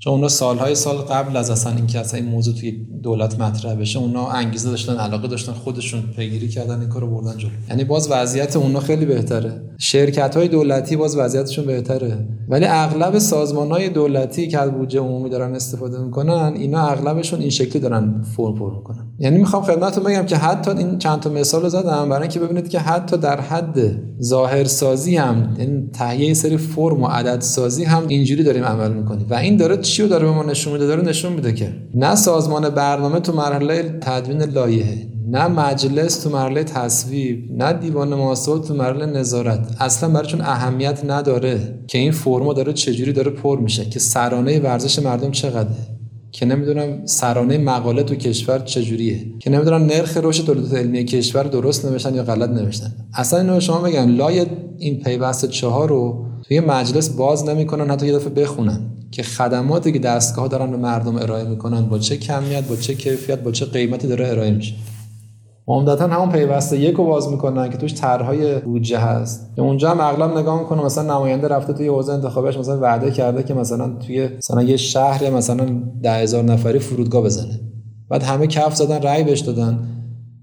چون 0.00 0.12
اونا 0.12 0.28
سالهای 0.28 0.74
سال 0.74 0.96
قبل 0.96 1.36
از 1.36 1.50
اصلا 1.50 1.72
اینکه 1.72 1.98
اصلا 1.98 2.20
این 2.20 2.28
موضوع 2.28 2.54
توی 2.54 2.86
دولت 3.02 3.40
مطرح 3.40 3.74
بشه 3.74 3.98
اونا 3.98 4.28
انگیزه 4.28 4.70
داشتن 4.70 4.96
علاقه 4.96 5.28
داشتن 5.28 5.52
خودشون 5.52 6.02
پیگیری 6.16 6.48
کردن 6.48 6.80
این 6.80 6.88
کارو 6.88 7.06
بردن 7.06 7.38
جلو. 7.38 7.50
یعنی 7.70 7.84
باز 7.84 8.08
وضعیت 8.10 8.56
اونا 8.56 8.80
خیلی 8.80 9.06
بهتره. 9.06 9.62
شرکت 9.78 10.36
های 10.36 10.48
دولتی 10.48 10.96
باز 10.96 11.16
وضعیتشون 11.16 11.64
بهتره. 11.64 12.28
ولی 12.48 12.64
اغلب 12.68 13.18
سازمان 13.18 13.70
های 13.70 13.88
دولتی 13.88 14.48
که 14.48 14.58
از 14.58 14.70
بودجه 14.70 15.00
عمومی 15.00 15.30
دارن 15.30 15.54
استفاده 15.54 15.98
می‌کنن 15.98 16.52
اینا 16.56 16.88
اغلبشون 16.88 17.40
این 17.40 17.50
شکلی 17.50 17.80
دارن 17.80 18.22
فرم 18.36 18.54
پر 18.54 18.74
می‌کنن. 18.76 19.12
یعنی 19.18 19.38
می‌خوام 19.38 19.62
خدمتتون 19.62 20.04
بگم 20.04 20.26
که 20.26 20.36
حتی 20.36 20.70
این 20.70 20.98
چند 20.98 21.20
تا 21.20 21.30
مثال 21.30 21.68
زدم 21.68 22.08
برای 22.08 22.22
اینکه 22.22 22.40
ببینید 22.40 22.68
که 22.68 22.78
حتی 22.78 23.16
در 23.16 23.40
حد 23.40 23.78
ظاهر 24.22 24.64
سازی 24.64 25.16
هم 25.16 25.54
این 25.58 25.90
تهیه 25.90 26.34
سری 26.34 26.56
فرم 26.56 27.02
و 27.02 27.06
عدد 27.06 27.40
سازی 27.40 27.84
هم 27.84 28.02
اینجوری 28.08 28.42
داریم 28.42 28.64
عمل 28.64 28.92
می‌کنیم. 28.92 29.26
و 29.30 29.34
این 29.34 29.56
داره 29.56 29.76
چی 29.90 30.02
رو 30.02 30.08
داره 30.08 30.26
به 30.26 30.32
ما 30.32 30.42
نشون 30.42 30.72
میده؟ 30.72 30.86
داره 30.86 31.02
نشون 31.02 31.32
میده 31.32 31.52
که 31.52 31.72
نه 31.94 32.14
سازمان 32.14 32.68
برنامه 32.68 33.20
تو 33.20 33.32
مرحله 33.32 33.98
تدوین 34.00 34.42
لایحه 34.42 35.06
نه 35.30 35.48
مجلس 35.48 36.22
تو 36.22 36.30
مرحله 36.30 36.64
تصویب 36.64 37.52
نه 37.52 37.72
دیوان 37.72 38.08
محاسبات 38.08 38.68
تو 38.68 38.74
مرحله 38.74 39.06
نظارت. 39.06 39.76
اصلا 39.80 40.08
برایشون 40.08 40.40
اهمیت 40.40 41.04
نداره 41.04 41.78
که 41.86 41.98
این 41.98 42.12
فرما 42.12 42.52
داره 42.52 42.72
چجوری 42.72 43.12
داره 43.12 43.30
پر 43.30 43.60
میشه 43.60 43.84
که 43.84 43.98
سرانه 43.98 44.60
ورزش 44.60 44.98
مردم 44.98 45.30
چقدره. 45.30 45.98
که 46.32 46.46
نمی‌دونم 46.46 47.06
سرانه 47.06 47.58
مقاله 47.58 48.02
تو 48.02 48.14
کشور 48.14 48.58
چجوریه. 48.58 49.20
که 49.38 49.50
نمی‌دونم 49.50 49.82
نرخ 49.82 50.16
رشد 50.22 50.46
تولیدات 50.46 50.74
علمی 50.74 51.04
کشور 51.04 51.42
درست 51.42 51.84
نوشتن 51.84 52.14
یا 52.14 52.22
غلط 52.22 52.50
نوشتن. 52.50 52.92
اصلا 53.14 53.40
اینو 53.40 53.60
شما 53.60 53.80
بگم 53.80 54.16
لای 54.16 54.46
این 54.78 55.00
پیوست 55.00 55.50
چهار 55.50 55.88
رو 55.88 56.24
توی 56.48 56.60
مجلس 56.60 57.08
باز 57.08 57.48
نمی‌کنن 57.48 57.90
حتی 57.90 58.06
یه 58.06 58.12
دفعه 58.12 58.30
بخونن 58.30 58.80
که 59.10 59.22
خدماتی 59.22 59.92
که 59.92 59.98
دستگاه 59.98 60.48
دارن 60.48 60.70
به 60.70 60.76
مردم 60.76 61.16
ارائه 61.16 61.44
می‌کنن 61.44 61.80
با 61.80 61.98
چه 61.98 62.16
کمیت 62.16 62.68
با 62.68 62.76
چه 62.76 62.94
کیفیت 62.94 63.42
با 63.42 63.50
چه 63.50 63.64
قیمتی 63.66 64.08
داره 64.08 64.28
ارائه 64.28 64.50
میشه. 64.50 64.74
عمدتا 65.66 66.06
همون 66.06 66.28
پیوسته 66.28 66.78
یک 66.78 66.94
رو 66.94 67.04
باز 67.04 67.28
می‌کنن 67.28 67.70
که 67.70 67.76
توش 67.76 67.94
طرحهای 67.94 68.58
بودجه 68.58 68.98
هست. 68.98 69.52
که 69.56 69.62
اونجا 69.62 69.90
هم 69.90 70.00
اغلب 70.00 70.38
نگاه 70.38 70.60
می‌کنه 70.60 70.84
مثلا 70.84 71.16
نماینده 71.16 71.48
رفته 71.48 71.72
توی 71.72 71.88
حوزه 71.88 72.12
انتخابش 72.12 72.58
مثلا 72.58 72.80
وعده 72.80 73.10
کرده 73.10 73.42
که 73.42 73.54
مثلا 73.54 73.96
توی 74.06 74.28
مثلا 74.36 74.62
یه 74.62 74.76
شهر 74.76 75.30
مثلا 75.30 75.66
ده 76.02 76.12
هزار 76.12 76.44
نفری 76.44 76.78
فرودگاه 76.78 77.22
بزنه. 77.22 77.60
بعد 78.10 78.22
همه 78.22 78.46
کف 78.46 78.74
زدن 78.76 79.02
رأی 79.02 79.24
بهش 79.24 79.40
دادن. 79.40 79.78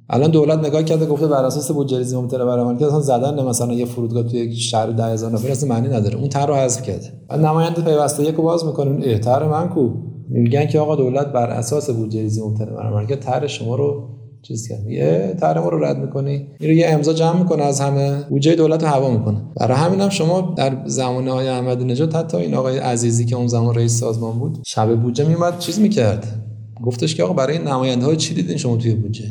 الان 0.10 0.32
دولت 0.32 0.60
نگاه 0.60 0.84
کرده 0.84 1.06
گفته 1.06 1.28
بر 1.28 1.45
اساس 1.45 1.72
بودجه 1.72 1.97
ریزی 1.97 2.16
ممکنه 2.16 2.45
برآورد 2.45 2.80
که 2.80 2.86
اصلا 2.86 2.99
زدن 2.99 3.43
مثلا 3.43 3.74
یه 3.74 3.86
فرودگاه 3.86 4.24
توی 4.24 4.39
یک 4.39 4.60
شهر 4.60 4.91
10000 4.91 5.32
نفر 5.32 5.51
اصلا 5.51 5.70
معنی 5.70 5.88
نداره. 5.88 6.18
اون 6.18 6.30
طرح 6.30 6.45
رو 6.45 6.56
حذف 6.56 6.82
کرده. 6.82 7.14
بعد 7.30 7.45
نماینده 7.45 7.82
پیوسته 7.82 8.24
یک 8.24 8.36
رو 8.36 8.43
باز 8.43 8.66
می‌کنه 8.66 9.06
احتر 9.06 9.47
من 9.47 9.70
کو؟ 9.70 9.89
میگن 10.30 10.66
که 10.66 10.80
آقا 10.80 10.95
دولت 10.95 11.28
بر 11.28 11.49
اساس 11.49 11.89
بودجه 11.89 12.22
ریزی 12.22 12.41
ممکنه 12.41 12.72
برآورد 12.72 13.08
که 13.08 13.16
طرح 13.16 13.47
شما 13.47 13.76
رو 13.76 14.10
چیز 14.41 14.68
کرد. 14.68 14.88
یه 14.88 15.36
طرح 15.39 15.62
ما 15.62 15.70
رو 15.70 15.84
رد 15.84 15.97
می‌کنی. 15.97 16.47
میره 16.60 16.76
یه 16.76 16.88
امضا 16.89 17.14
جمع 17.14 17.39
می‌کنه 17.39 17.64
از 17.64 17.82
همه. 17.82 18.24
بودجه 18.30 18.56
دولت 18.56 18.84
رو 18.84 18.89
هوا 18.89 19.10
می‌کنه. 19.10 19.41
برای 19.56 19.78
همین 19.78 20.01
هم 20.01 20.10
شما 20.10 20.53
در 20.58 20.78
زمانه 20.86 21.32
های 21.32 21.47
احمد 21.47 21.84
نژاد 21.84 22.14
حتی 22.14 22.38
این 22.38 22.53
آقای 22.53 22.78
عزیزی 22.78 23.26
که 23.26 23.36
اون 23.36 23.47
زمان 23.47 23.76
رئیس 23.76 23.99
سازمان 23.99 24.39
بود 24.39 24.58
شب 24.66 24.95
بودجه 24.95 25.28
میومد 25.28 25.60
چیز 25.60 25.80
می‌کرد. 25.80 26.28
گفتش 26.84 27.16
که 27.16 27.24
آقا 27.24 27.34
برای 27.34 27.60
نماینده 27.60 28.16
چی 28.16 28.34
دیدین 28.34 28.58
شما 28.58 28.78
توی 28.78 28.95
بودجه؟ 28.95 29.26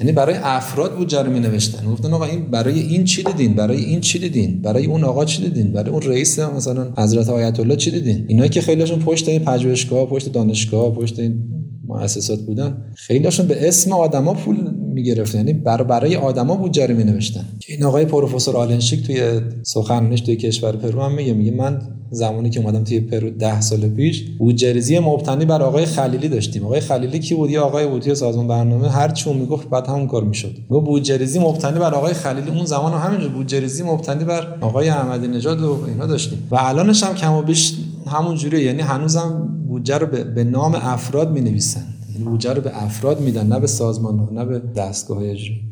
یعنی 0.00 0.12
برای 0.12 0.34
افراد 0.42 0.96
بودجه 0.96 1.22
رو 1.22 1.32
می 1.32 1.40
نوشتن 1.40 1.86
گفتن 1.86 2.12
آقا 2.12 2.24
این 2.24 2.50
برای 2.50 2.80
این 2.80 3.04
چی 3.04 3.22
دیدین؟ 3.22 3.54
برای 3.54 3.84
این 3.84 4.00
چی 4.00 4.18
دیدین؟ 4.18 4.62
برای 4.62 4.86
اون 4.86 5.04
آقا 5.04 5.24
چی 5.24 5.42
دیدین؟ 5.42 5.72
برای 5.72 5.90
اون 5.90 6.02
رئیس 6.02 6.38
مثلا 6.38 6.92
حضرت 6.96 7.28
آیت 7.28 7.60
الله 7.60 7.76
چی 7.76 7.90
دیدین؟ 7.90 8.24
اینا 8.28 8.46
که 8.46 8.60
خیلیشون 8.60 8.98
پشت 8.98 9.28
این 9.28 9.44
پژوهشگاه 9.44 10.06
پشت 10.06 10.32
دانشگاه 10.32 10.94
پشت 10.94 11.18
این 11.18 11.42
مؤسسات 11.86 12.40
بودن 12.40 12.84
خیلیشون 12.94 13.46
به 13.46 13.68
اسم 13.68 13.92
آدما 13.92 14.34
پول 14.34 14.56
می‌گرفتن. 14.94 15.38
یعنی 15.38 15.52
برای 15.52 15.84
برای 15.86 16.16
آدما 16.16 16.56
بودجه 16.56 16.86
رو 16.86 16.96
می 16.96 17.04
نوشتن 17.04 17.44
این 17.68 17.84
آقای 17.84 18.04
پروفسور 18.04 18.56
آلنشیک 18.56 19.06
توی 19.06 19.40
سخنرانیش 19.62 20.20
توی 20.20 20.36
کشور 20.36 20.76
پرو 20.76 21.02
هم 21.02 21.14
میگه 21.14 21.32
میگه 21.32 21.50
من 21.50 21.80
زمانی 22.10 22.50
که 22.50 22.60
اومدم 22.60 22.84
توی 22.84 23.00
پرو 23.00 23.30
ده 23.30 23.60
سال 23.60 23.88
پیش 23.88 24.24
بودجه‌ریزی 24.38 24.98
مبتنی 24.98 25.44
بر 25.44 25.62
آقای 25.62 25.86
خلیلی 25.86 26.28
داشتیم. 26.28 26.64
آقای 26.64 26.80
خلیلی 26.80 27.18
کی 27.18 27.34
بود؟ 27.34 27.50
یه 27.50 27.60
آقای 27.60 27.86
بود 27.86 28.14
سازمان 28.14 28.48
برنامه. 28.48 28.90
هر 28.90 29.08
چی 29.08 29.32
می‌گفت 29.32 29.70
بعد 29.70 29.86
همون 29.86 30.06
کار 30.06 30.24
می‌شد. 30.24 30.56
گفت 30.70 30.86
بودجه‌ریزی 30.86 31.38
مبتنی 31.38 31.78
بر 31.78 31.94
آقای 31.94 32.14
خلیلی. 32.14 32.50
اون 32.50 32.64
زمان 32.64 32.92
هم 32.92 32.98
همینجور 32.98 33.28
بودجه‌ریزی 33.28 33.82
مبتنی 33.82 34.24
بر 34.24 34.46
آقای 34.60 34.88
احمدی 34.88 35.28
نژاد 35.28 35.62
و 35.62 35.78
اینا 35.88 36.06
داشتیم. 36.06 36.38
و 36.50 36.56
الانش 36.58 37.02
هم 37.02 37.14
کم 37.14 37.32
و 37.32 37.42
بیش 37.42 37.74
همون 38.06 38.36
جوریه. 38.36 38.64
یعنی 38.64 38.82
هنوزم 38.82 39.48
بودجه 39.68 39.98
رو 39.98 40.06
به 40.34 40.44
نام 40.44 40.74
افراد 40.74 41.32
می 41.32 41.40
نویسن 41.40 41.80
یعنی 41.80 41.93
بودجه 42.18 42.52
رو 42.52 42.62
به 42.62 42.84
افراد 42.84 43.20
میدن 43.20 43.46
نه 43.46 43.60
به 43.60 43.66
سازمان 43.66 44.28
نه 44.32 44.44
به 44.44 44.58
دستگاه 44.58 45.22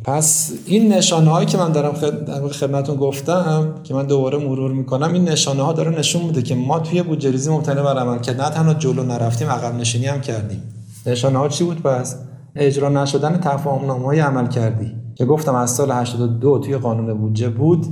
پس 0.04 0.52
این 0.66 0.92
نشانه 0.92 1.30
هایی 1.30 1.46
که 1.46 1.58
من 1.58 1.72
دارم 1.72 1.92
خدمتتون 2.48 2.96
گفتم 2.96 3.74
که 3.84 3.94
من 3.94 4.06
دوباره 4.06 4.38
مرور 4.38 4.72
می‌کنم 4.72 5.12
این 5.12 5.24
نشانه 5.24 5.62
ها 5.62 5.72
داره 5.72 5.98
نشون 5.98 6.22
میده 6.22 6.42
که 6.42 6.54
ما 6.54 6.78
توی 6.78 7.02
بودجه 7.02 7.30
ریزی 7.30 7.50
مبتنی 7.50 7.82
بر 7.82 7.98
عمل 7.98 8.18
که 8.18 8.32
نه 8.32 8.50
تنها 8.50 8.74
جلو 8.74 9.02
نرفتیم 9.02 9.48
عقب 9.48 9.74
نشینی 9.74 10.06
هم 10.06 10.20
کردیم. 10.20 10.62
نشانه 11.06 11.38
ها 11.38 11.48
چی 11.48 11.64
بود؟ 11.64 11.82
پس 11.82 12.16
اجرا 12.56 12.88
نشدن 12.88 13.40
تفاهم 13.40 13.86
نامه 13.86 14.04
های 14.04 14.20
عمل 14.20 14.46
کردی 14.48 14.92
که 15.14 15.24
گفتم 15.24 15.54
از 15.54 15.70
سال 15.70 15.90
82 15.90 16.58
توی 16.58 16.76
قانون 16.76 17.14
بودجه 17.14 17.48
بود 17.48 17.86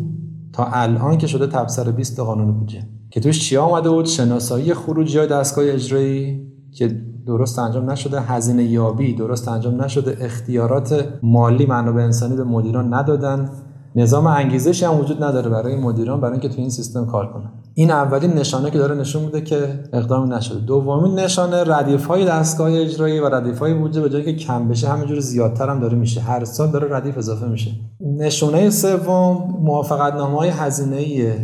تا 0.53 0.65
الان 0.65 1.19
که 1.19 1.27
شده 1.27 1.47
تبصره 1.47 1.93
20 1.93 2.21
قانون 2.21 2.53
بودجه. 2.53 2.83
که 3.11 3.21
توش 3.21 3.41
چی 3.41 3.57
آمده 3.57 3.91
بود؟ 3.91 4.07
شناسایی 4.07 4.75
خروجی 4.75 5.19
های 5.19 5.27
دستگاه 5.27 5.65
اجرایی. 5.69 6.50
که 6.75 7.01
درست 7.27 7.59
انجام 7.59 7.91
نشده 7.91 8.21
هزینه 8.21 8.65
یابی 8.65 9.15
درست 9.15 9.49
انجام 9.49 9.83
نشده 9.83 10.17
اختیارات 10.21 11.09
مالی 11.23 11.67
منابع 11.67 12.03
انسانی 12.03 12.37
به 12.37 12.45
مدیران 12.45 12.95
ندادن. 12.95 13.51
نظام 13.97 14.27
انگیزشی 14.27 14.85
هم 14.85 15.01
وجود 15.01 15.25
نداره 15.25 15.51
برای 15.51 15.77
مدیران 15.77 16.21
برای 16.21 16.33
اینکه 16.33 16.49
تو 16.49 16.61
این 16.61 16.71
سیستم 16.71 17.07
کار 17.07 17.33
کنن. 17.33 17.51
این 17.75 17.91
اولین 17.91 18.33
نشانه 18.33 18.71
که 18.71 18.79
داره 18.79 18.95
نشون 18.95 19.23
میده 19.23 19.41
که 19.41 19.85
اقدامی 19.93 20.31
نشده. 20.31 20.61
دومین 20.61 21.15
نشانه 21.15 21.65
ردیف 21.65 22.07
های 22.07 22.25
دستگاه 22.25 22.73
اجرایی 22.73 23.21
و 23.21 23.29
ردیف 23.35 23.59
های 23.59 23.75
بودجه 23.75 24.01
به 24.01 24.11
جایی 24.11 24.25
که 24.25 24.35
کم 24.35 24.69
بشه 24.69 24.89
همینجور 24.89 25.21
زیادتر 25.21 25.69
هم 25.69 25.81
داره 25.81 25.99
میشه. 25.99 26.21
هر 26.21 26.45
سال 26.45 26.71
داره 26.71 26.97
ردیف 26.97 27.19
اضافه 27.19 27.47
میشه. 27.47 27.71
نشونه 28.01 28.71
سوم 28.71 29.55
موافقت 29.61 30.15
نامه 30.15 30.39
های 30.39 30.49
هزینه 30.49 31.37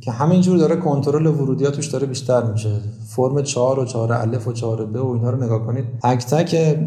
که 0.00 0.10
همینجور 0.10 0.58
داره 0.58 0.76
کنترل 0.76 1.26
ورودی 1.26 1.64
ها 1.64 1.70
توش 1.70 1.86
داره 1.86 2.06
بیشتر 2.06 2.42
میشه. 2.42 2.70
فرم 3.06 3.42
4 3.42 3.78
و 3.78 3.84
4 3.84 4.12
الف 4.12 4.48
و 4.48 4.52
4 4.52 4.86
ب 4.86 4.96
و 4.96 5.12
اینا 5.12 5.30
رو 5.30 5.44
نگاه 5.44 5.66
کنید. 5.66 5.84
تک 6.02 6.26
تک 6.26 6.78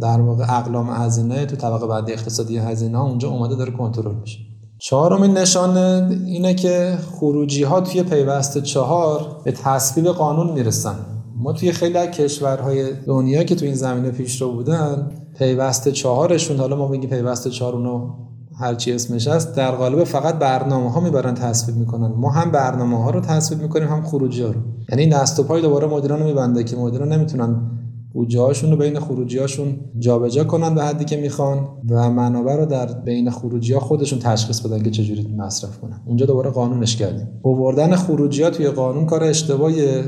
در 0.00 0.20
واقع 0.20 0.58
اقلام 0.58 0.90
هزینه 0.90 1.46
تو 1.46 1.56
طبقه 1.56 1.86
بعدی 1.86 2.12
اقتصادی 2.12 2.58
هزینه 2.58 3.02
اونجا 3.02 3.28
اومده 3.28 3.54
داره 3.54 3.72
کنترل 3.72 4.14
میشه. 4.14 4.38
چهارمین 4.78 5.30
نشانه 5.30 6.08
اینه 6.26 6.54
که 6.54 6.98
خروجی 7.12 7.62
ها 7.62 7.80
توی 7.80 8.02
پیوست 8.02 8.58
چهار 8.58 9.40
به 9.44 9.52
تصویب 9.52 10.06
قانون 10.06 10.52
می‌رسن. 10.52 10.96
ما 11.36 11.52
توی 11.52 11.72
خیلی 11.72 11.98
از 11.98 12.08
کشورهای 12.08 12.92
دنیا 13.06 13.44
که 13.44 13.54
تو 13.54 13.64
این 13.64 13.74
زمینه 13.74 14.10
پیش 14.10 14.42
رو 14.42 14.52
بودن 14.52 15.10
پیوست 15.38 15.88
چهارشون 15.88 16.56
حالا 16.56 16.76
ما 16.76 16.88
میگیم 16.88 17.10
پیوست 17.10 17.48
چهار 17.48 17.74
اونو 17.74 18.10
هرچی 18.58 18.92
اسمش 18.92 19.28
هست 19.28 19.56
در 19.56 19.70
قالب 19.70 20.04
فقط 20.04 20.34
برنامه 20.34 20.92
ها 20.92 21.00
می‌برن 21.00 21.34
تصویب 21.34 21.76
می‌کنن. 21.76 22.06
ما 22.06 22.30
هم 22.30 22.50
برنامه 22.50 23.04
ها 23.04 23.10
رو 23.10 23.20
تصویب 23.20 23.62
می‌کنیم 23.62 23.88
هم 23.88 24.02
خروجی 24.02 24.42
ها 24.42 24.50
رو. 24.50 24.60
یعنی 24.90 25.06
دست 25.06 25.40
و 25.40 25.42
پای 25.42 25.62
دوباره 25.62 25.86
مدیران 25.86 26.20
رو 26.20 26.26
میبنده 26.26 26.64
که 26.64 26.76
مدیران 26.76 27.12
نمی‌تونن 27.12 27.70
بودجه 28.12 28.70
رو 28.70 28.76
بین 28.76 28.98
خروجی 28.98 29.38
هاشون 29.38 29.76
جابجا 29.98 30.44
کنن 30.44 30.74
به 30.74 30.84
حدی 30.84 31.04
که 31.04 31.16
می‌خوان 31.16 31.68
و 31.90 32.10
منابع 32.10 32.56
رو 32.56 32.66
در 32.66 32.86
بین 32.92 33.30
خروجی 33.30 33.74
خودشون 33.74 34.18
تشخیص 34.18 34.60
بدن 34.60 34.82
که 34.82 34.90
چجوری 34.90 35.34
مصرف 35.38 35.78
کنن. 35.78 36.00
اونجا 36.06 36.26
دوباره 36.26 36.50
قانونش 36.50 36.96
کردیم. 36.96 37.28
اووردن 37.42 37.96
خروجی 37.96 38.42
ها 38.42 38.50
توی 38.50 38.68
قانون 38.68 39.06
کار 39.06 39.24
اشتباهیه. 39.24 40.04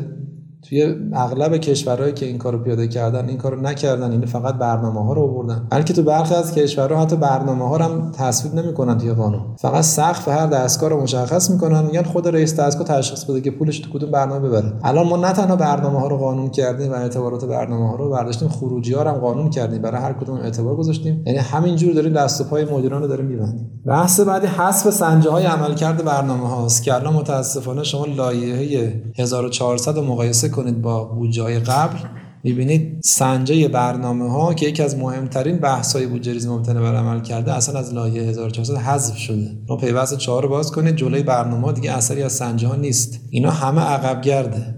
توی 0.62 0.94
اغلب 1.12 1.56
کشورهایی 1.56 2.12
که 2.12 2.26
این 2.26 2.38
کارو 2.38 2.58
پیاده 2.58 2.88
کردن 2.88 3.28
این 3.28 3.38
کارو 3.38 3.60
نکردن 3.60 4.10
این 4.10 4.26
فقط 4.26 4.54
برنامه 4.54 5.04
ها 5.04 5.12
رو 5.12 5.22
آوردن. 5.22 5.66
بلکه 5.70 5.92
تو 5.92 6.02
برخی 6.02 6.34
از 6.34 6.54
کشورها 6.54 7.02
حتی 7.02 7.16
برنامه 7.16 7.68
ها 7.68 7.76
رو 7.76 7.84
هم 7.84 8.12
تصویب 8.12 8.54
نمی‌کنن 8.54 8.98
توی 8.98 9.12
قانون. 9.12 9.40
فقط 9.58 9.84
سقف 9.84 10.28
هر 10.28 10.46
دستگاه 10.46 10.90
رو 10.90 11.02
مشخص 11.02 11.50
می‌کنن 11.50 11.84
میگن 11.84 12.02
خود 12.02 12.28
رئیس 12.28 12.60
دستگاه 12.60 12.86
تشخیص 12.86 13.24
بده 13.24 13.40
که 13.40 13.50
پولش 13.50 13.78
تو 13.78 13.90
کدوم 13.90 14.10
برنامه 14.10 14.48
ببره. 14.48 14.72
الان 14.84 15.08
ما 15.08 15.16
نه 15.16 15.32
تنها 15.32 15.56
برنامه 15.56 16.00
ها 16.00 16.08
رو 16.08 16.16
قانون 16.16 16.50
کردیم 16.50 16.92
و 16.92 16.94
اعتبارات 16.94 17.44
برنامه 17.44 17.88
ها 17.88 17.96
رو 17.96 18.10
برداشتیم 18.10 18.48
خروجی 18.48 18.94
ها 18.94 19.02
رو 19.02 19.10
هم 19.10 19.16
قانون 19.16 19.50
کردیم. 19.50 19.82
برای 19.82 20.02
هر 20.02 20.12
کدوم 20.12 20.36
اعتبار 20.36 20.76
گذاشتیم. 20.76 21.22
یعنی 21.26 21.38
همینجور 21.38 21.92
داریم 21.92 22.12
دست 22.12 22.40
و 22.40 22.44
پای 22.44 22.64
مدیران 22.64 23.02
رو 23.02 23.08
داریم 23.08 23.26
میبندیم. 23.26 23.70
بحث 23.86 24.20
بعدی 24.20 24.46
حذف 24.46 24.90
سنجه 24.90 25.30
های 25.30 25.44
عملکرد 25.44 26.04
برنامه 26.04 26.48
هاست 26.48 26.82
که 26.82 26.94
الان 26.94 27.14
متاسفانه 27.14 27.82
شما 27.82 28.06
لایحه 28.06 28.92
1400 29.18 29.96
رو 29.96 30.02
مقایسه 30.02 30.48
کنید 30.58 30.82
با 30.82 31.04
بودجه 31.04 31.58
قبل 31.58 31.98
می‌بینید 32.44 33.00
سنجه 33.04 33.68
برنامه 33.68 34.30
ها 34.30 34.54
که 34.54 34.66
یکی 34.66 34.82
از 34.82 34.96
مهمترین 34.96 35.58
بحث 35.58 35.96
های 35.96 36.06
بودجه 36.06 36.32
ریزی 36.32 36.48
ممکنه 36.48 36.80
بر 36.80 36.96
عمل 36.96 37.20
کرده 37.20 37.52
اصلا 37.52 37.78
از 37.78 37.94
لایه 37.94 38.22
1400 38.22 38.76
حذف 38.76 39.16
شده. 39.16 39.58
ما 39.68 39.76
پیوست 39.76 40.18
4 40.18 40.42
رو 40.42 40.48
باز 40.48 40.72
کنید 40.72 40.96
جلوی 40.96 41.22
برنامه 41.22 41.66
ها 41.66 41.72
دیگه 41.72 41.92
اثری 41.92 42.22
از 42.22 42.32
سنجه 42.32 42.68
ها 42.68 42.74
نیست. 42.74 43.20
اینا 43.30 43.50
همه 43.50 43.80
عقب 43.80 44.20
گرده 44.20 44.74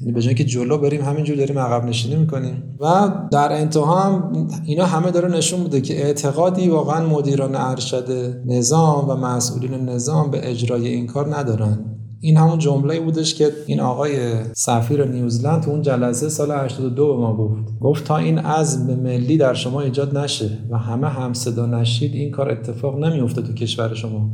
یعنی 0.00 0.12
به 0.12 0.34
که 0.34 0.44
جلو 0.44 0.78
بریم 0.78 1.02
همینجور 1.02 1.36
داریم 1.36 1.58
عقب 1.58 1.84
نشینی 1.84 2.16
می‌کنیم. 2.16 2.62
و 2.80 3.10
در 3.32 3.52
انتها 3.52 4.00
هم 4.00 4.48
اینا 4.66 4.86
همه 4.86 5.10
داره 5.10 5.28
نشون 5.28 5.64
بده 5.64 5.80
که 5.80 6.04
اعتقادی 6.04 6.68
واقعا 6.68 7.06
مدیران 7.06 7.54
ارشد 7.54 8.36
نظام 8.46 9.08
و 9.08 9.14
مسئولین 9.16 9.74
نظام 9.74 10.30
به 10.30 10.50
اجرای 10.50 10.88
این 10.88 11.06
کار 11.06 11.36
ندارن. 11.36 11.91
این 12.24 12.36
همون 12.36 12.58
جمله 12.58 13.00
بودش 13.00 13.34
که 13.34 13.50
این 13.66 13.80
آقای 13.80 14.44
سفیر 14.52 15.04
نیوزلند 15.04 15.62
تو 15.62 15.70
اون 15.70 15.82
جلسه 15.82 16.28
سال 16.28 16.50
82 16.50 17.14
به 17.14 17.20
ما 17.20 17.36
گفت. 17.36 17.78
گفت 17.80 18.04
تا 18.04 18.16
این 18.16 18.38
عزم 18.38 18.94
ملی 18.94 19.36
در 19.36 19.54
شما 19.54 19.80
ایجاد 19.80 20.18
نشه 20.18 20.58
و 20.70 20.78
همه 20.78 21.08
هم 21.08 21.32
صدا 21.32 21.66
نشید 21.66 22.14
این 22.14 22.30
کار 22.30 22.50
اتفاق 22.50 22.98
نمیفته 23.04 23.42
تو 23.42 23.52
کشور 23.52 23.94
شما. 23.94 24.30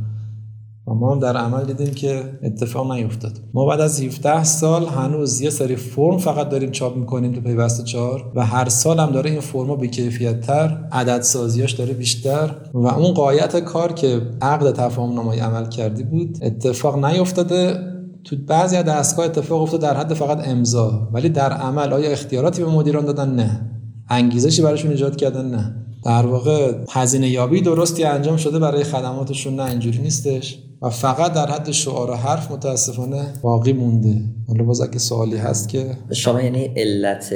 ما 0.93 1.11
هم 1.11 1.19
در 1.19 1.37
عمل 1.37 1.63
دیدیم 1.63 1.93
که 1.93 2.23
اتفاق 2.43 2.91
نیفتاد 2.91 3.31
ما 3.53 3.65
بعد 3.65 3.81
از 3.81 4.01
17 4.01 4.43
سال 4.43 4.85
هنوز 4.85 5.41
یه 5.41 5.49
سری 5.49 5.75
فرم 5.75 6.17
فقط 6.17 6.49
داریم 6.49 6.71
چاپ 6.71 6.97
می‌کنیم 6.97 7.31
تو 7.31 7.41
پیوست 7.41 7.85
4 7.85 8.31
و 8.35 8.45
هر 8.45 8.69
سال 8.69 8.99
هم 8.99 9.11
داره 9.11 9.29
این 9.29 9.39
فرما 9.39 9.75
بی 9.75 9.87
کیفیت 9.87 10.41
تر 10.41 10.87
عدد 10.91 11.21
سازیاش 11.21 11.71
داره 11.71 11.93
بیشتر 11.93 12.55
و 12.73 12.87
اون 12.87 13.13
قایت 13.13 13.59
کار 13.59 13.93
که 13.93 14.21
عقد 14.41 14.71
تفاهم 14.71 15.13
نامه 15.13 15.41
عمل 15.41 15.69
کردی 15.69 16.03
بود 16.03 16.37
اتفاق 16.41 17.05
نیفتاده 17.05 17.89
تو 18.23 18.35
بعضی 18.47 18.75
از 18.75 18.85
دستگاه 18.85 19.25
اتفاق 19.25 19.61
افتاد 19.61 19.81
در 19.81 19.97
حد 19.97 20.13
فقط 20.13 20.47
امضا 20.47 21.09
ولی 21.13 21.29
در 21.29 21.53
عمل 21.53 21.93
آیا 21.93 22.09
اختیاراتی 22.09 22.63
به 22.63 22.71
مدیران 22.71 23.05
دادن؟ 23.05 23.35
نه. 23.35 23.69
انگیزشی 24.09 24.61
براشون 24.61 24.91
ایجاد 24.91 25.15
کردن؟ 25.15 25.45
نه. 25.45 25.75
در 26.05 26.25
واقع 26.25 26.73
هزینه 26.89 27.29
یابی 27.29 27.61
درستی 27.61 28.03
انجام 28.03 28.37
شده 28.37 28.59
برای 28.59 28.83
خدماتشون؟ 28.83 29.55
نه 29.55 29.63
اینجوری 29.63 29.97
نیستش. 29.97 30.59
و 30.81 30.89
فقط 30.89 31.33
در 31.33 31.51
حد 31.51 31.71
شعار 31.71 32.11
و 32.11 32.13
حرف 32.13 32.51
متاسفانه 32.51 33.33
باقی 33.41 33.73
مونده. 33.73 34.21
حالا 34.47 34.63
باز 34.63 34.81
اگه 34.81 34.99
سوالی 34.99 35.37
هست 35.37 35.69
که 35.69 35.97
شما 36.11 36.41
یعنی 36.41 36.65
علت 36.65 37.33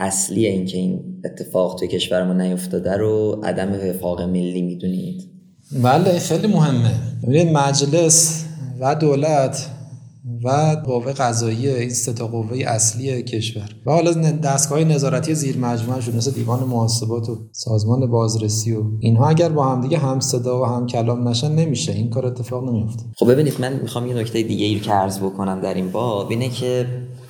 اصلی 0.00 0.46
این 0.46 0.66
که 0.66 0.78
این 0.78 1.22
اتفاق 1.24 1.78
توی 1.78 1.88
کشور 1.88 2.24
ما 2.24 2.32
نیفتاده 2.32 2.96
رو 2.96 3.40
عدم 3.44 3.72
وفاق 3.72 4.22
ملی 4.22 4.62
می‌دونید؟ 4.62 5.30
بله 5.82 6.18
خیلی 6.18 6.46
مهمه. 6.46 6.90
ببینید 7.22 7.56
مجلس 7.56 8.44
و 8.80 8.94
دولت 8.94 9.66
و 10.44 10.76
قوه 10.86 11.12
قضاییه 11.12 11.78
این 11.78 11.90
سه 11.90 12.12
تا 12.12 12.26
قوه 12.26 12.58
اصلی 12.66 13.22
کشور. 13.22 13.68
و 13.86 13.92
حالا 13.92 14.12
دستگاه 14.30 14.84
نظارتی 14.84 15.34
زیر 15.34 15.58
مجموعه 15.58 16.16
مثل 16.16 16.30
دیوان 16.30 16.64
محاسبات 16.64 17.28
و 17.28 17.48
سازمان 17.52 18.10
بازرسی 18.10 18.72
و 18.72 18.82
اینها 19.00 19.28
اگر 19.28 19.48
با 19.48 19.64
هم 19.68 19.80
دیگه 19.80 19.98
هم 19.98 20.20
صدا 20.20 20.62
و 20.62 20.64
هم 20.64 20.86
کلام 20.86 21.28
نشن 21.28 21.52
نمیشه. 21.52 21.92
این 21.92 22.10
کار 22.10 22.26
اتفاق 22.26 22.68
نمیفته 22.68 23.02
خب 23.16 23.32
ببینید 23.32 23.60
من 23.60 23.80
می‌خوام 23.80 24.06
یه 24.06 24.14
نکته 24.14 24.42
دیگه 24.42 24.66
ای 24.66 24.80
که 24.80 24.92
عرض 24.92 25.18
بکنم 25.18 25.60
در 25.60 25.74
این 25.74 25.90
باب. 25.90 26.30
اینه 26.30 26.48
که 26.48 26.86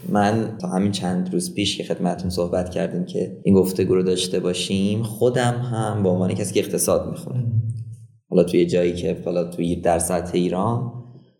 من 0.08 0.56
تا 0.60 0.68
همین 0.68 0.92
چند 0.92 1.32
روز 1.32 1.54
پیش 1.54 1.76
که 1.76 1.84
خدمتتون 1.84 2.30
صحبت 2.30 2.70
کردیم 2.70 3.04
که 3.04 3.40
این 3.44 3.54
گفتگو 3.54 3.94
رو 3.94 4.02
داشته 4.02 4.40
باشیم 4.40 5.02
خودم 5.02 5.54
هم 5.54 6.02
با 6.02 6.10
عنوان 6.10 6.34
کسی 6.34 6.54
که 6.54 6.60
اقتصاد 6.60 7.10
می‌خونه. 7.10 7.46
حالا 8.30 8.44
توی 8.44 8.66
جایی 8.66 8.94
که 8.94 9.22
حالا 9.24 9.44
توی 9.44 9.80
در 9.80 9.98
سطح 9.98 10.30
ایران 10.34 10.92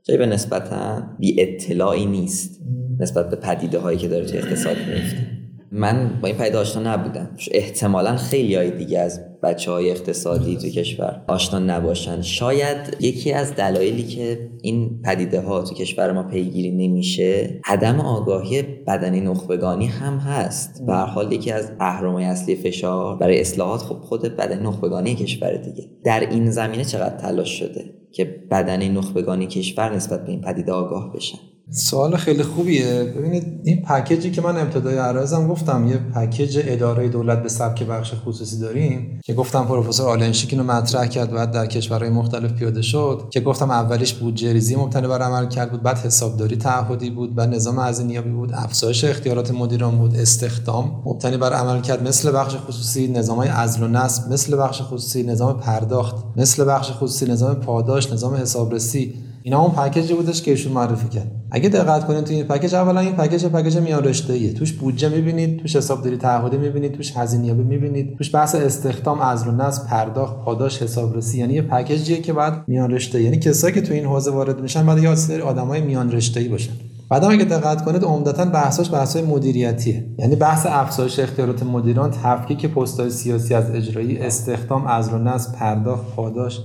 جایی 0.07 0.19
به 0.19 0.27
نسبتا 0.27 1.03
بی 1.19 1.43
اطلاعی 1.43 2.07
نیست 2.07 2.61
نسبت 3.01 3.31
به 3.31 3.37
پدیده 3.37 3.79
هایی 3.79 3.99
که 3.99 4.09
داره 4.09 4.25
توی 4.25 4.39
اقتصاد 4.39 4.77
میفته. 4.77 5.27
من 5.73 6.19
با 6.23 6.29
این 6.29 6.37
پدیده 6.37 6.59
آشنا 6.59 6.95
نبودم. 6.95 7.31
احتمالا 7.53 8.17
خیلی 8.17 8.55
های 8.55 8.71
دیگه 8.71 8.99
از 8.99 9.21
بچه 9.43 9.71
های 9.71 9.91
اقتصادی 9.91 10.57
تو 10.57 10.69
کشور 10.69 11.25
آشنا 11.29 11.59
نباشن. 11.59 12.23
شاید 12.23 12.97
یکی 13.01 13.33
از 13.33 13.55
دلایلی 13.55 14.03
که 14.03 14.51
این 14.63 15.03
پدیده 15.03 15.41
ها 15.41 15.63
تو 15.63 15.75
کشور 15.75 16.13
ما 16.13 16.23
پیگیری 16.23 16.71
نمیشه 16.71 17.61
عدم 17.65 18.01
آگاهی 18.01 18.63
بدنی 18.63 19.21
نخبگانی 19.21 19.87
هم 19.87 20.19
هست. 20.19 20.87
به 20.87 20.95
حال 20.95 21.33
یکی 21.33 21.53
از 21.53 21.73
اهرمای 21.81 22.25
اصلی 22.25 22.57
فشار 22.57 23.17
برای 23.17 23.41
اصلاحات 23.41 23.81
خب 23.81 23.97
خود 23.97 24.23
بدنی 24.23 24.63
نخبگانی 24.63 25.15
کشور 25.15 25.57
دیگه. 25.57 25.85
در 26.05 26.21
این 26.21 26.51
زمینه 26.51 26.85
چقدر 26.85 27.17
تلاش 27.17 27.59
شده؟ 27.59 27.96
که 28.17 28.25
بدن 28.25 28.89
نخبگانی 28.89 29.47
کشور 29.47 29.95
نسبت 29.95 30.25
به 30.25 30.31
این 30.31 30.41
پدیده 30.41 30.73
آگاه 30.73 31.13
بشن. 31.13 31.39
سوال 31.71 32.17
خیلی 32.17 32.43
خوبیه. 32.43 33.15
ببینید 33.19 33.61
این 33.65 33.83
package 33.83 34.25
ی 34.25 34.31
که 34.31 34.41
من 34.41 34.57
ابتدای 34.57 34.99
عرضم 34.99 35.49
گفتم 35.49 35.89
یه 35.89 35.97
package 35.97 36.61
اداره 36.65 37.09
دولت 37.09 37.43
به 37.43 37.49
سبک 37.49 37.83
بخش 37.83 38.13
خصوصی 38.25 38.59
داریم 38.59 39.21
که 39.25 39.35
گفتم 39.35 39.65
پروفسور 39.65 40.09
آلنشیک 40.09 40.53
اینو 40.53 40.65
مطرح 40.65 41.07
کرد 41.07 41.31
بعد 41.31 41.51
در 41.51 41.67
کشورهای 41.67 42.11
مختلف 42.11 42.53
پیاده 42.53 42.83
شد 42.83 43.29
که 43.31 43.41
گفتم 43.41 43.71
اولیش 43.71 44.15
بودجه 44.15 44.53
ریزی 44.53 44.77
مبتنی 44.77 45.07
بر 45.07 45.23
عملکرد 45.23 45.71
بود 45.71 45.83
بعد 45.83 45.99
حسابداری 45.99 46.57
تعهدی 46.57 47.11
بود 47.11 47.35
بعد 47.35 47.55
نظام 47.55 47.79
هزینه‌یابی 47.79 48.31
بود 48.31 48.53
افزایش 48.55 49.05
اختیارات 49.05 49.51
مدیران 49.51 49.99
بود 49.99 50.17
استخدام 50.17 51.03
مبتنی 51.07 51.37
بر 51.37 51.53
عملکرد 51.53 52.09
مثل 52.09 52.33
بخش 52.33 52.57
خصوصی 52.57 53.09
نظامای 53.09 53.49
عزل 53.49 53.83
و 53.83 53.89
نصب 53.89 54.33
مثل 54.33 54.57
بخش 54.57 54.83
خصوصی 54.83 55.23
نظام 55.23 55.61
پرداخت 55.61 56.17
مثل 56.37 56.65
بخش 56.65 56.91
خصوصی 56.91 57.27
نظام 57.27 57.55
پاداش 57.55 58.13
نظام 58.13 58.35
حسابرسی. 58.35 59.26
اینا 59.47 59.61
اون 59.61 59.71
package 59.71 60.09
ی 60.09 60.15
بودش 60.15 60.43
که 60.43 60.51
ایشون 60.51 60.73
معرفی 60.73 61.09
کرد. 61.09 61.31
اگه 61.51 61.69
دقت 61.69 62.07
کنید 62.07 62.25
تو 62.25 62.33
این 62.33 62.45
package 62.45 62.75
اولا 62.75 63.01
این 63.01 63.13
package 63.13 63.47
package 63.47 63.77
میان 63.77 64.05
رشته 64.05 64.53
توش 64.53 64.73
بودجه 64.73 65.09
می‌بینید 65.09 65.59
توش 65.59 65.77
حسابداری 65.77 66.17
تعهدی 66.17 66.57
می‌بینید 66.57 66.93
توش 66.93 67.17
هزینه‌یابی 67.17 67.63
می‌بینید 67.63 68.17
توش 68.19 68.35
بحث 68.35 68.55
استخدام 68.55 69.21
عزل 69.21 69.43
و 69.43 69.53
نصب 69.53 69.87
پرداخت 69.87 70.37
پاداش 70.45 70.83
حسابرسی. 70.83 71.39
یعنی 71.39 71.55
یه 71.55 71.63
package 71.63 72.08
یه 72.08 72.21
که 72.21 72.33
بعد 72.33 72.65
میان 72.69 72.91
رشته 72.91 73.23
یعنی 73.23 73.39
کسایی 73.39 73.75
که 73.75 73.81
تو 73.81 73.95
این 73.95 74.05
حوزه 74.05 74.31
وارد 74.31 74.61
میشن 74.61 74.87
بعد 74.87 75.03
یه 75.03 75.15
سری 75.15 75.43
آدمای 75.43 75.81
میان 75.81 76.13
رشته‌ای 76.13 76.49
باشن. 76.49 76.73
بعد 77.11 77.25
اگه 77.25 77.45
دقت 77.45 77.85
کنید 77.85 78.05
عمدتا 78.05 78.45
بحثاش 78.45 78.93
بحث‌های 78.93 79.25
مدیریتیه. 79.25 80.07
یعنی 80.19 80.37
بحث 80.37 80.67
افزایش 80.67 81.19
اختیارات 81.19 81.63
مدیران 81.63 82.11
تفکیک 82.11 82.67
پست‌های 82.67 83.11
سیاسی 83.11 83.55
از 83.55 83.71
اجرایی 83.71 84.19
استخدام 84.19 84.87
از 84.87 85.09
رو 85.09 85.19
نصب 85.19 85.53
پرداخت 85.53 86.15
پاداش. 86.17 86.61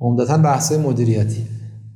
عمدتا 0.00 0.38
بحث‌های 0.38 0.80
مدیریتی 0.80 1.46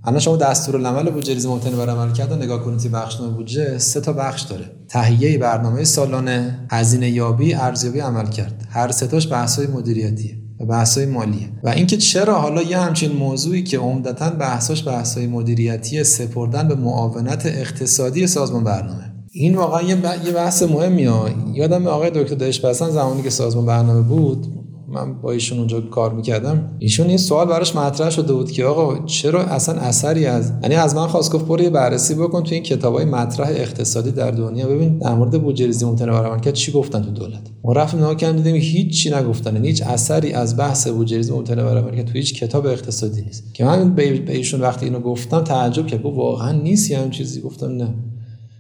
الان 0.07 0.21
شما 0.21 0.37
دستور 0.37 0.77
العمل 0.77 1.11
بودجه 1.11 1.35
ریزی 1.35 1.49
مبتنی 1.49 1.75
بر 1.75 1.91
عمل 1.91 2.13
کردن 2.13 2.43
نگاه 2.43 2.65
کنید 2.65 2.83
که 2.83 2.89
بخشنامه 2.89 3.33
بودجه 3.33 3.79
سه 3.79 4.01
تا 4.01 4.13
بخش 4.13 4.43
داره. 4.43 4.65
تهیه 4.89 5.39
برنامه 5.39 5.85
سالانه 5.85 6.67
هزینه 6.71 7.11
یابی 7.11 7.55
ارزیابی 7.55 8.01
عمل 8.01 8.27
کرد. 8.27 8.69
هر 8.71 8.91
سه 8.91 9.07
تاش 9.07 9.33
بحث‌های 9.33 9.67
مدیریتیه 9.67 10.39
و 10.61 10.67
بحث‌های 10.67 11.07
مالیه. 11.07 11.49
و 11.65 11.69
اینکه 11.69 11.97
چرا 11.97 12.39
حالا 12.39 12.63
یه 12.63 12.79
همچین 12.79 13.13
موضوعی 13.13 13.63
که 13.63 13.79
عمدتا 13.79 14.31
بحثاش 14.31 14.89
بحث‌های 14.89 15.27
مدیریتی 15.27 16.05
سپردن 16.05 16.69
به 16.69 16.75
معاونت 16.75 17.47
اقتصادی 17.47 18.27
سازمان 18.27 18.65
برنامه. 18.65 19.13
این 19.31 19.55
واقعا 19.57 19.83
یه 19.83 20.33
بحث 20.35 20.63
مهمیه. 20.63 21.13
یادم 21.55 21.87
آقای 21.87 22.11
دکتر 22.11 22.35
دهش 22.35 22.67
زمانی 22.73 23.23
که 23.23 23.31
سازمان 23.31 23.67
برنامه 23.67 24.01
بود 24.01 24.56
من 24.97 25.21
با 25.21 25.33
ایشون 25.33 25.59
اونجا 25.59 25.81
کار 25.81 26.13
می‌کردم. 26.13 26.71
ایشون 26.79 27.07
این 27.07 27.19
سوال 27.19 27.47
براش 27.47 27.77
مطرح 27.77 28.11
شده 28.11 28.33
بود 28.33 28.51
که 28.51 28.65
آقا 28.65 29.05
چرا 29.07 29.43
اصلا 29.43 29.75
اثری 29.81 30.27
از 30.27 30.53
یعنی 30.63 30.75
از 30.75 30.97
من 30.97 31.07
خواست 31.07 31.33
گفت 31.33 31.47
برو 31.47 31.71
بررسی 31.71 32.15
بکن 32.15 32.43
تو 32.43 32.55
این 32.55 32.63
کتابای 32.63 33.05
مطرح 33.05 33.49
اقتصادی 33.49 34.11
در 34.11 34.31
دنیا. 34.31 34.69
ببین 34.69 34.99
در 34.99 35.15
مورد 35.15 35.43
بودجه 35.43 35.67
ریزی 35.67 35.85
متنوع 35.85 36.39
کرد 36.39 36.55
چی 36.55 36.73
گفتن 36.73 37.03
تو 37.03 37.11
دولت؟ 37.11 37.41
ما 37.65 37.73
رفتیم 37.73 38.01
نگاه 38.01 38.15
کردیم 38.15 38.43
دیدیم 38.43 38.61
هیچ 38.61 39.03
چی 39.03 39.11
نگفتن. 39.11 39.55
یعنی 39.55 39.69
هیچ 39.69 39.83
اثری 39.83 40.33
از 40.33 40.57
بحث 40.57 40.89
بودجه 40.89 41.17
ریزی 41.17 41.33
متنوع 41.33 41.91
کرد 41.97 42.07
تو 42.07 42.13
هیچ 42.13 42.35
کتاب 42.35 42.67
اقتصادی 42.67 43.23
نیست. 43.23 43.55
که 43.55 43.65
من 43.65 43.95
به 43.95 44.33
ایشون 44.33 44.61
وقتی 44.61 44.87
اینو 44.87 45.01
گفتم 45.01 45.41
تعجب 45.41 45.87
کرد. 45.87 46.05
واقعا 46.05 46.53
نیست 46.53 46.91
یه 46.91 47.09
چیزی. 47.11 47.41
گفتم 47.41 47.67
نه. 47.67 47.95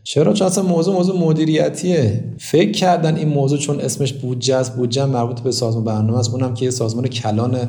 چرا؟ 0.07 0.32
چون 0.32 0.46
اصلا 0.46 0.64
موضوع 0.64 0.94
موضوع 0.94 1.18
مدیریتیه. 1.18 2.24
فکر 2.38 2.70
کردن 2.70 3.16
این 3.16 3.28
موضوع 3.28 3.59
چون 3.59 3.80
اسمش 3.80 4.12
بودجه 4.12 4.57
است 4.57 4.76
بودجه 4.76 5.04
مربوط 5.04 5.40
به 5.40 5.52
سازمان 5.52 5.84
برنامه 5.84 6.18
است. 6.18 6.30
اونم 6.30 6.54
که 6.54 6.64
یه 6.64 6.70
سازمان 6.70 7.09
کلان 7.09 7.68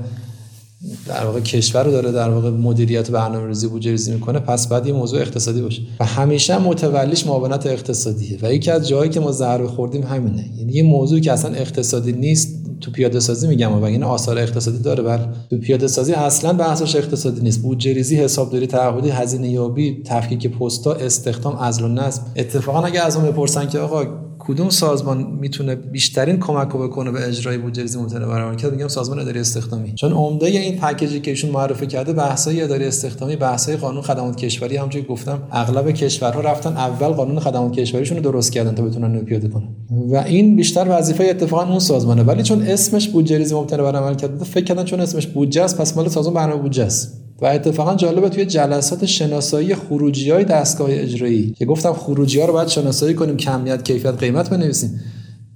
در 1.08 1.26
واقع 1.26 1.40
کشور 1.40 1.84
رو 1.84 1.92
داره 1.92 2.12
در 2.12 2.30
واقع 2.30 2.50
مدیریت 2.50 3.12
برنامه‌ریزی 3.12 3.68
بودجه 3.68 3.92
ریزی 3.92 4.12
می‌کنه. 4.12 4.40
پس 4.40 4.68
بعد 4.68 4.88
یه 4.88 4.94
موضوع 4.94 5.22
اقتصادی 5.22 5.62
باشه. 5.62 5.82
و 6.00 6.06
همیشه 6.06 6.58
متولیش 6.58 7.28
معاونت 7.28 7.66
اقتصادیه. 7.66 8.40
و 8.42 8.54
یکی 8.54 8.72
از 8.72 8.88
جایی 8.88 9.10
که 9.10 9.20
ما 9.20 9.32
ضربه 9.32 9.68
خوردیم 9.68 10.04
همینه. 10.04 10.46
یعنی 10.58 10.74
یه 10.74 10.84
موضوعی 10.84 11.22
که 11.22 11.32
اصلا 11.32 11.56
اقتصادی 11.56 12.12
نیست 12.12 12.64
تو 12.82 12.92
پیاده 12.92 13.20
سازی 13.20 13.48
میگم 13.48 13.74
و 13.74 13.84
این 13.84 14.04
آثار 14.04 14.38
اقتصادی 14.38 14.78
داره. 14.78 15.04
بل 15.04 15.18
تو 15.50 15.58
پیاده 15.58 15.88
سازی 15.88 16.14
اصلا 16.14 16.54
بحثش 16.54 16.96
اقتصادی 16.96 17.42
نیست. 17.42 17.62
بودجه 17.62 17.94
ریزی 17.94 18.16
حسابداری 18.16 18.68
تعهدی 18.68 19.10
هزینه 19.10 19.50
یابی 19.50 20.04
تفکیک 20.06 20.48
پستا 20.48 20.94
استخدام 20.94 21.56
عزل 21.56 21.84
و 21.84 21.88
نصب. 21.88 22.22
اتفاقا 22.36 22.82
اگه 22.82 23.02
از 23.02 23.16
اون 23.16 23.26
بپرسن 23.26 23.68
که 23.68 23.80
آقا 23.80 24.27
کدوم 24.48 24.70
سازمان 24.70 25.38
می‌تونه 25.40 25.76
بیشترین 25.76 26.40
کمک 26.40 26.70
رو 26.70 26.88
بکنه 26.88 27.12
به 27.12 27.28
اجرای 27.28 27.58
بودجه 27.58 27.82
ریزی 27.82 28.00
ممکنه 28.00 28.26
برآورده 28.26 28.62
کرد 28.62 28.72
میگم 28.72 28.88
سازمان 28.88 29.20
اداری 29.20 29.40
استخدامی. 29.40 29.94
چون 29.96 30.12
عمده 30.12 30.46
این 30.46 30.78
پکیجی 30.78 31.20
که 31.20 31.32
ایشون 31.32 31.52
معرفی 31.52 31.88
کرده 31.88 32.14
بحثای 32.14 32.62
اداری 32.62 32.86
استخدامی 32.86 33.36
بحثای 33.36 33.76
قانون 33.76 34.02
خدمات 34.02 34.38
کشوری 34.38 34.78
همونجوری 34.78 35.06
گفتم 35.06 35.44
اغلب 35.52 35.92
کشورها 35.92 36.42
رفتن 36.42 36.78
اول 36.78 37.08
قانون 37.08 37.40
خدمات 37.40 37.72
کشوریشون 37.72 38.18
رو 38.18 38.24
درست 38.24 38.52
کردن 38.52 38.76
تا 38.76 38.84
بتونن 38.84 39.20
پیاده 39.20 39.48
کنن. 39.48 39.68
و 40.12 40.16
این 40.16 40.56
بیشتر 40.56 40.86
وظیفه 40.90 41.24
اتفاقا 41.24 41.64
اون 41.70 41.80
سازمانه. 41.80 42.24
ولی 42.24 42.44
چون 42.44 42.62
اسمش 42.62 43.10
بودجه 43.10 43.38
ریزی 43.38 43.56
ممکنه 43.56 43.84
برآورده 43.84 44.28
کرد 44.28 44.44
فکر 44.44 44.64
کردن 44.64 44.84
چون 44.84 45.00
اسمش 45.00 45.28
بودجه 45.28 45.64
است 45.64 45.82
پس 45.82 45.98
مال 45.98 46.08
سازمان 46.08 46.34
برنامه 46.34 46.62
بودجه 46.62 46.84
است. 46.84 47.27
و 47.42 47.46
اتفاقا 47.46 47.96
جالبه 47.96 48.30
توی 48.30 48.46
جلسات 48.46 49.06
شناسایی 49.06 49.76
خروجی 49.76 50.32
های 50.32 50.46
دستگاه 50.46 50.88
اجرایی 50.92 51.54
که 51.58 51.66
گفتم 51.66 51.94
خروجی 51.94 52.40
ها 52.40 52.46
رو 52.46 52.54
باید 52.54 52.68
شناسایی 52.68 53.16
کنیم 53.16 53.38
کمیت 53.38 53.84
کیفیت 53.84 54.18
قیمت 54.18 54.50
بنویسیم. 54.50 55.02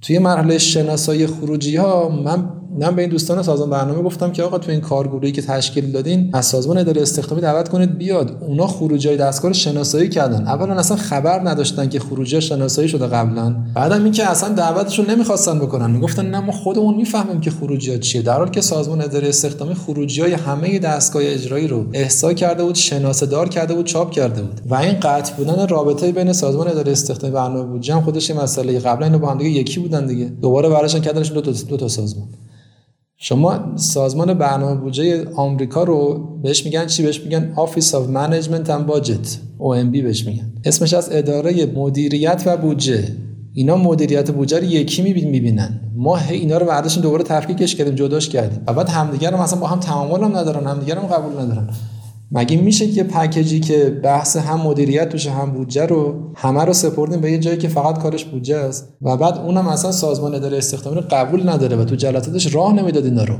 توی 0.02 0.18
مرحله 0.18 0.58
شناسایی 0.58 1.26
خروجی 1.26 1.76
ها 1.76 2.08
من 2.08 2.61
من 2.78 2.96
به 2.96 3.02
این 3.02 3.10
دوستان 3.10 3.42
سازمان 3.42 3.70
برنامه 3.70 4.02
گفتم 4.02 4.32
که 4.32 4.42
آقا 4.42 4.58
تو 4.58 4.70
این 4.70 4.80
کارگروهی 4.80 5.32
که 5.32 5.42
تشکیل 5.42 5.92
دادین 5.92 6.30
از 6.32 6.46
سازمان 6.46 6.78
اداره 6.78 7.02
استخدامی 7.02 7.42
دعوت 7.42 7.68
کنید 7.68 7.98
بیاد. 7.98 8.36
اونا 8.40 8.66
خروجی 8.66 9.08
های 9.08 9.16
دستگاه 9.16 9.52
شناسایی 9.52 10.08
کردن. 10.08 10.46
اولا 10.46 10.74
اصلا 10.74 10.96
خبر 10.96 11.48
نداشتن 11.48 11.88
که 11.88 12.00
خروجی 12.00 12.40
شناسایی 12.40 12.88
شده 12.88 13.06
قبلا. 13.06 13.56
بعدم 13.74 14.04
اینکه 14.04 14.30
اصلا 14.30 14.48
دعوتشون 14.48 15.10
نمی‌خواستن 15.10 15.58
بکنن. 15.58 15.90
می‌گفتن 15.90 16.26
نه 16.26 16.40
ما 16.40 16.52
خودمون 16.52 16.94
می‌فهمیم 16.94 17.40
که 17.40 17.50
خروجی 17.50 17.98
چیه. 17.98 18.22
در 18.22 18.36
حالی 18.36 18.50
که 18.50 18.60
سازمان 18.60 19.02
اداره 19.02 19.28
استخدامی 19.28 19.74
خروجی 19.74 20.20
های 20.20 20.32
همه 20.32 20.78
دستگاه 20.78 21.22
اجرایی 21.26 21.68
رو 21.68 21.84
احصا 21.92 22.32
کرده 22.32 22.64
بود 22.64 22.74
شناسه 22.74 23.26
دار 23.26 23.48
کرده 23.48 23.74
بود 23.74 23.86
چاپ 23.86 24.10
کرده 24.10 24.42
بود. 24.42 24.60
و 24.66 24.74
این 24.74 25.00
قطع 25.00 25.34
بودن 25.34 25.68
رابطه 25.68 26.12
بین 26.12 26.32
سازمان 26.32 26.68
اداره 26.68 26.92
استخدامی 26.92 27.34
برنامه 27.34 27.62
بودجه 27.62 27.94
خودش 27.94 28.30
یه 28.30 28.42
مسئله 28.42 28.78
قبلا 28.78 29.06
اینو 29.06 29.18
با 29.18 29.30
هم 29.30 29.38
دیگه 29.38 29.50
یکی 29.50 29.80
بودن 29.80 30.06
دیگه. 30.06 30.24
دوباره 30.24 30.68
براشون 30.68 31.00
کردنش 31.00 31.32
دو 31.32 31.40
تا, 31.40 31.52
دو 31.68 31.76
تا 31.76 31.88
سازمان. 31.88 32.28
شما 33.24 33.76
سازمان 33.76 34.34
برنامه 34.34 34.80
بودجه 34.80 35.24
آمریکا 35.34 35.84
رو 35.84 36.28
بهش 36.42 36.64
میگن 36.64 36.86
چی؟ 36.86 37.02
بهش 37.02 37.20
میگن 37.20 37.54
Office 37.56 37.90
of 37.90 38.14
Management 38.14 38.68
and 38.68 38.92
Budget. 38.92 39.26
OMB 39.58 40.02
بهش 40.02 40.26
میگن. 40.26 40.52
اسمش 40.64 40.94
از 40.94 41.08
اداره 41.12 41.66
مدیریت 41.66 42.42
و 42.46 42.56
بودجه. 42.56 43.04
اینا 43.52 43.76
مدیریت 43.76 44.30
بودجه 44.30 44.58
رو 44.58 44.64
یکی 44.64 45.02
می‌بینن. 45.02 45.80
ما 45.96 46.18
اینا 46.18 46.58
رو 46.58 46.66
بعدش 46.66 46.98
دوباره 46.98 47.24
تفکیکش 47.24 47.74
کردیم 47.74 47.94
جداش 47.94 48.28
کردیم. 48.28 48.58
بعد 48.58 48.88
همدیگه 48.88 49.30
رو 49.30 49.42
مثلا 49.42 49.60
با 49.60 49.66
هم 49.66 49.80
تعامل 49.80 50.24
هم 50.24 50.36
ندارن 50.36 50.66
همدیگه 50.66 50.94
رو 50.94 51.00
قبول 51.00 51.32
ندارن. 51.32 51.68
مگه 52.34 52.56
میشه 52.56 52.88
که 52.88 53.04
پکیجی 53.04 53.60
که 53.60 54.00
بحث 54.04 54.36
هم 54.36 54.60
مدیریت 54.60 55.08
توشه 55.08 55.30
هم 55.30 55.50
بودجه 55.50 55.86
رو 55.86 56.32
همه 56.34 56.64
رو 56.64 56.72
سپردیم 56.72 57.20
به 57.20 57.32
یه 57.32 57.38
جایی 57.38 57.58
که 57.58 57.68
فقط 57.68 57.98
کارش 58.02 58.24
بودجه 58.24 58.56
است؟ 58.56 58.94
و 59.02 59.16
بعد 59.16 59.38
اونم 59.38 59.68
اصلا 59.68 59.92
سازمان 59.92 60.34
اداره 60.34 60.58
استخدامی 60.58 60.96
رو 60.96 61.02
قبول 61.10 61.48
نداره 61.48 61.76
و 61.76 61.84
تو 61.84 61.94
جلساتش 61.94 62.54
راه 62.54 62.72
نمی‌داد 62.72 63.18
رو. 63.18 63.34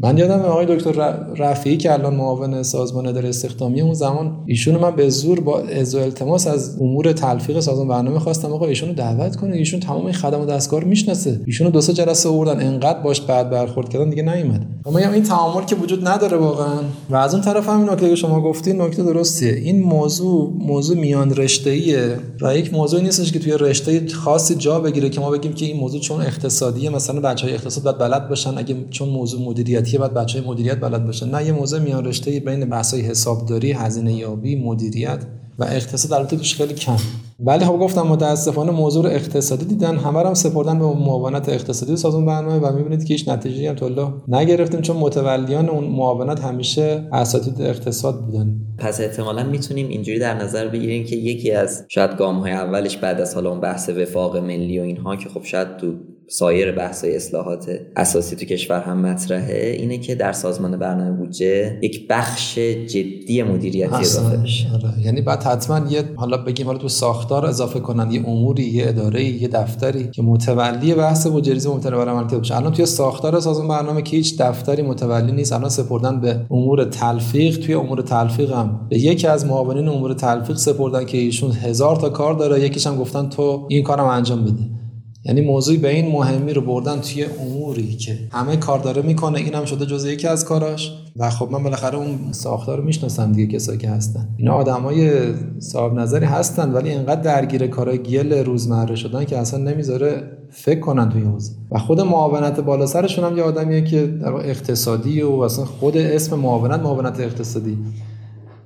من 0.00 0.18
یادم 0.18 0.40
آقای 0.40 0.66
دکتر 0.76 0.92
رفیعی 1.36 1.76
که 1.76 1.92
الان 1.92 2.14
معاون 2.14 2.62
سازمان 2.62 3.06
اداره 3.06 3.28
استخدامی 3.28 3.80
اون 3.80 3.94
زمان 3.94 4.44
ایشون 4.46 4.76
من 4.76 4.96
به 4.96 5.08
زور 5.08 5.40
با 5.40 5.60
از 5.60 5.94
التماس 5.94 6.46
از 6.46 6.76
امور 6.80 7.12
تلفیق 7.12 7.60
سازمان 7.60 7.88
برنامه 7.88 8.18
خواستم 8.18 8.52
آقا 8.52 8.66
ایشونو 8.66 8.92
دعوت 8.92 9.36
کنه 9.36 9.56
ایشون 9.56 9.80
تمام 9.80 10.04
این 10.04 10.14
خدمات 10.14 10.48
دستکار 10.48 10.84
می‌شناسه. 10.84 11.40
ایشونو 11.46 11.70
دو 11.70 11.80
سه 11.80 11.92
جلسه 11.92 12.28
آوردن. 12.28 12.66
انقدر 12.66 13.00
باش 13.00 13.20
بعد 13.20 13.50
برخورد 13.50 13.88
کردن 13.88 14.10
دیگه 14.10 14.22
نیومد. 14.22 14.66
اما 14.86 14.98
این 14.98 15.22
تعامل 15.22 15.64
که 15.64 15.76
وجود 15.76 16.08
نداره 16.08 16.36
واقعا. 16.36 16.78
و 17.10 17.16
از 17.16 17.34
اون 17.34 17.42
طرف 17.42 17.68
همین 17.68 17.90
نکته 17.90 18.08
که 18.08 18.14
شما 18.14 18.40
گفتین 18.40 18.82
نکته 18.82 19.02
درستیه. 19.02 19.52
این 19.52 19.82
موضوع 19.82 20.52
موضوع 20.58 20.96
میان 20.96 21.34
رشته 21.36 21.70
ایه 21.70 22.16
و 22.42 22.56
یک 22.56 22.74
موضوع 22.74 23.00
نیستش 23.00 23.32
که 23.32 23.38
توی 23.38 23.52
رشته 23.52 24.06
خاصی 24.08 24.54
جا 24.54 24.80
بگیره 24.80 25.10
که 25.10 25.20
ما 25.20 25.30
بگیم 25.30 25.52
که 25.52 25.66
این 25.66 25.76
موضوع 25.76 26.00
چون 26.00 26.20
اقتصادیه 26.20 26.90
مثلا 26.90 27.20
بچهای 27.20 27.54
اقتصاد 27.54 27.84
باید 27.84 27.98
بلد 27.98 28.28
باشن 28.28 28.58
اگه 28.58 28.76
چون 28.90 29.08
موضوع 29.08 29.48
مدیریت 29.48 29.87
مدیریتی 29.88 29.98
بعد 29.98 30.14
بچه 30.14 30.38
های 30.38 30.48
مدیریت 30.48 30.80
بلد 30.80 31.06
باشن. 31.06 31.30
نه 31.30 31.46
یه 31.46 31.52
موضوع 31.52 31.80
میان 31.80 32.04
رشته 32.04 32.40
بین 32.40 32.64
بحث 32.64 32.94
های 32.94 33.02
حسابداری 33.02 33.72
هزینه 33.72 34.12
یابی 34.12 34.56
مدیریت 34.56 35.24
و 35.58 35.64
اقتصاد 35.64 36.12
البته 36.12 36.36
توش 36.36 36.54
خیلی 36.54 36.74
کم. 36.74 36.96
ولی 37.40 37.64
خب 37.64 37.78
گفتم 37.78 38.02
متاسفانه 38.02 38.70
موضوع 38.70 39.06
اقتصادی 39.06 39.64
دیدن 39.64 39.96
همه 39.96 40.18
هم 40.18 40.34
سپردن 40.34 40.78
به 40.78 40.84
معاونت 40.84 41.48
اقتصادی 41.48 41.96
سازمان 41.96 42.26
برنامه 42.26 42.58
و 42.58 42.72
می‌بینید 42.72 43.04
که 43.04 43.14
هیچ 43.14 43.28
نتیجه 43.28 43.68
هم 43.68 43.74
تولا 43.74 44.14
نگرفتیم 44.28 44.80
چون 44.80 44.96
متولیان 44.96 45.68
اون 45.68 45.84
معاونت 45.84 46.40
همیشه 46.40 47.08
اساتید 47.12 47.62
اقتصاد 47.62 48.24
بودن. 48.24 48.60
پس 48.78 49.00
احتمالا 49.00 49.42
می‌تونیم 49.44 49.88
اینجوری 49.88 50.18
در 50.18 50.34
نظر 50.34 50.68
بگیریم 50.68 51.04
که 51.04 51.16
یکی 51.16 51.50
از 51.50 51.84
شاید 51.88 52.16
گام 52.16 52.38
های 52.38 52.52
اولش 52.52 52.96
بعد 52.96 53.20
از 53.20 53.34
حالا 53.34 53.50
اون 53.50 53.60
بحث 53.60 53.88
وفاق 53.88 54.36
ملی 54.36 54.78
و 54.78 54.82
اینها 54.82 55.16
که 55.16 55.28
خب 55.28 55.42
شاید 55.44 55.76
تو 55.76 55.94
سایر 56.30 56.72
بحث 56.72 57.04
اصلاحات 57.04 57.70
اساسی 57.96 58.36
تو 58.36 58.44
کشور 58.44 58.80
هم 58.80 59.00
مطرحه 59.00 59.76
اینه 59.78 59.98
که 59.98 60.14
در 60.14 60.32
سازمان 60.32 60.76
برنامه 60.76 61.10
بودجه 61.10 61.78
یک 61.82 62.06
بخش 62.08 62.58
جدی 62.58 63.42
مدیریتی 63.42 63.94
اضافه 63.94 64.36
بشه. 64.36 64.66
آره. 64.74 65.06
یعنی 65.06 65.20
بعد 65.20 65.42
حتما 65.42 65.90
یه 65.90 66.04
حالا 66.16 66.36
بگیم 66.36 66.66
حالا 66.66 66.78
تو 66.78 66.88
ساختار 66.88 67.46
اضافه 67.46 67.80
کنن 67.80 68.10
یه 68.10 68.28
اموری 68.28 68.64
یه 68.64 68.88
اداره 68.88 69.24
یه 69.24 69.48
دفتری 69.48 70.10
که 70.10 70.22
متولی 70.22 70.94
بحث 70.94 71.26
بودجه 71.26 71.70
ممکنه 71.70 71.96
برای 71.96 72.14
عمل 72.14 72.38
بشه 72.38 72.56
الان 72.56 72.72
توی 72.72 72.86
ساختار 72.86 73.40
سازمان 73.40 73.68
برنامه 73.68 74.02
که 74.02 74.16
هیچ 74.16 74.38
دفتری 74.38 74.82
متولی 74.82 75.32
نیست 75.32 75.52
الان 75.52 75.68
سپردن 75.70 76.20
به 76.20 76.40
امور 76.50 76.84
تلفیق. 76.84 77.58
توی 77.58 77.74
امور 77.74 78.02
تلفیق 78.02 78.52
هم 78.52 78.86
به 78.90 78.98
یکی 78.98 79.26
از 79.26 79.46
معاونین 79.46 79.88
امور 79.88 80.14
تلفیق 80.14 80.56
سپردن 80.56 81.04
که 81.04 81.18
ایشون 81.18 81.52
هزار 81.52 81.96
تا 81.96 82.08
کار 82.08 82.34
داره 82.34 82.60
یکیش 82.60 82.86
هم 82.86 82.96
گفتن 82.96 83.28
تو 83.28 83.66
این 83.68 83.82
کارم 83.82 84.04
انجام 84.04 84.44
بده. 84.44 84.78
یعنی 85.24 85.40
موضوعی 85.40 85.78
به 85.78 85.88
این 85.94 86.12
مهمی 86.12 86.52
رو 86.52 86.60
بردن 86.60 87.00
توی 87.00 87.24
اموری 87.24 87.96
که 87.96 88.18
همه 88.32 88.56
کار 88.56 88.78
داره 88.78 89.02
می‌کنه 89.02 89.38
اینم 89.38 89.64
شده 89.64 89.86
جزء 89.86 90.08
یکی 90.08 90.26
از 90.26 90.44
کاراش. 90.44 90.92
و 91.16 91.30
خب 91.30 91.48
من 91.50 91.62
بالاخره 91.62 91.98
اون 91.98 92.18
ساختار 92.30 92.78
رو 92.78 92.84
می‌شناسم 92.84 93.32
دیگه 93.32 93.54
کسایی 93.54 93.78
که 93.78 93.90
هستن. 93.90 94.28
اینا 94.36 94.52
آدمای 94.52 95.10
صاحب 95.58 95.94
نظری 95.94 96.26
هستن 96.26 96.72
ولی 96.72 96.90
اینقدر 96.90 97.20
درگیر 97.20 97.66
کارهای 97.66 97.98
گل 97.98 98.32
روزمره 98.32 98.94
شدن 98.94 99.24
که 99.24 99.38
اصلا 99.38 99.60
نمی‌ذاره 99.60 100.22
فکر 100.50 100.80
کنن 100.80 101.08
توی 101.08 101.22
حوزه. 101.22 101.52
و 101.70 101.78
خود 101.78 102.00
معاونت 102.00 102.60
بالا 102.60 102.86
سرشون 102.86 103.24
هم 103.24 103.36
یه 103.36 103.42
آدمیه 103.42 103.84
که 103.84 104.06
در 104.06 104.32
اقتصادی 104.32 105.22
و 105.22 105.30
اصلا 105.30 105.64
خود 105.64 105.96
اسم 105.96 106.38
معاونت 106.38 106.80
معاونت 106.80 107.20
اقتصادی. 107.20 107.78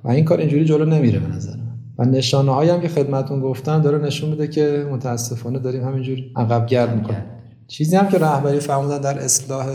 و 0.03 0.09
این 0.09 0.25
کار 0.25 0.39
اینجوری 0.39 0.65
جلو 0.65 0.85
نمیره 0.85 1.19
به 1.19 1.35
نظر 1.35 1.62
و 1.97 2.05
نشانه 2.05 2.51
هایی 2.51 2.69
هم 2.69 2.81
که 2.81 2.87
خدمتون 2.87 3.41
گفتم 3.41 3.81
داره 3.81 3.97
نشون 3.97 4.29
میده 4.29 4.47
که 4.47 4.87
متاسفانه 4.91 5.59
داریم 5.59 5.83
همینجوری 5.83 6.31
عقب 6.35 6.65
گرد 6.65 6.95
می‌کنیم. 6.95 7.23
چیزی 7.67 7.95
هم 7.95 8.07
که 8.07 8.17
رهبری 8.17 8.59
فرمودن 8.59 8.97
در 8.97 9.19
اصلاح 9.19 9.65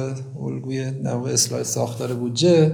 الگوی 0.41 0.93
اصلاح 1.33 1.63
ساختار 1.63 2.13
بودجه 2.13 2.73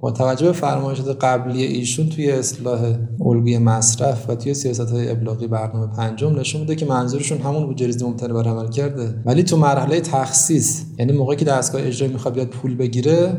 با 0.00 0.10
توجه 0.10 0.46
به 0.46 0.52
فرمایشات 0.52 1.24
قبلی 1.24 1.62
ایشون 1.62 2.08
توی 2.08 2.30
اصلاح 2.30 2.94
الگوی 3.20 3.58
مصرف 3.58 4.30
و 4.30 4.34
توی 4.34 4.54
سیاست 4.54 4.90
های 4.90 5.10
ابلاغی 5.10 5.46
برنامه 5.46 5.96
پنجم 5.96 6.38
نشون 6.38 6.60
میده 6.60 6.76
که 6.76 6.86
منظورشون 6.86 7.38
همون 7.38 7.66
بودجه 7.66 7.86
ریزی 7.86 8.04
ممتنع 8.04 8.32
بر 8.32 8.48
عمل 8.48 8.68
کرده. 8.68 9.22
ولی 9.26 9.42
تو 9.42 9.56
مرحله 9.56 10.00
تخصیص 10.00 10.82
یعنی 10.98 11.12
موقعی 11.12 11.36
که 11.36 11.44
دستگاه 11.44 11.86
اجرایی 11.86 12.12
می‌خواد 12.12 12.34
بیاد 12.34 12.48
پول 12.48 12.76
بگیره 12.76 13.32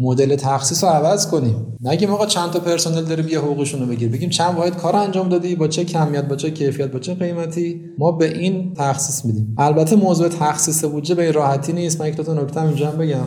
مدل 0.00 0.36
تخصیص 0.36 0.84
رو 0.84 0.90
عوض 0.90 1.26
کنیم. 1.26 1.76
نگیم 1.80 2.10
آقا 2.10 2.26
چند 2.26 2.50
تا 2.50 2.60
پرسنل 2.60 3.04
داریم 3.04 3.28
یه 3.28 3.38
حقوقشون 3.38 3.80
رو 3.80 3.86
بگیر. 3.86 4.08
بگیم 4.08 4.30
چند 4.30 4.54
واحد 4.54 4.76
کار 4.76 4.96
انجام 4.96 5.28
دادی 5.28 5.56
با 5.56 5.68
چه 5.68 5.84
کمیت 5.84 6.28
با 6.28 6.36
چه 6.36 6.50
کیفیت 6.50 6.90
با 6.90 6.98
چه 6.98 7.14
قیمتی؟ 7.14 7.80
ما 7.98 8.12
به 8.12 8.38
این 8.38 8.74
تخصیص 8.74 9.24
میدیم. 9.24 9.54
البته 9.58 9.96
موضوع 9.96 10.28
تخصیص 10.28 10.84
بودجه 10.84 11.14
به 11.14 11.32
راحتی 11.32 11.72
نیست. 11.72 12.00
من 12.00 12.08
یک 12.08 12.16
تا 12.16 12.34
نکته 12.34 12.62
اینجا 12.62 12.90
بگم. 12.90 13.26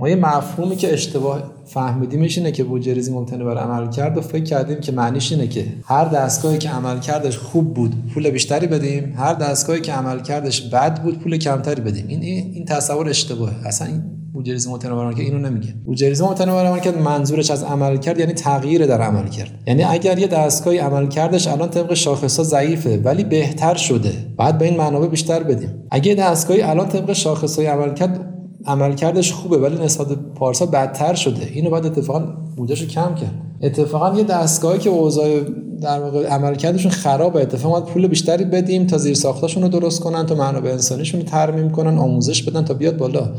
ما 0.00 0.08
یه 0.08 0.16
مفهومی 0.16 0.76
که 0.76 0.92
اشتباه 0.92 1.42
فهمیدیمش 1.64 2.38
اینه 2.38 2.52
که 2.52 2.64
بودجه 2.64 2.94
ریزی 2.94 3.12
ممکنه 3.12 3.44
بر 3.44 3.58
عمل 3.58 3.90
کرد 3.90 4.18
و 4.18 4.20
فکر 4.20 4.44
کردیم 4.44 4.80
که 4.80 4.92
معنیش 4.92 5.32
اینه 5.32 5.46
که 5.46 5.66
هر 5.84 6.04
دستگاهی 6.04 6.58
که 6.58 6.68
عمل 6.68 6.98
کردش 6.98 7.38
خوب 7.38 7.74
بود 7.74 7.94
پول 8.14 8.30
بیشتری 8.30 8.66
بدیم. 8.66 9.14
هر 9.16 9.34
دستگاهی 9.34 9.80
که 9.80 9.92
عمل 9.92 10.20
کردش 10.20 10.60
بد 10.60 11.02
بود 11.02 11.18
پول 11.18 11.36
کمتری 11.36 11.80
بدیم. 11.80 12.04
این 12.08 12.22
این 12.22 12.64
تصور 12.64 13.08
اشتباهه. 13.08 13.66
اصلا 13.66 13.88
این 13.88 14.02
بودجه 14.32 14.70
متنوع 14.70 15.12
که 15.12 15.22
اینو 15.22 15.38
نمیگه. 15.38 15.74
بودجه 15.84 16.24
متنوع 16.24 16.78
کرد 16.78 16.98
منظورش 16.98 17.50
از 17.50 17.62
عمل 17.62 17.96
کرد 17.96 18.18
یعنی 18.18 18.32
تغییر 18.32 18.86
در 18.86 19.00
عمل 19.00 19.28
کرد. 19.28 19.50
یعنی 19.66 19.84
اگر 19.84 20.18
یه 20.18 20.26
دستگاهی 20.26 20.78
عمل 20.78 21.08
کردش 21.08 21.48
الان 21.48 21.70
طبق 21.70 21.94
شاخص 21.94 22.40
ضعیفه 22.40 22.98
ولی 22.98 23.24
بهتر 23.24 23.74
شده. 23.74 24.12
بعد 24.36 24.58
به 24.58 24.64
این 24.64 24.76
منابع 24.76 25.06
بیشتر 25.06 25.42
بدیم. 25.42 25.70
اگه 25.90 26.14
دستگاهی 26.14 26.62
الان 26.62 26.88
طبق 26.88 27.12
شاخص 27.12 27.56
های 27.56 27.66
عمل 27.66 27.94
کرد 27.94 28.37
عملکردش 28.66 29.32
خوبه 29.32 29.56
ولی 29.56 29.84
نسبت 29.84 30.06
پارسال 30.34 30.68
بدتر 30.68 31.14
شده. 31.14 31.46
اینو 31.52 31.70
بعد 31.70 31.86
اتفاقا 31.86 32.18
بودش 32.56 32.82
کم 32.82 33.14
کرد. 33.14 33.34
اتفاقا 33.62 34.18
یه 34.18 34.24
دستگاهی 34.24 34.78
که 34.78 34.90
اوضاع 34.90 35.40
در 35.80 36.00
واقع 36.00 36.26
عملکردشون 36.26 36.90
خرابه. 36.90 37.40
اتفاقا 37.40 37.80
پول 37.80 38.06
بیشتری 38.06 38.44
بدیم 38.44 38.86
تا 38.86 38.98
زیر 38.98 39.14
ساختاشون 39.14 39.62
رو 39.62 39.68
درست 39.68 40.00
کنن 40.00 40.26
تا 40.26 40.34
منابع 40.34 40.70
انسانیشون 40.70 41.20
رو 41.20 41.26
ترمیم 41.26 41.70
کنن 41.70 41.98
آموزش 41.98 42.42
بدن 42.42 42.64
تا 42.64 42.74
بیاد 42.74 42.96
بالا. 42.96 43.30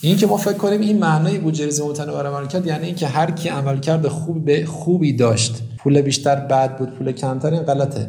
این 0.00 0.16
که 0.16 0.26
ما 0.26 0.36
فکر 0.36 0.52
کنیم 0.52 0.80
این 0.80 0.98
معنای 0.98 1.38
بودجه 1.38 1.64
ریزی 1.64 1.82
متنوع 1.82 2.26
عملکرد 2.26 2.66
یعنی 2.66 2.86
اینکه 2.86 3.06
هر 3.06 3.30
کی 3.30 3.48
عملکرد 3.48 4.08
خوب 4.08 4.64
خوبی 4.64 5.12
داشت 5.12 5.62
پول 5.78 6.00
بیشتر 6.02 6.36
بد 6.36 6.78
بود 6.78 6.90
پول 6.90 7.12
کمتر 7.12 7.52
این 7.52 7.62
غلطه. 7.62 8.08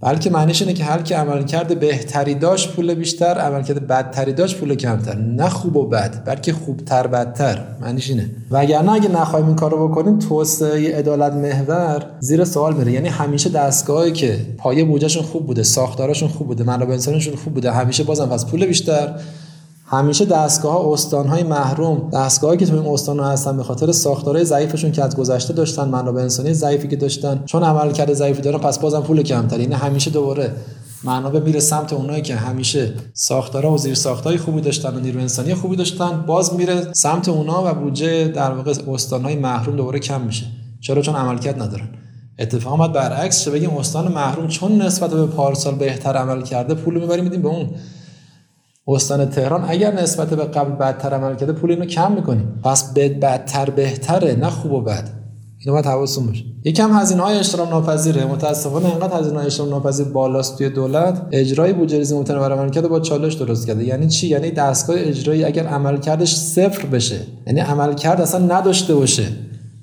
بلکه 0.00 0.30
معنیش 0.30 0.62
اینه 0.62 0.74
که 0.74 0.84
هر 0.84 1.02
کی 1.02 1.14
عملکرد 1.14 1.80
بهتری 1.80 2.34
داشت 2.34 2.72
پول 2.72 2.94
بیشتر 2.94 3.38
عملکرد 3.38 3.86
بدتری 3.86 4.32
داشت 4.32 4.56
پول 4.58 4.74
کمتر. 4.74 5.16
نه 5.16 5.48
خوب 5.48 5.76
و 5.76 5.86
بد 5.86 6.24
بلکه 6.24 6.52
خوبتر 6.52 7.06
بدتر. 7.06 7.64
معنیش 7.80 8.10
اینه. 8.10 8.30
وگرنه 8.50 8.92
اگه 8.92 9.08
نخوایم 9.08 9.46
این 9.46 9.56
کارو 9.56 9.88
بکنیم 9.88 10.18
توسعه 10.18 10.98
عدالت 10.98 11.32
محور 11.32 12.06
زیر 12.20 12.44
سوال 12.44 12.76
میره. 12.76 12.92
یعنی 12.92 13.08
همیشه 13.08 13.50
دستگاهی 13.50 14.12
که 14.12 14.38
پایه 14.58 14.84
بودجهشون 14.84 15.22
خوب 15.22 15.46
بوده 15.46 15.62
ساختارشون 15.62 16.28
خوب 16.28 16.46
بوده 16.46 16.64
منابع 16.64 16.92
انسانیشون 16.92 17.36
خوب 17.36 17.54
بوده 17.54 17.72
همیشه 17.72 18.04
بازم 18.04 18.26
پس 18.26 18.46
پول 18.46 18.66
بیشتر. 18.66 19.14
همیشه 19.90 20.24
دستگاه 20.24 20.72
ها 20.72 20.92
استان 20.92 21.26
های 21.26 21.42
محروم 21.42 22.10
دستگاهی 22.12 22.56
که 22.56 22.66
تو 22.66 22.74
این 22.74 22.92
استان 22.94 23.20
هستن 23.20 23.56
به 23.56 23.62
خاطر 23.62 23.92
ساختارهای 23.92 24.44
ضعیفشون 24.44 24.92
که 24.92 25.04
از 25.04 25.16
گذشته 25.16 25.52
داشتن 25.52 25.88
منابع 25.88 26.22
انسانی 26.22 26.54
ضعیفی 26.54 26.88
که 26.88 26.96
داشتن. 26.96 27.42
چون 27.46 27.62
عملکرد 27.62 28.12
ضعیفی 28.12 28.42
دارن 28.42 28.58
پس 28.58 28.78
بازم 28.78 29.00
پول 29.00 29.22
کمتر 29.22 29.58
این 29.58 29.72
همیشه 29.72 30.10
دوباره 30.10 30.52
منابع 31.04 31.40
میره 31.40 31.60
سمت 31.60 31.92
اونایی 31.92 32.22
که 32.22 32.36
همیشه 32.36 32.92
ساختارها 33.14 33.72
و 33.72 33.78
زیر 33.78 33.94
ساختای 33.94 34.36
خوبی 34.36 34.60
داشتن 34.60 34.96
و 34.96 35.00
نیروی 35.00 35.22
انسانی 35.22 35.54
خوبی 35.54 35.76
داشتن 35.76 36.24
باز 36.26 36.54
میره 36.54 36.92
سمت 36.92 37.28
اونا 37.28 37.62
و 37.66 37.74
بودجه 37.74 38.28
در 38.28 38.50
واقع 38.50 38.72
های 39.22 39.36
محروم 39.36 39.76
دوباره 39.76 39.98
کم 39.98 40.20
میشه. 40.20 40.46
چرا؟ 40.80 41.02
چون 41.02 41.14
عملکرد 41.14 41.62
ندارن. 41.62 41.88
اتفاقا 42.38 42.88
برعکس 42.88 43.44
چه 43.44 43.50
بگیم 43.50 43.70
استان 43.70 44.12
محروم 44.12 44.48
چون 44.48 44.82
نسبت 44.82 45.10
به 45.10 45.26
پارسال 45.26 45.74
بهتر 45.74 46.16
عمل 46.16 46.42
کرده 46.42 46.74
پول 46.74 47.00
می‌بریم 47.00 47.24
میدیم 47.24 47.42
به 47.42 47.48
اون. 47.48 47.70
استان 48.88 49.30
تهران 49.30 49.64
اگر 49.68 49.94
نسبت 49.94 50.28
به 50.28 50.44
قبل 50.44 50.72
بدتر 50.72 51.14
عمل 51.14 51.36
کرده 51.36 51.52
پول 51.52 51.70
اینو 51.70 51.84
کم 51.84 52.12
می‌کنیم 52.12 52.60
پس 52.64 52.92
بد 52.92 53.20
بدتر 53.20 53.70
بهتره 53.70 54.34
نه 54.34 54.50
خوب 54.50 54.72
و 54.72 54.80
بد. 54.80 55.08
اینو 55.58 55.72
باید 55.72 55.86
حواستون 55.86 56.26
باشه. 56.26 56.44
یکم 56.64 56.92
هزینه 56.92 57.22
های 57.22 57.38
اشترام 57.38 57.68
ناپذیره. 57.68 58.24
متاسفانه 58.24 58.86
اینقدر 58.86 59.20
هزینه 59.20 59.36
های 59.36 59.46
اشترام 59.46 59.68
ناپذیر 59.68 60.06
بالاست 60.06 60.58
توی 60.58 60.70
دولت. 60.70 61.26
اجرای 61.32 61.72
بودجه 61.72 61.98
ریزی 61.98 62.18
متنوع 62.18 62.52
عمل 62.52 62.70
کرده 62.70 62.88
با 62.88 63.00
چالش 63.00 63.34
درست 63.34 63.66
کرده. 63.66 63.84
یعنی 63.84 64.08
چی؟ 64.08 64.28
یعنی 64.28 64.50
دستگاه 64.50 64.96
اجرایی 64.98 65.44
اگر 65.44 65.66
عملکردش 65.66 66.34
صفر 66.34 66.86
بشه. 66.86 67.20
یعنی 67.46 67.60
عملکرد 67.60 68.20
اصلا 68.20 68.58
نداشته 68.58 68.94
باشه. 68.94 69.24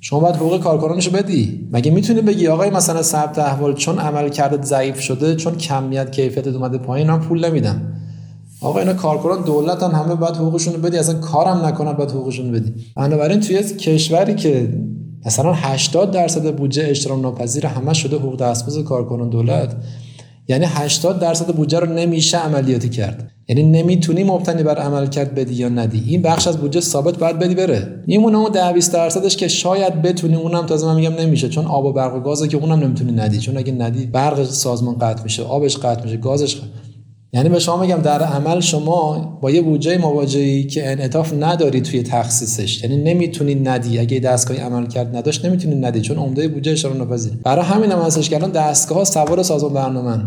شما 0.01 0.19
باید 0.19 0.35
حقوق 0.35 0.59
کارکنانشو 0.59 1.11
بدی. 1.11 1.69
مگه 1.71 1.91
می‌تونی 1.91 2.21
بگی 2.21 2.47
آقای 2.47 2.69
مثلا 2.69 3.01
ثبت 3.01 3.39
احوال 3.39 3.73
چون 3.73 3.99
عملکرد 3.99 4.65
ضعیف 4.65 4.99
شده 4.99 5.35
چون 5.35 5.55
کمیت 5.55 6.11
کیفیت 6.11 6.47
اومده 6.47 6.77
پایین 6.77 7.09
هم 7.09 7.21
پول 7.21 7.45
نمیدم. 7.45 7.94
آقا 8.65 8.79
اینا 8.79 8.93
کارکنان 8.93 9.41
دولتن 9.41 9.91
همه 9.91 10.15
باید 10.15 10.35
حقوقشون 10.35 10.73
رو 10.73 10.81
بدی 10.81 10.97
اصلا 10.97 11.19
کارم 11.19 11.65
نکنن 11.65 11.93
باید 11.93 12.11
حقوقشون 12.11 12.51
بدی. 12.51 12.73
بنابراین 12.95 13.39
توی 13.39 13.63
کشوری 13.63 14.35
که 14.35 14.69
مثلا 15.25 15.53
80 15.53 16.11
درصد 16.11 16.55
بودجه 16.55 16.87
اشتراک 16.89 17.19
ناپذیر 17.19 17.65
همه 17.65 17.93
شده 17.93 18.15
حقوق 18.15 18.39
دستمزد 18.39 18.83
کارکنان 18.83 19.29
دولت 19.29 19.75
یعنی 20.47 20.65
80 20.67 21.19
درصد 21.19 21.55
بودجه 21.55 21.79
رو 21.79 21.93
نمیشه 21.93 22.37
عملیاتی 22.37 22.89
کرد. 22.89 23.31
یعنی 23.47 23.63
نمی‌تونی 23.63 24.23
مبتنی 24.23 24.63
بر 24.63 24.77
عمل 24.77 25.07
کرد 25.07 25.35
بدی 25.35 25.53
یا 25.53 25.69
ندی. 25.69 26.03
این 26.07 26.21
بخش 26.21 26.47
از 26.47 26.57
بودجه 26.57 26.81
ثابت 26.81 27.17
باید 27.17 27.39
بدی 27.39 27.55
بره. 27.55 28.03
میمونه 28.07 28.37
اون 28.37 28.51
10 28.51 28.73
20 28.73 28.93
درصدش 28.93 29.37
که 29.37 29.47
شاید 29.47 30.01
بتونی 30.01 30.35
اونم 30.35 30.65
تازه 30.65 30.85
من 30.85 30.95
میگم 30.95 31.13
نمیشه 31.13 31.49
چون 31.49 31.65
آب 31.65 31.85
و 31.85 31.93
برق 31.93 32.15
و 32.15 32.19
گازه 32.19 32.47
که 32.47 32.57
اونم 32.57 32.79
نمی‌تونی 32.79 33.11
ندی. 33.11 33.39
چون 33.39 33.57
اگه 33.57 33.73
ندی 33.73 34.05
برق 34.05 34.43
سازمان 34.43 34.97
قطع 34.97 35.23
میشه 35.23 35.43
آبش 35.43 35.77
قطع 35.77 36.03
میشه 36.03 36.17
گازش. 36.17 36.61
یعنی 37.35 37.49
به 37.49 37.59
شما 37.59 37.77
میگم 37.77 37.95
در 37.95 38.23
عمل 38.23 38.59
شما 38.59 39.37
با 39.41 39.51
یه 39.51 39.61
بودجه 39.61 39.97
مواجهی 39.97 40.63
که 40.63 40.91
انعطاف 40.91 41.33
نداری 41.39 41.81
توی 41.81 42.03
تخصیصش. 42.03 42.83
یعنی 42.83 42.97
نمی‌تونی 42.97 43.55
ندی. 43.55 43.99
اگه 43.99 44.19
دستگاهی 44.19 44.59
عمل 44.59 44.87
کرد 44.87 45.15
نداشت 45.15 45.45
نمی‌تونی 45.45 45.75
ندی 45.75 46.01
چون 46.01 46.17
عمده 46.17 46.47
بودجه 46.47 46.71
اشاره 46.71 46.97
ناپذیر. 46.97 47.33
برای 47.43 47.65
همین 47.65 47.91
هم 47.91 47.99
هستش 47.99 48.29
که 48.29 48.35
الان 48.35 48.51
دستگاه 48.51 48.97
ها 48.97 49.03
سوار 49.03 49.43
سازمان 49.43 49.73
برنامه 49.73 50.23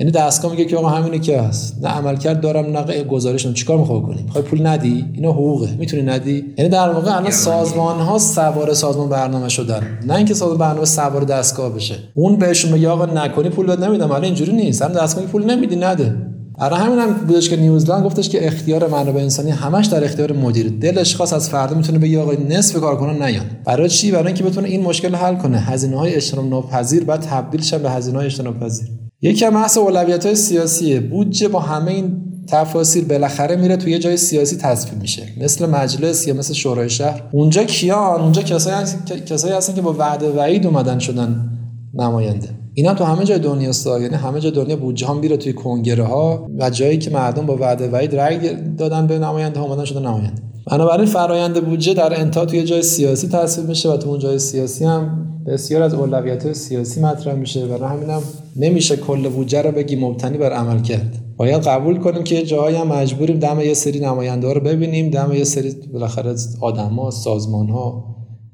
یعنی 0.00 0.12
دستگاه 0.12 0.50
میگه 0.50 0.64
که 0.64 0.76
آقا 0.76 0.88
همینه 0.88 1.18
که 1.18 1.40
هست. 1.40 1.76
نه 1.82 1.88
عمل 1.88 2.16
کرد 2.16 2.40
دارم 2.40 2.78
نه 2.78 3.04
گزارشم. 3.04 3.52
چیکار 3.52 3.78
می‌خوای 3.78 4.00
کنی 4.00 4.22
می‌خوای 4.22 4.44
پول 4.44 4.66
ندی؟ 4.66 5.04
اینا 5.14 5.32
حقوقه. 5.32 5.76
می‌تونی 5.78 6.02
ندی؟ 6.02 6.44
یعنی 6.58 6.70
در 6.70 6.88
واقع 6.88 7.16
الان 7.16 7.30
سازمان 7.30 8.00
ها 8.00 8.18
سوار 8.18 8.74
سازمان 8.74 9.08
برنامه 9.08 9.48
شدن. 9.48 9.98
نه 10.06 10.14
اینکه 10.14 10.34
سازمان 10.34 10.58
برنامه 10.58 10.84
سوار 10.84 11.24
دستگاه 11.24 11.74
بشه. 11.74 11.94
اون 12.14 12.36
بهشون 12.36 12.72
میگه 12.72 12.88
آقا 12.88 13.06
نکنی 13.06 13.48
پول 13.48 13.66
بد 13.66 13.84
نمیدم. 13.84 14.10
الان 14.10 14.24
اینجوری 14.24 14.52
نیست. 14.52 14.82
هم 14.82 14.92
دستگاه 14.92 15.24
پول 15.24 15.44
نمیدی 15.44 15.76
نده. 15.76 16.16
برای 16.60 16.80
همین 16.80 16.98
هم 16.98 17.12
بودش 17.12 17.48
که 17.48 17.56
نیوزلند 17.56 18.04
گفتش 18.04 18.28
که 18.28 18.46
اختیار 18.46 18.88
منابع 18.88 19.20
انسانی 19.20 19.50
همش 19.50 19.86
در 19.86 20.04
اختیار 20.04 20.32
مدیر. 20.32 20.68
دلش 20.68 21.16
خاص 21.16 21.32
از 21.32 21.50
فردا 21.50 21.76
می‌تونه 21.76 21.98
بگه 21.98 22.20
آقا 22.20 22.32
نصف 22.32 22.80
کارکنان 22.80 23.22
نیان 23.22 23.46
برای 23.64 23.88
چی؟ 23.88 24.10
برای 24.10 24.26
اینکه 24.26 24.44
بتونه 24.44 24.68
این 24.68 24.82
مشکل 24.82 25.14
حل 25.14 25.36
کنه. 25.36 25.58
هزینه 25.58 25.96
های 25.96 26.14
اجتناب 26.14 26.48
ناپذیر 26.48 27.04
بعد 27.04 27.20
تبدیل 27.20 27.62
شه 27.62 27.78
به 27.78 27.90
هزینه 27.90 28.16
های 28.16 28.26
اجتناب 28.26 28.60
پذیر. 28.60 28.88
یکی 29.22 29.44
از 29.44 29.52
بحث 29.52 29.78
اولویت 29.78 30.26
های 30.26 30.34
سیاسیه. 30.34 31.00
بودجه 31.00 31.48
با 31.48 31.60
همه 31.60 31.90
این 31.90 32.16
تفاصیل 32.46 33.04
بالاخره 33.04 33.56
میره 33.56 33.76
توی 33.76 33.92
یه 33.92 33.98
جای 33.98 34.16
سیاسی 34.16 34.56
تصویب 34.56 35.00
میشه. 35.00 35.22
مثل 35.40 35.66
مجلس 35.66 36.26
یا 36.26 36.34
مثل 36.34 36.54
شورای 36.54 36.90
شهر. 36.90 37.22
اونجا 37.32 37.64
کیان؟ 37.64 38.20
اونجا 38.20 38.42
کسایی 38.42 39.54
هستن 39.54 39.74
که 39.74 39.80
با 39.80 39.92
وعده 39.92 40.30
وعید 40.30 40.66
اومدن 40.66 40.98
شدن 40.98 41.50
نماینده. 41.94 42.48
اینا 42.78 42.94
تو 42.94 43.04
همه 43.04 43.24
جای 43.24 43.38
دنیا 43.38 43.72
سا 43.72 44.00
یعنی 44.00 44.14
همه 44.14 44.40
جای 44.40 44.52
دنیا 44.52 44.76
بودجه 44.76 45.06
ها 45.06 45.14
میره 45.14 45.36
توی 45.36 45.52
کنگره 45.52 46.04
ها 46.04 46.46
و 46.58 46.70
جایی 46.70 46.98
که 46.98 47.10
مردم 47.10 47.46
با 47.46 47.56
وعده 47.56 47.88
وعید 47.88 48.16
رأی 48.16 48.54
دادن 48.78 49.06
به 49.06 49.18
نماینده 49.18 49.60
اومدن 49.60 49.84
شده 49.84 50.00
نماینده. 50.00 50.42
بنابراین 50.70 51.06
فرایند 51.06 51.64
بودجه 51.64 51.94
در 51.94 52.20
انتها 52.20 52.44
توی 52.44 52.64
جای 52.64 52.82
سیاسی 52.82 53.28
تصویب 53.28 53.68
میشه 53.68 53.90
و 53.90 53.96
تو 53.96 54.08
اون 54.08 54.18
جای 54.18 54.38
سیاسی 54.38 54.84
هم 54.84 55.26
بسیار 55.46 55.82
از 55.82 55.94
اولویت 55.94 56.52
سیاسی 56.52 57.00
مطرح 57.00 57.34
میشه 57.34 57.66
برای 57.66 57.96
همین 57.96 58.10
هم 58.10 58.22
نمیشه 58.56 58.96
کل 58.96 59.28
بودجه 59.28 59.62
رو 59.62 59.72
بگی 59.72 59.96
مبتنی 59.96 60.38
بر 60.38 60.52
عمل 60.52 60.82
کرد. 60.82 61.16
باید 61.36 61.62
قبول 61.62 61.98
کنیم 61.98 62.24
که 62.24 62.42
جایی 62.42 62.76
هم 62.76 62.86
مجبوریم 62.86 63.38
دم 63.38 63.60
یه 63.60 63.74
سری 63.74 64.00
نماینده 64.00 64.52
رو 64.52 64.60
ببینیم 64.60 65.10
دم 65.10 65.32
یه 65.32 65.44
سری 65.44 65.74
بالاخره 65.92 66.34
آدما 66.60 67.10
سازمان 67.10 67.68
ها 67.68 68.04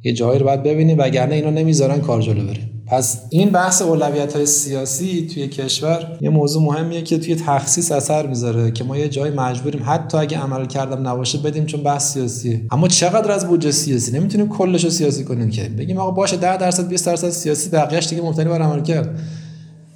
یه 0.04 0.12
جایی 0.12 0.38
رو 0.38 0.46
باید 0.46 0.62
ببینیم 0.62 0.98
وگرنه 0.98 1.34
اینا 1.34 1.50
نمی‌ذارن 1.50 2.00
کار 2.00 2.22
جلو 2.22 2.46
بره. 2.46 2.73
پس 2.94 3.22
این 3.30 3.50
بحث 3.50 3.82
اولویت 3.82 4.36
های 4.36 4.46
سیاسی 4.46 5.26
توی 5.34 5.48
کشور 5.48 6.18
یه 6.20 6.30
موضوع 6.30 6.62
مهمیه 6.62 7.02
که 7.02 7.18
توی 7.18 7.34
تخصیص 7.34 7.92
اثر 7.92 8.26
می‌ذاره 8.26 8.70
که 8.70 8.84
ما 8.84 8.96
یه 8.96 9.08
جای 9.08 9.30
مجبوریم 9.30 9.82
حتی 9.86 10.18
اگه 10.18 10.38
عمل 10.38 10.66
کردم 10.66 11.08
نباشه 11.08 11.38
بدیم 11.38 11.66
چون 11.66 11.82
بحث 11.82 12.12
سیاسیه. 12.12 12.60
اما 12.70 12.88
چقدر 12.88 13.32
از 13.32 13.46
بودجه 13.46 13.70
سیاسی؟ 13.70 14.12
نمی‌تونیم 14.12 14.48
کلش 14.48 14.84
رو 14.84 14.90
سیاسی 14.90 15.24
کنیم 15.24 15.50
که. 15.50 15.62
بگیم 15.62 15.98
آقا 15.98 16.10
باشه 16.10 16.36
10 16.36 16.56
درصد 16.56 16.88
20 16.88 17.06
درصد 17.06 17.30
سیاسی 17.30 17.70
بقیه‌اش 17.70 18.08
دیگه 18.08 18.22
مبتنی 18.22 18.44
بر 18.44 18.62
عمل 18.62 18.82
کرد 18.82 19.18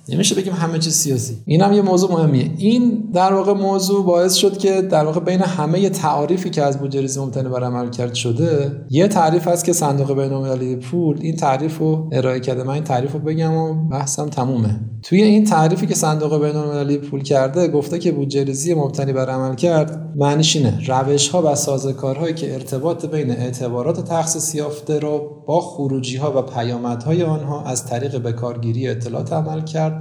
نمیشه 0.08 0.34
بگیم 0.34 0.52
همه 0.52 0.78
چیز 0.78 0.94
سیاسی. 0.94 1.36
این 1.46 1.62
هم 1.62 1.72
یه 1.72 1.82
موضوع 1.82 2.12
مهمیه. 2.12 2.50
این 2.56 3.10
در 3.14 3.32
واقع 3.32 3.52
موضوع 3.52 4.04
باعث 4.04 4.34
شد 4.34 4.58
که 4.58 4.82
در 4.82 5.04
واقع 5.04 5.20
بین 5.20 5.40
همه 5.40 5.88
تعریفی 5.90 6.50
که 6.50 6.62
از 6.62 6.78
بودجه 6.78 7.20
مبتنی 7.20 7.48
بر 7.48 7.64
عمل 7.64 7.90
کرد 7.90 8.14
شده 8.14 8.72
یه 8.90 9.08
تعریف 9.08 9.48
هست 9.48 9.64
که 9.64 9.72
صندوق 9.72 10.12
بین‌المللی 10.12 10.76
پول 10.76 11.18
این 11.20 11.36
تعریف 11.36 11.78
رو 11.78 12.08
ارائه 12.12 12.40
کرده. 12.40 12.62
من 12.62 12.74
این 12.74 12.84
تعریف 12.84 13.12
رو 13.12 13.18
بگم 13.18 13.54
و 13.54 13.88
بحثم 13.88 14.28
تمومه. 14.28 14.80
توی 15.02 15.22
این 15.22 15.44
تعریفی 15.44 15.86
که 15.86 15.94
صندوق 15.94 16.44
بین‌المللی 16.44 16.98
پول 16.98 17.22
کرده 17.22 17.68
گفته 17.68 17.98
که 17.98 18.12
بودجه 18.12 18.74
مبتنی 18.74 19.12
بر 19.12 19.30
عمل 19.30 19.54
کرد 19.54 20.12
معنیش 20.16 20.56
اینه. 20.56 20.80
روش 20.86 21.28
ها 21.28 21.52
و 21.52 21.54
سازوکارهایی 21.54 22.34
که 22.34 22.54
ارتباط 22.54 23.06
بین 23.06 23.30
اعتبارات 23.30 24.04
تخصیص 24.08 24.54
یافته 24.54 24.98
رو 24.98 25.44
با 25.46 25.60
خروجی 25.60 26.16
ها 26.16 26.38
و 26.38 26.42
پیامدهای 26.42 27.22
آنها 27.22 27.64
از 27.64 27.86
طریق 27.86 28.16
بکارگیری 28.16 28.88
اطلاعات 28.88 29.32
عمل 29.32 29.64
کرد 29.64 29.97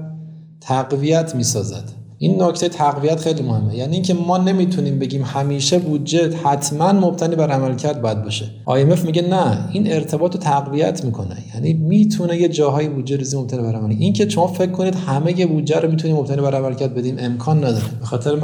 تقویت 0.61 1.35
می‌سازد. 1.35 1.83
این 2.19 2.43
نکته 2.43 2.69
تقویت 2.69 3.19
خیلی 3.19 3.41
مهمه. 3.41 3.75
یعنی 3.75 3.93
اینکه 3.93 4.13
ما 4.13 4.37
نمی‌تونیم 4.37 4.99
بگیم 4.99 5.23
همیشه 5.23 5.79
بودجه 5.79 6.37
حتما 6.37 6.91
مبتنی 6.91 7.35
بر 7.35 7.51
عملکرد 7.51 8.01
باید 8.01 8.23
باشه. 8.23 8.45
IMF 8.67 8.99
میگه 9.05 9.21
نه 9.21 9.69
این 9.71 9.91
ارتباط 9.91 10.35
رو 10.35 10.41
تقویت 10.41 11.05
می‌کنه. 11.05 11.35
یعنی 11.55 11.73
می‌تونه 11.73 12.37
یه 12.37 12.49
جاهای 12.49 12.87
بودجه 12.89 13.17
ریزی 13.17 13.37
مبتنی 13.37 13.61
بر 13.61 13.75
عمل 13.75 13.91
این 13.91 14.13
که 14.13 14.29
شما 14.29 14.47
فکر 14.47 14.71
کنید 14.71 14.95
همه 14.95 15.45
بودجه 15.45 15.79
رو 15.79 15.89
می‌تونیم 15.89 16.17
مبتنی 16.17 16.41
بر 16.41 16.55
عملکرد 16.55 16.95
بدیم 16.95 17.15
امکان 17.19 17.57
نداره. 17.57 17.85
به 17.99 18.05
خاطر 18.05 18.35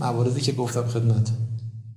مواردی 0.00 0.40
که 0.40 0.52
گفتم 0.52 0.82
خدمتتون 0.82 1.36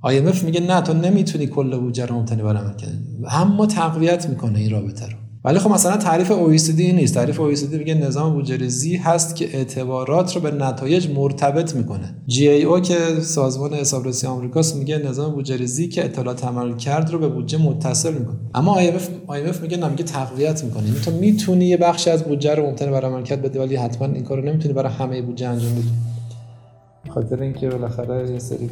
IMF 0.05 0.43
میگه 0.43 0.59
نه 0.59 0.81
تو 0.81 0.93
نمی‌تونی 0.93 1.47
کل 1.47 1.77
بودجه 1.77 2.05
رو 2.05 2.19
مبتنی 2.19 2.43
بر 2.43 2.57
عملکرد 2.57 2.91
اما 3.31 3.65
تقویت 3.65 4.29
می‌کنه 4.29 4.59
این 4.59 4.71
رابطه 4.71 5.05
رو. 5.05 5.17
ولی 5.45 5.59
خب 5.59 5.71
مثلا 5.71 5.97
تعریف 5.97 6.31
OECD 6.31 6.79
نیست. 6.79 7.13
تعریف 7.13 7.37
OECD 7.37 7.73
میگه 7.73 7.93
نظام 7.93 8.33
بودجه 8.33 8.99
هست 8.99 9.35
که 9.35 9.57
اعتبارات 9.57 10.35
رو 10.35 10.41
به 10.41 10.51
نتایج 10.51 11.09
مرتبط 11.09 11.75
می‌کنه. 11.75 12.15
GAO 12.29 12.81
که 12.81 12.97
سازمان 13.21 13.73
حسابرسی 13.73 14.27
آمریکاست 14.27 14.75
میگه 14.75 14.97
نظام 14.97 15.33
بودجه 15.33 15.87
که 15.87 16.05
اطلاعات 16.05 16.45
عمل 16.45 16.75
کرد 16.75 17.11
رو 17.11 17.19
به 17.19 17.27
بودجه 17.27 17.57
متصل 17.57 18.13
می‌کنه. 18.13 18.35
اما 18.55 18.81
IMF 18.81 19.01
IMF 19.29 19.61
میگه 19.61 19.77
نمیگه 19.77 20.03
تقویت 20.03 20.63
می‌کنه. 20.63 20.87
یعنی 20.87 20.99
تو 20.99 21.11
می‌تونی 21.11 21.65
یه 21.65 21.77
بخشی 21.77 22.09
از 22.09 22.23
بودجه 22.23 22.55
رو 22.55 22.65
ممکنه 22.65 22.91
برای 22.91 23.11
عملکرد 23.11 23.41
بده 23.41 23.59
ولی 23.59 23.75
حتما 23.75 24.07
این 24.07 24.23
کارو 24.23 24.41
نمی‌تونی 24.41 24.73
برای 24.73 24.93
همه 24.93 25.21
بودجه 25.21 25.47
انجام 25.47 25.71
بدی. 25.71 25.91
خاطر 27.09 27.41
اینکه 27.41 27.69
بالاخره 27.69 28.31
یه 28.31 28.39
سری 28.39 28.69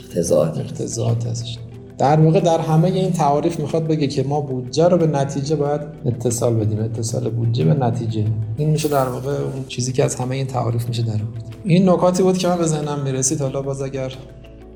اقتضاعات 0.00 0.58
اقتضاعات 0.58 1.26
هستش. 1.26 1.58
در 1.98 2.20
واقع 2.20 2.40
در 2.40 2.58
همه 2.58 2.88
این 2.88 3.12
تعاریف 3.12 3.60
می‌خواد 3.60 3.86
بگه 3.86 4.06
که 4.06 4.22
ما 4.22 4.40
بودجه 4.40 4.88
رو 4.88 4.98
به 4.98 5.06
نتیجه 5.06 5.56
باید 5.56 5.80
اتصال 6.06 6.54
بدیم. 6.54 6.78
اتصال 6.78 7.30
بودجه 7.30 7.64
به 7.64 7.74
نتیجه. 7.74 8.24
این 8.56 8.70
میشه 8.70 8.88
در 8.88 9.08
واقع 9.08 9.32
اون 9.32 9.64
چیزی 9.68 9.92
که 9.92 10.04
از 10.04 10.14
همه 10.14 10.36
این 10.36 10.46
تعاریف 10.46 10.88
میشه 10.88 11.02
در 11.02 11.20
این 11.64 11.88
نکاتی 11.88 12.22
بود 12.22 12.38
که 12.38 12.48
من 12.48 12.58
به 12.58 12.66
ذهنم 12.66 13.00
می‌رسید. 13.04 13.40
حالا 13.40 13.62
باز 13.62 13.82
اگر 13.82 14.12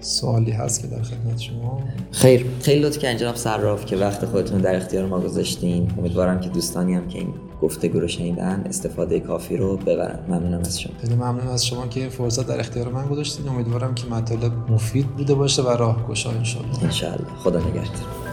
سوالی 0.01 0.51
هست 0.51 0.81
که 0.83 0.87
در 0.87 1.03
خدمت 1.03 1.41
شما. 1.41 1.81
خیر. 2.11 2.47
خیلی 2.61 2.81
لطف 2.81 2.99
کردین 2.99 3.19
جناب 3.19 3.37
صراف 3.37 3.87
که 3.87 3.97
وقت 3.97 4.25
خودتون 4.25 4.61
در 4.61 4.77
اختیار 4.77 5.07
ما 5.07 5.21
گذاشتین. 5.21 5.89
امیدوارم 5.99 6.41
که 6.41 6.49
دوستانی 6.49 6.95
هم 6.95 7.09
که 7.09 7.19
این 7.19 7.29
گفتگو 7.63 8.01
رو 8.01 8.09
شنیدن 8.09 8.63
استفاده 8.67 9.21
کافی 9.21 9.57
رو 9.57 9.77
ببرن. 9.77 10.19
ممنونم 10.29 10.61
از 10.61 10.81
شما. 10.81 10.93
خیلی 11.01 11.15
ممنون 11.15 11.49
از 11.49 11.67
شما 11.67 11.87
که 11.87 12.01
این 12.01 12.09
فرصت 12.09 12.47
در 12.47 12.61
اختیار 12.61 12.89
من 12.89 13.07
گذاشتین 13.09 13.49
امیدوارم 13.49 13.95
که 13.95 14.07
مطالب 14.07 14.53
مفید 14.71 15.07
بوده 15.07 15.35
باشه 15.35 15.63
و 15.63 15.69
راهگشا 15.69 16.31
ان 16.31 16.45
شاء 16.45 16.63
الله 17.13 17.25
خدا 17.43 17.59
نگهدار. 17.59 18.26